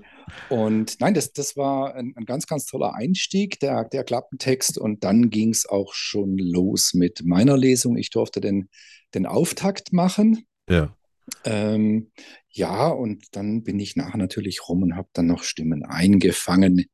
Und 0.49 1.01
nein, 1.01 1.15
das, 1.15 1.33
das 1.33 1.57
war 1.57 1.95
ein, 1.95 2.15
ein 2.17 2.25
ganz, 2.25 2.47
ganz 2.47 2.67
toller 2.67 2.95
Einstieg, 2.95 3.59
der, 3.61 3.85
der 3.85 4.05
Klappentext. 4.05 4.79
Und 4.79 5.05
dann 5.05 5.31
ging 5.31 5.51
es 5.51 5.67
auch 5.67 5.93
schon 5.93 6.39
los 6.39 6.95
mit 6.95 7.25
meiner 7.25 7.57
Lesung. 7.57 7.97
Ich 7.97 8.11
durfte 8.11 8.41
den, 8.41 8.69
den 9.15 9.27
Auftakt 9.27 9.93
machen. 9.93 10.47
Ja. 10.69 10.97
Ähm, 11.45 12.13
ja, 12.49 12.89
und 12.89 13.25
dann 13.33 13.65
bin 13.65 13.81
ich 13.81 13.97
nachher 13.97 14.19
natürlich 14.19 14.69
rum 14.69 14.83
und 14.83 14.97
habe 14.97 15.09
dann 15.15 15.27
noch 15.27 15.43
Stimmen 15.43 15.85
eingefangen 15.85 16.85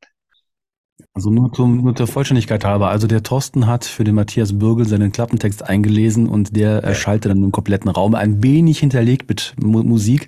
also 1.13 1.29
nur, 1.29 1.51
zum, 1.53 1.83
nur 1.83 1.95
zur 1.95 2.07
Vollständigkeit 2.07 2.63
halber. 2.65 2.89
Also 2.89 3.07
der 3.07 3.23
Thorsten 3.23 3.67
hat 3.67 3.85
für 3.85 4.03
den 4.03 4.15
Matthias 4.15 4.57
Bürgel 4.57 4.87
seinen 4.87 5.11
Klappentext 5.11 5.63
eingelesen 5.67 6.27
und 6.27 6.55
der 6.55 6.69
ja. 6.69 6.79
erschallte 6.79 7.29
dann 7.29 7.43
im 7.43 7.51
kompletten 7.51 7.89
Raum, 7.89 8.15
ein 8.15 8.43
wenig 8.43 8.79
hinterlegt 8.79 9.29
mit 9.29 9.53
Mu 9.61 9.83
Musik. 9.83 10.27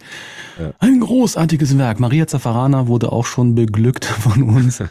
Ja. 0.60 0.74
Ein 0.80 1.00
großartiges 1.00 1.78
Werk. 1.78 2.00
Maria 2.00 2.28
Zaffarana 2.28 2.88
wurde 2.88 3.12
auch 3.12 3.26
schon 3.26 3.56
beglückt 3.56 4.06
von 4.06 4.44
uns. 4.44 4.84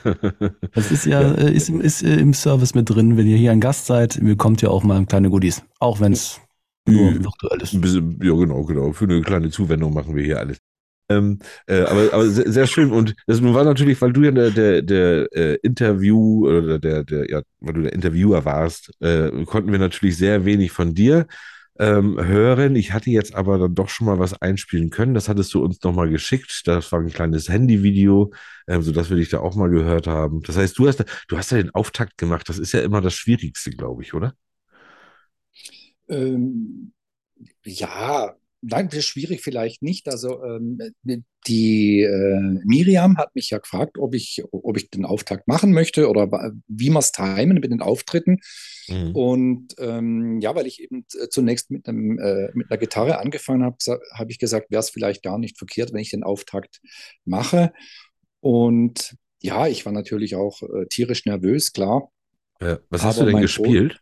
Das 0.75 0.91
ist 0.91 1.07
ja, 1.07 1.23
ja. 1.23 1.35
Äh, 1.35 1.53
ist, 1.53 1.69
ist 1.69 2.03
äh, 2.03 2.17
im 2.17 2.35
Service 2.35 2.75
mit 2.75 2.89
drin. 2.89 3.17
Wenn 3.17 3.27
ihr 3.27 3.37
hier 3.37 3.53
ein 3.53 3.61
Gast 3.61 3.87
seid, 3.87 4.19
bekommt 4.23 4.63
ihr 4.63 4.71
auch 4.71 4.83
mal 4.85 5.05
kleine 5.07 5.31
Goodies. 5.31 5.63
Auch 5.79 6.01
wenn 6.01 6.13
es 6.13 6.41
nur 6.87 7.15
virtuell 7.15 7.63
ist. 7.63 7.75
ja, 7.75 8.35
genau, 8.35 8.65
genau. 8.65 8.93
Für 8.93 9.05
eine 9.05 9.21
kleine 9.23 9.51
Zuwendung 9.51 9.95
machen 9.95 10.17
wir 10.17 10.25
hier 10.25 10.39
alles. 10.41 10.59
Ähm, 11.09 11.39
äh, 11.67 11.83
aber, 11.83 12.13
aber 12.13 12.27
sehr, 12.29 12.51
sehr, 12.51 12.67
schön. 12.67 12.93
Und 12.93 13.15
das 13.27 13.43
war 13.43 13.65
natürlich, 13.65 14.01
weil 14.01 14.13
du 14.13 14.23
ja 14.23 14.31
der, 14.31 14.51
der, 14.51 14.83
der 14.83 15.29
äh, 15.33 15.59
Interview 15.63 16.49
oder 16.49 16.79
der, 16.79 17.05
der, 17.05 17.31
ja, 17.31 17.43
weil 17.61 17.75
du 17.75 17.83
der 17.83 17.93
Interviewer 17.93 18.45
warst, 18.45 18.91
äh, 19.01 19.45
konnten 19.45 19.73
wir 19.73 19.79
natürlich 19.79 20.17
sehr 20.17 20.45
wenig 20.45 20.73
von 20.73 20.95
dir 20.95 21.27
ähm, 21.79 22.19
hören. 22.23 22.77
Ich 22.77 22.93
hatte 22.93 23.11
jetzt 23.11 23.35
aber 23.35 23.59
dann 23.59 23.75
doch 23.75 23.89
schon 23.89 24.07
mal 24.07 24.19
was 24.19 24.41
einspielen 24.41 24.91
können. 24.91 25.15
Das 25.15 25.29
hattest 25.29 25.53
du 25.55 25.65
uns 25.65 25.83
nochmal 25.83 26.11
geschickt. 26.11 26.63
Das 26.67 26.93
war 26.93 27.01
ein 27.01 27.09
kleines 27.09 27.49
Handyvideo, 27.49 28.33
ähm, 28.69 28.83
sodass 28.83 29.11
wir 29.11 29.17
dich 29.17 29.31
da 29.31 29.41
auch 29.41 29.57
mal 29.57 29.71
gehört 29.71 30.07
haben. 30.07 30.43
Das 30.43 30.57
heißt, 30.57 30.79
du 30.79 30.87
hast, 30.89 31.05
du 31.29 31.37
hast 31.37 31.51
ja 31.51 31.59
den 31.59 31.75
Auftakt 31.75 32.19
gemacht. 32.19 32.49
Das 32.49 32.59
ist 32.59 32.73
ja 32.73 32.81
immer 32.81 33.01
das 33.01 33.15
Schwierigste, 33.15 33.71
glaube 33.71 34.03
ich, 34.03 34.15
oder? 34.15 34.35
Ähm, 36.09 36.93
ja, 37.65 38.35
Nein, 38.65 38.89
das 38.89 39.01
ist 39.01 39.07
schwierig 39.07 39.43
vielleicht 39.43 39.83
nicht. 39.83 40.09
Also 40.09 40.43
ähm, 40.45 40.79
die 41.49 42.03
äh, 42.03 42.61
Miriam 42.65 43.19
hat 43.19 43.35
mich 43.35 43.51
ja 43.51 43.59
gefragt, 43.59 43.99
ob 43.99 44.15
ich, 44.15 44.45
ob 44.53 44.77
ich 44.77 44.89
den 44.89 45.05
Auftakt 45.05 45.49
machen 45.49 45.73
möchte 45.73 46.09
oder 46.09 46.31
wie 46.69 46.89
wir 46.89 46.99
es 47.01 47.11
timen 47.11 47.55
mit 47.55 47.65
den 47.65 47.83
Auftritten. 47.83 48.39
Mhm. 48.87 49.17
Und 49.17 49.75
ähm, 49.79 50.41
ja, 50.41 50.55
weil 50.55 50.69
ich 50.69 50.81
eben 50.81 51.05
zunächst 51.31 51.73
mit, 51.73 51.89
einem, 51.89 52.21
äh, 52.21 52.51
mit 52.55 52.71
einer 52.71 52.79
Gitarre 52.79 53.19
angefangen 53.19 53.65
habe, 53.65 53.77
habe 54.15 54.31
ich 54.31 54.39
gesagt, 54.39 54.71
wäre 54.71 54.81
es 54.81 54.91
vielleicht 54.91 55.25
gar 55.25 55.39
nicht 55.39 55.59
verkehrt, 55.59 55.93
wenn 55.93 56.01
ich 56.01 56.11
den 56.11 56.23
Auftakt 56.23 56.81
mache. 57.25 57.73
Und 58.39 59.17
ja, 59.41 59.67
ich 59.67 59.85
war 59.85 59.93
natürlich 59.93 60.37
auch 60.37 60.63
äh, 60.63 60.87
tierisch 60.89 61.27
nervös, 61.27 61.73
klar. 61.73 62.13
Ja, 62.61 62.79
was 62.91 63.03
hast 63.03 63.21
du 63.21 63.25
denn 63.25 63.41
gespielt? 63.41 64.01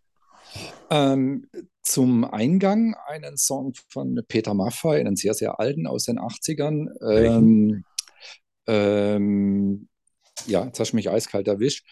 Ähm, 0.91 1.47
zum 1.91 2.25
Eingang 2.25 2.95
einen 3.07 3.37
Song 3.37 3.75
von 3.89 4.21
Peter 4.29 4.55
Maffay, 4.55 5.01
einen 5.01 5.17
sehr, 5.17 5.35
sehr 5.35 5.59
alten 5.59 5.87
aus 5.87 6.05
den 6.05 6.19
80ern. 6.19 6.89
Ähm, 7.03 7.85
ähm, 8.67 9.89
ja, 10.47 10.65
jetzt 10.65 10.79
hast 10.79 10.93
du 10.93 10.97
mich 10.97 11.11
eiskalt 11.11 11.49
erwischt. 11.49 11.85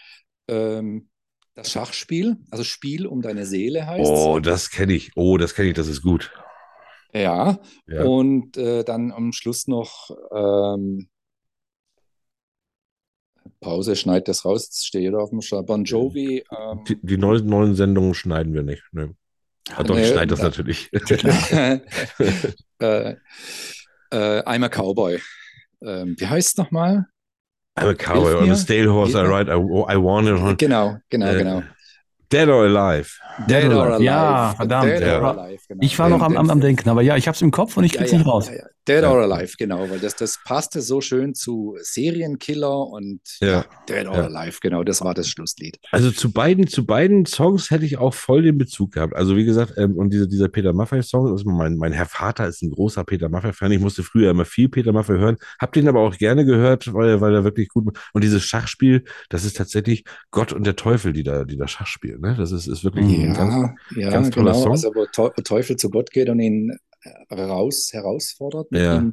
Ähm, 0.47 1.09
das 1.55 1.73
Schachspiel, 1.73 2.37
also 2.51 2.63
Spiel 2.63 3.07
um 3.07 3.23
deine 3.23 3.45
Seele 3.45 3.87
heißt 3.87 4.09
Oh, 4.09 4.39
das 4.39 4.71
kenne 4.71 4.93
ich. 4.93 5.11
Oh, 5.17 5.37
das 5.37 5.55
kenne 5.55 5.69
ich, 5.71 5.75
das 5.75 5.89
ist 5.89 6.03
gut. 6.03 6.31
Ja, 7.13 7.59
ja. 7.89 8.05
und 8.05 8.57
äh, 8.57 8.85
dann 8.85 9.11
am 9.11 9.33
Schluss 9.33 9.67
noch 9.67 10.11
ähm, 10.31 11.09
Pause, 13.61 13.97
schneid 13.97 14.29
das 14.29 14.45
raus, 14.45 14.67
jetzt 14.67 14.87
steht 14.87 15.13
auf 15.15 15.31
dem 15.31 15.41
Schlag. 15.41 15.67
Bon 15.67 15.83
Jovi. 15.83 16.45
Ähm, 16.57 16.85
die, 16.87 16.99
die 17.03 17.17
neuen, 17.17 17.47
neuen 17.47 17.75
Sendungen 17.75 18.15
schneiden 18.15 18.55
wir 18.55 18.63
nicht. 18.63 18.85
Ne? 18.93 19.17
Ah, 19.77 19.83
doch, 19.83 19.97
ich 19.97 20.09
schneide 20.09 20.29
das 20.29 20.41
natürlich. 20.41 20.91
äh, 20.93 21.79
äh, 22.81 23.17
I'm 24.43 24.65
a 24.65 24.69
Cowboy. 24.69 25.21
Ähm, 25.83 26.17
wie 26.19 26.27
heißt 26.27 26.49
es 26.49 26.57
nochmal? 26.57 27.07
I'm 27.79 27.91
a 27.91 27.95
cowboy 27.95 28.35
on 28.35 28.51
a 28.51 28.57
stale 28.57 28.93
horse 28.93 29.15
I 29.15 29.23
ride. 29.23 29.49
I, 29.49 29.55
I 29.55 29.97
want 29.97 30.27
it. 30.27 30.59
Genau, 30.59 30.99
genau, 31.11 31.27
Äh, 31.27 31.39
genau. 31.39 31.63
Dead 32.33 32.49
or 32.49 32.65
Alive. 32.65 33.09
Dead 33.49 33.65
or 33.73 33.87
Alive. 33.87 34.03
Ja, 34.05 34.55
verdammt. 34.57 34.91
Dead 34.91 35.01
Ja. 35.01 35.21
or 35.21 35.39
Alive, 35.39 35.63
genau. 35.69 35.81
Ich 35.83 35.99
war 35.99 36.09
noch 36.09 36.21
am, 36.21 36.37
am, 36.37 36.51
am 36.51 36.61
Denken, 36.61 36.89
aber 36.89 37.03
ja, 37.03 37.17
ich 37.17 37.27
habe 37.27 37.35
es 37.35 37.43
im 37.43 37.51
Kopf 37.51 37.77
und 37.77 37.85
ich 37.85 37.93
krieg's 37.93 38.11
Ja, 38.13 38.19
nicht 38.19 38.27
ja, 38.27 38.33
raus. 38.33 38.49
ja, 38.49 38.57
ja. 38.57 38.65
Dead 38.87 39.05
or 39.05 39.21
Alive, 39.23 39.53
genau, 39.59 39.91
weil 39.91 39.99
das, 39.99 40.17
das 40.17 40.39
passte 40.47 40.81
so 40.81 41.03
schön 41.03 41.35
zu 41.35 41.77
Serienkiller 41.83 42.87
und 42.87 43.21
Ja. 43.41 43.65
Dead 43.89 44.07
or 44.07 44.17
Ja. 44.17 44.25
Alive, 44.25 44.59
genau, 44.63 44.83
das 44.83 45.03
war 45.03 45.13
das 45.15 45.29
Schlusslied. 45.29 45.79
Also 45.93 46.11
zu 46.11 46.33
beiden, 46.33 46.67
zu 46.69 46.87
beiden 46.87 47.27
Songs 47.27 47.71
hätte 47.71 47.85
ich 47.85 47.99
auch 47.99 48.15
voll 48.15 48.43
den 48.43 48.57
Bezug 48.57 48.93
gehabt. 48.93 49.15
Also 49.15 49.37
wie 49.37 49.45
gesagt, 49.45 49.75
ähm, 49.77 49.97
und 49.97 50.11
diese, 50.13 50.27
dieser 50.27 50.49
Peter 50.49 50.73
Maffay-Song, 50.73 51.29
also 51.31 51.45
mein, 51.51 51.77
mein 51.77 51.93
Herr 51.93 52.07
Vater 52.07 52.47
ist 52.49 52.63
ein 52.63 52.71
großer 52.71 53.05
Peter 53.05 53.29
Maffay-Fan. 53.29 53.73
Ich 53.73 53.81
musste 53.81 54.03
früher 54.03 54.31
immer 54.31 54.47
viel 54.47 54.69
Peter 54.71 54.93
Maffay 54.93 55.19
hören, 55.19 55.37
hab 55.61 55.73
den 55.73 55.87
aber 55.89 56.01
auch 56.01 56.17
gerne 56.17 56.45
gehört, 56.47 56.93
weil, 56.95 57.21
weil 57.21 57.35
er 57.35 57.45
wirklich 57.45 57.69
gut 57.69 57.87
Und 58.15 58.25
dieses 58.25 58.43
Schachspiel, 58.45 59.05
das 59.29 59.45
ist 59.45 59.57
tatsächlich 59.59 60.05
Gott 60.31 60.53
und 60.55 60.67
der 60.67 60.77
Teufel, 60.77 61.13
die 61.13 61.23
da, 61.23 61.45
die 61.45 61.57
da 61.59 61.69
Schach 61.69 61.87
spielen. 61.87 62.18
Ne? 62.21 62.35
Das 62.37 62.53
ist, 62.53 62.67
ist 62.67 62.85
wirklich 62.85 63.07
ein 63.07 63.35
ganz, 63.35 63.71
ja, 63.97 64.11
ganz 64.11 64.31
toller 64.31 64.53
genau. 64.53 64.77
Song. 64.77 64.95
Wo 64.95 65.05
Teu- 65.07 65.31
wo 65.37 65.43
Teufel 65.43 65.77
zu 65.77 65.91
Gott 65.91 66.11
geht 66.11 66.29
und 66.29 66.41
ihn 66.41 66.77
raus, 67.31 67.91
herausfordert, 67.93 68.69
Ja. 68.73 69.05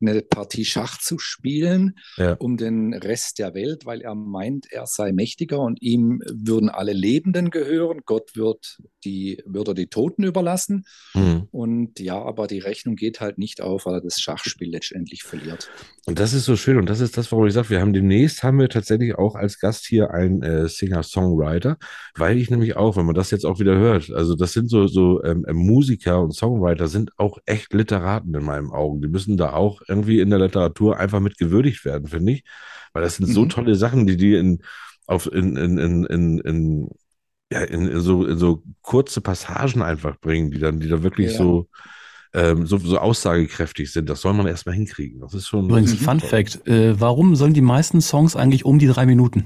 eine 0.00 0.22
Partie 0.22 0.64
Schach 0.64 0.98
zu 0.98 1.18
spielen 1.18 1.98
Ja. 2.16 2.34
um 2.34 2.56
den 2.56 2.94
Rest 2.94 3.38
der 3.38 3.54
Welt, 3.54 3.84
weil 3.86 4.00
er 4.02 4.14
meint, 4.14 4.66
er 4.70 4.86
sei 4.86 5.12
mächtiger 5.12 5.60
und 5.60 5.82
ihm 5.82 6.22
würden 6.30 6.68
alle 6.68 6.92
Lebenden 6.92 7.50
gehören. 7.50 8.00
Gott 8.04 8.36
wird 8.36 8.78
die, 9.04 9.42
würde 9.44 9.74
die 9.74 9.88
Toten 9.88 10.22
überlassen. 10.22 10.84
Mhm. 11.14 11.48
Und 11.50 11.98
ja, 12.00 12.22
aber 12.22 12.46
die 12.46 12.60
Rechnung 12.60 12.96
geht 12.96 13.20
halt 13.20 13.38
nicht 13.38 13.60
auf, 13.60 13.86
weil 13.86 13.94
er 13.94 14.00
das 14.00 14.20
Schachspiel 14.20 14.70
letztendlich 14.70 15.22
verliert. 15.24 15.70
Und 16.06 16.18
das 16.18 16.32
ist 16.32 16.44
so 16.44 16.56
schön 16.56 16.78
und 16.78 16.88
das 16.88 17.00
ist 17.00 17.16
das, 17.16 17.30
warum 17.32 17.46
ich 17.46 17.54
sage, 17.54 17.70
wir 17.70 17.80
haben 17.80 17.92
demnächst 17.92 18.42
haben 18.42 18.58
wir 18.58 18.68
tatsächlich 18.68 19.14
auch 19.16 19.34
als 19.34 19.58
Gast 19.58 19.86
hier 19.86 20.10
einen 20.12 20.42
äh, 20.42 20.68
Singer-Songwriter, 20.68 21.78
weil 22.16 22.38
ich 22.38 22.50
nämlich 22.50 22.76
auch, 22.76 22.96
wenn 22.96 23.06
man 23.06 23.14
das 23.14 23.30
jetzt 23.30 23.44
auch 23.44 23.58
wieder 23.60 23.76
hört, 23.76 24.10
also 24.10 24.34
das 24.34 24.52
sind 24.52 24.68
so 24.68 24.86
so 24.86 25.22
ähm, 25.24 25.44
äh, 25.46 25.52
Musiker 25.52 26.20
und 26.20 26.32
Songwriter 26.34 26.88
sind 26.88 27.10
auch 27.18 27.31
echt 27.46 27.72
Literaten 27.72 28.34
in 28.34 28.44
meinen 28.44 28.70
Augen. 28.70 29.00
Die 29.02 29.08
müssen 29.08 29.36
da 29.36 29.52
auch 29.52 29.82
irgendwie 29.88 30.20
in 30.20 30.30
der 30.30 30.38
Literatur 30.38 30.98
einfach 30.98 31.20
mit 31.20 31.38
gewürdigt 31.38 31.84
werden, 31.84 32.08
finde 32.08 32.32
ich, 32.32 32.44
weil 32.92 33.02
das 33.02 33.16
sind 33.16 33.26
so 33.26 33.44
Mhm. 33.44 33.48
tolle 33.50 33.74
Sachen, 33.74 34.06
die 34.06 34.16
die 34.16 34.34
in 34.34 34.62
auf 35.06 35.26
in 35.32 35.56
in 35.56 35.78
in 35.78 36.04
in, 36.04 36.38
in 36.40 36.88
ja, 37.52 37.60
in, 37.60 37.86
in 37.88 38.00
so, 38.00 38.24
in 38.26 38.38
so 38.38 38.62
kurze 38.80 39.20
Passagen 39.20 39.82
einfach 39.82 40.18
bringen, 40.20 40.50
die 40.50 40.58
dann, 40.58 40.80
die 40.80 40.88
da 40.88 41.02
wirklich 41.02 41.32
Ja. 41.32 41.36
so, 41.38 41.68
ähm, 42.32 42.66
so, 42.66 42.78
so 42.78 42.96
aussagekräftig 42.98 43.92
sind. 43.92 44.08
Das 44.08 44.22
soll 44.22 44.32
man 44.32 44.46
erstmal 44.46 44.74
hinkriegen. 44.74 45.20
Das 45.20 45.34
ist 45.34 45.48
schon. 45.48 45.66
Übrigens, 45.66 45.92
Fun 45.92 46.18
Fact, 46.20 46.66
äh, 46.66 46.98
warum 46.98 47.36
sollen 47.36 47.52
die 47.52 47.60
meisten 47.60 48.00
Songs 48.00 48.36
eigentlich 48.36 48.64
um 48.64 48.78
die 48.78 48.86
drei 48.86 49.04
Minuten? 49.04 49.44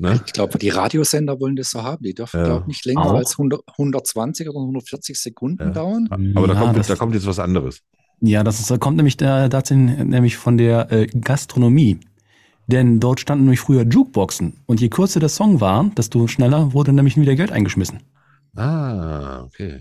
Ne? 0.00 0.20
Ich 0.26 0.32
glaube, 0.32 0.58
die 0.58 0.68
Radiosender 0.68 1.40
wollen 1.40 1.56
das 1.56 1.70
so 1.70 1.82
haben. 1.82 2.02
Die 2.04 2.14
dürfen, 2.14 2.38
Ja. 2.38 2.44
glaube 2.46 2.60
ich, 2.62 2.66
nicht 2.68 2.86
länger 2.86 3.04
Auch. 3.06 3.14
als 3.14 3.36
100, 3.36 3.62
120 3.76 4.48
oder 4.48 4.60
140 4.60 5.18
Sekunden 5.20 5.72
dauern. 5.72 6.08
Aber 6.36 6.46
da, 6.46 6.54
Ja, 6.54 6.60
kommt, 6.60 6.76
das- 6.78 6.86
da 6.86 6.94
kommt 6.96 7.14
jetzt 7.14 7.26
was 7.26 7.38
anderes. 7.40 7.82
Ja, 8.20 8.42
das 8.44 8.60
ist, 8.60 8.80
kommt 8.80 8.96
nämlich 8.96 9.16
da, 9.16 9.48
dazu, 9.48 9.74
nämlich 9.74 10.36
von 10.36 10.56
der 10.56 10.90
äh, 10.92 11.06
Gastronomie. 11.06 11.98
Denn 12.68 13.00
dort 13.00 13.18
standen 13.20 13.44
nämlich 13.44 13.60
früher 13.60 13.82
Jukeboxen. 13.84 14.60
Und 14.66 14.80
je 14.80 14.88
kürzer 14.88 15.20
der 15.20 15.28
Song 15.30 15.60
war, 15.60 15.84
desto 15.96 16.26
schneller 16.26 16.72
wurde 16.74 16.92
nämlich 16.92 17.16
wieder 17.16 17.34
Geld 17.34 17.50
eingeschmissen. 17.50 18.00
Ah, 18.56 19.42
okay. 19.44 19.80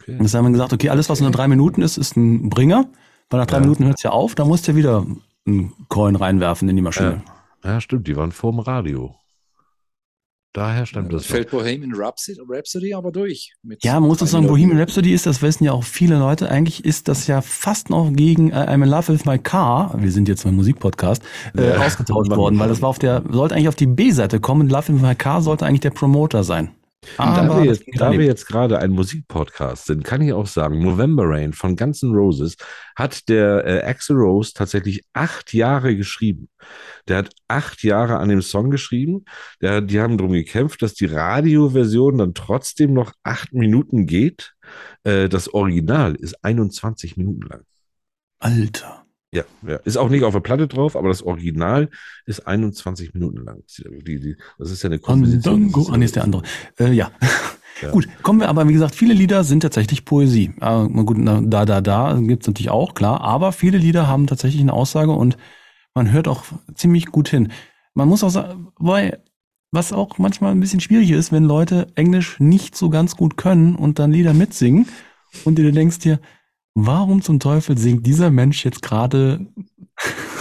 okay. 0.00 0.12
Und 0.12 0.24
das 0.24 0.34
haben 0.34 0.44
wir 0.46 0.50
gesagt, 0.52 0.72
okay, 0.72 0.88
alles, 0.90 1.08
was 1.08 1.20
unter 1.20 1.30
drei 1.32 1.48
Minuten 1.48 1.82
ist, 1.82 1.96
ist 1.96 2.16
ein 2.16 2.48
Bringer. 2.50 2.86
Weil 3.30 3.40
nach 3.40 3.46
drei 3.46 3.56
Ja. 3.56 3.60
Minuten 3.62 3.84
hört 3.86 3.96
es 3.98 4.02
ja 4.02 4.10
auf, 4.10 4.34
da 4.34 4.44
musst 4.44 4.66
du 4.66 4.72
ja 4.72 4.76
wieder 4.76 5.06
einen 5.46 5.72
Coin 5.88 6.16
reinwerfen 6.16 6.68
in 6.68 6.76
die 6.76 6.82
Maschine. 6.82 7.22
Ja. 7.64 7.72
ja, 7.74 7.80
stimmt, 7.80 8.06
die 8.08 8.16
waren 8.16 8.32
vorm 8.32 8.58
Radio. 8.58 9.14
Daher 10.54 10.86
stammt 10.86 11.12
das. 11.12 11.26
Fällt 11.26 11.50
Bohemian 11.50 11.92
Rhapsody, 11.96 12.38
Rhapsody 12.48 12.94
aber 12.94 13.10
durch. 13.10 13.52
mit 13.64 13.82
Ja, 13.82 13.98
man 13.98 14.08
muss 14.08 14.22
auch 14.22 14.26
sagen. 14.28 14.46
Bohemian 14.46 14.78
Rhapsody 14.78 15.12
ist, 15.12 15.26
das 15.26 15.42
wissen 15.42 15.64
ja 15.64 15.72
auch 15.72 15.82
viele 15.82 16.16
Leute, 16.16 16.48
eigentlich 16.48 16.84
ist 16.84 17.08
das 17.08 17.26
ja 17.26 17.40
fast 17.42 17.90
noch 17.90 18.12
gegen 18.12 18.52
äh, 18.52 18.54
I'm 18.54 18.84
in 18.84 18.88
Love 18.88 19.12
with 19.12 19.24
My 19.24 19.36
Car, 19.38 19.92
wir 19.98 20.12
sind 20.12 20.28
jetzt 20.28 20.44
beim 20.44 20.54
Musikpodcast, 20.54 21.22
äh, 21.58 21.70
Ja. 21.70 21.84
ausgetauscht 21.84 22.30
worden, 22.30 22.58
weil 22.60 22.68
das 22.68 22.80
war 22.80 22.88
auf 22.88 23.00
der, 23.00 23.24
sollte 23.30 23.56
eigentlich 23.56 23.68
auf 23.68 23.74
die 23.74 23.86
B-Seite 23.88 24.38
kommen, 24.38 24.68
Love 24.68 24.94
with 24.94 25.02
My 25.02 25.16
Car 25.16 25.42
sollte 25.42 25.66
eigentlich 25.66 25.80
der 25.80 25.90
Promoter 25.90 26.44
sein. 26.44 26.70
Da 27.16 27.24
Aber 27.24 27.62
wir 27.62 27.70
das 27.70 27.84
jetzt, 27.86 28.00
da 28.00 28.12
wir 28.12 28.24
jetzt 28.24 28.46
gerade 28.46 28.78
ein 28.78 28.90
Musikpodcast 28.90 29.86
sind, 29.86 30.04
kann 30.04 30.20
ich 30.22 30.32
auch 30.32 30.46
sagen, 30.46 30.80
November 30.82 31.24
Rain 31.26 31.52
von 31.52 31.76
Guns 31.76 32.02
N' 32.02 32.14
Roses 32.14 32.56
hat 32.96 33.28
der 33.28 33.66
äh, 33.66 33.82
Axel 33.84 34.16
Rose 34.16 34.52
tatsächlich 34.54 35.04
acht 35.12 35.52
Jahre 35.52 35.96
geschrieben. 35.96 36.48
Der 37.08 37.18
hat 37.18 37.30
acht 37.48 37.82
Jahre 37.82 38.18
an 38.18 38.28
dem 38.28 38.42
Song 38.42 38.70
geschrieben. 38.70 39.24
Der, 39.60 39.80
die 39.80 40.00
haben 40.00 40.18
darum 40.18 40.32
gekämpft, 40.32 40.82
dass 40.82 40.94
die 40.94 41.06
Radioversion 41.06 42.18
dann 42.18 42.34
trotzdem 42.34 42.92
noch 42.92 43.12
acht 43.22 43.52
Minuten 43.52 44.06
geht. 44.06 44.54
Äh, 45.02 45.28
das 45.28 45.52
Original 45.52 46.14
ist 46.14 46.44
21 46.44 47.16
Minuten 47.16 47.42
lang. 47.42 47.62
Alter. 48.38 49.03
Ja, 49.34 49.42
ja, 49.66 49.76
ist 49.84 49.96
auch 49.96 50.08
nicht 50.08 50.22
auf 50.22 50.32
der 50.32 50.40
Platte 50.40 50.68
drauf, 50.68 50.96
aber 50.96 51.08
das 51.08 51.22
Original 51.22 51.90
ist 52.24 52.46
21 52.46 53.14
Minuten 53.14 53.44
lang. 53.44 53.62
Die, 54.06 54.20
die, 54.20 54.36
das 54.58 54.70
ist 54.70 54.82
ja 54.82 54.88
eine 54.88 55.00
Komposition. 55.00 55.70
Fandango, 55.70 55.92
ah, 55.92 55.96
nee, 55.96 56.04
ist 56.04 56.16
der 56.16 56.24
andere. 56.24 56.42
Äh, 56.78 56.92
ja. 56.92 57.10
Ja. 57.82 57.90
Gut, 57.90 58.06
kommen 58.22 58.38
wir 58.38 58.48
aber, 58.48 58.68
wie 58.68 58.72
gesagt, 58.72 58.94
viele 58.94 59.14
Lieder 59.14 59.42
sind 59.42 59.60
tatsächlich 59.60 60.04
Poesie. 60.04 60.54
Äh, 60.60 60.86
gut, 60.88 61.18
na, 61.18 61.40
da, 61.42 61.64
da, 61.64 61.80
da 61.80 62.16
gibt's 62.20 62.46
natürlich 62.46 62.70
auch, 62.70 62.94
klar, 62.94 63.20
aber 63.20 63.50
viele 63.50 63.78
Lieder 63.78 64.06
haben 64.06 64.28
tatsächlich 64.28 64.60
eine 64.60 64.72
Aussage 64.72 65.10
und 65.10 65.36
man 65.92 66.12
hört 66.12 66.28
auch 66.28 66.44
ziemlich 66.74 67.06
gut 67.06 67.28
hin. 67.28 67.50
Man 67.94 68.08
muss 68.08 68.22
auch 68.22 68.30
sagen, 68.30 68.68
weil, 68.76 69.22
was 69.72 69.92
auch 69.92 70.18
manchmal 70.18 70.52
ein 70.52 70.60
bisschen 70.60 70.78
schwierig 70.78 71.10
ist, 71.10 71.32
wenn 71.32 71.44
Leute 71.44 71.88
Englisch 71.96 72.38
nicht 72.38 72.76
so 72.76 72.90
ganz 72.90 73.16
gut 73.16 73.36
können 73.36 73.74
und 73.74 73.98
dann 73.98 74.12
Lieder 74.12 74.34
mitsingen 74.34 74.86
und 75.44 75.58
du 75.58 75.72
denkst 75.72 75.98
dir, 75.98 76.20
warum 76.74 77.22
zum 77.22 77.40
Teufel 77.40 77.78
singt 77.78 78.06
dieser 78.06 78.30
Mensch 78.30 78.64
jetzt 78.64 78.82
gerade 78.82 79.46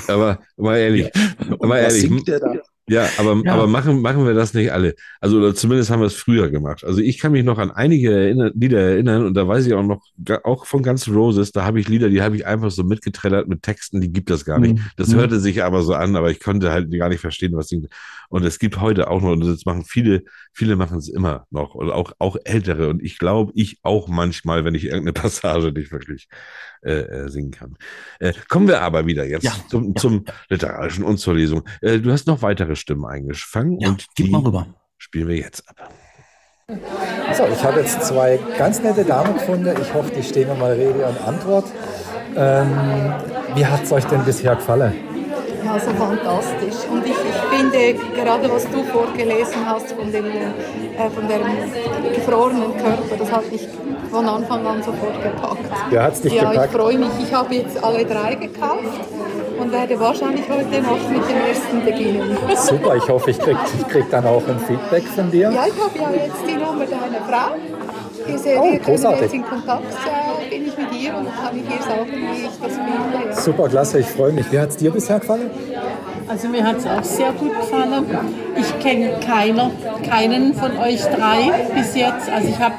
Aber 0.08 0.40
mal 0.58 0.78
ehrlich, 0.78 1.10
aber 1.50 1.70
was 1.70 1.78
ehrlich, 1.96 2.02
singt 2.02 2.28
der 2.28 2.40
da? 2.40 2.54
Ja, 2.90 3.08
aber, 3.18 3.42
Ja. 3.46 3.54
aber 3.54 3.68
machen, 3.68 4.02
machen 4.02 4.26
wir 4.26 4.34
das 4.34 4.54
nicht 4.54 4.74
alle. 4.74 4.96
Also, 5.22 5.38
oder 5.38 5.56
zumindest 5.56 5.90
haben 5.90 6.02
wir 6.02 6.08
es 6.08 6.16
früher 6.16 6.50
gemacht. 6.50 6.84
Also, 6.84 7.00
ich 7.00 7.18
kann 7.18 7.32
mich 7.32 7.46
noch 7.46 7.58
an 7.58 7.72
einige 7.72 8.12
erinner 8.12 8.52
Lieder 8.54 8.80
erinnern 8.82 9.26
und 9.26 9.36
da 9.36 9.48
weiß 9.48 9.66
ich 9.66 9.74
auch 9.74 9.84
noch, 9.84 10.02
auch 10.44 10.66
von 10.66 10.84
Guns 10.84 11.08
N' 11.08 11.14
Roses, 11.16 11.54
da 11.54 11.64
habe 11.64 11.80
ich 11.80 11.88
Lieder, 11.88 12.10
die 12.10 12.22
habe 12.22 12.36
ich 12.36 12.46
einfach 12.46 12.72
so 12.72 12.84
mitgetrellert 12.84 13.48
mit 13.48 13.64
Texten, 13.64 14.02
die 14.02 14.12
gibt 14.12 14.30
es 14.32 14.44
gar 14.44 14.60
nicht. 14.60 14.76
Mhm. 14.76 14.82
Das 14.98 15.10
Mhm. 15.10 15.16
hörte 15.16 15.40
sich 15.40 15.64
aber 15.64 15.82
so 15.82 15.94
an, 15.94 16.16
aber 16.18 16.30
ich 16.30 16.42
konnte 16.42 16.72
halt 16.72 16.92
gar 16.92 17.08
nicht 17.08 17.22
verstehen, 17.22 17.54
was 17.56 17.70
sie. 17.70 17.88
Und 18.28 18.44
es 18.44 18.60
gibt 18.60 18.82
heute 18.82 19.10
auch 19.10 19.22
noch, 19.22 19.32
und 19.32 19.46
das 19.46 19.64
machen 19.66 19.86
viele, 19.86 20.24
viele 20.52 20.76
machen 20.76 20.98
es 20.98 21.08
immer 21.08 21.46
noch, 21.52 21.76
und 21.76 21.90
auch, 21.90 22.12
auch 22.20 22.36
ältere. 22.44 22.90
Und 22.90 23.02
ich 23.02 23.18
glaube, 23.18 23.54
ich 23.56 23.80
auch 23.84 24.10
manchmal, 24.10 24.66
wenn 24.66 24.76
ich 24.76 24.86
irgendeine 24.86 25.14
Passage 25.14 25.72
nicht 25.72 25.92
wirklich 25.94 26.28
äh, 26.84 26.92
äh, 27.26 27.30
singen 27.30 27.52
kann. 27.52 27.76
Äh, 28.20 28.34
kommen 28.50 28.68
wir 28.68 28.82
aber 28.82 29.06
wieder 29.06 29.26
jetzt 29.26 29.44
Ja, 29.44 29.54
zum, 29.70 29.96
zum 29.96 30.26
literarischen 30.50 31.04
und 31.04 31.18
zur 31.18 31.36
Lesung. 31.36 31.64
Äh, 31.82 32.00
du 32.00 32.12
hast 32.12 32.28
noch 32.28 32.42
weitere 32.42 32.76
Stimmen 32.76 33.06
eingefangen 33.06 33.80
Ja, 33.80 33.90
und 33.90 34.06
gib 34.16 34.26
die 34.28 34.32
mal 34.32 34.42
rüber. 34.42 34.68
spielen 34.98 35.28
wir 35.28 35.38
jetzt 35.38 35.68
ab. 35.70 35.90
So, 37.36 37.44
ich 37.52 37.64
habe 37.64 37.82
jetzt 37.82 38.02
zwei 38.04 38.40
ganz 38.58 38.82
nette 38.82 39.04
Damen 39.04 39.34
gefunden. 39.34 39.74
Ich 39.82 39.94
hoffe, 39.94 40.12
die 40.16 40.24
stehen 40.24 40.48
nochmal 40.48 40.74
Rede 40.74 41.06
und 41.06 41.22
Antwort. 41.28 41.66
Ähm, 42.36 42.68
wie 43.56 43.66
hat 43.66 43.84
es 43.84 43.92
euch 43.92 44.06
denn 44.06 44.24
bisher 44.24 44.56
gefallen? 44.56 44.94
Also 45.72 45.92
fantastisch. 45.92 46.88
Und 46.92 47.06
ich, 47.06 47.12
ich 47.12 47.58
finde, 47.58 47.94
gerade 48.16 48.52
was 48.52 48.70
du 48.70 48.84
vorgelesen 48.84 49.66
hast 49.66 49.94
von 49.94 50.12
dem, 50.12 50.26
äh, 50.26 51.10
von 51.14 51.28
dem 51.28 52.14
gefrorenen 52.14 52.78
Körper, 52.78 53.16
das 53.18 53.32
hat 53.32 53.52
mich 53.52 53.68
von 54.12 54.28
Anfang 54.28 54.66
an 54.66 54.84
sofort 54.84 55.22
gepackt. 55.24 55.92
Ja, 55.92 56.04
hat's 56.04 56.22
dich 56.22 56.34
ja, 56.34 56.50
gepackt? 56.52 56.74
ich 56.74 56.80
freue 56.80 56.98
mich. 57.00 57.10
Ich 57.22 57.34
habe 57.34 57.56
jetzt 57.56 57.84
alle 57.84 58.06
drei 58.06 58.36
gekauft 58.36 58.84
und 59.60 59.72
werde 59.72 60.00
wahrscheinlich 60.00 60.48
heute 60.50 60.82
noch 60.82 61.10
mit 61.10 61.30
dem 61.30 61.38
ersten 61.48 61.86
beginnen. 61.86 62.38
Super, 62.56 62.96
ich 62.96 63.08
hoffe, 63.08 63.32
ich 63.32 63.40
kriege 63.40 63.58
ich 63.80 63.88
krieg 63.88 64.06
dann 64.12 64.26
auch 64.26 64.48
ein 64.48 64.60
Feedback 64.60 65.04
von 65.08 65.32
dir. 65.32 65.52
Ja, 65.52 65.66
ich 65.66 65.82
habe 65.82 65.98
ja 65.98 66.24
jetzt 66.24 66.42
die 66.48 66.56
Nummer 66.56 66.86
deiner 66.86 67.22
Frau. 67.28 67.56
Ich 68.28 68.38
sehe, 68.38 68.60
Oh, 68.60 68.78
großartig. 68.84 69.22
jetzt 69.22 69.34
in 69.34 69.44
Kontakt, 69.44 69.84
äh, 69.84 70.50
bin 70.50 70.68
ich 70.68 70.78
mit 70.78 70.94
ihr 71.02 71.16
und 71.16 71.26
kann 71.26 71.56
ich 71.56 71.64
ihr 71.64 71.82
sagen, 71.84 72.08
wie 72.12 72.46
ich 72.46 72.60
das 72.62 72.74
finde. 72.74 73.30
Ja. 73.30 73.36
Super, 73.36 73.70
klasse, 73.70 74.00
ich 74.00 74.08
freue 74.08 74.32
mich. 74.32 74.52
Wie 74.52 74.60
hat 74.60 74.70
es 74.70 74.78
dir 74.78 74.92
bisher 74.92 75.20
gefallen? 75.20 75.50
Also 76.28 76.48
mir 76.48 76.64
hat 76.66 76.78
es 76.78 76.88
auch 76.88 77.04
sehr 77.04 77.32
gut 77.34 77.54
gefallen. 77.60 78.06
Ich 78.56 78.80
kenne 78.80 79.12
keiner, 79.26 79.72
keinen 80.08 80.54
von 80.54 80.78
euch 80.78 81.02
drei 81.02 81.52
bis 81.76 81.96
jetzt. 81.96 82.30
Also 82.30 82.48
ich 82.48 82.60
habe 82.60 82.76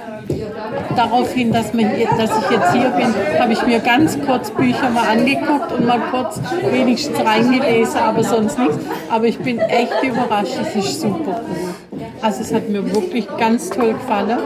daraufhin, 0.96 1.52
dass, 1.52 1.74
mir, 1.74 1.88
dass 2.16 2.30
ich 2.38 2.50
jetzt 2.50 2.72
hier 2.72 2.88
bin, 2.90 3.14
habe 3.38 3.52
ich 3.52 3.66
mir 3.66 3.80
ganz 3.80 4.18
kurz 4.24 4.50
Bücher 4.50 4.88
mal 4.90 5.06
angeguckt 5.08 5.72
und 5.76 5.86
mal 5.86 6.00
kurz 6.10 6.40
wenigstens 6.70 7.18
reingelesen, 7.20 7.98
aber 8.00 8.24
sonst 8.24 8.58
nichts. 8.58 8.78
Aber 9.10 9.26
ich 9.26 9.38
bin 9.38 9.58
echt 9.58 10.02
überrascht, 10.02 10.54
es 10.62 10.74
ist 10.84 11.00
super 11.02 11.40
cool. 11.46 12.00
Also 12.22 12.40
es 12.40 12.52
hat 12.54 12.68
mir 12.70 12.94
wirklich 12.94 13.26
ganz 13.36 13.68
toll 13.68 13.92
gefallen. 13.92 14.38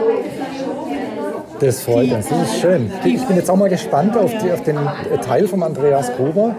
Das 1.59 1.81
freut 1.81 2.11
uns, 2.11 2.29
das 2.29 2.41
ist 2.43 2.61
schön. 2.61 2.91
Ich 3.03 3.25
bin 3.25 3.35
jetzt 3.35 3.49
auch 3.49 3.55
mal 3.55 3.69
gespannt 3.69 4.17
auf, 4.17 4.31
die, 4.37 4.51
auf 4.51 4.63
den 4.63 4.77
Teil 5.21 5.47
von 5.47 5.63
Andreas 5.63 6.11
Gruber. 6.15 6.55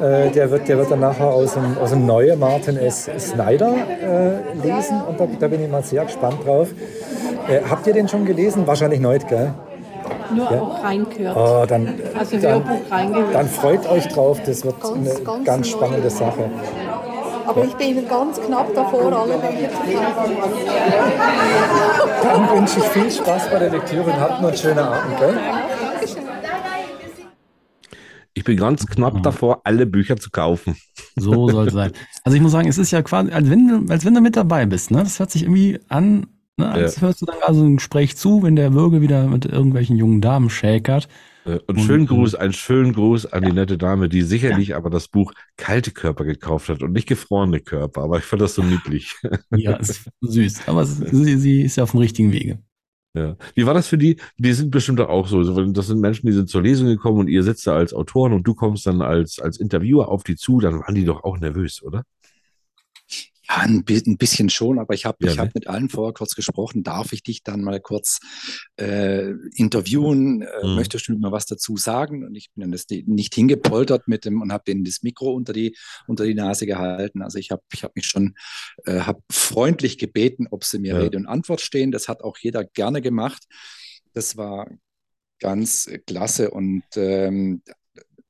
Äh, 0.00 0.30
der, 0.30 0.50
wird, 0.50 0.68
der 0.68 0.78
wird 0.78 0.90
dann 0.90 1.00
nachher 1.00 1.26
aus 1.26 1.54
dem, 1.54 1.76
aus 1.78 1.90
dem 1.90 2.06
neuen 2.06 2.38
Martin 2.38 2.76
S. 2.76 3.10
Snyder 3.18 3.74
äh, 3.74 4.66
lesen 4.66 5.00
und 5.06 5.18
da, 5.20 5.26
da, 5.38 5.48
bin 5.48 5.62
ich 5.62 5.70
mal 5.70 5.82
sehr 5.82 6.04
gespannt 6.04 6.38
drauf. 6.44 6.68
Äh, 7.48 7.60
habt 7.68 7.86
ihr 7.86 7.92
den 7.92 8.08
schon 8.08 8.24
gelesen? 8.24 8.66
Wahrscheinlich 8.66 9.00
nicht, 9.00 9.28
gell? 9.28 9.52
Nur 10.34 10.50
Ja. 10.50 10.60
auch 10.60 10.84
reingehört. 10.84 11.36
Oh, 11.36 11.66
dann, 11.66 11.94
also 12.18 12.38
dann, 12.38 12.62
reingehört. 12.90 13.34
dann 13.34 13.48
freut 13.48 13.90
euch 13.90 14.08
drauf, 14.08 14.38
das 14.46 14.64
wird 14.64 14.80
Ganz, 14.80 14.94
eine 14.94 15.24
ganz 15.24 15.44
ganz 15.44 15.68
spannende 15.68 16.10
Sache. 16.10 16.44
Aber 17.50 17.64
ich 17.64 17.74
bin 17.74 18.08
ganz 18.08 18.40
knapp 18.40 18.72
davor, 18.76 19.12
alle 19.12 19.38
Bücher 19.38 19.70
zu 19.72 19.82
kaufen. 19.96 20.36
Dann 22.22 22.50
wünsche 22.56 22.78
ich 22.78 22.84
viel 22.84 23.10
Spaß 23.10 23.50
bei 23.50 23.58
der 23.58 23.70
Lektüre 23.70 24.04
und 24.04 24.20
habt 24.20 24.40
noch 24.40 24.48
einen 24.50 24.56
schönen 24.56 24.78
Abend. 24.78 25.18
Gell? 25.18 25.36
Ich 28.34 28.44
bin 28.44 28.56
ganz 28.56 28.86
knapp 28.86 29.20
davor, 29.24 29.62
alle 29.64 29.86
Bücher 29.86 30.16
zu 30.16 30.30
kaufen. 30.30 30.76
So 31.16 31.48
soll 31.48 31.66
es 31.66 31.74
sein. 31.74 31.90
Also 32.22 32.36
ich 32.36 32.42
muss 32.42 32.52
sagen, 32.52 32.68
es 32.68 32.78
ist 32.78 32.92
ja 32.92 33.02
quasi, 33.02 33.32
als 33.32 33.50
wenn 33.50 33.66
du, 33.66 33.92
als 33.92 34.04
wenn 34.04 34.14
du 34.14 34.20
mit 34.20 34.36
dabei 34.36 34.66
bist. 34.66 34.92
Ne? 34.92 34.98
Das 35.02 35.18
hört 35.18 35.32
sich 35.32 35.42
irgendwie 35.42 35.80
an, 35.88 36.28
ne? 36.56 36.70
als 36.70 36.96
Ja. 36.96 37.02
hörst 37.02 37.20
du 37.20 37.26
dann 37.26 37.42
also 37.42 37.64
ein 37.64 37.78
Gespräch 37.78 38.16
zu, 38.16 38.44
wenn 38.44 38.54
der 38.54 38.74
Würge 38.74 39.00
wieder 39.00 39.26
mit 39.26 39.44
irgendwelchen 39.44 39.96
jungen 39.96 40.20
Damen 40.20 40.50
schäkert. 40.50 41.08
Äh, 41.44 41.58
Und 41.66 41.80
schönen 41.80 42.06
Gruß, 42.06 42.34
einen 42.34 42.52
schönen 42.52 42.92
Gruß 42.92 43.26
an 43.26 43.44
die 43.44 43.52
nette 43.52 43.78
Dame, 43.78 44.08
die 44.08 44.22
sicherlich 44.22 44.74
aber 44.74 44.90
das 44.90 45.08
Buch 45.08 45.32
Kalte 45.56 45.90
Körper 45.90 46.24
gekauft 46.24 46.68
hat 46.68 46.82
und 46.82 46.92
nicht 46.92 47.08
gefrorene 47.08 47.60
Körper. 47.60 48.02
Aber 48.02 48.18
ich 48.18 48.24
fand 48.24 48.42
das 48.42 48.54
so 48.54 48.62
niedlich. 48.62 49.16
Ja, 49.56 49.76
ist 49.76 50.08
süß. 50.20 50.68
Aber 50.68 50.84
sie, 50.86 51.36
sie 51.36 51.62
ist 51.62 51.76
ja 51.76 51.84
auf 51.84 51.92
dem 51.92 52.00
richtigen 52.00 52.32
Wege. 52.32 52.60
Ja. 53.14 53.36
Wie 53.54 53.66
war 53.66 53.74
das 53.74 53.88
für 53.88 53.98
die? 53.98 54.16
Die 54.38 54.52
sind 54.52 54.70
bestimmt 54.70 55.00
auch 55.00 55.26
so. 55.26 55.42
Das 55.72 55.86
sind 55.88 56.00
Menschen, 56.00 56.26
die 56.26 56.32
sind 56.32 56.48
zur 56.48 56.62
Lesung 56.62 56.86
gekommen 56.86 57.18
und 57.18 57.28
ihr 57.28 57.42
sitzt 57.42 57.66
da 57.66 57.74
als 57.74 57.92
Autoren 57.92 58.32
und 58.32 58.44
du 58.46 58.54
kommst 58.54 58.86
dann 58.86 59.02
als, 59.02 59.40
als 59.40 59.58
Interviewer 59.58 60.08
auf 60.08 60.22
die 60.22 60.36
zu, 60.36 60.60
dann 60.60 60.80
waren 60.80 60.94
die 60.94 61.04
doch 61.04 61.24
auch 61.24 61.38
nervös, 61.38 61.82
oder? 61.82 62.04
Ein, 63.52 63.82
bi- 63.82 64.00
ein 64.06 64.16
bisschen 64.16 64.48
schon, 64.48 64.78
aber 64.78 64.94
ich 64.94 65.06
habe 65.06 65.18
Ja, 65.22 65.30
ich 65.30 65.36
ne? 65.36 65.42
hab 65.42 65.54
mit 65.56 65.66
allen 65.66 65.88
vorher 65.88 66.12
kurz 66.14 66.36
gesprochen. 66.36 66.84
Darf 66.84 67.12
ich 67.12 67.24
dich 67.24 67.42
dann 67.42 67.62
mal 67.62 67.80
kurz 67.80 68.20
äh, 68.76 69.32
interviewen? 69.56 70.42
Äh, 70.42 70.66
Mhm. 70.66 70.74
Möchtest 70.76 71.08
du 71.08 71.18
mal 71.18 71.32
was 71.32 71.46
dazu 71.46 71.76
sagen? 71.76 72.24
Und 72.24 72.36
ich 72.36 72.52
bin 72.54 72.60
dann 72.62 72.70
das 72.70 72.86
nicht 73.06 73.34
hingepoltert 73.34 74.06
mit 74.06 74.24
dem 74.24 74.40
und 74.40 74.52
habe 74.52 74.62
denen 74.66 74.84
das 74.84 75.02
Mikro 75.02 75.32
unter 75.32 75.52
die, 75.52 75.76
unter 76.06 76.24
die 76.26 76.34
Nase 76.34 76.64
gehalten. 76.64 77.22
Also 77.22 77.38
ich 77.38 77.50
habe 77.50 77.62
ich 77.72 77.82
hab 77.82 77.96
mich 77.96 78.06
schon 78.06 78.34
äh, 78.84 79.00
hab 79.00 79.20
freundlich 79.32 79.98
gebeten, 79.98 80.46
ob 80.50 80.62
sie 80.64 80.78
mir 80.78 80.94
Ja. 80.94 81.00
Rede 81.00 81.16
und 81.18 81.26
Antwort 81.26 81.60
stehen. 81.60 81.90
Das 81.90 82.06
hat 82.06 82.22
auch 82.22 82.38
jeder 82.38 82.64
gerne 82.64 83.02
gemacht. 83.02 83.42
Das 84.12 84.36
war 84.36 84.70
ganz 85.40 85.90
klasse 86.06 86.50
und 86.50 86.84
ähm, 86.94 87.62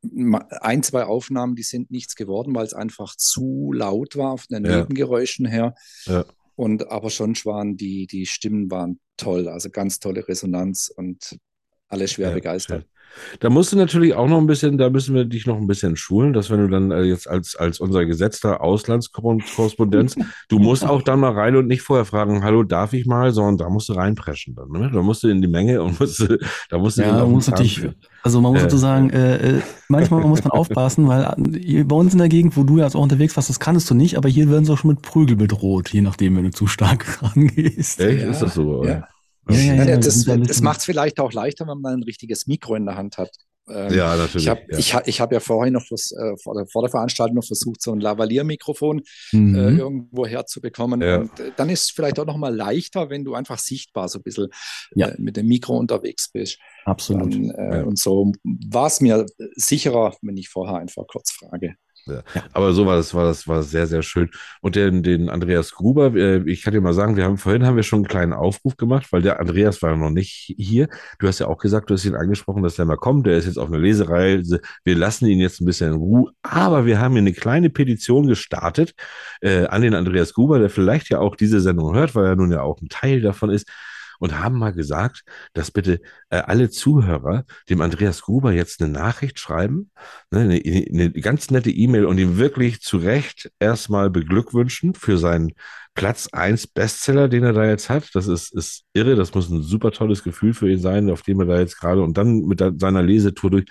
ein, 0.03 0.83
zwei 0.83 1.05
Aufnahmen, 1.05 1.57
die 1.57 1.63
sind 1.63 1.91
nichts 1.91 2.15
geworden, 2.17 2.55
weil 2.55 2.65
es 2.65 2.75
einfach 2.75 3.17
zu 3.17 3.73
laut 3.73 4.17
war 4.17 4.39
von 4.39 4.47
den 4.55 4.65
Ja. 4.65 4.79
Nebengeräuschen 4.79 5.47
her. 5.47 5.75
Ja. 6.07 6.25
Und 6.57 6.91
aber 6.91 7.11
schon 7.11 7.35
waren 7.45 7.77
die, 7.77 8.07
die 8.07 8.27
Stimmen 8.27 8.71
waren 8.71 9.01
toll, 9.17 9.49
also 9.49 9.71
ganz 9.71 9.99
tolle 9.99 10.27
Resonanz 10.27 10.93
und 10.95 11.39
alle 11.89 12.09
schwer 12.09 12.29
Ja, 12.29 12.35
begeistert. 12.35 12.87
Da 13.41 13.51
musst 13.51 13.73
du 13.73 13.77
natürlich 13.77 14.15
auch 14.15 14.29
noch 14.29 14.39
ein 14.39 14.47
bisschen, 14.47 14.79
da 14.79 14.91
müssen 14.91 15.15
wir 15.15 15.25
dich 15.25 15.47
noch 15.47 15.57
ein 15.57 15.67
bisschen 15.67 15.97
schulen, 15.97 16.33
dass 16.33 16.51
wenn 16.51 16.61
du 16.61 16.69
dann 16.69 16.91
äh, 16.91 17.03
jetzt 17.03 17.29
als, 17.29 17.57
als 17.57 17.81
unser 17.81 18.07
gesetzter 18.07 18.61
Auslandskorrespondenz, 18.61 20.17
du 20.49 20.59
musst 20.59 20.87
auch 20.87 21.03
dann 21.03 21.21
mal 21.21 21.33
rein 21.33 21.57
und 21.57 21.67
nicht 21.67 21.83
vorher 21.83 22.05
fragen, 22.05 22.43
hallo, 22.45 22.63
darf 22.63 22.93
ich 22.93 23.07
mal, 23.07 23.33
sondern 23.33 23.59
da 23.59 23.69
musst 23.69 23.89
du 23.89 23.95
reinpreschen 23.95 24.55
dann. 24.55 24.69
Ne? 24.71 24.91
Da 24.93 25.03
musst 25.03 25.23
du 25.23 25.29
in 25.29 25.43
die 25.43 25.49
Menge 25.49 25.83
und 25.83 25.99
musst, 26.01 26.19
du- 26.21 26.39
da 26.69 26.79
musst 26.79 26.99
du 26.99 27.03
Ja, 27.03 27.09
den 27.13 27.21
auf 27.21 27.25
man 27.25 27.31
den 27.31 27.37
muss 27.37 27.45
Zahn 27.45 27.53
natürlich, 27.53 27.75
führen. 27.75 27.97
also 28.23 28.41
man 28.41 28.53
muss 28.53 28.65
Äh, 28.65 28.71
sagen, 28.71 29.11
äh, 29.11 29.61
manchmal 29.89 30.21
muss 30.23 30.43
man 30.45 30.51
aufpassen, 30.53 31.09
weil 31.09 31.25
äh, 31.55 31.85
bei 31.85 31.97
uns 31.97 32.13
in 32.13 32.19
der 32.19 32.29
Gegend, 32.29 32.57
wo 32.57 32.65
du 32.65 32.79
ja 32.79 32.87
auch 32.87 32.95
unterwegs 32.95 33.37
warst, 33.37 33.49
das 33.49 33.61
kannst 33.61 33.89
du 33.91 33.95
nicht, 33.95 34.17
aber 34.17 34.29
hier 34.29 34.51
werden 34.51 34.65
sie 34.65 34.73
auch 34.73 34.79
schon 34.79 34.91
mit 34.91 35.03
Prügel 35.03 35.37
bedroht, 35.37 35.91
je 35.93 36.01
nachdem, 36.03 36.37
wenn 36.37 36.45
du 36.45 36.51
zu 36.51 36.67
stark 36.67 37.23
rangehst. 37.23 38.01
Echt? 38.01 38.23
Ist 38.25 38.43
das 38.43 38.55
so? 38.55 38.85
Ja. 38.85 38.91
Ja, 38.91 39.09
ja, 39.49 39.57
Ja, 39.57 39.85
ja, 39.85 39.97
das 39.97 40.25
das 40.25 40.61
macht 40.61 40.79
es 40.81 40.85
vielleicht 40.85 41.19
auch 41.21 41.33
leichter, 41.33 41.67
wenn 41.67 41.81
man 41.81 41.95
ein 42.01 42.03
richtiges 42.03 42.47
Mikro 42.47 42.75
in 42.75 42.87
der 42.87 42.97
Hand 42.97 43.19
hat. 43.19 43.31
Ähm, 43.69 43.93
Ja, 43.95 44.17
natürlich, 44.17 44.45
Ich 44.47 44.49
habe 44.49 44.61
ja. 44.71 44.79
ich, 44.79 44.95
ich 45.07 45.21
hab 45.21 45.33
ja 45.33 45.39
vorhin 45.41 45.75
noch 45.75 45.85
vers- 45.87 46.13
äh, 46.13 46.37
vor, 46.43 46.55
der, 46.55 46.67
vor 46.67 46.83
der 46.83 46.91
Veranstaltung 46.91 47.37
noch 47.37 47.45
versucht, 47.45 47.81
so 47.83 47.93
ein 47.93 48.01
Lavalier-Mikrofon 48.01 49.03
Mhm. 49.33 49.55
äh, 49.55 49.71
irgendwo 49.77 50.27
herzubekommen. 50.27 51.01
Ja. 51.03 51.19
Und 51.19 51.39
äh, 51.39 51.53
dann 51.57 51.69
ist 51.69 51.85
es 51.85 51.91
vielleicht 51.91 52.19
auch 52.19 52.27
noch 52.27 52.37
mal 52.37 52.55
leichter, 52.55 53.11
wenn 53.11 53.25
du 53.25 53.35
einfach 53.35 53.59
sichtbar 53.59 54.09
so 54.09 54.19
ein 54.19 54.23
bisschen 54.23 54.49
Ja. 54.95 55.09
äh, 55.09 55.15
mit 55.21 55.37
dem 55.37 55.47
Mikro 55.47 55.77
unterwegs 55.77 56.31
bist. 56.33 56.59
Absolut. 56.85 57.33
Dann, 57.33 57.51
äh. 57.51 57.85
Und 57.85 57.99
so 57.99 58.33
war 58.45 58.87
es 58.87 59.01
mir 59.01 59.27
sicherer, 59.55 60.17
wenn 60.23 60.37
ich 60.37 60.49
vorher 60.49 60.77
einfach 60.79 61.05
kurz 61.07 61.31
frage. 61.31 61.75
Ja. 62.07 62.23
Aber 62.53 62.73
so 62.73 62.87
war 62.87 62.97
das, 62.97 63.15
war 63.15 63.25
das, 63.25 63.47
war 63.47 63.63
sehr, 63.63 63.87
sehr 63.87 64.03
schön. 64.03 64.31
Und 64.61 64.77
den, 64.77 65.03
den 65.03 65.29
Andreas 65.31 65.73
Gruber, 65.73 66.15
äh, 66.15 66.43
ich 66.51 66.63
kann 66.63 66.73
dir 66.73 66.81
mal 66.81 66.95
sagen, 66.95 67.17
wir 67.17 67.25
haben 67.25 67.39
vorhin 67.39 67.67
haben 67.67 67.77
wir 67.77 67.83
schon 67.83 68.01
einen 68.01 68.09
kleinen 68.09 68.33
Aufruf 68.33 68.77
gemacht, 68.77 69.13
weil 69.13 69.23
der 69.23 69.41
Andreas 69.41 69.83
war 69.83 69.97
noch 69.97 70.11
nicht 70.11 70.55
hier. 70.57 70.89
Du 71.19 71.29
hast 71.29 71.39
ja 71.39 71.47
auch 71.49 71.59
gesagt, 71.59 71.91
du 71.91 71.95
hast 71.95 72.05
ihn 72.05 72.15
angesprochen, 72.15 72.63
dass 72.63 72.77
der 72.77 72.85
mal 72.85 72.97
kommt. 72.97 73.27
Der 73.27 73.37
ist 73.37 73.47
jetzt 73.47 73.59
auf 73.59 73.69
einer 73.69 73.79
Lesereise. 73.79 74.61
Wir 74.85 74.97
lassen 74.97 75.27
ihn 75.27 75.41
jetzt 75.41 75.61
ein 75.61 75.67
bisschen 75.67 75.93
in 75.93 75.99
Ruhe. 75.99 76.33
Aber 76.43 76.87
wir 76.87 77.01
haben 77.01 77.13
hier 77.13 77.21
eine 77.21 77.33
kleine 77.33 77.71
Petition 77.71 78.27
gestartet 78.27 78.95
äh, 79.41 79.67
an 79.67 79.83
den 79.83 79.95
Andreas 79.95 80.35
Gruber, 80.35 80.59
der 80.59 80.71
vielleicht 80.71 81.11
ja 81.11 81.19
auch 81.19 81.37
diese 81.37 81.61
Sendung 81.61 81.95
hört, 81.95 82.15
weil 82.15 82.27
er 82.27 82.37
nun 82.37 82.53
ja 82.53 82.63
auch 82.63 82.81
ein 82.81 82.89
Teil 82.89 83.21
davon 83.21 83.51
ist. 83.51 83.69
Und 84.21 84.39
haben 84.39 84.57
mal 84.59 84.73
gesagt, 84.73 85.23
dass 85.55 85.73
bitte 85.73 86.01
äh, 86.29 86.37
alle 86.37 86.71
Zuhörer 86.71 87.45
dem 87.69 87.81
Andreas 87.81 88.23
Gruber 88.23 88.53
jetzt 88.53 88.81
eine 88.81 88.93
Nachricht 88.93 89.41
schreiben, 89.41 89.91
ne, 90.31 90.41
eine, 90.41 90.85
eine 90.89 91.11
ganz 91.13 91.51
nette 91.51 91.71
E-Mail 91.71 92.05
und 92.05 92.19
ihm 92.19 92.37
wirklich 92.37 92.81
zu 92.81 92.99
Recht 92.99 93.51
erstmal 93.59 94.11
beglückwünschen 94.11 94.95
für 94.95 95.19
seinen 95.19 95.55
Platz 95.95 96.29
1 96.33 96.69
Bestseller, 96.69 97.29
den 97.29 97.43
er 97.43 97.53
da 97.53 97.65
jetzt 97.65 97.91
hat. 97.91 98.15
Das 98.15 98.29
ist, 98.29 98.55
ist 98.55 98.85
irre, 98.93 99.17
das 99.17 99.35
muss 99.35 99.51
ein 99.51 99.63
super 99.63 99.91
tolles 99.91 100.23
Gefühl 100.23 100.55
für 100.55 100.71
ihn 100.71 100.81
sein, 100.81 101.11
auf 101.11 101.23
dem 101.23 101.41
er 101.41 101.47
da 101.47 101.59
jetzt 101.59 101.81
gerade 101.81 102.03
und 102.03 102.17
dann 102.17 102.43
mit 102.43 102.63
seiner 102.81 103.03
Lesetour 103.03 103.51
durch, 103.51 103.67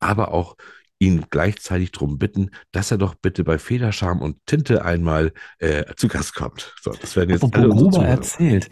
aber 0.00 0.32
auch 0.32 0.56
ihn 0.98 1.24
gleichzeitig 1.30 1.92
darum 1.92 2.18
bitten, 2.18 2.50
dass 2.72 2.90
er 2.90 2.98
doch 2.98 3.14
bitte 3.14 3.42
bei 3.42 3.58
Federscham 3.58 4.20
und 4.20 4.36
Tinte 4.46 4.84
einmal 4.84 5.32
äh, 5.58 5.84
zu 5.96 6.08
Gast 6.08 6.34
kommt. 6.34 6.74
So, 6.82 6.92
das 6.92 7.16
werden 7.16 7.30
jetzt 7.30 7.42
Apropos 7.42 7.58
alle 7.58 7.68
Gruber 7.74 8.04
erzählt. 8.06 8.68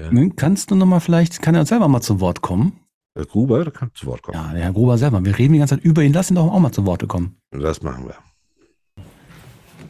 Ja. 0.00 0.10
Ne, 0.10 0.30
Kannst 0.34 0.70
du 0.70 0.76
noch 0.76 0.86
mal 0.86 1.00
vielleicht, 1.00 1.42
kann 1.42 1.54
er 1.54 1.66
selber 1.66 1.88
mal 1.88 2.00
zu 2.00 2.20
Wort 2.20 2.40
kommen? 2.40 2.72
Herr 3.14 3.26
Gruber, 3.26 3.64
der 3.64 3.72
kann 3.72 3.90
zu 3.94 4.06
Wort 4.06 4.22
kommen. 4.22 4.38
Ja, 4.38 4.52
der 4.52 4.62
Herr 4.62 4.72
Gruber 4.72 4.96
selber. 4.96 5.22
Wir 5.24 5.36
reden 5.36 5.52
die 5.52 5.58
ganze 5.58 5.76
Zeit 5.76 5.84
über 5.84 6.02
ihn. 6.02 6.12
Lass 6.12 6.30
ihn 6.30 6.36
doch 6.36 6.50
auch 6.50 6.58
mal 6.58 6.72
zu 6.72 6.86
Worte 6.86 7.06
kommen. 7.06 7.36
Das 7.50 7.82
machen 7.82 8.06
wir. 8.06 8.14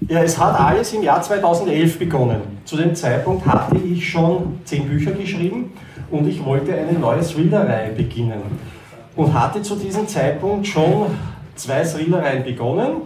Ja, 0.09 0.23
es 0.23 0.39
hat 0.39 0.59
alles 0.59 0.95
im 0.95 1.03
Jahr 1.03 1.21
2011 1.21 1.99
begonnen. 1.99 2.41
Zu 2.65 2.77
dem 2.77 2.95
Zeitpunkt 2.95 3.45
hatte 3.47 3.77
ich 3.77 4.09
schon 4.09 4.59
zehn 4.65 4.89
Bücher 4.89 5.13
geschrieben 5.13 5.73
und 6.11 6.27
ich 6.27 6.43
wollte 6.45 6.75
eine 6.75 6.99
neue 6.99 7.21
Thriller-Reihe 7.21 7.93
beginnen. 7.93 8.41
Und 9.15 9.35
hatte 9.35 9.61
zu 9.61 9.77
diesem 9.77 10.09
Zeitpunkt 10.09 10.67
schon 10.67 11.09
zwei 11.55 11.85
Thriller-Reihen 11.85 12.43
begonnen. 12.43 13.03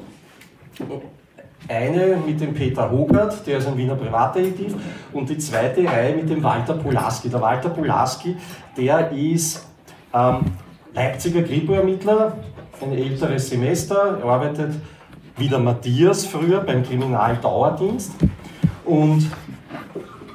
Eine 1.68 2.16
mit 2.26 2.40
dem 2.40 2.52
Peter 2.52 2.90
Hogart, 2.90 3.46
der 3.46 3.58
ist 3.58 3.66
ein 3.66 3.76
Wiener 3.76 3.94
Privatdetektiv, 3.94 4.74
und 5.12 5.28
die 5.28 5.38
zweite 5.38 5.84
Reihe 5.86 6.14
mit 6.14 6.28
dem 6.28 6.42
Walter 6.42 6.74
Polaski. 6.74 7.28
Der 7.28 7.40
Walter 7.40 7.70
Polaski, 7.70 8.36
der 8.76 9.10
ist 9.12 9.66
ähm, 10.12 10.40
Leipziger 10.92 11.42
Kripo-Ermittler, 11.42 12.36
ein 12.82 12.92
älteres 12.92 13.48
Semester, 13.48 14.18
er 14.22 14.24
arbeitet 14.24 14.74
wie 15.36 15.48
der 15.48 15.58
Matthias 15.58 16.26
früher 16.26 16.60
beim 16.60 16.82
Kriminaldauerdienst 16.84 18.12
und 18.84 19.30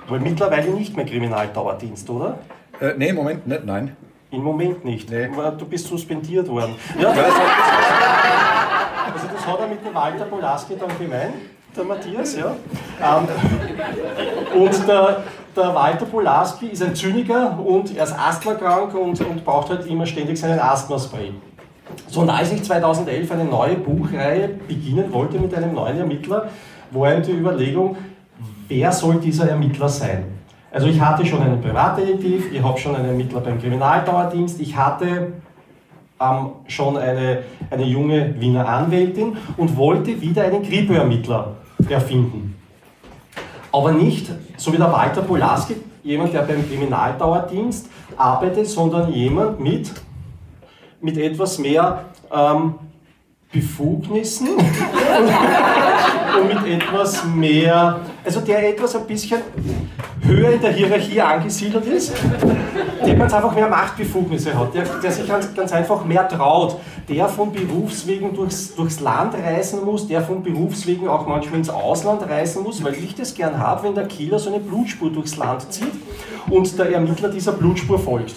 aber 0.07 0.19
mittlerweile 0.19 0.72
nicht 0.72 0.95
mehr 0.97 1.06
Kriminaldauerdienst, 1.06 2.10
oder? 2.10 2.39
Äh, 2.81 2.93
nee, 2.97 3.10
im 3.10 3.15
Moment 3.15 3.45
nicht, 3.45 3.65
nein. 3.65 3.95
Im 4.31 4.43
Moment 4.43 4.84
nicht. 4.84 5.10
Du 5.11 5.65
bist 5.65 5.88
suspendiert 5.88 6.47
worden. 6.47 6.76
Ja. 6.99 7.14
Hat 9.50 9.60
er 9.60 9.68
mit 9.68 9.86
dem 9.86 9.94
Walter 9.94 10.26
Polaski 10.26 10.76
dann 10.80 10.90
gemeint, 11.00 11.34
der 11.76 11.84
Matthias, 11.84 12.36
ja. 12.36 12.56
Ähm, 13.02 14.62
und 14.62 14.88
der, 14.88 15.24
der 15.56 15.76
Walter 15.76 16.06
Polaski 16.06 16.68
ist 16.68 16.84
ein 16.84 16.96
Zyniker 16.96 17.58
und 17.60 17.96
er 17.96 18.04
ist 18.04 18.18
asthmakrank 18.18 18.94
und, 18.94 19.20
und 19.22 19.46
braucht 19.46 19.70
halt 19.70 19.86
immer 19.88 20.06
ständig 20.06 20.40
seinen 20.40 20.60
Asthmaspray. 20.60 21.32
So, 22.08 22.22
und 22.22 22.30
als 22.30 22.52
ich 22.52 22.64
2011 22.64 23.32
eine 23.32 23.46
neue 23.46 23.76
Buchreihe 23.76 24.50
beginnen 24.68 25.12
wollte 25.12 25.40
mit 25.40 25.54
einem 25.56 25.74
neuen 25.74 25.98
Ermittler, 25.98 26.50
war 26.92 27.16
die 27.16 27.32
Überlegung, 27.32 27.98
wer 28.68 28.92
soll 28.92 29.16
dieser 29.16 29.50
Ermittler 29.50 29.90
sein? 29.90 30.26
Also 30.72 30.88
ich 30.88 31.02
hatte 31.02 31.26
schon 31.26 31.42
einen 31.42 31.62
Privatdetektiv, 31.62 32.52
ich 32.52 32.62
habe 32.62 32.78
schon 32.78 32.96
einen 32.96 33.10
Ermittler 33.10 33.42
beim 33.42 33.60
Kriminaldauerdienst, 33.60 34.60
ich 34.62 34.76
hatte 34.76 35.34
ähm, 36.20 36.52
schon 36.68 36.98
eine, 36.98 37.44
eine 37.70 37.84
junge 37.84 38.40
Wiener 38.40 38.68
Anwältin 38.68 39.38
und 39.58 39.76
wollte 39.78 40.20
wieder 40.22 40.44
einen 40.44 40.64
Kripo-Ermittler 40.64 41.56
erfinden. 41.90 42.56
Aber 43.72 43.91
nicht, 43.91 44.30
so 44.58 44.74
wie 44.74 44.78
der 44.78 44.91
Walter 44.91 45.22
Polaski, 45.22 45.76
jemand, 46.04 46.34
der 46.34 46.41
beim 46.41 46.68
Kriminaldauerdienst 46.68 47.90
arbeitet, 48.18 48.68
sondern 48.68 49.14
jemand 49.14 49.60
mit, 49.60 49.91
mit 51.02 51.18
etwas 51.18 51.60
mehr 51.60 52.06
ähm, 52.32 52.76
Befugnissen 53.52 54.50
und 56.40 56.48
mit 56.48 56.82
etwas 56.82 57.26
mehr, 57.26 58.00
also 58.30 58.41
der 58.41 58.69
etwas 58.69 58.95
ein 58.95 59.07
bisschen 59.07 59.41
höher 60.22 60.51
in 60.51 60.61
der 60.61 60.72
Hierarchie 60.72 61.19
angesiedelt 61.19 61.84
ist, 61.88 62.14
der 63.03 63.15
ganz 63.15 63.34
einfach 63.34 63.56
mehr 63.56 63.68
Machtbefugnisse 63.68 64.53
hat, 64.53 64.72
der, 64.76 64.84
der 64.84 65.11
sich 65.11 65.27
ganz, 65.27 65.51
ganz 65.56 65.72
einfach 65.72 66.06
mehr 66.06 66.30
traut, 66.30 66.76
der 67.07 67.27
von 67.27 67.51
Berufswegen 67.51 68.35
durchs, 68.35 68.76
durchs 68.76 68.99
Land 68.99 69.34
reisen 69.34 69.84
muss, 69.84 70.07
der 70.07 70.22
von 70.22 70.43
Berufswegen 70.43 71.07
auch 71.07 71.26
manchmal 71.26 71.57
ins 71.57 71.72
Ausland 71.72 72.22
reisen 72.30 72.61
muss, 72.61 72.84
weil 72.84 72.93
ich 72.93 73.15
das 73.15 73.34
gern 73.34 73.57
habe, 73.57 73.88
wenn 73.88 73.95
der 73.95 74.06
Killer 74.06 74.38
so 74.38 74.51
eine 74.51 74.60
Blutspur 74.60 75.10
durchs 75.10 75.35
Land 75.35 75.73
zieht 75.73 75.91
und 76.51 76.77
der 76.77 76.91
Ermittler 76.91 77.30
dieser 77.30 77.53
Blutspur 77.53 77.97
folgt. 77.97 78.35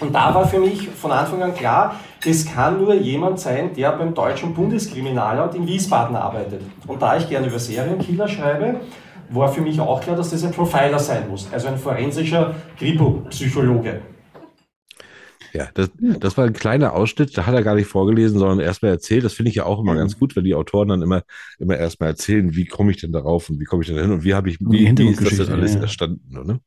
Und 0.00 0.14
da 0.14 0.34
war 0.34 0.48
für 0.48 0.58
mich 0.58 0.88
von 0.88 1.12
Anfang 1.12 1.42
an 1.42 1.54
klar, 1.54 1.96
das 2.24 2.46
kann 2.46 2.78
nur 2.78 2.94
jemand 2.94 3.40
sein, 3.40 3.74
der 3.74 3.92
beim 3.92 4.14
deutschen 4.14 4.54
Bundeskriminalamt 4.54 5.54
in 5.54 5.66
Wiesbaden 5.66 6.14
arbeitet. 6.14 6.62
Und 6.86 7.02
da 7.02 7.16
ich 7.16 7.28
gerne 7.28 7.48
über 7.48 7.58
Serienkiller 7.58 8.28
schreibe, 8.28 8.80
war 9.30 9.52
für 9.52 9.60
mich 9.60 9.80
auch 9.80 10.00
klar, 10.00 10.16
dass 10.16 10.30
das 10.30 10.44
ein 10.44 10.52
Profiler 10.52 10.98
sein 10.98 11.28
muss, 11.28 11.48
also 11.52 11.68
ein 11.68 11.78
forensischer 11.78 12.54
Kripo-Psychologe. 12.78 14.02
Ja, 15.52 15.68
das, 15.74 15.90
das 15.98 16.36
war 16.38 16.46
ein 16.46 16.54
kleiner 16.54 16.94
Ausschnitt, 16.94 17.36
da 17.36 17.44
hat 17.44 17.54
er 17.54 17.62
gar 17.62 17.74
nicht 17.74 17.86
vorgelesen, 17.86 18.38
sondern 18.38 18.60
erstmal 18.60 18.92
erzählt. 18.92 19.24
Das 19.24 19.34
finde 19.34 19.50
ich 19.50 19.56
ja 19.56 19.66
auch 19.66 19.80
immer 19.80 19.94
ganz 19.94 20.18
gut, 20.18 20.34
wenn 20.34 20.44
die 20.44 20.54
Autoren 20.54 20.88
dann 20.88 21.02
immer, 21.02 21.22
immer 21.58 21.76
erstmal 21.76 22.10
erzählen, 22.10 22.54
wie 22.54 22.64
komme 22.64 22.90
ich 22.90 22.98
denn 22.98 23.12
darauf 23.12 23.50
und 23.50 23.60
wie 23.60 23.64
komme 23.64 23.82
ich 23.82 23.88
denn 23.88 23.98
hin 23.98 24.12
und 24.12 24.24
wie 24.24 24.32
habe 24.32 24.48
ich, 24.48 24.58
wie, 24.60 24.96
wie 24.96 25.08
ist 25.08 25.20
das 25.20 25.46
denn 25.46 25.54
alles 25.54 25.74
ja. 25.74 25.80
erstanden, 25.80 26.46
ne? 26.46 26.60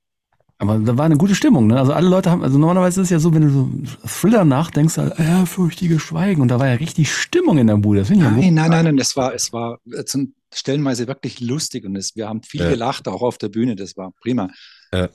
Aber 0.58 0.80
da 0.80 0.98
war 0.98 1.06
eine 1.06 1.18
gute 1.18 1.36
Stimmung, 1.36 1.68
ne? 1.68 1.78
Also 1.78 1.92
alle 1.92 2.08
Leute 2.08 2.32
haben, 2.32 2.42
also 2.42 2.58
normalerweise 2.58 3.02
ist 3.02 3.08
es 3.08 3.12
ja 3.12 3.20
so, 3.20 3.34
wenn 3.34 3.42
du 3.42 3.50
so 3.50 3.70
Thriller 4.08 4.46
nachdenkst, 4.46 4.98
halt, 4.98 5.20
ja, 5.20 5.46
fürchtige 5.46 6.00
Schweigen. 6.00 6.42
Und 6.42 6.48
da 6.48 6.60
war 6.60 6.68
ja 6.68 6.76
richtig 6.76 7.14
Stimmung 7.14 7.58
in 7.58 7.68
der 7.68 7.76
Bude. 7.78 8.00
Das 8.00 8.08
finde 8.08 8.26
ich 8.26 8.32
ja 8.32 8.38
Nein, 8.38 8.54
nein, 8.54 8.72
nein, 8.72 8.86
nein, 8.86 8.98
es 8.98 9.18
war, 9.18 9.34
es 9.34 9.52
war 9.52 9.80
zum 10.06 10.34
stellenweise 10.54 11.08
wirklich 11.08 11.42
lustig 11.42 11.84
und 11.86 11.98
es, 11.98 12.16
wir 12.16 12.30
haben 12.30 12.42
viel 12.42 12.62
Ja. 12.62 12.70
gelacht, 12.70 13.08
auch 13.10 13.22
auf 13.22 13.38
der 13.38 13.50
Bühne, 13.50 13.76
das 13.76 13.98
war 13.98 14.14
prima. 14.22 14.50
Ja. 14.94 15.10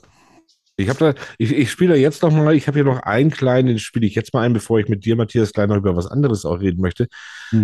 Ich 0.77 0.89
habe 0.89 0.99
da, 1.13 1.21
ich, 1.37 1.51
ich 1.51 1.71
spiele 1.71 1.93
da 1.93 1.99
jetzt 1.99 2.21
noch 2.21 2.31
mal, 2.31 2.55
ich 2.55 2.67
habe 2.67 2.77
hier 2.77 2.85
noch 2.85 2.99
einen 2.99 3.31
kleinen, 3.31 3.67
den 3.67 3.79
spiele 3.79 4.05
ich 4.05 4.15
jetzt 4.15 4.33
mal 4.33 4.41
ein, 4.41 4.53
bevor 4.53 4.79
ich 4.79 4.87
mit 4.87 5.05
dir, 5.05 5.15
Matthias, 5.15 5.53
gleich 5.53 5.67
noch 5.67 5.75
über 5.77 5.95
was 5.95 6.07
anderes 6.07 6.45
auch 6.45 6.59
reden 6.59 6.81
möchte. 6.81 7.07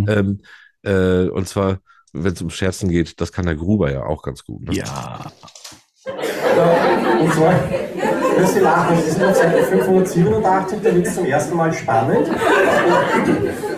Ähm, 0.08 0.41
äh, 0.84 1.28
und 1.30 1.48
zwar, 1.48 1.80
wenn 2.14 2.34
es 2.34 2.41
um 2.41 2.49
Scherzen 2.49 2.90
geht, 2.90 3.22
das 3.22 3.32
kann 3.32 3.45
der 3.45 3.56
Gruber 3.56 3.91
ja 3.91 4.04
auch 4.04 4.24
ganz 4.24 4.44
gut. 4.44 4.64
Ne? 4.64 4.74
Ja. 4.76 5.32
Und 7.20 7.34
zwar, 7.34 7.54
müssen 8.40 8.54
Sie 8.54 8.60
lachen, 8.60 8.96
das 8.96 9.08
ist 9.08 9.24
auf 9.24 9.36
Seite 9.36 9.64
587, 9.64 10.80
da 10.82 10.96
wird 10.96 11.08
es 11.08 11.16
zum 11.16 11.26
ersten 11.26 11.58
Mal 11.58 11.74
spannend. 11.74 12.28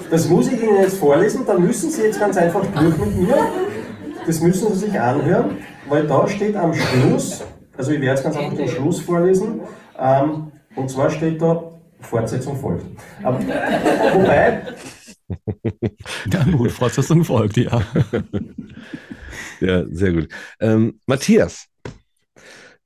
Das 0.10 0.28
muss 0.28 0.52
ich 0.52 0.62
Ihnen 0.62 0.78
jetzt 0.82 0.98
vorlesen, 0.98 1.46
da 1.46 1.58
müssen 1.58 1.90
Sie 1.90 2.04
jetzt 2.04 2.20
ganz 2.20 2.38
einfach 2.38 2.66
durch 2.66 2.98
mit 2.98 3.16
mir. 3.18 3.38
Das 4.26 4.40
müssen 4.42 4.74
Sie 4.74 4.88
sich 4.88 5.00
anhören, 5.00 5.58
weil 5.88 6.06
da 6.06 6.28
steht 6.28 6.56
am 6.56 6.74
Schluss, 6.74 7.44
also 7.78 7.92
ich 7.92 8.02
werde 8.02 8.12
jetzt 8.12 8.24
ganz 8.24 8.38
einfach 8.38 8.58
den 8.58 8.68
Schluss 8.68 9.00
vorlesen, 9.02 9.62
ähm, 9.98 10.52
und 10.76 10.90
zwar 10.90 11.10
steht 11.10 11.42
da, 11.42 11.64
Fortsetzung 12.02 12.56
folgt. 12.58 12.86
Aber, 13.24 13.40
wobei, 13.40 14.62
Ja, 16.32 16.44
gut, 16.52 16.72
Fortsetzung 16.72 17.24
folgt, 17.24 17.58
ja. 17.58 17.82
Ja, 19.60 19.84
sehr 19.92 20.14
gut. 20.14 20.30
Ähm, 20.60 21.00
Matthias, 21.06 21.66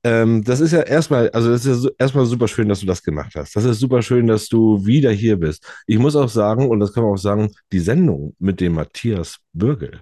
ähm, 0.03 0.43
das 0.43 0.59
ist 0.59 0.71
ja 0.71 0.81
erstmal, 0.81 1.29
also 1.29 1.49
das 1.49 1.65
ist 1.65 1.85
ja 1.85 1.91
erstmal 1.97 2.25
super 2.25 2.47
schön, 2.47 2.67
dass 2.67 2.81
du 2.81 2.85
das 2.85 3.03
gemacht 3.03 3.33
hast. 3.35 3.55
Das 3.55 3.63
ist 3.63 3.79
super 3.79 4.01
schön, 4.01 4.27
dass 4.27 4.47
du 4.47 4.85
wieder 4.85 5.11
hier 5.11 5.37
bist. 5.37 5.65
Ich 5.87 5.97
muss 5.97 6.15
auch 6.15 6.29
sagen, 6.29 6.69
und 6.69 6.79
das 6.79 6.93
kann 6.93 7.03
man 7.03 7.13
auch 7.13 7.17
sagen, 7.17 7.51
die 7.71 7.79
Sendung 7.79 8.35
mit 8.39 8.59
dem 8.59 8.73
Matthias 8.73 9.39
Bürgel 9.53 10.01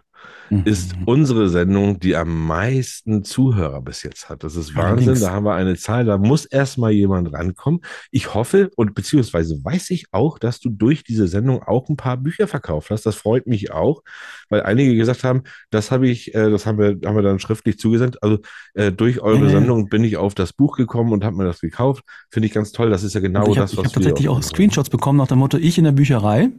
ist 0.65 0.95
unsere 1.05 1.49
Sendung, 1.49 1.99
die 1.99 2.15
am 2.15 2.45
meisten 2.45 3.23
Zuhörer 3.23 3.81
bis 3.81 4.03
jetzt 4.03 4.29
hat. 4.29 4.43
Das 4.43 4.55
ist 4.55 4.75
Wahnsinn. 4.75 5.09
Allerdings. 5.09 5.21
Da 5.21 5.31
haben 5.31 5.45
wir 5.45 5.53
eine 5.53 5.75
Zahl, 5.77 6.03
da 6.03 6.17
muss 6.17 6.45
erstmal 6.45 6.91
jemand 6.91 7.31
rankommen. 7.31 7.81
Ich 8.11 8.33
hoffe 8.33 8.69
und 8.75 8.93
beziehungsweise 8.93 9.63
weiß 9.63 9.89
ich 9.91 10.05
auch, 10.11 10.39
dass 10.39 10.59
du 10.59 10.69
durch 10.69 11.03
diese 11.03 11.27
Sendung 11.27 11.63
auch 11.63 11.87
ein 11.87 11.95
paar 11.95 12.17
Bücher 12.17 12.47
verkauft 12.47 12.89
hast. 12.89 13.05
Das 13.05 13.15
freut 13.15 13.47
mich 13.47 13.71
auch, 13.71 14.03
weil 14.49 14.63
einige 14.63 14.95
gesagt 14.95 15.23
haben, 15.23 15.43
das 15.69 15.89
habe 15.89 16.09
ich, 16.09 16.35
äh, 16.35 16.49
das 16.49 16.65
haben 16.65 16.77
wir, 16.77 16.97
haben 17.07 17.15
wir 17.15 17.23
dann 17.23 17.39
schriftlich 17.39 17.79
zugesendet. 17.79 18.21
Also 18.21 18.39
äh, 18.73 18.91
durch 18.91 19.21
eure 19.21 19.45
ja. 19.45 19.49
Sendung 19.49 19.87
bin 19.87 20.03
ich 20.03 20.17
auf 20.17 20.35
das 20.35 20.51
Buch 20.51 20.75
gekommen 20.75 21.13
und 21.13 21.23
habe 21.23 21.37
mir 21.37 21.45
das 21.45 21.61
gekauft. 21.61 22.03
Finde 22.29 22.47
ich 22.47 22.53
ganz 22.53 22.73
toll. 22.73 22.89
Das 22.89 23.03
ist 23.03 23.13
ja 23.13 23.21
genau 23.21 23.43
ich 23.43 23.49
habe 23.57 23.61
das, 23.61 23.71
ich 23.71 23.77
was 23.77 23.85
hab 23.85 23.93
tatsächlich 23.93 24.23
wir 24.23 24.31
auch 24.31 24.43
Screenshots 24.43 24.89
bekommen 24.89 25.17
nach 25.17 25.27
dem 25.27 25.39
Motto, 25.39 25.57
ich 25.57 25.77
in 25.77 25.85
der 25.85 25.93
Bücherei. 25.93 26.51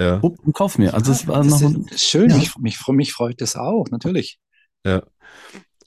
Ja. 0.00 0.18
Upp, 0.22 0.38
und 0.40 0.54
kauf 0.54 0.78
mir. 0.78 0.94
Also 0.94 1.12
es 1.12 1.26
war 1.26 1.44
noch 1.44 1.60
ist 1.60 2.00
schön, 2.00 2.30
Ja. 2.30 2.36
mich, 2.36 2.56
mich, 2.56 2.88
mich 2.88 3.12
freut 3.12 3.40
das 3.42 3.54
auch, 3.54 3.86
natürlich. 3.90 4.38
Ja. 4.84 5.02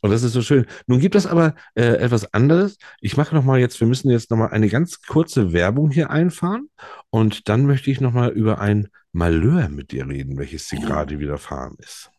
Und 0.02 0.12
das 0.12 0.22
ist 0.22 0.34
so 0.34 0.42
schön. 0.42 0.66
Nun 0.86 1.00
gibt 1.00 1.16
es 1.16 1.26
aber 1.26 1.56
äh, 1.76 1.84
etwas 1.96 2.32
anderes. 2.34 2.78
Ich 3.00 3.18
mache 3.18 3.34
noch 3.34 3.44
mal 3.44 3.60
jetzt, 3.60 3.80
wir 3.80 3.88
müssen 3.88 4.12
jetzt 4.12 4.30
noch 4.30 4.38
mal 4.38 4.50
eine 4.50 4.68
ganz 4.70 5.02
kurze 5.02 5.52
Werbung 5.54 5.90
hier 5.90 6.10
einfahren 6.12 6.70
und 7.10 7.50
dann 7.50 7.66
möchte 7.66 7.90
ich 7.90 8.02
noch 8.02 8.14
mal 8.14 8.30
über 8.30 8.60
ein 8.60 8.90
Malheur 9.14 9.70
mit 9.70 9.92
dir 9.92 10.08
reden, 10.08 10.38
welches 10.38 10.68
dir 10.68 10.80
gerade 10.80 11.20
widerfahren 11.20 11.76
ist. 11.80 12.12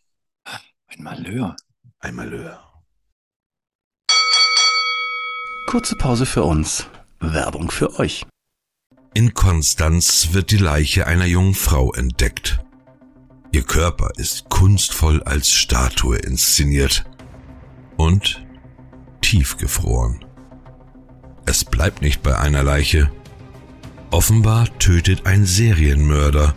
Ein 0.87 1.03
Malheur. 1.03 1.55
Ein 2.01 2.15
Malheur. 2.17 2.61
Kurze 5.69 5.97
Pause 5.97 6.27
für 6.27 6.43
uns. 6.43 6.89
Werbung 7.21 7.71
für 7.71 7.99
euch. 7.99 8.25
In 9.17 9.33
Konstanz 9.33 10.31
wird 10.33 10.51
die 10.51 10.57
Leiche 10.57 11.07
einer 11.07 11.27
jungen 11.27 11.55
Frau 11.55 11.93
entdeckt. 11.93 12.59
Ihr 13.53 13.63
Körper 13.63 14.11
ist 14.17 14.49
kunstvoll 14.49 15.23
als 15.23 15.53
Statue 15.53 16.17
inszeniert 16.17 17.05
und 17.97 18.45
tiefgefroren. 19.21 20.25
Es 21.47 21.65
bleibt 21.65 22.03
nicht 22.03 22.25
bei 22.25 22.37
einer 22.37 22.65
Leiche. 22.65 23.13
Offenbar 24.11 24.67
tötet 24.81 25.27
ein 25.27 25.47
Serienmörder, 25.47 26.53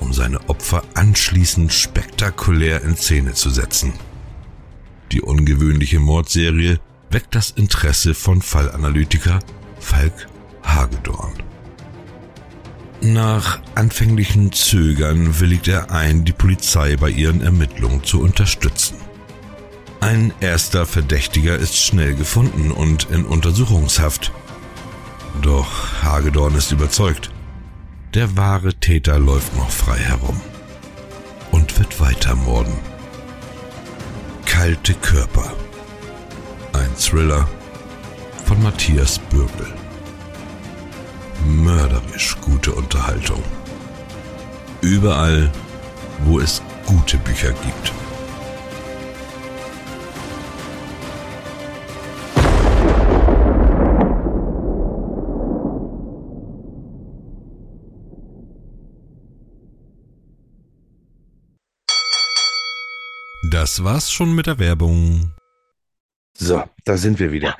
um 0.00 0.12
seine 0.12 0.48
Opfer 0.48 0.82
anschließend 0.94 1.72
spektakulär 1.72 2.82
in 2.82 2.96
Szene 2.96 3.34
zu 3.34 3.50
setzen. 3.50 3.92
Die 5.12 5.22
ungewöhnliche 5.22 6.00
Mordserie 6.00 6.80
weckt 7.08 7.36
das 7.36 7.50
Interesse 7.50 8.14
von 8.14 8.42
Fallanalytiker 8.42 9.38
Falk 9.78 10.26
Hagedorn. 10.64 11.49
Nach 13.02 13.60
anfänglichen 13.74 14.52
Zögern 14.52 15.40
willigt 15.40 15.68
er 15.68 15.90
ein, 15.90 16.26
die 16.26 16.32
Polizei 16.32 16.96
bei 16.96 17.08
ihren 17.08 17.40
Ermittlungen 17.40 18.04
zu 18.04 18.20
unterstützen. 18.20 18.96
Ein 20.00 20.34
erster 20.40 20.84
Verdächtiger 20.84 21.56
ist 21.56 21.76
schnell 21.76 22.14
gefunden 22.14 22.70
und 22.70 23.08
in 23.10 23.24
Untersuchungshaft. 23.24 24.32
Doch 25.40 26.02
Hagedorn 26.02 26.54
ist 26.54 26.72
überzeugt, 26.72 27.30
der 28.12 28.36
wahre 28.36 28.74
Täter 28.74 29.18
läuft 29.18 29.56
noch 29.56 29.70
frei 29.70 29.98
herum 29.98 30.38
und 31.52 31.78
wird 31.78 32.00
weiter 32.00 32.34
morden. 32.34 32.76
Kalte 34.44 34.92
Körper. 34.94 35.54
Ein 36.74 36.94
Thriller 36.98 37.48
von 38.44 38.62
Matthias 38.62 39.18
Bürgel. 39.30 39.79
Mörderisch 41.46 42.36
gute 42.40 42.72
Unterhaltung. 42.72 43.42
Überall, 44.80 45.50
wo 46.24 46.38
es 46.40 46.62
gute 46.86 47.16
Bücher 47.18 47.52
gibt. 47.52 47.92
Das 63.50 63.84
war's 63.84 64.10
schon 64.10 64.34
mit 64.34 64.46
der 64.46 64.58
Werbung. 64.58 65.32
So, 66.36 66.64
da 66.84 66.96
sind 66.96 67.18
wir 67.18 67.32
wieder. 67.32 67.56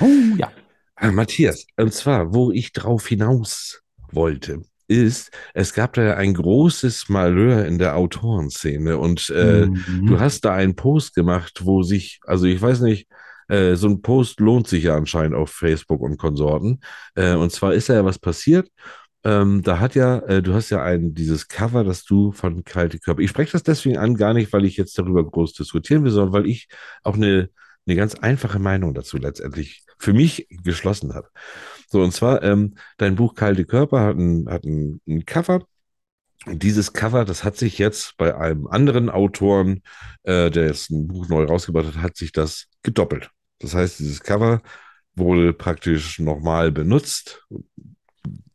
Oh, 0.00 0.06
ja. 0.36 0.50
Ah, 0.96 1.10
Matthias, 1.10 1.66
und 1.76 1.92
zwar, 1.92 2.34
wo 2.34 2.52
ich 2.52 2.72
drauf 2.72 3.06
hinaus 3.08 3.82
wollte, 4.12 4.62
ist, 4.86 5.30
es 5.54 5.72
gab 5.74 5.94
da 5.94 6.02
ja 6.02 6.14
ein 6.16 6.34
großes 6.34 7.08
Malheur 7.08 7.64
in 7.64 7.78
der 7.78 7.96
Autorenszene 7.96 8.96
und 8.98 9.28
äh, 9.30 9.66
Mhm. 9.66 10.06
du 10.06 10.20
hast 10.20 10.44
da 10.44 10.54
einen 10.54 10.76
Post 10.76 11.14
gemacht, 11.14 11.62
wo 11.64 11.82
sich, 11.82 12.20
also 12.26 12.46
ich 12.46 12.60
weiß 12.60 12.80
nicht, 12.80 13.08
äh, 13.48 13.74
so 13.74 13.88
ein 13.88 14.02
Post 14.02 14.40
lohnt 14.40 14.68
sich 14.68 14.84
ja 14.84 14.96
anscheinend 14.96 15.34
auf 15.36 15.50
Facebook 15.50 16.00
und 16.00 16.16
Konsorten. 16.16 16.80
Äh, 17.14 17.34
und 17.34 17.50
zwar 17.50 17.74
ist 17.74 17.88
da 17.88 17.94
ja 17.94 18.04
was 18.04 18.18
passiert. 18.18 18.68
Ähm, 19.24 19.62
da 19.62 19.80
hat 19.80 19.94
ja, 19.94 20.18
äh, 20.20 20.42
du 20.42 20.52
hast 20.54 20.70
ja 20.70 20.82
ein, 20.82 21.14
dieses 21.14 21.48
Cover, 21.48 21.82
das 21.82 22.04
du 22.04 22.32
von 22.32 22.62
Kalte 22.64 22.98
Körper. 22.98 23.22
Ich 23.22 23.30
spreche 23.30 23.52
das 23.52 23.62
deswegen 23.62 23.96
an, 23.98 24.16
gar 24.16 24.34
nicht, 24.34 24.52
weil 24.52 24.64
ich 24.66 24.76
jetzt 24.76 24.98
darüber 24.98 25.24
groß 25.24 25.54
diskutieren 25.54 26.04
will, 26.04 26.10
sondern 26.10 26.32
weil 26.34 26.46
ich 26.46 26.68
auch 27.02 27.14
eine, 27.14 27.48
eine 27.86 27.96
ganz 27.96 28.14
einfache 28.14 28.58
Meinung 28.58 28.92
dazu 28.94 29.16
letztendlich 29.16 29.84
für 30.04 30.12
mich 30.12 30.46
geschlossen 30.62 31.14
habe. 31.14 31.28
So, 31.88 32.02
und 32.02 32.12
zwar, 32.12 32.42
ähm, 32.42 32.74
dein 32.98 33.14
Buch 33.14 33.34
Kalte 33.34 33.64
Körper 33.64 34.00
hat 34.00 34.16
ein, 34.16 34.46
hat 34.48 34.64
ein, 34.64 35.00
ein 35.08 35.24
Cover 35.24 35.66
dieses 36.46 36.92
Cover, 36.92 37.24
das 37.24 37.44
hat 37.44 37.56
sich 37.56 37.78
jetzt 37.78 38.16
bei 38.16 38.36
einem 38.36 38.66
anderen 38.66 39.08
Autoren, 39.08 39.82
äh, 40.24 40.50
der 40.50 40.66
jetzt 40.66 40.90
ein 40.90 41.08
Buch 41.08 41.28
neu 41.28 41.44
rausgebracht 41.44 41.86
hat, 41.86 42.02
hat 42.02 42.16
sich 42.16 42.32
das 42.32 42.66
gedoppelt. 42.82 43.30
Das 43.60 43.74
heißt, 43.74 43.98
dieses 43.98 44.20
Cover 44.20 44.60
wurde 45.14 45.52
praktisch 45.52 46.18
nochmal 46.18 46.70
benutzt, 46.70 47.46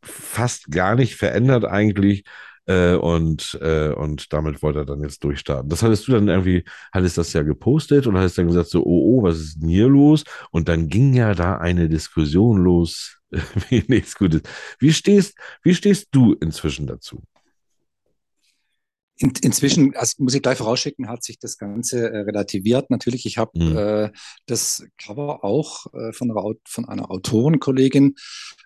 fast 0.04 0.70
gar 0.72 0.96
nicht 0.96 1.16
verändert 1.16 1.66
eigentlich. 1.66 2.26
Äh, 2.70 2.94
und, 2.94 3.58
äh, 3.64 3.90
und 3.90 4.32
damit 4.32 4.62
wollte 4.62 4.80
er 4.80 4.86
dann 4.86 5.02
jetzt 5.02 5.24
durchstarten. 5.24 5.70
Das 5.70 5.82
hattest 5.82 6.08
du 6.08 6.12
dann 6.12 6.28
irgendwie, 6.28 6.64
hattest 6.94 7.18
das 7.18 7.34
ja 7.34 7.42
gepostet 7.42 8.06
und 8.06 8.16
hattest 8.16 8.38
dann 8.38 8.46
gesagt, 8.46 8.70
so, 8.70 8.84
oh, 8.86 9.18
oh, 9.18 9.24
was 9.24 9.40
ist 9.40 9.60
denn 9.60 9.70
hier 9.70 9.88
los? 9.88 10.24
Und 10.52 10.70
dann 10.70 10.88
ging 10.88 11.16
ja 11.16 11.34
da 11.34 11.58
eine 11.58 11.90
Diskussion 11.90 12.64
los, 12.64 13.18
wie 13.70 13.84
nichts 13.88 14.14
Gutes. 14.16 14.44
Wie 14.78 14.94
stehst, 14.94 15.36
wie 15.64 15.74
stehst 15.74 16.10
du 16.12 16.34
inzwischen 16.34 16.86
dazu? 16.86 17.24
In, 19.22 19.34
inzwischen, 19.42 19.96
also 19.98 20.24
muss 20.24 20.34
ich 20.34 20.42
gleich 20.42 20.58
vorausschicken, 20.58 21.10
hat 21.10 21.24
sich 21.24 21.40
das 21.40 21.58
Ganze 21.58 22.10
äh, 22.10 22.20
relativiert. 22.20 22.90
Natürlich, 22.90 23.26
ich 23.26 23.38
habe 23.38 23.52
mhm. 23.54 23.78
äh, 23.78 24.12
das 24.46 24.86
Cover 24.98 25.44
auch 25.44 25.88
äh, 25.94 26.14
von, 26.14 26.32
einer, 26.32 26.54
von 26.66 26.88
einer 26.88 27.12
Autorenkollegin 27.12 28.16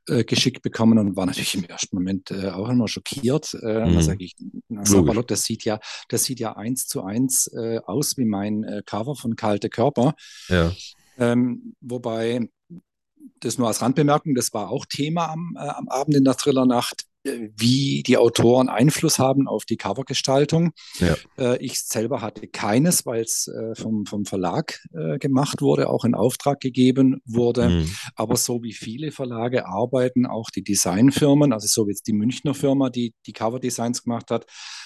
äh, 0.07 0.23
geschickt 0.23 0.61
bekommen 0.61 0.99
und 0.99 1.15
war 1.15 1.25
natürlich 1.25 1.55
im 1.55 1.63
ersten 1.63 1.95
Moment 1.95 2.29
äh, 2.29 2.49
auch 2.49 2.69
immer 2.69 2.87
schockiert. 2.87 3.55
Äh, 3.63 3.85
mhm. 3.85 3.95
Da 3.95 4.01
sage 4.01 4.23
ich, 4.23 4.35
na, 4.69 4.85
Sabalot, 4.85 5.31
das 5.31 5.43
sieht 5.43 5.65
ja, 5.65 5.79
das 6.09 6.23
sieht 6.25 6.39
ja 6.39 6.55
eins 6.55 6.85
zu 6.85 7.03
eins 7.03 7.47
äh, 7.47 7.79
aus 7.85 8.17
wie 8.17 8.25
mein 8.25 8.63
äh, 8.63 8.83
Cover 8.85 9.15
von 9.15 9.35
Kalte 9.35 9.69
Körper. 9.69 10.13
Ja. 10.49 10.71
Ähm, 11.17 11.75
wobei 11.81 12.47
das 13.39 13.57
nur 13.57 13.67
als 13.67 13.81
Randbemerkung, 13.81 14.35
das 14.35 14.53
war 14.53 14.69
auch 14.69 14.85
Thema 14.85 15.29
am, 15.29 15.57
äh, 15.57 15.67
am 15.67 15.87
Abend 15.89 16.15
in 16.15 16.23
der 16.23 16.35
Thrillernacht 16.35 17.05
wie 17.23 18.03
die 18.03 18.17
Autoren 18.17 18.69
Einfluss 18.69 19.19
haben 19.19 19.47
auf 19.47 19.65
die 19.65 19.77
Covergestaltung. 19.77 20.71
Ja. 20.99 21.15
Äh, 21.37 21.63
ich 21.63 21.81
selber 21.81 22.21
hatte 22.21 22.47
keines, 22.47 23.05
weil 23.05 23.21
es 23.21 23.47
äh, 23.47 23.75
vom, 23.75 24.05
vom 24.05 24.25
Verlag 24.25 24.79
äh, 24.93 25.17
gemacht 25.19 25.61
wurde, 25.61 25.89
auch 25.89 26.05
in 26.05 26.15
Auftrag 26.15 26.59
gegeben 26.59 27.21
wurde. 27.25 27.69
Mhm. 27.69 27.95
Aber 28.15 28.35
so 28.35 28.61
wie 28.63 28.73
viele 28.73 29.11
Verlage 29.11 29.65
arbeiten, 29.67 30.25
auch 30.25 30.49
die 30.49 30.63
Designfirmen, 30.63 31.53
also 31.53 31.67
so 31.67 31.87
wie 31.87 31.91
jetzt 31.91 32.07
die 32.07 32.13
Münchner 32.13 32.53
Firma, 32.53 32.89
die 32.89 33.13
die 33.25 33.33
Coverdesigns 33.33 34.03
gemacht 34.03 34.31
hat, 34.31 34.45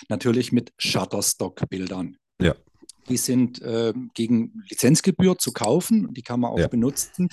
natürlich 0.10 0.52
mit 0.52 0.72
Shutterstock-Bildern. 0.78 2.18
Ja. 2.42 2.56
Die 3.10 3.18
sind 3.18 3.62
äh, 3.62 3.94
gegen 4.14 4.64
Lizenzgebühr 4.70 5.38
zu 5.38 5.54
kaufen, 5.54 6.14
die 6.14 6.22
kann 6.22 6.42
man 6.42 6.52
auch 6.52 6.60
ja. 6.60 6.68
benutzen. 6.68 7.30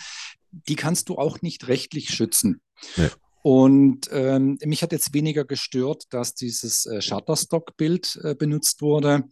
Die 0.69 0.77
kannst 0.77 1.09
du 1.09 1.17
auch 1.17 1.43
nicht 1.43 1.67
rechtlich 1.67 2.11
schützen. 2.11 2.61
Ja. 2.97 3.11
Und 3.47 4.09
ähm, 4.11 4.57
mich 4.65 4.83
hat 4.83 4.93
jetzt 4.93 5.12
weniger 5.12 5.45
gestört, 5.45 6.05
dass 6.09 6.35
dieses 6.35 6.87
äh, 6.87 7.03
Shutterstock-Bild 7.03 8.19
äh, 8.25 8.35
benutzt 8.35 8.81
wurde, 8.81 9.25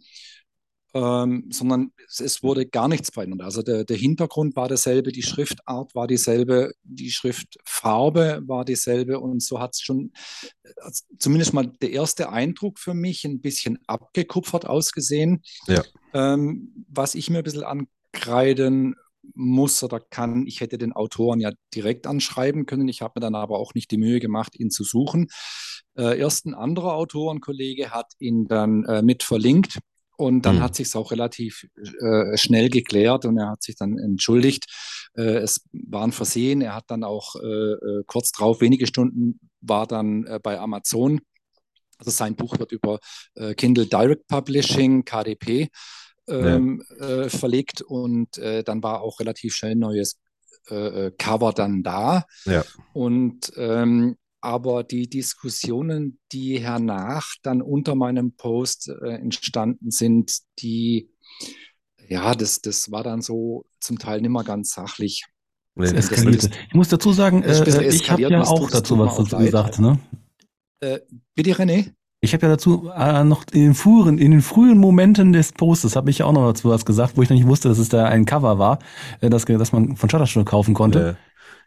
ähm, 0.93 1.47
sondern 1.51 1.93
es, 2.07 2.21
es, 2.21 2.43
wurde 2.43 2.67
gar 2.67 2.89
nichts 2.89 3.09
verändert. 3.09 3.41
Also 3.41 3.63
der, 3.63 3.85
der, 3.85 3.97
Hintergrund 3.97 4.55
war 4.55 4.69
derselbe, 4.69 5.13
die 5.13 5.23
Schriftart 5.23 5.95
war 5.95 6.07
dieselbe, 6.07 6.75
die 6.83 7.11
Schriftfarbe 7.11 8.43
war 8.45 8.67
dieselbe 8.67 9.19
und 9.19 9.43
so 9.43 9.61
hat 9.61 9.71
es 9.73 9.81
schon 9.81 10.13
also 10.83 11.05
zumindest 11.19 11.55
mal 11.55 11.73
der 11.81 11.93
erste 11.93 12.29
Eindruck 12.29 12.79
für 12.79 12.93
mich 12.93 13.25
ein 13.25 13.41
bisschen 13.41 13.79
abgekupfert 13.87 14.67
ausgesehen. 14.67 15.43
Ja. 15.69 15.83
Ähm, 16.13 16.85
was 16.87 17.15
ich 17.15 17.31
mir 17.31 17.39
ein 17.39 17.45
bisschen 17.45 17.65
ankreiden 17.65 18.95
muss 19.35 19.83
oder 19.83 20.01
kann. 20.01 20.47
Ich 20.47 20.61
hätte 20.61 20.79
den 20.79 20.93
Autoren 20.93 21.41
ja 21.41 21.53
direkt 21.75 22.07
anschreiben 22.07 22.67
können. 22.67 22.89
Ich 22.89 23.03
habe 23.03 23.13
mir 23.17 23.21
dann 23.21 23.35
aber 23.35 23.59
auch 23.59 23.75
nicht 23.75 23.91
die 23.91 23.99
Mühe 23.99 24.21
gemacht, 24.21 24.59
ihn 24.59 24.71
zu 24.71 24.85
suchen. 24.85 25.29
Äh, 25.97 26.19
erst 26.19 26.47
ein 26.47 26.55
anderer 26.55 26.95
Autorenkollege 26.95 27.91
hat 27.91 28.13
ihn 28.19 28.47
dann 28.47 28.85
äh, 28.85 29.03
mit 29.03 29.23
verlinkt. 29.23 29.79
Und 30.17 30.43
dann 30.43 30.57
mhm. 30.57 30.61
hat 30.61 30.75
sich 30.77 30.89
es 30.89 30.97
auch 30.97 31.11
relativ 31.11 31.67
äh, 32.01 32.37
schnell 32.37 32.69
geklärt 32.69 33.25
und 33.25 33.39
er 33.39 33.49
hat 33.49 33.63
sich 33.63 33.77
dann 33.77 33.99
entschuldigt. 33.99 34.67
Äh, 35.15 35.39
es 35.39 35.65
war 35.73 36.05
ein 36.05 36.13
Versehen. 36.13 36.61
Er 36.61 36.75
hat 36.75 36.85
dann 36.89 37.03
auch 37.03 37.35
äh, 37.37 37.47
äh, 37.47 38.05
kurz 38.07 38.31
drauf, 38.31 38.61
wenige 38.61 38.87
Stunden, 38.87 39.41
war 39.61 39.87
dann 39.87 40.27
bei 40.43 40.59
Amazon. 40.59 41.21
Also 41.99 42.11
sein 42.11 42.35
Buch 42.35 42.59
wird 42.59 42.73
über 42.73 42.99
Kindle 43.57 43.87
Direct 43.87 44.27
Publishing, 44.27 45.05
KDP, 45.05 45.69
ähm, 46.29 46.83
ja. 47.01 47.07
äh, 47.07 47.29
verlegt 47.29 47.83
und 47.83 48.39
äh, 48.39 48.63
dann 48.63 48.83
war 48.83 49.03
auch 49.03 49.21
relativ 49.21 49.55
schnell 49.55 49.73
ein 49.73 49.79
neues 49.79 50.21
äh, 50.71 51.07
äh, 51.07 51.13
Cover 51.19 51.53
dann 51.53 51.83
da. 51.83 52.25
Ja. 52.45 52.65
Und 52.93 53.53
ähm, 53.57 54.17
aber 54.41 54.83
die 54.83 55.09
Diskussionen, 55.09 56.19
die 56.33 56.59
hernach 56.59 57.35
dann 57.43 57.63
unter 57.63 57.95
meinem 57.95 58.35
Post 58.37 58.89
äh, 58.89 59.15
entstanden 59.15 59.91
sind, 59.91 60.39
die 60.59 61.11
ja, 62.09 62.35
das, 62.35 62.61
das 62.61 62.91
war 62.91 63.03
dann 63.03 63.23
so 63.23 63.65
zum 63.81 63.99
Teil 63.99 64.21
nicht 64.21 64.31
mehr 64.31 64.45
ganz 64.45 64.73
sachlich. 64.73 65.25
Das 65.75 65.93
eskalierte. 65.93 66.51
Ich 66.69 66.75
muss 66.75 66.89
dazu 66.89 67.13
sagen, 67.13 67.43
äh, 67.43 67.89
ich 67.89 68.11
habe 68.11 68.21
ja 68.21 68.43
auch 68.43 68.71
dazu 68.71 68.99
was 68.99 69.17
dazu 69.17 69.39
gesagt. 69.39 69.79
Ne? 69.79 69.99
Äh, 70.81 71.01
bitte, 71.35 71.53
René? 71.53 71.95
Ich 72.25 72.33
habe 72.35 72.47
ja 72.47 72.53
dazu 72.53 72.89
äh, 72.97 73.25
noch 73.25 73.45
in 73.53 73.63
den, 73.63 73.75
früheren, 73.75 74.17
in 74.17 74.31
den 74.31 74.43
frühen 74.43 74.79
Momenten 74.79 75.33
des 75.33 75.51
Postes 75.51 75.97
habe 75.97 76.09
ich 76.09 76.19
ja 76.19 76.27
auch 76.27 76.33
noch 76.33 76.47
dazu 76.47 76.69
was 76.69 76.85
gesagt, 76.85 77.17
wo 77.17 77.23
ich 77.23 77.29
noch 77.29 77.37
nicht 77.37 77.49
wusste, 77.49 77.69
dass 77.69 77.79
es 77.79 77.89
da 77.89 78.05
ein 78.05 78.27
Cover 78.27 78.61
war, 78.61 78.79
äh, 79.21 79.29
das, 79.29 79.45
das 79.45 79.73
man 79.73 79.97
von 79.97 80.09
Shutterstock 80.09 80.47
kaufen 80.47 80.73
konnte. 80.73 81.17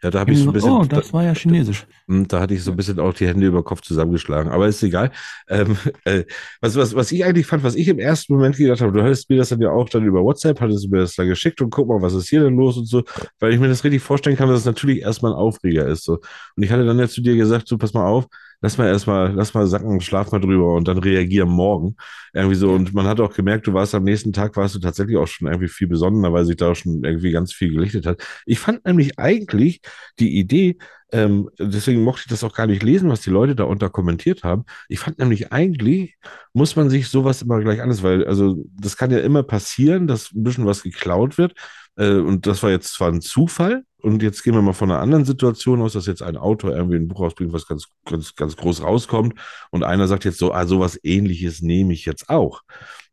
Ja, 0.02 0.12
da 0.12 0.20
habe 0.20 0.32
ich 0.32 0.40
so 0.40 0.50
ein 0.50 0.54
bisschen. 0.54 0.72
Oh, 0.72 0.86
das 0.86 1.12
war 1.12 1.24
ja 1.24 1.34
chinesisch. 1.34 1.88
Da, 2.08 2.14
hm, 2.14 2.28
da, 2.28 2.40
hatte 2.40 2.54
ich 2.54 2.64
so 2.64 2.72
ein 2.72 2.78
bisschen 2.78 3.00
auch 3.00 3.14
die 3.14 3.28
Hände 3.28 3.48
über 3.48 3.64
Kopf 3.64 3.82
zusammengeschlagen. 3.82 4.50
Aber 4.50 4.68
ist 4.68 4.82
egal. 4.82 5.12
Ähm, 5.50 5.76
äh, 6.06 6.24
was, 6.62 6.78
was, 6.78 6.96
was 6.96 7.12
ich 7.12 7.26
eigentlich 7.26 7.48
fand, 7.48 7.64
was 7.64 7.76
ich 7.76 7.90
im 7.90 8.00
ersten 8.00 8.34
Moment 8.34 8.56
gedacht 8.56 8.80
habe, 8.80 8.94
du 8.94 9.04
hattest 9.04 9.30
mir 9.30 9.38
das 9.38 9.50
dann 9.50 9.60
ja 9.60 9.72
auch 9.72 9.90
dann 9.90 10.06
über 10.06 10.24
WhatsApp, 10.24 10.62
hattest 10.62 10.86
du 10.86 10.90
mir 10.90 11.00
das 11.00 11.16
dann 11.16 11.28
geschickt 11.28 11.60
und 11.62 11.70
guck 11.70 11.90
mal, 11.90 12.02
was 12.02 12.14
ist 12.14 12.30
hier 12.30 12.44
denn 12.44 12.56
los 12.56 12.78
und 12.78 12.88
so, 12.88 13.04
weil 13.40 13.54
ich 13.54 13.60
mir 13.60 13.68
das 13.68 13.84
richtig 13.84 14.02
vorstellen 14.02 14.38
kann, 14.38 14.48
dass 14.48 14.60
es 14.60 14.66
natürlich 14.66 15.02
erstmal 15.02 15.34
ein 15.34 15.38
Aufreger 15.38 15.86
ist. 15.86 16.04
So. 16.04 16.20
Und 16.56 16.64
ich 16.64 16.72
hatte 16.72 16.86
dann 16.86 17.00
ja 17.00 17.10
zu 17.10 17.22
dir 17.22 17.36
gesagt, 17.36 17.68
so 17.68 17.78
pass 17.78 17.94
mal 17.94 18.06
auf, 18.06 18.28
lass 18.66 18.80
mal 18.80 18.88
erstmal, 18.88 19.32
lass 19.34 19.54
mal 19.54 19.68
sacken, 19.68 20.02
schlaf 20.02 20.32
mal 20.32 20.40
drüber 20.40 20.74
und 20.74 20.88
dann 20.88 20.98
reagieren 20.98 21.50
morgen. 21.50 21.96
Irgendwie 22.34 22.56
so. 22.56 22.72
Und 22.72 22.96
man 22.96 23.06
hat 23.06 23.20
auch 23.20 23.32
gemerkt, 23.32 23.68
du 23.68 23.74
warst 23.74 23.94
am 23.94 24.04
nächsten 24.04 24.34
Tag, 24.34 24.58
warst 24.58 24.74
du 24.74 24.80
tatsächlich 24.80 25.18
auch 25.18 25.28
schon 25.28 25.48
irgendwie 25.48 25.68
viel 25.68 25.88
besonderer, 25.88 26.34
weil 26.34 26.46
sich 26.46 26.58
da 26.58 26.72
auch 26.72 26.76
schon 26.76 27.04
irgendwie 27.04 27.32
ganz 27.32 27.54
viel 27.54 27.72
gelichtet 27.72 28.08
hat. 28.08 28.24
Ich 28.48 28.58
fand 28.58 28.84
nämlich 28.86 29.20
eigentlich 29.20 29.82
die 30.18 30.40
Idee, 30.40 30.80
ähm, 31.12 31.48
deswegen 31.60 32.02
mochte 32.02 32.24
ich 32.26 32.30
das 32.30 32.44
auch 32.44 32.56
gar 32.56 32.66
nicht 32.66 32.82
lesen, 32.82 33.10
was 33.10 33.22
die 33.22 33.30
Leute 33.30 33.56
da 33.56 33.66
unter 33.66 33.92
kommentiert 33.92 34.44
haben. 34.44 34.66
Ich 34.90 35.00
fand 35.00 35.20
nämlich 35.20 35.52
eigentlich, 35.54 36.16
muss 36.54 36.76
man 36.76 36.90
sich 36.90 37.08
sowas 37.10 37.44
immer 37.44 37.60
gleich 37.62 37.82
anders, 37.82 38.02
weil, 38.02 38.26
also, 38.26 38.66
das 38.80 38.98
kann 38.98 39.12
ja 39.12 39.20
immer 39.20 39.44
passieren, 39.44 40.08
dass 40.08 40.34
ein 40.34 40.44
bisschen 40.44 40.66
was 40.66 40.82
geklaut 40.82 41.38
wird. 41.38 41.54
Äh, 41.98 42.16
und 42.16 42.48
das 42.48 42.64
war 42.64 42.72
jetzt 42.72 42.94
zwar 42.94 43.12
ein 43.12 43.22
Zufall, 43.22 43.84
und 44.06 44.22
jetzt 44.22 44.44
gehen 44.44 44.54
wir 44.54 44.62
mal 44.62 44.74
von 44.74 44.92
einer 44.92 45.02
anderen 45.02 45.26
Situation 45.26 45.82
aus, 45.82 45.94
dass 45.94 46.06
jetzt 46.06 46.22
ein 46.22 46.38
Autor 46.38 46.76
irgendwie 46.76 46.98
ein 46.98 47.08
Buch 47.08 47.22
rausbringt, 47.22 47.54
was 47.54 47.66
ganz, 47.66 47.88
ganz, 48.06 48.36
ganz 48.36 48.56
groß 48.56 48.84
rauskommt. 48.84 49.34
Und 49.72 49.84
einer 49.84 50.08
sagt 50.08 50.26
jetzt 50.26 50.38
so, 50.38 50.54
ah, 50.54 50.68
sowas 50.68 51.00
ähnliches 51.02 51.64
nehme 51.64 51.92
ich 51.92 52.06
jetzt 52.06 52.30
auch. 52.30 52.62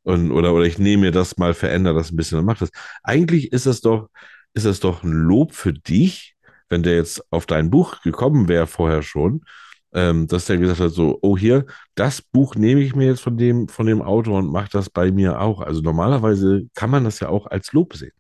Und, 0.02 0.32
oder, 0.32 0.52
oder 0.52 0.66
ich 0.66 0.78
nehme 0.78 1.05
mir 1.05 1.10
das 1.10 1.39
mal, 1.39 1.55
verändere 1.55 1.94
das 1.94 2.12
ein 2.12 2.16
bisschen 2.16 2.39
und 2.39 2.44
mache 2.44 2.59
das. 2.59 2.70
Eigentlich 3.02 3.52
ist 3.52 3.64
das 3.64 3.81
doch, 3.81 4.10
ist 4.52 4.66
das 4.66 4.81
doch 4.81 5.02
ein 5.02 5.12
Lob 5.12 5.55
für 5.55 5.73
dich, 5.73 6.35
wenn 6.69 6.82
der 6.82 6.97
jetzt 6.97 7.24
auf 7.32 7.47
dein 7.47 7.70
Buch 7.70 8.02
gekommen 8.02 8.48
wäre 8.48 8.66
vorher 8.66 9.01
schon, 9.01 9.47
ähm, 9.94 10.27
dass 10.27 10.44
der 10.44 10.59
gesagt 10.59 10.81
hat, 10.81 10.90
so, 10.90 11.19
oh 11.23 11.39
hier, 11.39 11.64
das 11.94 12.20
Buch 12.20 12.55
nehme 12.55 12.82
ich 12.82 12.94
mir 12.94 13.06
jetzt 13.06 13.23
von 13.23 13.39
dem, 13.39 13.66
von 13.69 13.86
dem 13.86 14.02
Autor 14.02 14.40
und 14.40 14.52
mache 14.52 14.69
das 14.70 14.90
bei 14.90 15.10
mir 15.10 15.40
auch. 15.40 15.62
Also 15.62 15.81
normalerweise 15.81 16.69
kann 16.74 16.90
man 16.90 17.05
das 17.05 17.20
ja 17.20 17.31
auch 17.31 17.47
als 17.47 17.73
Lob 17.73 17.94
sehen. 17.94 18.12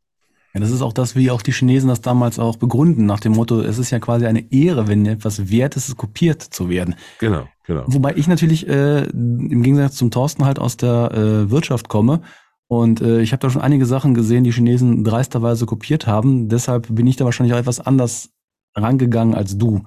Ja, 0.54 0.60
das 0.60 0.70
ist 0.70 0.82
auch 0.82 0.92
das, 0.92 1.16
wie 1.16 1.30
auch 1.30 1.40
die 1.40 1.52
Chinesen 1.52 1.88
das 1.88 2.02
damals 2.02 2.38
auch 2.38 2.56
begründen, 2.56 3.06
nach 3.06 3.20
dem 3.20 3.32
Motto, 3.32 3.60
es 3.60 3.78
ist 3.78 3.90
ja 3.90 3.98
quasi 3.98 4.26
eine 4.26 4.52
Ehre, 4.52 4.86
wenn 4.86 5.06
etwas 5.06 5.50
wert 5.50 5.76
ist, 5.76 5.96
kopiert 5.96 6.42
zu 6.42 6.68
werden. 6.68 6.94
Genau, 7.18 7.48
genau. 7.64 7.84
Wobei 7.86 8.14
ich 8.16 8.28
natürlich 8.28 8.68
äh, 8.68 9.04
im 9.04 9.62
Gegensatz 9.62 9.96
zum 9.96 10.10
Thorsten 10.10 10.44
halt 10.44 10.58
aus 10.58 10.76
der 10.76 11.12
äh, 11.12 11.50
Wirtschaft 11.50 11.88
komme 11.88 12.20
und 12.72 13.02
äh, 13.02 13.20
ich 13.20 13.32
habe 13.32 13.40
da 13.40 13.50
schon 13.50 13.60
einige 13.60 13.84
Sachen 13.84 14.14
gesehen, 14.14 14.44
die 14.44 14.52
Chinesen 14.52 15.04
dreisterweise 15.04 15.66
kopiert 15.66 16.06
haben. 16.06 16.48
Deshalb 16.48 16.86
bin 16.94 17.06
ich 17.06 17.16
da 17.16 17.26
wahrscheinlich 17.26 17.52
auch 17.54 17.58
etwas 17.58 17.80
anders 17.80 18.30
rangegangen 18.74 19.34
als 19.34 19.58
du. 19.58 19.82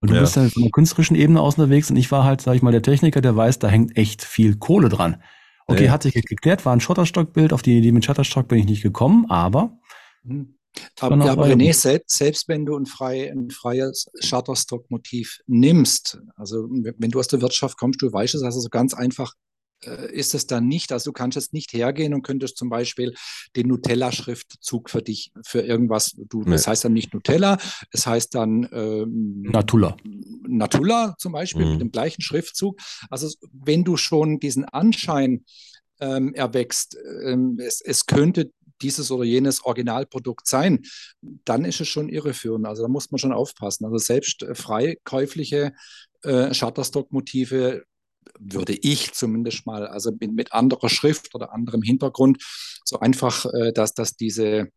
Und 0.00 0.10
du 0.10 0.14
ja. 0.14 0.20
bist 0.20 0.36
ja 0.36 0.48
von 0.48 0.62
der 0.62 0.70
künstlerischen 0.70 1.16
Ebene 1.16 1.40
aus 1.40 1.58
unterwegs 1.58 1.90
und 1.90 1.96
ich 1.96 2.12
war 2.12 2.22
halt, 2.22 2.40
sag 2.40 2.54
ich 2.54 2.62
mal, 2.62 2.70
der 2.70 2.82
Techniker, 2.82 3.20
der 3.20 3.34
weiß, 3.34 3.58
da 3.58 3.66
hängt 3.66 3.96
echt 3.96 4.22
viel 4.22 4.56
Kohle 4.56 4.88
dran. 4.88 5.16
Okay, 5.66 5.86
ja. 5.86 5.90
hat 5.90 6.04
sich 6.04 6.14
geklärt, 6.14 6.64
war 6.64 6.72
ein 6.72 6.80
Shutterstock-Bild, 6.80 7.52
auf 7.52 7.62
die 7.62 7.76
Idee 7.76 7.90
mit 7.90 8.04
Shutterstock 8.04 8.46
bin 8.46 8.58
ich 8.58 8.66
nicht 8.66 8.82
gekommen, 8.82 9.26
aber 9.28 9.79
hm. 10.24 10.56
Aber, 11.00 11.24
ja, 11.24 11.32
aber 11.32 11.46
René, 11.48 11.72
selbst, 11.72 12.16
selbst 12.16 12.48
wenn 12.48 12.64
du 12.64 12.76
ein, 12.76 12.86
frei, 12.86 13.30
ein 13.30 13.50
freies 13.50 14.06
Shutterstock-Motiv 14.20 15.40
nimmst, 15.48 16.20
also 16.36 16.68
wenn 16.70 17.10
du 17.10 17.18
aus 17.18 17.26
der 17.26 17.40
Wirtschaft 17.40 17.76
kommst, 17.76 18.00
du 18.02 18.12
weißt 18.12 18.36
es, 18.36 18.42
also 18.42 18.60
so 18.60 18.68
ganz 18.68 18.94
einfach 18.94 19.34
äh, 19.84 20.12
ist 20.12 20.34
es 20.34 20.46
dann 20.46 20.68
nicht. 20.68 20.92
Also 20.92 21.10
du 21.10 21.12
kannst 21.12 21.36
jetzt 21.36 21.52
nicht 21.52 21.72
hergehen 21.72 22.14
und 22.14 22.22
könntest 22.22 22.56
zum 22.56 22.68
Beispiel 22.68 23.14
den 23.56 23.68
Nutella-Schriftzug 23.68 24.90
für 24.90 25.02
dich, 25.02 25.32
für 25.44 25.60
irgendwas, 25.60 26.14
du, 26.28 26.42
nee. 26.42 26.52
das 26.52 26.66
heißt 26.66 26.84
dann 26.84 26.92
nicht 26.92 27.14
Nutella, 27.14 27.58
es 27.90 28.06
heißt 28.06 28.34
dann 28.34 28.68
ähm, 28.72 29.42
Natula. 29.42 29.96
Natulla 30.46 31.14
zum 31.18 31.32
Beispiel 31.32 31.64
Mhm. 31.64 31.72
mit 31.72 31.80
dem 31.80 31.90
gleichen 31.90 32.22
Schriftzug. 32.22 32.78
Also 33.08 33.28
wenn 33.52 33.84
du 33.84 33.96
schon 33.96 34.38
diesen 34.38 34.64
Anschein 34.66 35.44
ähm, 36.00 36.32
erwächst, 36.34 36.96
ähm, 37.24 37.58
es, 37.60 37.80
es 37.80 38.06
könnte 38.06 38.52
dieses 38.82 39.10
oder 39.10 39.24
jenes 39.24 39.64
Originalprodukt 39.64 40.46
sein, 40.46 40.82
dann 41.44 41.64
ist 41.64 41.80
es 41.80 41.88
schon 41.88 42.08
irreführend. 42.08 42.66
Also 42.66 42.82
da 42.82 42.88
muss 42.88 43.10
man 43.10 43.18
schon 43.18 43.32
aufpassen. 43.32 43.84
Also 43.84 43.98
selbst 43.98 44.42
äh, 44.42 44.54
frei 44.54 44.98
käufliche 45.04 45.72
äh, 46.22 46.52
Shutterstock-Motive 46.54 47.84
würde 48.38 48.74
ich 48.74 49.12
zumindest 49.12 49.66
mal, 49.66 49.86
also 49.86 50.12
mit, 50.18 50.32
mit 50.32 50.52
anderer 50.52 50.88
Schrift 50.88 51.34
oder 51.34 51.52
anderem 51.52 51.82
Hintergrund, 51.82 52.42
so 52.84 53.00
einfach, 53.00 53.46
äh, 53.46 53.72
dass, 53.72 53.94
dass 53.94 54.16
diese, 54.16 54.68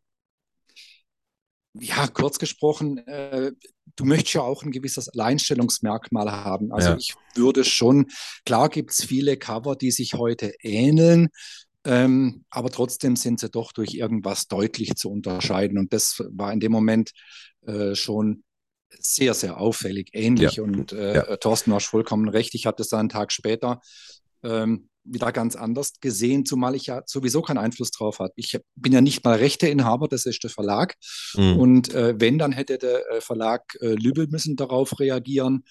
ja, 1.74 2.08
kurz 2.08 2.38
gesprochen, 2.40 3.00
äh, 3.08 3.52
du 3.96 4.06
möchtest 4.06 4.36
ja 4.36 4.42
auch 4.42 4.64
ein 4.64 4.72
gewisses 4.72 5.10
Alleinstellungsmerkmal 5.10 6.32
haben. 6.32 6.72
Also 6.72 6.92
Ja. 6.92 6.98
ich 6.98 7.16
würde 7.36 7.64
schon, 7.64 8.08
klar 8.46 8.70
gibt 8.70 8.92
es 8.92 9.04
viele 9.04 9.38
Cover, 9.38 9.76
die 9.76 9.92
sich 9.92 10.14
heute 10.14 10.54
ähneln, 10.62 11.30
ähm, 11.86 12.46
aber 12.50 12.70
trotzdem 12.70 13.16
sind 13.16 13.40
sie 13.40 13.50
doch 13.50 13.72
durch 13.72 13.94
irgendwas 13.94 14.48
deutlich 14.48 14.96
zu 14.96 15.12
unterscheiden. 15.12 15.78
Und 15.78 15.94
das 15.94 16.24
war 16.32 16.54
in 16.54 16.60
dem 16.60 16.72
Moment 16.72 17.12
äh, 17.66 17.96
schon 17.96 18.44
sehr, 19.00 19.34
sehr 19.34 19.58
auffällig 19.60 20.10
ähnlich. 20.14 20.56
Ja. 20.56 20.64
Und 20.64 20.94
äh, 20.94 21.16
Ja. 21.16 21.38
Thorsten, 21.38 21.72
du 21.72 21.76
hast 21.76 21.88
vollkommen 21.88 22.30
recht. 22.30 22.54
Ich 22.56 22.66
hatte 22.66 22.84
es 22.84 22.90
dann 22.90 23.02
einen 23.02 23.10
Tag 23.10 23.32
später 23.32 23.82
ähm, 24.44 24.90
wieder 25.06 25.32
ganz 25.32 25.56
anders 25.56 25.94
gesehen, 26.00 26.46
zumal 26.46 26.76
ich 26.76 26.86
ja 26.86 27.02
sowieso 27.06 27.42
keinen 27.42 27.58
Einfluss 27.58 27.92
drauf 27.92 28.20
habe. 28.20 28.32
Ich 28.36 28.58
bin 28.76 28.94
ja 28.94 29.02
nicht 29.02 29.24
mal 29.24 29.38
Rechteinhaber, 29.38 30.08
das 30.08 30.26
ist 30.26 30.44
der 30.44 30.50
Verlag. 30.50 30.96
Mhm. 31.36 31.58
Und 31.58 31.94
äh, 31.94 32.16
wenn, 32.18 32.38
dann 32.38 32.54
hätte 32.54 32.78
der 32.78 33.10
äh, 33.10 33.22
Verlag 33.22 33.76
äh, 33.82 33.96
Lübel 33.96 34.28
müssen 34.28 34.56
darauf 34.56 35.00
reagieren. 35.00 35.66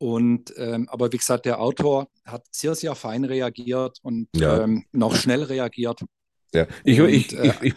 Und 0.00 0.54
ähm, 0.56 0.88
aber 0.90 1.12
wie 1.12 1.18
gesagt, 1.18 1.44
der 1.46 1.60
Autor 1.60 2.08
hat 2.24 2.46
sehr, 2.50 2.74
sehr 2.74 2.94
fein 2.94 3.24
reagiert 3.24 3.98
und 4.02 4.28
Ja. 4.34 4.48
ähm, 4.48 4.86
noch 4.92 5.14
schnell 5.14 5.42
reagiert. 5.42 6.02
Ja, 6.54 6.66
ich, 6.84 6.98
Und, 6.98 7.08
ich, 7.08 7.34
äh, 7.34 7.42
ich, 7.42 7.62
ich, 7.62 7.74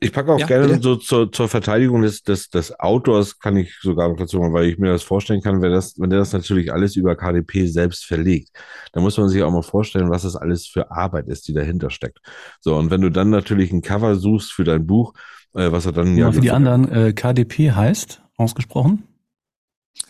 ich 0.00 0.12
packe 0.12 0.32
auch 0.32 0.38
Ja, 0.40 0.46
gerne 0.46 0.68
bitte. 0.68 0.80
so 0.80 0.94
zur, 0.94 1.32
zur 1.32 1.48
Verteidigung 1.48 2.02
des, 2.02 2.22
des, 2.22 2.50
des 2.50 2.78
Autors, 2.78 3.40
kann 3.40 3.56
ich 3.56 3.74
sogar 3.80 4.08
noch 4.08 4.16
dazu 4.16 4.38
machen, 4.38 4.52
weil 4.52 4.66
ich 4.68 4.78
mir 4.78 4.92
das 4.92 5.02
vorstellen 5.02 5.40
kann, 5.42 5.60
wenn, 5.60 5.72
das, 5.72 5.98
wenn 5.98 6.10
der 6.10 6.20
das 6.20 6.32
natürlich 6.32 6.72
alles 6.72 6.94
über 6.94 7.16
KDP 7.16 7.66
selbst 7.66 8.04
verlegt, 8.06 8.50
dann 8.92 9.02
muss 9.02 9.18
man 9.18 9.28
sich 9.28 9.42
auch 9.42 9.50
mal 9.50 9.62
vorstellen, 9.62 10.08
was 10.10 10.22
das 10.22 10.36
alles 10.36 10.68
für 10.68 10.92
Arbeit 10.92 11.26
ist, 11.26 11.48
die 11.48 11.52
dahinter 11.52 11.90
steckt. 11.90 12.20
So, 12.60 12.76
und 12.76 12.90
wenn 12.92 13.00
du 13.00 13.10
dann 13.10 13.30
natürlich 13.30 13.72
ein 13.72 13.82
Cover 13.82 14.14
suchst 14.14 14.52
für 14.52 14.62
dein 14.64 14.86
Buch, 14.86 15.14
äh, 15.54 15.72
was 15.72 15.86
er 15.86 15.92
dann 15.92 16.16
Ja, 16.16 16.30
für 16.32 16.40
die 16.40 16.50
anderen 16.50 16.88
äh, 16.90 17.12
KDP 17.12 17.72
heißt, 17.72 18.22
ausgesprochen. 18.36 19.07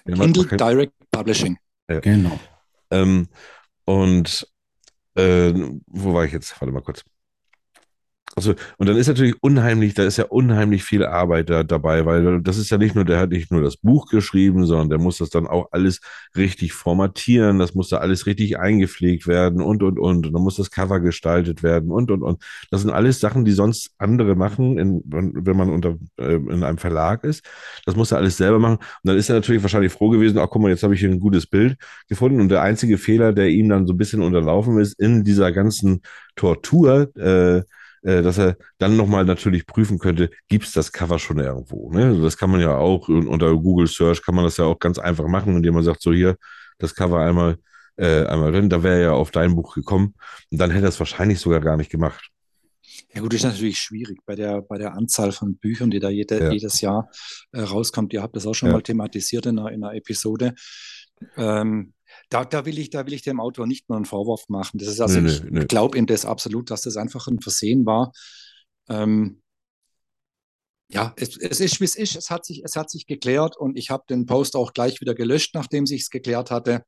Ja, 0.07 0.15
Kindle 0.17 0.47
kann- 0.47 0.59
Direct 0.59 0.93
Publishing. 1.11 1.59
Ja. 1.91 2.01
Genau. 2.01 2.39
Ähm, 2.91 3.29
und 3.85 4.47
äh, 5.15 5.53
wo 5.87 6.15
war 6.15 6.25
ich 6.25 6.33
jetzt? 6.33 6.61
Warte 6.61 6.73
mal 6.73 6.83
kurz. 6.83 7.03
Also, 8.39 8.55
und 8.77 8.89
dann 8.89 8.97
ist 8.97 9.09
natürlich 9.09 9.35
unheimlich, 9.41 9.95
da 9.95 10.05
ist 10.05 10.17
ja 10.17 10.27
unheimlich 10.27 10.85
viel 10.85 11.05
Arbeit 11.05 11.51
da, 11.51 11.65
dabei, 11.65 12.07
weil 12.07 12.41
das 12.41 12.57
ist 12.57 12.71
ja 12.71 12.79
nicht 12.79 12.95
nur, 12.95 13.05
der 13.05 13.19
hat 13.19 13.31
nicht 13.31 13.51
nur 13.51 13.63
das 13.63 13.77
Buch 13.77 14.09
geschrieben, 14.09 14.65
sondern 14.65 14.91
der 14.91 14.99
muss 15.01 15.19
das 15.19 15.31
dann 15.31 15.49
auch 15.49 15.69
alles 15.73 16.01
richtig 16.37 16.73
formatieren, 16.73 17.59
das 17.59 17.75
muss 17.75 17.89
da 17.89 17.99
alles 17.99 18.27
richtig 18.27 18.59
eingepflegt 18.59 19.27
werden 19.27 19.61
und, 19.61 19.83
und, 19.83 19.99
und. 19.99 20.27
Und 20.27 20.33
dann 20.33 20.43
muss 20.43 20.55
das 20.55 20.71
Cover 20.71 21.01
gestaltet 21.01 21.65
werden 21.65 21.91
und, 21.91 22.13
und, 22.13 22.23
und. 22.23 22.41
Das 22.71 22.83
sind 22.83 22.91
alles 22.91 23.19
Sachen, 23.19 23.45
die 23.45 23.51
sonst 23.51 23.91
andere 23.99 24.37
machen, 24.37 24.79
in, 24.79 25.03
wenn 25.05 25.57
man 25.57 25.71
unter, 25.71 25.97
äh, 26.17 26.35
in 26.35 26.63
einem 26.63 26.79
Verlag 26.79 27.25
ist. 27.25 27.45
Das 27.87 27.97
muss 27.97 28.13
er 28.13 28.19
alles 28.19 28.37
selber 28.37 28.61
machen. 28.61 28.77
Und 28.77 28.87
dann 29.03 29.17
ist 29.17 29.29
er 29.29 29.35
natürlich 29.35 29.63
wahrscheinlich 29.63 29.93
froh 29.93 30.11
gewesen, 30.11 30.39
ach 30.39 30.49
guck 30.49 30.63
mal, 30.63 30.71
jetzt 30.71 30.85
habe 30.85 30.95
ich 30.95 31.01
hier 31.01 31.11
ein 31.11 31.19
gutes 31.19 31.47
Bild 31.47 31.77
gefunden. 32.09 32.41
Und 32.41 32.51
der 32.51 32.63
einzige 32.63 32.99
Fehler, 32.99 33.33
der 33.33 33.49
ihm 33.49 33.69
dann 33.69 33.89
so 33.89 33.95
ein 33.95 33.99
bisschen 33.99 34.23
unterlaufen 34.23 34.79
ist 34.79 34.93
in 35.01 35.25
dieser 35.25 35.51
ganzen 35.51 36.03
Tortur, 36.37 37.15
äh, 37.17 37.63
äh, 38.09 38.23
dass 38.23 38.39
er 38.39 38.57
dann 38.79 38.97
nochmal 38.97 39.25
natürlich 39.25 39.67
prüfen 39.67 39.99
könnte, 39.99 40.31
gibt 40.49 40.65
es 40.65 40.73
das 40.73 40.93
Cover 40.93 41.19
schon 41.19 41.39
irgendwo? 41.39 41.93
Ne? 41.93 42.05
Also 42.07 42.23
das 42.23 42.37
kann 42.39 42.51
man 42.51 42.61
ja 42.61 42.77
auch 42.77 43.09
un- 43.09 43.29
unter 43.29 43.55
Google 43.55 43.87
Search 43.87 44.23
kann 44.25 44.35
man 44.35 44.45
das 44.45 44.57
ja 44.57 44.65
auch 44.65 44.79
ganz 44.79 44.99
einfach 44.99 45.27
machen, 45.29 45.57
indem 45.57 45.75
man 45.75 45.83
sagt, 45.85 46.01
so 46.03 46.13
hier, 46.13 46.37
das 46.79 46.95
Cover 46.95 47.21
einmal, 47.21 47.59
äh, 47.97 48.25
einmal 48.27 48.53
drin, 48.53 48.71
da 48.71 48.83
wäre 48.83 48.95
er 48.97 49.01
ja 49.03 49.13
auf 49.13 49.31
dein 49.31 49.55
Buch 49.55 49.75
gekommen 49.75 50.15
und 50.51 50.59
dann 50.61 50.71
hätte 50.71 50.87
er 50.87 50.91
es 50.91 50.99
wahrscheinlich 51.01 51.39
sogar 51.41 51.61
gar 51.61 51.77
nicht 51.77 51.91
gemacht. 51.91 52.31
Ja 53.15 53.21
gut, 53.21 53.35
ist 53.35 53.45
natürlich 53.45 53.79
schwierig 53.79 54.21
bei 54.27 54.35
der, 54.35 54.63
bei 54.63 54.79
der 54.79 54.95
Anzahl 54.95 55.33
von 55.33 55.57
Büchern, 55.57 55.91
die 55.91 56.01
da 56.01 56.09
jede, 56.09 56.39
Ja. 56.45 56.51
jedes 56.53 56.81
Jahr 56.81 57.11
äh, 57.53 57.61
rauskommt. 57.61 58.13
Ihr 58.13 58.23
habt 58.23 58.37
das 58.37 58.47
auch 58.47 58.55
schon 58.55 58.69
Ja. 58.69 58.75
mal 58.75 58.83
thematisiert 58.83 59.47
in 59.47 59.59
einer, 59.59 59.71
in 59.73 59.83
einer 59.85 59.95
Episode. 59.95 60.55
Ähm, 61.37 61.93
da, 62.29 62.45
da, 62.45 62.65
will 62.67 62.79
ich, 62.79 62.91
da 62.91 63.07
will 63.07 63.13
ich 63.15 63.23
dem 63.23 63.41
Autor 63.41 63.67
nicht 63.67 63.89
mal 63.89 63.97
einen 63.97 64.05
Vorwurf 64.05 64.49
machen. 64.49 64.79
Das 64.79 64.89
ist 64.89 65.01
also, 65.01 65.21
Nö, 65.21 65.31
ich 65.31 65.43
nö. 65.45 65.67
glaube 65.67 65.97
ihm 65.97 66.07
das 66.07 66.25
absolut, 66.25 66.71
dass 66.71 66.83
das 66.83 66.97
einfach 66.97 67.27
ein 67.27 67.41
Versehen 67.41 67.87
war. 67.87 68.13
Ähm, 68.89 69.43
ja, 70.91 71.13
es, 71.17 71.37
es 71.37 71.61
ist, 71.61 71.81
wie 71.81 71.85
es 71.85 71.97
ist. 71.97 72.17
Es 72.17 72.31
hat 72.31 72.45
sich, 72.45 72.63
es 72.65 72.77
hat 72.77 72.91
sich 72.91 73.07
geklärt 73.07 73.57
und 73.57 73.77
ich 73.77 73.91
habe 73.91 74.05
den 74.09 74.27
Post 74.27 74.57
auch 74.57 74.73
gleich 74.73 75.01
wieder 75.01 75.15
gelöscht, 75.15 75.55
nachdem 75.55 75.87
sich 75.87 76.03
es 76.03 76.11
geklärt 76.11 76.51
hatte. 76.51 76.85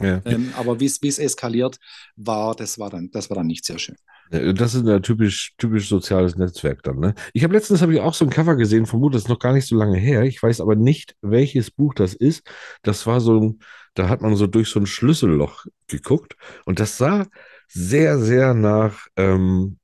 Ja. 0.00 0.20
Ähm, 0.24 0.52
aber 0.56 0.80
wie 0.80 0.86
es 0.86 1.18
eskaliert 1.18 1.78
war, 2.16 2.54
das 2.54 2.78
war 2.78 2.90
dann, 2.90 3.10
das 3.10 3.30
war 3.30 3.36
dann 3.36 3.46
nicht 3.46 3.64
sehr 3.64 3.78
schön. 3.78 3.96
Ja, 4.32 4.52
Das 4.52 4.74
ist 4.74 4.86
ein 4.86 5.02
typisch, 5.02 5.54
typisch 5.58 5.88
soziales 5.88 6.36
Netzwerk 6.36 6.82
dann, 6.82 6.98
ne? 6.98 7.14
Ich 7.32 7.42
habe 7.44 7.54
letztens 7.54 7.82
habe 7.82 7.94
ich 7.94 8.00
auch 8.00 8.14
so 8.14 8.24
ein 8.24 8.30
Cover 8.30 8.56
gesehen, 8.56 8.86
vermute, 8.86 9.14
das 9.14 9.24
ist 9.24 9.28
noch 9.28 9.38
gar 9.38 9.52
nicht 9.52 9.66
so 9.66 9.76
lange 9.76 9.98
her. 9.98 10.22
Ich 10.22 10.42
weiß 10.42 10.60
aber 10.60 10.76
nicht, 10.76 11.16
welches 11.20 11.70
Buch 11.70 11.94
das 11.94 12.14
ist. 12.14 12.42
Das 12.82 13.06
war 13.06 13.20
so 13.20 13.40
ein, 13.40 13.60
da 13.94 14.08
hat 14.08 14.20
man 14.22 14.36
so 14.36 14.46
durch 14.46 14.68
so 14.68 14.80
ein 14.80 14.86
Schlüsselloch 14.86 15.66
geguckt 15.88 16.36
und 16.64 16.78
das 16.80 16.96
sah 16.96 17.26
sehr, 17.68 18.18
sehr 18.18 18.54
nach, 18.54 19.06
ähm, 19.16 19.78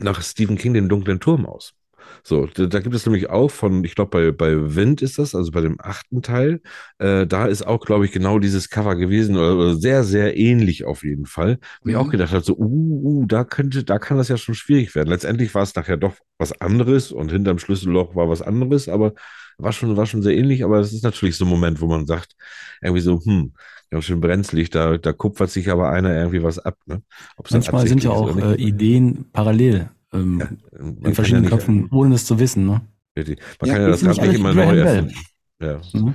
nach 0.00 0.22
Stephen 0.22 0.58
King, 0.58 0.74
den 0.74 0.88
dunklen 0.88 1.20
Turm 1.20 1.46
aus. 1.46 1.74
So, 2.22 2.46
da, 2.46 2.80
gibt 2.80 2.94
es 2.94 3.06
nämlich 3.06 3.30
auch 3.30 3.50
von, 3.50 3.84
ich 3.84 3.94
glaube, 3.94 4.10
bei, 4.10 4.30
bei 4.32 4.74
Wind 4.74 5.02
ist 5.02 5.18
das, 5.18 5.34
also 5.34 5.50
bei 5.52 5.60
dem 5.60 5.76
achten 5.80 6.22
Teil, 6.22 6.60
äh, 6.98 7.26
da 7.26 7.46
ist 7.46 7.66
auch, 7.66 7.84
glaube 7.84 8.04
ich, 8.04 8.12
genau 8.12 8.38
dieses 8.38 8.70
Cover 8.70 8.96
gewesen, 8.96 9.36
oder, 9.36 9.56
oder 9.56 9.76
sehr, 9.76 10.04
sehr 10.04 10.36
ähnlich 10.36 10.84
auf 10.84 11.02
jeden 11.04 11.26
Fall. 11.26 11.58
Wo 11.82 11.88
ich 11.90 11.94
Mhm. 11.94 12.00
auch 12.00 12.10
gedacht 12.10 12.32
habe, 12.32 12.44
so, 12.44 12.56
uh, 12.56 13.22
uh, 13.22 13.26
da 13.26 13.44
könnte, 13.44 13.84
da 13.84 13.98
kann 13.98 14.16
das 14.18 14.28
ja 14.28 14.36
schon 14.36 14.54
schwierig 14.54 14.94
werden. 14.94 15.08
Letztendlich 15.08 15.54
war 15.54 15.62
es 15.62 15.74
nachher 15.74 15.96
doch 15.96 16.14
was 16.38 16.58
anderes 16.60 17.12
und 17.12 17.30
hinterm 17.30 17.58
Schlüsselloch 17.58 18.14
war 18.14 18.28
was 18.28 18.42
anderes, 18.42 18.88
aber 18.88 19.14
war 19.58 19.72
schon, 19.72 19.96
war 19.96 20.06
schon 20.06 20.22
sehr 20.22 20.36
ähnlich. 20.36 20.64
Aber 20.64 20.78
das 20.78 20.92
ist 20.92 21.04
natürlich 21.04 21.36
so 21.36 21.44
ein 21.44 21.50
Moment, 21.50 21.80
wo 21.80 21.86
man 21.86 22.06
sagt, 22.06 22.34
irgendwie 22.80 23.02
so, 23.02 23.20
hm, 23.22 23.52
ganz 23.90 24.04
schön 24.04 24.20
brenzlig, 24.20 24.70
da, 24.70 24.96
da 24.98 25.12
kupfert 25.12 25.50
sich 25.50 25.70
aber 25.70 25.90
einer 25.90 26.14
irgendwie 26.14 26.42
was 26.42 26.58
ab. 26.58 26.76
Ne? 26.86 27.02
Manchmal 27.50 27.86
sind 27.86 28.04
ja 28.04 28.10
auch 28.10 28.36
äh. 28.36 28.54
Ideen 28.54 29.26
parallel 29.32 29.90
ähm, 30.12 30.38
kann 30.38 30.62
in 30.78 31.02
ja 31.02 31.12
verschiedenen 31.12 31.42
nicht- 31.44 31.50
Köpfen, 31.52 31.88
ohne 31.90 32.10
das 32.12 32.24
zu 32.24 32.38
wissen. 32.38 32.66
Ne? 32.66 32.80
Man 33.16 33.26
Ja, 33.26 33.74
kann 33.74 33.82
ja 33.82 33.88
das 33.88 34.04
Rad 34.04 34.16
nicht 34.22 34.34
immer 34.34 34.54
neu 34.54 34.78
erfinden. 34.78 35.14
Ja. 35.60 35.80
Mhm. 35.92 36.14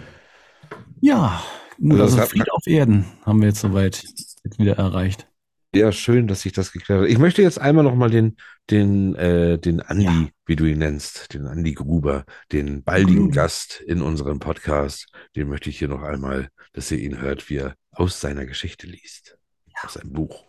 Ja, 1.02 1.44
gut, 1.80 2.00
Also 2.00 2.16
das 2.18 2.26
also 2.26 2.30
Fried 2.38 2.52
auf 2.52 2.66
Erden 2.66 3.06
haben 3.24 3.42
wir 3.42 3.50
jetzt 3.50 3.60
soweit 3.62 4.04
jetzt 4.44 4.60
wieder 4.60 4.78
erreicht. 4.78 5.28
Ja, 5.76 5.92
schön, 5.92 6.28
dass 6.28 6.42
sich 6.42 6.54
das 6.54 6.72
geklärt 6.72 7.02
hat. 7.02 7.10
Ich 7.10 7.18
möchte 7.18 7.42
jetzt 7.42 7.60
einmal 7.60 7.84
nochmal 7.84 8.10
den, 8.10 8.38
den, 8.72 9.14
äh, 9.16 9.60
den 9.60 9.82
Andi, 9.82 10.32
wie 10.46 10.56
du 10.56 10.64
ihn 10.66 10.78
nennst, 10.78 11.34
den 11.34 11.46
Andi 11.48 11.74
Gruber, 11.74 12.24
den 12.54 12.82
baldigen 12.84 13.30
Gast 13.30 13.82
in 13.86 14.02
unserem 14.02 14.40
Podcast, 14.40 15.08
den 15.36 15.50
möchte 15.50 15.70
ich 15.70 15.78
hier 15.78 15.90
noch 15.90 16.02
einmal, 16.02 16.48
dass 16.72 16.90
ihr 16.92 17.00
ihn 17.00 17.20
hört, 17.20 17.50
wie 17.50 17.58
er 17.58 17.76
aus 17.92 18.22
seiner 18.22 18.46
Geschichte 18.46 18.88
liest. 18.88 19.38
Aus 19.84 19.94
seinem 19.96 20.14
Buch. 20.14 20.46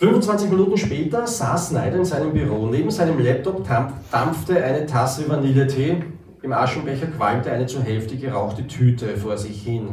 25 0.00 0.48
Minuten 0.50 0.78
später 0.78 1.26
saß 1.26 1.68
Snyder 1.68 1.96
in 1.96 2.04
seinem 2.06 2.32
Büro. 2.32 2.66
Neben 2.66 2.90
seinem 2.90 3.18
Laptop 3.22 3.66
dampfte 4.10 4.64
eine 4.64 4.86
Tasse 4.86 5.28
Vanilletee. 5.28 6.02
Im 6.42 6.52
Aschenbecher 6.54 7.06
qualmte 7.08 7.52
eine 7.52 7.66
zur 7.66 7.82
Hälfte 7.82 8.16
gerauchte 8.16 8.66
Tüte 8.66 9.14
vor 9.18 9.36
sich 9.36 9.62
hin. 9.62 9.88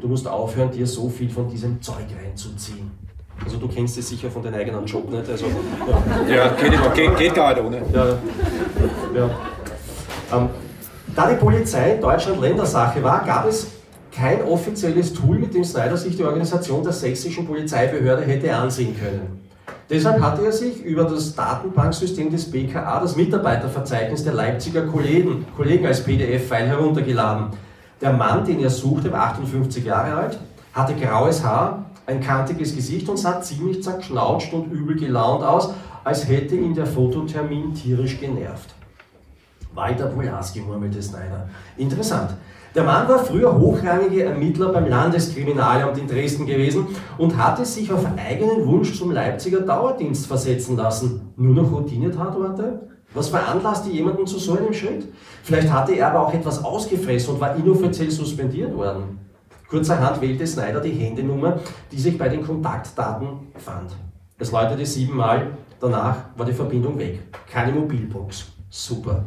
Du 0.00 0.08
musst 0.08 0.26
aufhören, 0.26 0.72
dir 0.72 0.86
so 0.88 1.08
viel 1.08 1.30
von 1.30 1.48
diesem 1.48 1.80
Zeug 1.80 2.06
reinzuziehen. 2.20 2.90
Also 3.44 3.58
du 3.58 3.68
kennst 3.68 3.96
es 3.96 4.08
sicher 4.08 4.28
von 4.28 4.42
deinem 4.42 4.54
eigenen 4.56 4.84
Job, 4.84 5.08
nicht? 5.08 5.28
Also, 5.30 5.46
Ja, 6.28 6.48
geht 6.48 6.72
immer- 6.72 6.88
geht- 6.90 7.16
geht 7.16 7.34
gar 7.34 7.54
nicht 7.54 7.64
ohne. 7.64 7.76
Ja, 7.94 8.06
ja. 9.14 9.30
Ähm, 10.36 10.48
da 11.14 11.30
die 11.30 11.36
Polizei 11.36 11.92
in 11.94 12.00
Deutschland 12.00 12.40
Ländersache 12.40 13.00
war, 13.04 13.24
gab 13.24 13.46
es 13.46 13.68
kein 14.18 14.42
offizielles 14.42 15.14
Tool, 15.14 15.38
mit 15.38 15.54
dem 15.54 15.62
Snyder 15.62 15.96
sich 15.96 16.16
die 16.16 16.24
Organisation 16.24 16.82
der 16.82 16.92
sächsischen 16.92 17.46
Polizeibehörde 17.46 18.22
hätte 18.24 18.54
ansehen 18.54 18.96
können. 18.98 19.40
Deshalb 19.88 20.20
hatte 20.20 20.44
er 20.44 20.52
sich 20.52 20.82
über 20.82 21.04
das 21.04 21.34
Datenbanksystem 21.34 22.30
des 22.30 22.50
BKA 22.50 23.00
das 23.00 23.16
Mitarbeiterverzeichnis 23.16 24.24
der 24.24 24.34
Leipziger 24.34 24.82
Kollegen, 24.82 25.46
Kollegen 25.56 25.86
als 25.86 26.02
PDF-File 26.02 26.66
heruntergeladen. 26.66 27.46
Der 28.00 28.12
Mann, 28.12 28.44
den 28.44 28.60
er 28.60 28.70
suchte, 28.70 29.10
war 29.12 29.28
58 29.28 29.84
Jahre 29.84 30.14
alt, 30.14 30.38
hatte 30.72 30.94
graues 30.94 31.42
Haar, 31.44 31.86
ein 32.06 32.20
kantiges 32.20 32.74
Gesicht 32.74 33.08
und 33.08 33.18
sah 33.18 33.40
ziemlich 33.40 33.82
zerknautscht 33.82 34.52
und 34.52 34.70
übel 34.72 34.96
gelaunt 34.96 35.44
aus, 35.44 35.70
als 36.04 36.28
hätte 36.28 36.56
ihn 36.56 36.74
der 36.74 36.86
Fototermin 36.86 37.72
tierisch 37.72 38.18
genervt. 38.18 38.74
Walter 39.74 40.06
Polaski, 40.06 40.60
murmelte 40.60 41.02
Snyder. 41.02 41.48
Interessant. 41.76 42.30
Der 42.78 42.84
Mann 42.84 43.08
war 43.08 43.18
früher 43.18 43.58
hochrangiger 43.58 44.26
Ermittler 44.26 44.72
beim 44.72 44.86
Landeskriminalamt 44.86 45.98
in 45.98 46.06
Dresden 46.06 46.46
gewesen 46.46 46.86
und 47.18 47.36
hatte 47.36 47.64
sich 47.64 47.92
auf 47.92 48.06
eigenen 48.16 48.64
Wunsch 48.68 48.96
zum 48.96 49.10
Leipziger 49.10 49.62
Dauerdienst 49.62 50.28
versetzen 50.28 50.76
lassen. 50.76 51.32
Nur 51.34 51.56
noch 51.56 51.72
Routine-Tatorte? 51.72 52.88
Was 53.14 53.30
veranlasste 53.30 53.90
jemanden 53.90 54.28
zu 54.28 54.38
so 54.38 54.56
einem 54.56 54.72
Schritt? 54.72 55.08
Vielleicht 55.42 55.72
hatte 55.72 55.94
er 55.94 56.14
aber 56.14 56.28
auch 56.28 56.32
etwas 56.32 56.64
ausgefressen 56.64 57.34
und 57.34 57.40
war 57.40 57.56
inoffiziell 57.56 58.12
suspendiert 58.12 58.72
worden. 58.76 59.18
Kurzerhand 59.68 60.20
wählte 60.20 60.46
Snyder 60.46 60.80
die 60.80 60.92
Handynummer, 60.92 61.58
die 61.90 61.98
sich 61.98 62.16
bei 62.16 62.28
den 62.28 62.46
Kontaktdaten 62.46 63.48
fand. 63.56 63.90
Es 64.38 64.52
läutete 64.52 64.86
siebenmal, 64.86 65.50
danach 65.80 66.16
war 66.36 66.46
die 66.46 66.52
Verbindung 66.52 66.96
weg. 66.96 67.22
Keine 67.50 67.72
Mobilbox. 67.72 68.52
Super. 68.70 69.24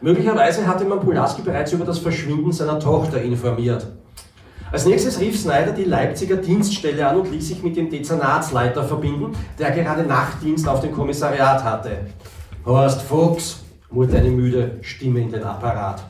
Möglicherweise 0.00 0.66
hatte 0.66 0.84
man 0.84 1.00
Pulaski 1.00 1.42
bereits 1.42 1.72
über 1.72 1.84
das 1.84 1.98
Verschwinden 1.98 2.52
seiner 2.52 2.78
Tochter 2.78 3.20
informiert. 3.20 3.86
Als 4.70 4.84
nächstes 4.86 5.18
rief 5.18 5.40
Snyder 5.40 5.72
die 5.72 5.84
Leipziger 5.84 6.36
Dienststelle 6.36 7.08
an 7.08 7.16
und 7.16 7.30
ließ 7.32 7.48
sich 7.48 7.62
mit 7.62 7.76
dem 7.76 7.90
Dezernatsleiter 7.90 8.84
verbinden, 8.84 9.32
der 9.58 9.70
gerade 9.70 10.04
Nachtdienst 10.04 10.68
auf 10.68 10.80
dem 10.80 10.92
Kommissariat 10.92 11.64
hatte. 11.64 12.06
Horst 12.64 13.02
Fuchs, 13.02 13.64
murrte 13.90 14.18
eine 14.18 14.28
müde 14.30 14.78
Stimme 14.82 15.20
in 15.20 15.30
den 15.30 15.42
Apparat. 15.42 16.04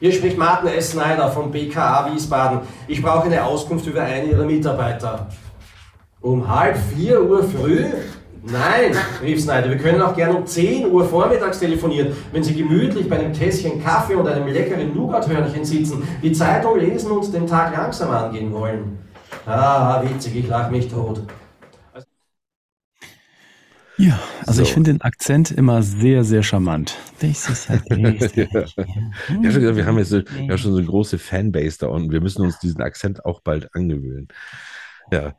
Hier 0.00 0.12
spricht 0.12 0.36
Martin 0.36 0.68
S. 0.68 0.90
Snyder 0.90 1.30
vom 1.30 1.50
BKA 1.50 2.12
Wiesbaden. 2.12 2.60
Ich 2.88 3.00
brauche 3.00 3.24
eine 3.24 3.44
Auskunft 3.44 3.86
über 3.86 4.02
einen 4.02 4.28
Ihrer 4.28 4.44
Mitarbeiter. 4.44 5.28
Um 6.20 6.46
halb 6.48 6.76
vier 6.76 7.22
Uhr 7.22 7.44
früh? 7.44 7.86
Nein, 8.46 8.94
rief 9.22 9.40
Snyder, 9.40 9.70
wir 9.70 9.78
können 9.78 10.02
auch 10.02 10.14
gern 10.14 10.36
um 10.36 10.46
10 10.46 10.90
Uhr 10.92 11.08
vormittags 11.08 11.60
telefonieren, 11.60 12.14
wenn 12.30 12.42
Sie 12.42 12.54
gemütlich 12.54 13.08
bei 13.08 13.18
einem 13.18 13.32
Tässchen 13.32 13.82
Kaffee 13.82 14.14
und 14.16 14.28
einem 14.28 14.46
leckeren 14.46 14.94
Nougat-Hörnchen 14.94 15.64
sitzen, 15.64 16.06
die 16.22 16.30
Zeitung 16.32 16.78
lesen 16.78 17.10
und 17.10 17.32
den 17.32 17.46
Tag 17.46 17.74
langsam 17.74 18.10
angehen 18.10 18.52
wollen. 18.52 18.98
Ah, 19.46 20.02
witzig, 20.02 20.36
ich 20.36 20.48
lach 20.48 20.70
mich 20.70 20.88
tot. 20.88 21.22
Ja, 23.96 24.18
also 24.40 24.58
so. 24.58 24.62
ich 24.62 24.74
finde 24.74 24.92
den 24.92 25.00
Akzent 25.00 25.50
immer 25.50 25.82
sehr, 25.82 26.24
sehr 26.24 26.42
charmant. 26.42 26.98
Das 27.20 27.48
ist 27.48 27.70
halt 27.70 27.82
ja, 27.90 29.50
ja, 29.50 29.76
wir 29.76 29.86
haben 29.86 29.98
jetzt 29.98 30.12
ja 30.12 30.58
schon 30.58 30.72
so 30.72 30.78
eine 30.78 30.86
große 30.86 31.18
Fanbase 31.18 31.78
da 31.78 31.86
unten. 31.86 32.10
Wir 32.10 32.20
müssen 32.20 32.42
uns 32.42 32.58
diesen 32.58 32.82
Akzent 32.82 33.24
auch 33.24 33.40
bald 33.40 33.74
angewöhnen. 33.74 34.28
Ja, 35.12 35.34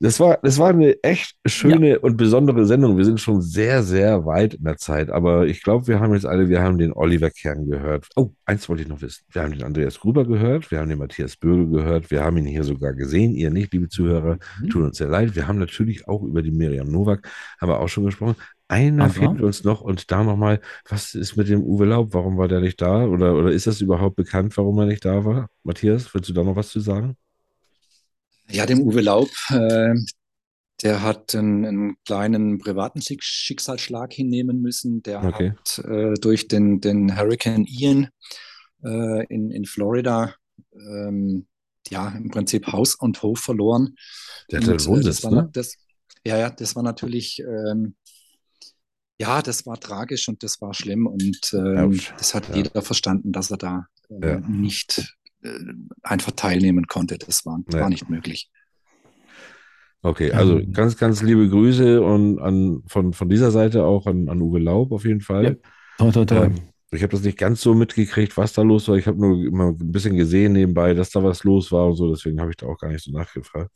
das 0.00 0.20
war, 0.20 0.38
das 0.42 0.58
war 0.58 0.68
eine 0.68 1.02
echt 1.02 1.36
schöne 1.44 1.88
ja. 1.90 1.98
und 1.98 2.16
besondere 2.16 2.66
Sendung. 2.66 2.96
Wir 2.96 3.04
sind 3.04 3.20
schon 3.20 3.40
sehr, 3.40 3.82
sehr 3.82 4.24
weit 4.26 4.54
in 4.54 4.64
der 4.64 4.76
Zeit, 4.76 5.10
aber 5.10 5.46
ich 5.46 5.62
glaube, 5.62 5.86
wir 5.88 6.00
haben 6.00 6.14
jetzt 6.14 6.26
alle, 6.26 6.48
wir 6.48 6.62
haben 6.62 6.78
den 6.78 6.92
Oliver 6.92 7.30
Kern 7.30 7.68
gehört. 7.68 8.08
Oh, 8.16 8.30
eins 8.44 8.68
wollte 8.68 8.82
ich 8.82 8.88
noch 8.88 9.02
wissen. 9.02 9.24
Wir 9.30 9.42
haben 9.42 9.52
den 9.52 9.64
Andreas 9.64 9.98
Gruber 9.98 10.24
gehört, 10.24 10.70
wir 10.70 10.78
haben 10.78 10.88
den 10.88 10.98
Matthias 10.98 11.36
Bögel 11.36 11.68
gehört, 11.68 12.10
wir 12.10 12.24
haben 12.24 12.36
ihn 12.36 12.46
hier 12.46 12.64
sogar 12.64 12.92
gesehen, 12.92 13.34
ihr 13.34 13.50
nicht, 13.50 13.72
liebe 13.72 13.88
Zuhörer, 13.88 14.38
mhm. 14.60 14.68
tut 14.68 14.82
uns 14.84 14.98
sehr 14.98 15.08
leid. 15.08 15.34
Wir 15.34 15.48
haben 15.48 15.58
natürlich 15.58 16.06
auch 16.06 16.22
über 16.22 16.42
die 16.42 16.52
Miriam 16.52 16.90
Nowak, 16.90 17.28
haben 17.60 17.70
wir 17.70 17.80
auch 17.80 17.88
schon 17.88 18.04
gesprochen. 18.04 18.36
Einer 18.68 19.04
Aber? 19.04 19.14
fehlt 19.14 19.40
uns 19.40 19.64
noch 19.64 19.80
und 19.80 20.10
da 20.10 20.22
nochmal, 20.22 20.60
was 20.88 21.14
ist 21.14 21.36
mit 21.36 21.48
dem 21.48 21.62
Uwe 21.62 21.86
Laub? 21.86 22.12
Warum 22.12 22.36
war 22.36 22.48
der 22.48 22.60
nicht 22.60 22.80
da? 22.82 23.06
Oder, 23.06 23.34
oder 23.34 23.50
ist 23.50 23.66
das 23.66 23.80
überhaupt 23.80 24.16
bekannt, 24.16 24.56
warum 24.58 24.78
er 24.78 24.86
nicht 24.86 25.04
da 25.06 25.24
war? 25.24 25.48
Matthias, 25.64 26.12
willst 26.14 26.28
du 26.28 26.34
da 26.34 26.44
noch 26.44 26.54
was 26.54 26.68
zu 26.68 26.80
sagen? 26.80 27.16
Ja, 28.50 28.66
dem 28.66 28.80
Uwe 28.80 29.00
Laub, 29.00 29.30
äh, 29.50 29.94
der 30.82 31.02
hat 31.02 31.34
einen, 31.34 31.64
einen, 31.64 31.96
kleinen 32.04 32.58
privaten 32.58 33.00
Schicksalsschlag 33.02 34.12
hinnehmen 34.12 34.60
müssen. 34.60 35.02
Der 35.02 35.22
okay. 35.24 35.52
hat 35.52 35.84
äh, 35.84 36.14
durch 36.14 36.48
den, 36.48 36.80
den 36.80 37.16
Hurricane 37.16 37.66
Ian 37.66 38.08
äh, 38.84 39.26
in, 39.26 39.50
in 39.50 39.64
Florida 39.64 40.34
ähm, 40.72 41.46
ja 41.90 42.08
im 42.08 42.30
Prinzip 42.30 42.68
Haus 42.68 42.94
und 42.94 43.22
Hof 43.22 43.40
verloren. 43.40 43.96
Der 44.50 44.60
hatte 44.60 44.72
und, 44.72 44.86
Wohnsitz, 44.86 45.20
das 45.20 45.24
war, 45.24 45.42
ne? 45.42 45.50
das, 45.52 45.74
Ja, 46.26 46.38
ja, 46.38 46.50
das 46.50 46.76
war 46.76 46.82
natürlich 46.82 47.40
ähm, 47.40 47.96
ja, 49.20 49.42
das 49.42 49.66
war 49.66 49.78
tragisch 49.80 50.28
und 50.28 50.42
das 50.42 50.60
war 50.60 50.74
schlimm 50.74 51.06
und 51.06 51.52
ähm, 51.52 52.00
das 52.16 52.34
hat 52.34 52.48
ja. 52.50 52.56
jeder 52.56 52.82
verstanden, 52.82 53.32
dass 53.32 53.50
er 53.50 53.56
da 53.56 53.86
äh, 54.08 54.34
ja. 54.34 54.40
nicht 54.40 54.98
äh, 54.98 55.02
einfach 56.02 56.32
teilnehmen 56.32 56.86
konnte. 56.86 57.18
Das 57.18 57.46
war, 57.46 57.60
ja. 57.72 57.80
war 57.80 57.88
nicht 57.88 58.08
möglich. 58.08 58.50
Okay, 60.02 60.30
also 60.32 60.58
ähm, 60.58 60.72
ganz, 60.72 60.96
ganz 60.96 61.22
liebe 61.22 61.48
Grüße 61.48 62.00
und 62.00 62.38
an, 62.38 62.82
von, 62.86 63.12
von 63.12 63.28
dieser 63.28 63.50
Seite 63.50 63.84
auch 63.84 64.06
an, 64.06 64.28
an 64.28 64.40
Uwe 64.40 64.60
Laub 64.60 64.92
auf 64.92 65.04
jeden 65.04 65.20
Fall. 65.20 65.44
Ja. 65.44 65.54
Toll, 65.98 66.12
toll, 66.12 66.26
toll. 66.26 66.46
Ähm, 66.46 66.54
ich 66.90 67.02
habe 67.02 67.10
das 67.10 67.22
nicht 67.22 67.36
ganz 67.36 67.60
so 67.60 67.74
mitgekriegt, 67.74 68.36
was 68.36 68.52
da 68.52 68.62
los 68.62 68.88
war. 68.88 68.96
Ich 68.96 69.06
habe 69.06 69.20
nur 69.20 69.44
immer 69.44 69.68
ein 69.68 69.92
bisschen 69.92 70.16
gesehen 70.16 70.52
nebenbei, 70.52 70.94
dass 70.94 71.10
da 71.10 71.22
was 71.22 71.44
los 71.44 71.70
war 71.72 71.86
und 71.88 71.96
so. 71.96 72.08
Deswegen 72.14 72.40
habe 72.40 72.50
ich 72.50 72.56
da 72.56 72.66
auch 72.66 72.78
gar 72.78 72.88
nicht 72.90 73.04
so 73.04 73.10
nachgefragt. 73.10 73.70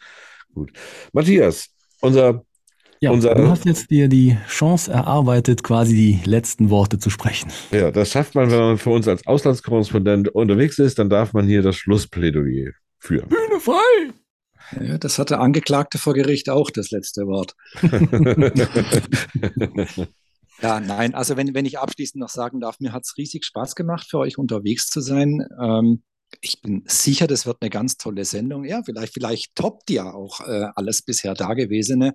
Gut. 0.55 0.73
Matthias, 1.13 1.69
unser 2.01 2.45
ja, 3.03 3.11
unser, 3.11 3.35
du 3.35 3.49
hast 3.49 3.65
jetzt 3.65 3.91
dir 3.91 4.07
die 4.07 4.37
Chance 4.49 4.93
erarbeitet, 4.93 5.65
quasi 5.65 5.97
die 5.97 6.21
letzten 6.25 6.71
Worte 6.71 7.01
zu 7.01 7.11
sprechen. 7.11 7.51
Ja, 7.73 7.91
das 7.91 8.11
schafft 8.11 8.37
man, 8.37 8.49
wenn 8.49 8.61
man 8.61 8.79
für 8.79 8.91
uns 8.91 9.09
als 9.09 9.27
Auslandskorrespondent 9.27 10.29
unterwegs 10.29 10.79
ist, 10.79 11.01
dann 11.01 11.11
darf 11.11 11.33
man 11.33 11.49
hier 11.49 11.63
das 11.63 11.75
Schlussplädoyer 11.75 12.71
führen. 13.01 13.29
Bühne 13.29 13.61
frei! 13.61 14.13
Ja, 14.81 14.99
das 14.99 15.19
hat 15.19 15.31
der 15.31 15.41
Angeklagte 15.41 15.99
vor 15.99 16.15
Gericht 16.15 16.49
auch 16.49 16.71
das 16.71 16.93
letzte 16.93 17.27
Wort. 17.27 17.57
ja, 20.63 20.79
nein, 20.79 21.17
also 21.17 21.37
wenn, 21.37 21.55
wenn 21.55 21.67
ich 21.67 21.81
abschließend 21.81 22.21
noch 22.21 22.29
sagen 22.29 22.61
darf, 22.61 22.79
mir 22.79 22.93
hat 22.93 23.03
es 23.03 23.17
riesig 23.19 23.45
Spaß 23.45 23.75
gemacht, 23.75 24.07
für 24.09 24.19
euch 24.19 24.39
unterwegs 24.39 24.87
zu 24.87 25.01
sein. 25.01 25.45
Ähm, 25.61 26.05
ich 26.41 26.63
bin 26.63 26.85
sicher, 26.87 27.27
das 27.27 27.47
wird 27.47 27.57
eine 27.63 27.71
ganz 27.71 27.97
tolle 27.97 28.25
Sendung. 28.25 28.65
Ja, 28.65 28.85
vielleicht, 28.85 29.13
vielleicht 29.13 29.57
toppt 29.57 29.91
ja 29.91 30.15
auch 30.15 30.41
äh, 30.41 30.69
alles 30.77 31.03
bisher 31.03 31.35
Dagewesene. 31.35 32.15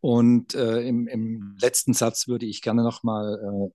Und 0.00 0.54
äh, 0.54 0.80
im, 0.80 1.06
im, 1.08 1.56
letzten 1.60 1.92
Satz 1.92 2.28
würde 2.28 2.46
ich 2.46 2.62
gerne 2.62 2.82
nochmal 2.82 3.34
äh, 3.34 3.72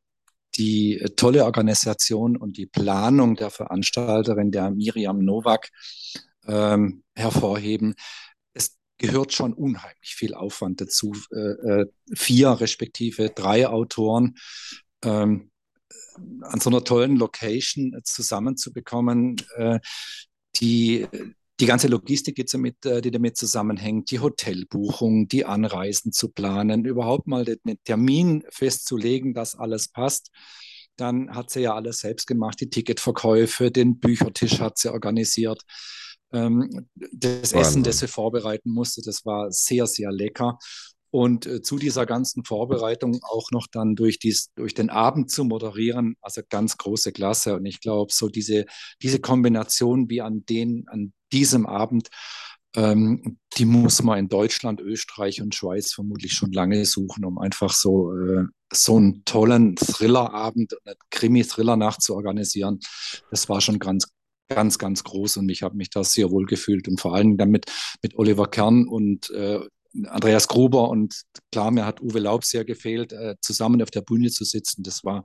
die 0.55 0.99
äh, 0.99 1.09
tolle 1.09 1.45
Organisation 1.45 2.37
und 2.37 2.57
die 2.57 2.65
Planung 2.65 3.35
der 3.35 3.49
Veranstalterin, 3.49 4.51
der 4.51 4.71
Miriam 4.71 5.19
Nowak, 5.19 5.69
ähm, 6.47 7.03
hervorheben. 7.15 7.95
Es 8.53 8.77
gehört 8.97 9.33
schon 9.33 9.53
unheimlich 9.53 10.15
viel 10.15 10.33
Aufwand 10.33 10.81
dazu, 10.81 11.13
äh, 11.31 11.81
äh 11.81 11.85
vier 12.15 12.51
respektive 12.51 13.29
drei 13.29 13.67
Autoren 13.67 14.35
ähm, 15.03 15.51
an 16.41 16.59
so 16.59 16.69
einer 16.69 16.83
tollen 16.83 17.17
Location 17.17 17.99
zusammenzubekommen, 18.03 19.37
äh, 19.55 19.79
die 20.57 21.07
die 21.59 21.65
ganze 21.65 21.87
Logistik, 21.87 22.35
die 22.35 22.45
damit, 22.45 22.85
äh, 22.85 23.01
die 23.01 23.11
damit 23.11 23.37
zusammenhängt, 23.37 24.11
die 24.11 24.19
Hotelbuchung, 24.19 25.27
die 25.27 25.45
Anreisen 25.45 26.11
zu 26.11 26.29
planen, 26.29 26.85
überhaupt 26.85 27.27
mal 27.27 27.45
den 27.45 27.59
Termin 27.83 28.43
festzulegen, 28.49 29.33
dass 29.33 29.55
alles 29.55 29.87
passt. 29.87 30.29
Dann 30.95 31.35
hat 31.35 31.49
sie 31.49 31.61
ja 31.61 31.75
alles 31.75 31.99
selbst 31.99 32.27
gemacht, 32.27 32.59
die 32.59 32.69
Ticketverkäufe, 32.69 33.71
den 33.71 33.99
Büchertisch 33.99 34.59
hat 34.59 34.77
sie 34.77 34.91
organisiert. 34.91 35.61
Ähm, 36.31 36.87
das 36.95 37.53
Wahnsinn. 37.53 37.59
Essen, 37.59 37.83
das 37.83 37.99
sie 37.99 38.07
vorbereiten 38.07 38.71
musste, 38.71 39.01
das 39.01 39.25
war 39.25 39.51
sehr, 39.51 39.87
sehr 39.87 40.11
lecker. 40.11 40.57
Und 41.13 41.45
äh, 41.45 41.61
zu 41.61 41.77
dieser 41.77 42.07
ganzen 42.07 42.43
Vorbereitung 42.43 43.19
auch 43.21 43.51
noch 43.51 43.67
dann 43.71 43.95
durch, 43.95 44.17
dies, 44.17 44.49
durch 44.55 44.73
den 44.73 44.89
Abend 44.89 45.29
zu 45.29 45.43
moderieren, 45.43 46.15
also 46.21 46.41
ganz 46.49 46.75
große 46.77 47.11
Klasse. 47.11 47.55
Und 47.55 47.67
ich 47.67 47.81
glaube, 47.81 48.11
so 48.11 48.29
diese, 48.29 48.65
diese 49.03 49.19
Kombination 49.19 50.09
wie 50.09 50.21
an, 50.21 50.43
den, 50.49 50.85
an 50.87 51.13
diesem 51.31 51.67
Abend, 51.67 52.07
ähm, 52.75 53.37
die 53.57 53.65
muss 53.65 54.01
man 54.01 54.17
in 54.17 54.27
Deutschland, 54.27 54.81
Österreich 54.81 55.39
und 55.39 55.53
Schweiz 55.53 55.93
vermutlich 55.93 56.33
schon 56.33 56.51
lange 56.51 56.83
suchen, 56.83 57.25
um 57.25 57.37
einfach 57.37 57.73
so, 57.73 58.11
äh, 58.11 58.45
so 58.73 58.97
einen 58.97 59.23
tollen 59.23 59.75
Thrillerabend, 59.75 60.73
eine 60.83 60.95
Krimi-Thriller-Nacht 61.11 62.01
zu 62.01 62.15
organisieren. 62.15 62.79
Das 63.29 63.47
war 63.49 63.61
schon 63.61 63.77
ganz, 63.77 64.07
ganz, 64.49 64.79
ganz 64.79 65.03
groß 65.03 65.37
und 65.37 65.49
ich 65.49 65.61
habe 65.61 65.77
mich 65.77 65.91
da 65.91 66.03
sehr 66.03 66.31
wohl 66.31 66.47
gefühlt 66.47 66.87
und 66.87 66.99
vor 66.99 67.13
allem 67.13 67.37
dann 67.37 67.51
mit, 67.51 67.71
mit 68.01 68.17
Oliver 68.17 68.47
Kern 68.47 68.87
und 68.87 69.29
äh, 69.29 69.59
Andreas 70.07 70.47
Gruber 70.47 70.89
und 70.89 71.21
klar, 71.51 71.71
mir 71.71 71.85
hat 71.85 72.01
Uwe 72.01 72.19
Laub 72.19 72.43
sehr 72.43 72.65
gefehlt, 72.65 73.13
äh, 73.13 73.35
zusammen 73.41 73.81
auf 73.81 73.91
der 73.91 74.01
Bühne 74.01 74.29
zu 74.29 74.43
sitzen. 74.43 74.83
Das 74.83 75.03
war, 75.03 75.23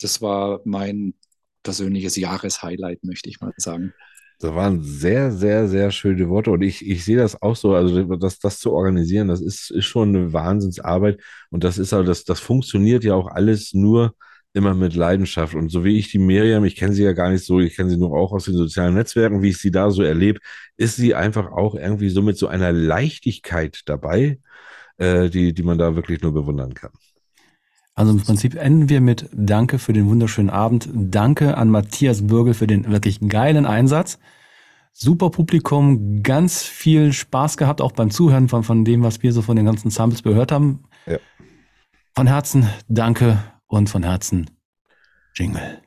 das 0.00 0.20
war 0.20 0.60
mein 0.64 1.14
persönliches 1.62 2.16
Jahreshighlight, 2.16 3.02
möchte 3.04 3.28
ich 3.28 3.40
mal 3.40 3.52
sagen. 3.56 3.92
Das 4.40 4.54
waren 4.54 4.82
sehr, 4.82 5.32
sehr, 5.32 5.66
sehr 5.66 5.90
schöne 5.90 6.28
Worte. 6.28 6.52
Und 6.52 6.62
ich, 6.62 6.86
ich 6.86 7.04
sehe 7.04 7.16
das 7.16 7.42
auch 7.42 7.56
so, 7.56 7.74
also 7.74 8.16
das, 8.16 8.38
das 8.38 8.60
zu 8.60 8.72
organisieren, 8.72 9.28
das 9.28 9.40
ist, 9.40 9.70
ist 9.70 9.86
schon 9.86 10.10
eine 10.14 10.32
Wahnsinnsarbeit. 10.32 11.20
Und 11.50 11.64
das 11.64 11.76
ist 11.76 11.92
auch, 11.92 12.04
das, 12.04 12.24
das 12.24 12.38
funktioniert 12.38 13.02
ja 13.02 13.14
auch 13.14 13.26
alles 13.26 13.74
nur, 13.74 14.14
immer 14.58 14.74
mit 14.74 14.94
Leidenschaft. 14.94 15.54
Und 15.54 15.70
so 15.70 15.84
wie 15.84 15.96
ich 15.96 16.10
die 16.10 16.18
Miriam, 16.18 16.64
ich 16.64 16.76
kenne 16.76 16.92
sie 16.92 17.04
ja 17.04 17.12
gar 17.12 17.30
nicht 17.30 17.44
so, 17.44 17.60
ich 17.60 17.76
kenne 17.76 17.90
sie 17.90 17.96
nur 17.96 18.12
auch 18.12 18.32
aus 18.32 18.44
den 18.44 18.54
sozialen 18.54 18.94
Netzwerken, 18.94 19.40
wie 19.40 19.50
ich 19.50 19.58
sie 19.58 19.70
da 19.70 19.90
so 19.90 20.02
erlebe, 20.02 20.40
ist 20.76 20.96
sie 20.96 21.14
einfach 21.14 21.50
auch 21.52 21.74
irgendwie 21.74 22.10
so 22.10 22.20
mit 22.20 22.36
so 22.36 22.48
einer 22.48 22.72
Leichtigkeit 22.72 23.82
dabei, 23.86 24.38
äh, 24.98 25.30
die, 25.30 25.54
die 25.54 25.62
man 25.62 25.78
da 25.78 25.94
wirklich 25.94 26.20
nur 26.20 26.34
bewundern 26.34 26.74
kann. 26.74 26.90
Also 27.94 28.12
im 28.12 28.20
Prinzip 28.20 28.54
enden 28.54 28.88
wir 28.88 29.00
mit 29.00 29.28
Danke 29.32 29.78
für 29.78 29.92
den 29.92 30.08
wunderschönen 30.08 30.50
Abend. 30.50 30.88
Danke 30.92 31.56
an 31.56 31.70
Matthias 31.70 32.26
Bürgel 32.26 32.54
für 32.54 32.66
den 32.66 32.90
wirklich 32.90 33.20
geilen 33.26 33.66
Einsatz. 33.66 34.18
Super 34.92 35.30
Publikum, 35.30 36.22
ganz 36.22 36.62
viel 36.64 37.12
Spaß 37.12 37.56
gehabt, 37.56 37.80
auch 37.80 37.92
beim 37.92 38.10
Zuhören 38.10 38.48
von, 38.48 38.64
von 38.64 38.84
dem, 38.84 39.02
was 39.02 39.22
wir 39.22 39.32
so 39.32 39.42
von 39.42 39.56
den 39.56 39.66
ganzen 39.66 39.90
Samples 39.90 40.22
gehört 40.22 40.52
haben. 40.52 40.84
Ja. 41.06 41.18
Von 42.14 42.26
Herzen 42.26 42.68
danke 42.88 43.38
und 43.68 43.88
von 43.88 44.02
Herzen 44.02 44.50
Jingle. 45.34 45.82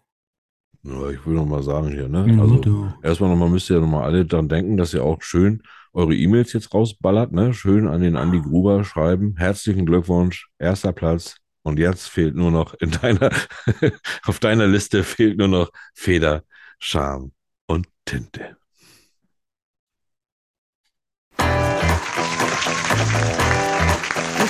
Ja, 0.84 1.10
ich 1.10 1.24
will 1.26 1.36
noch 1.36 1.46
mal 1.46 1.62
sagen 1.62 1.90
hier, 1.92 2.08
ne? 2.08 2.26
Ja, 2.28 2.42
Also 2.42 2.58
du. 2.58 2.94
erstmal 3.04 3.30
nochmal 3.30 3.50
müsst 3.50 3.70
ihr 3.70 3.80
nochmal 3.80 4.04
alle 4.04 4.26
daran 4.26 4.50
denken, 4.50 4.78
dass 4.78 4.94
ihr 4.94 5.04
auch 5.04 5.22
schön 5.22 5.62
eure 5.94 6.16
E-Mails 6.16 6.54
jetzt 6.54 6.74
rausballert, 6.74 7.34
ne? 7.34 7.54
Schön 7.54 7.88
an 7.88 8.02
den 8.02 8.16
Andi 8.16 8.40
Gruber 8.42 8.84
schreiben. 8.84 9.36
Herzlichen 9.38 9.86
Glückwunsch, 9.86 10.50
erster 10.58 10.94
Platz. 10.94 11.36
Und 11.64 11.78
jetzt 11.78 12.08
fehlt 12.08 12.34
nur 12.36 12.50
noch 12.50 12.74
in 12.76 12.90
deiner, 12.92 13.30
auf 14.26 14.40
deiner 14.40 14.66
Liste 14.66 15.04
fehlt 15.04 15.38
nur 15.38 15.48
noch 15.50 15.72
Feder, 15.94 16.44
Charme 16.80 17.32
und 17.68 17.88
Tinte. 18.06 18.58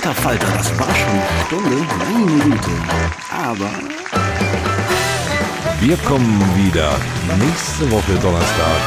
Alter 0.04 0.20
Falter, 0.20 0.48
das 0.56 0.76
war 0.80 0.92
schon 0.96 1.10
eine 1.10 1.46
Stunde, 1.46 1.86
meine 1.96 2.42
Güte. 2.42 2.70
Aber 3.30 3.70
Wir 5.78 5.96
kommen 5.98 6.42
wieder 6.56 6.96
nächste 7.38 7.88
Woche 7.88 8.14
Donnerstag 8.20 8.80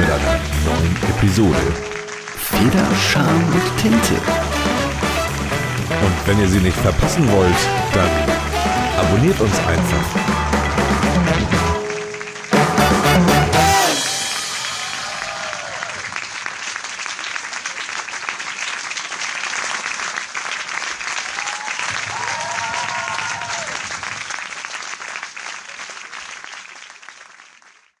mit 0.00 0.08
einer 0.08 0.40
neuen 0.64 0.96
Episode. 1.18 1.60
Feder, 2.38 2.86
Charme 2.96 3.44
und 3.52 3.76
Tinte. 3.76 4.14
Und 6.00 6.26
wenn 6.26 6.40
ihr 6.40 6.48
sie 6.48 6.60
nicht 6.60 6.78
verpassen 6.78 7.30
wollt, 7.30 7.68
dann 7.92 8.08
abonniert 9.04 9.38
uns 9.42 9.58
einfach. 9.68 10.14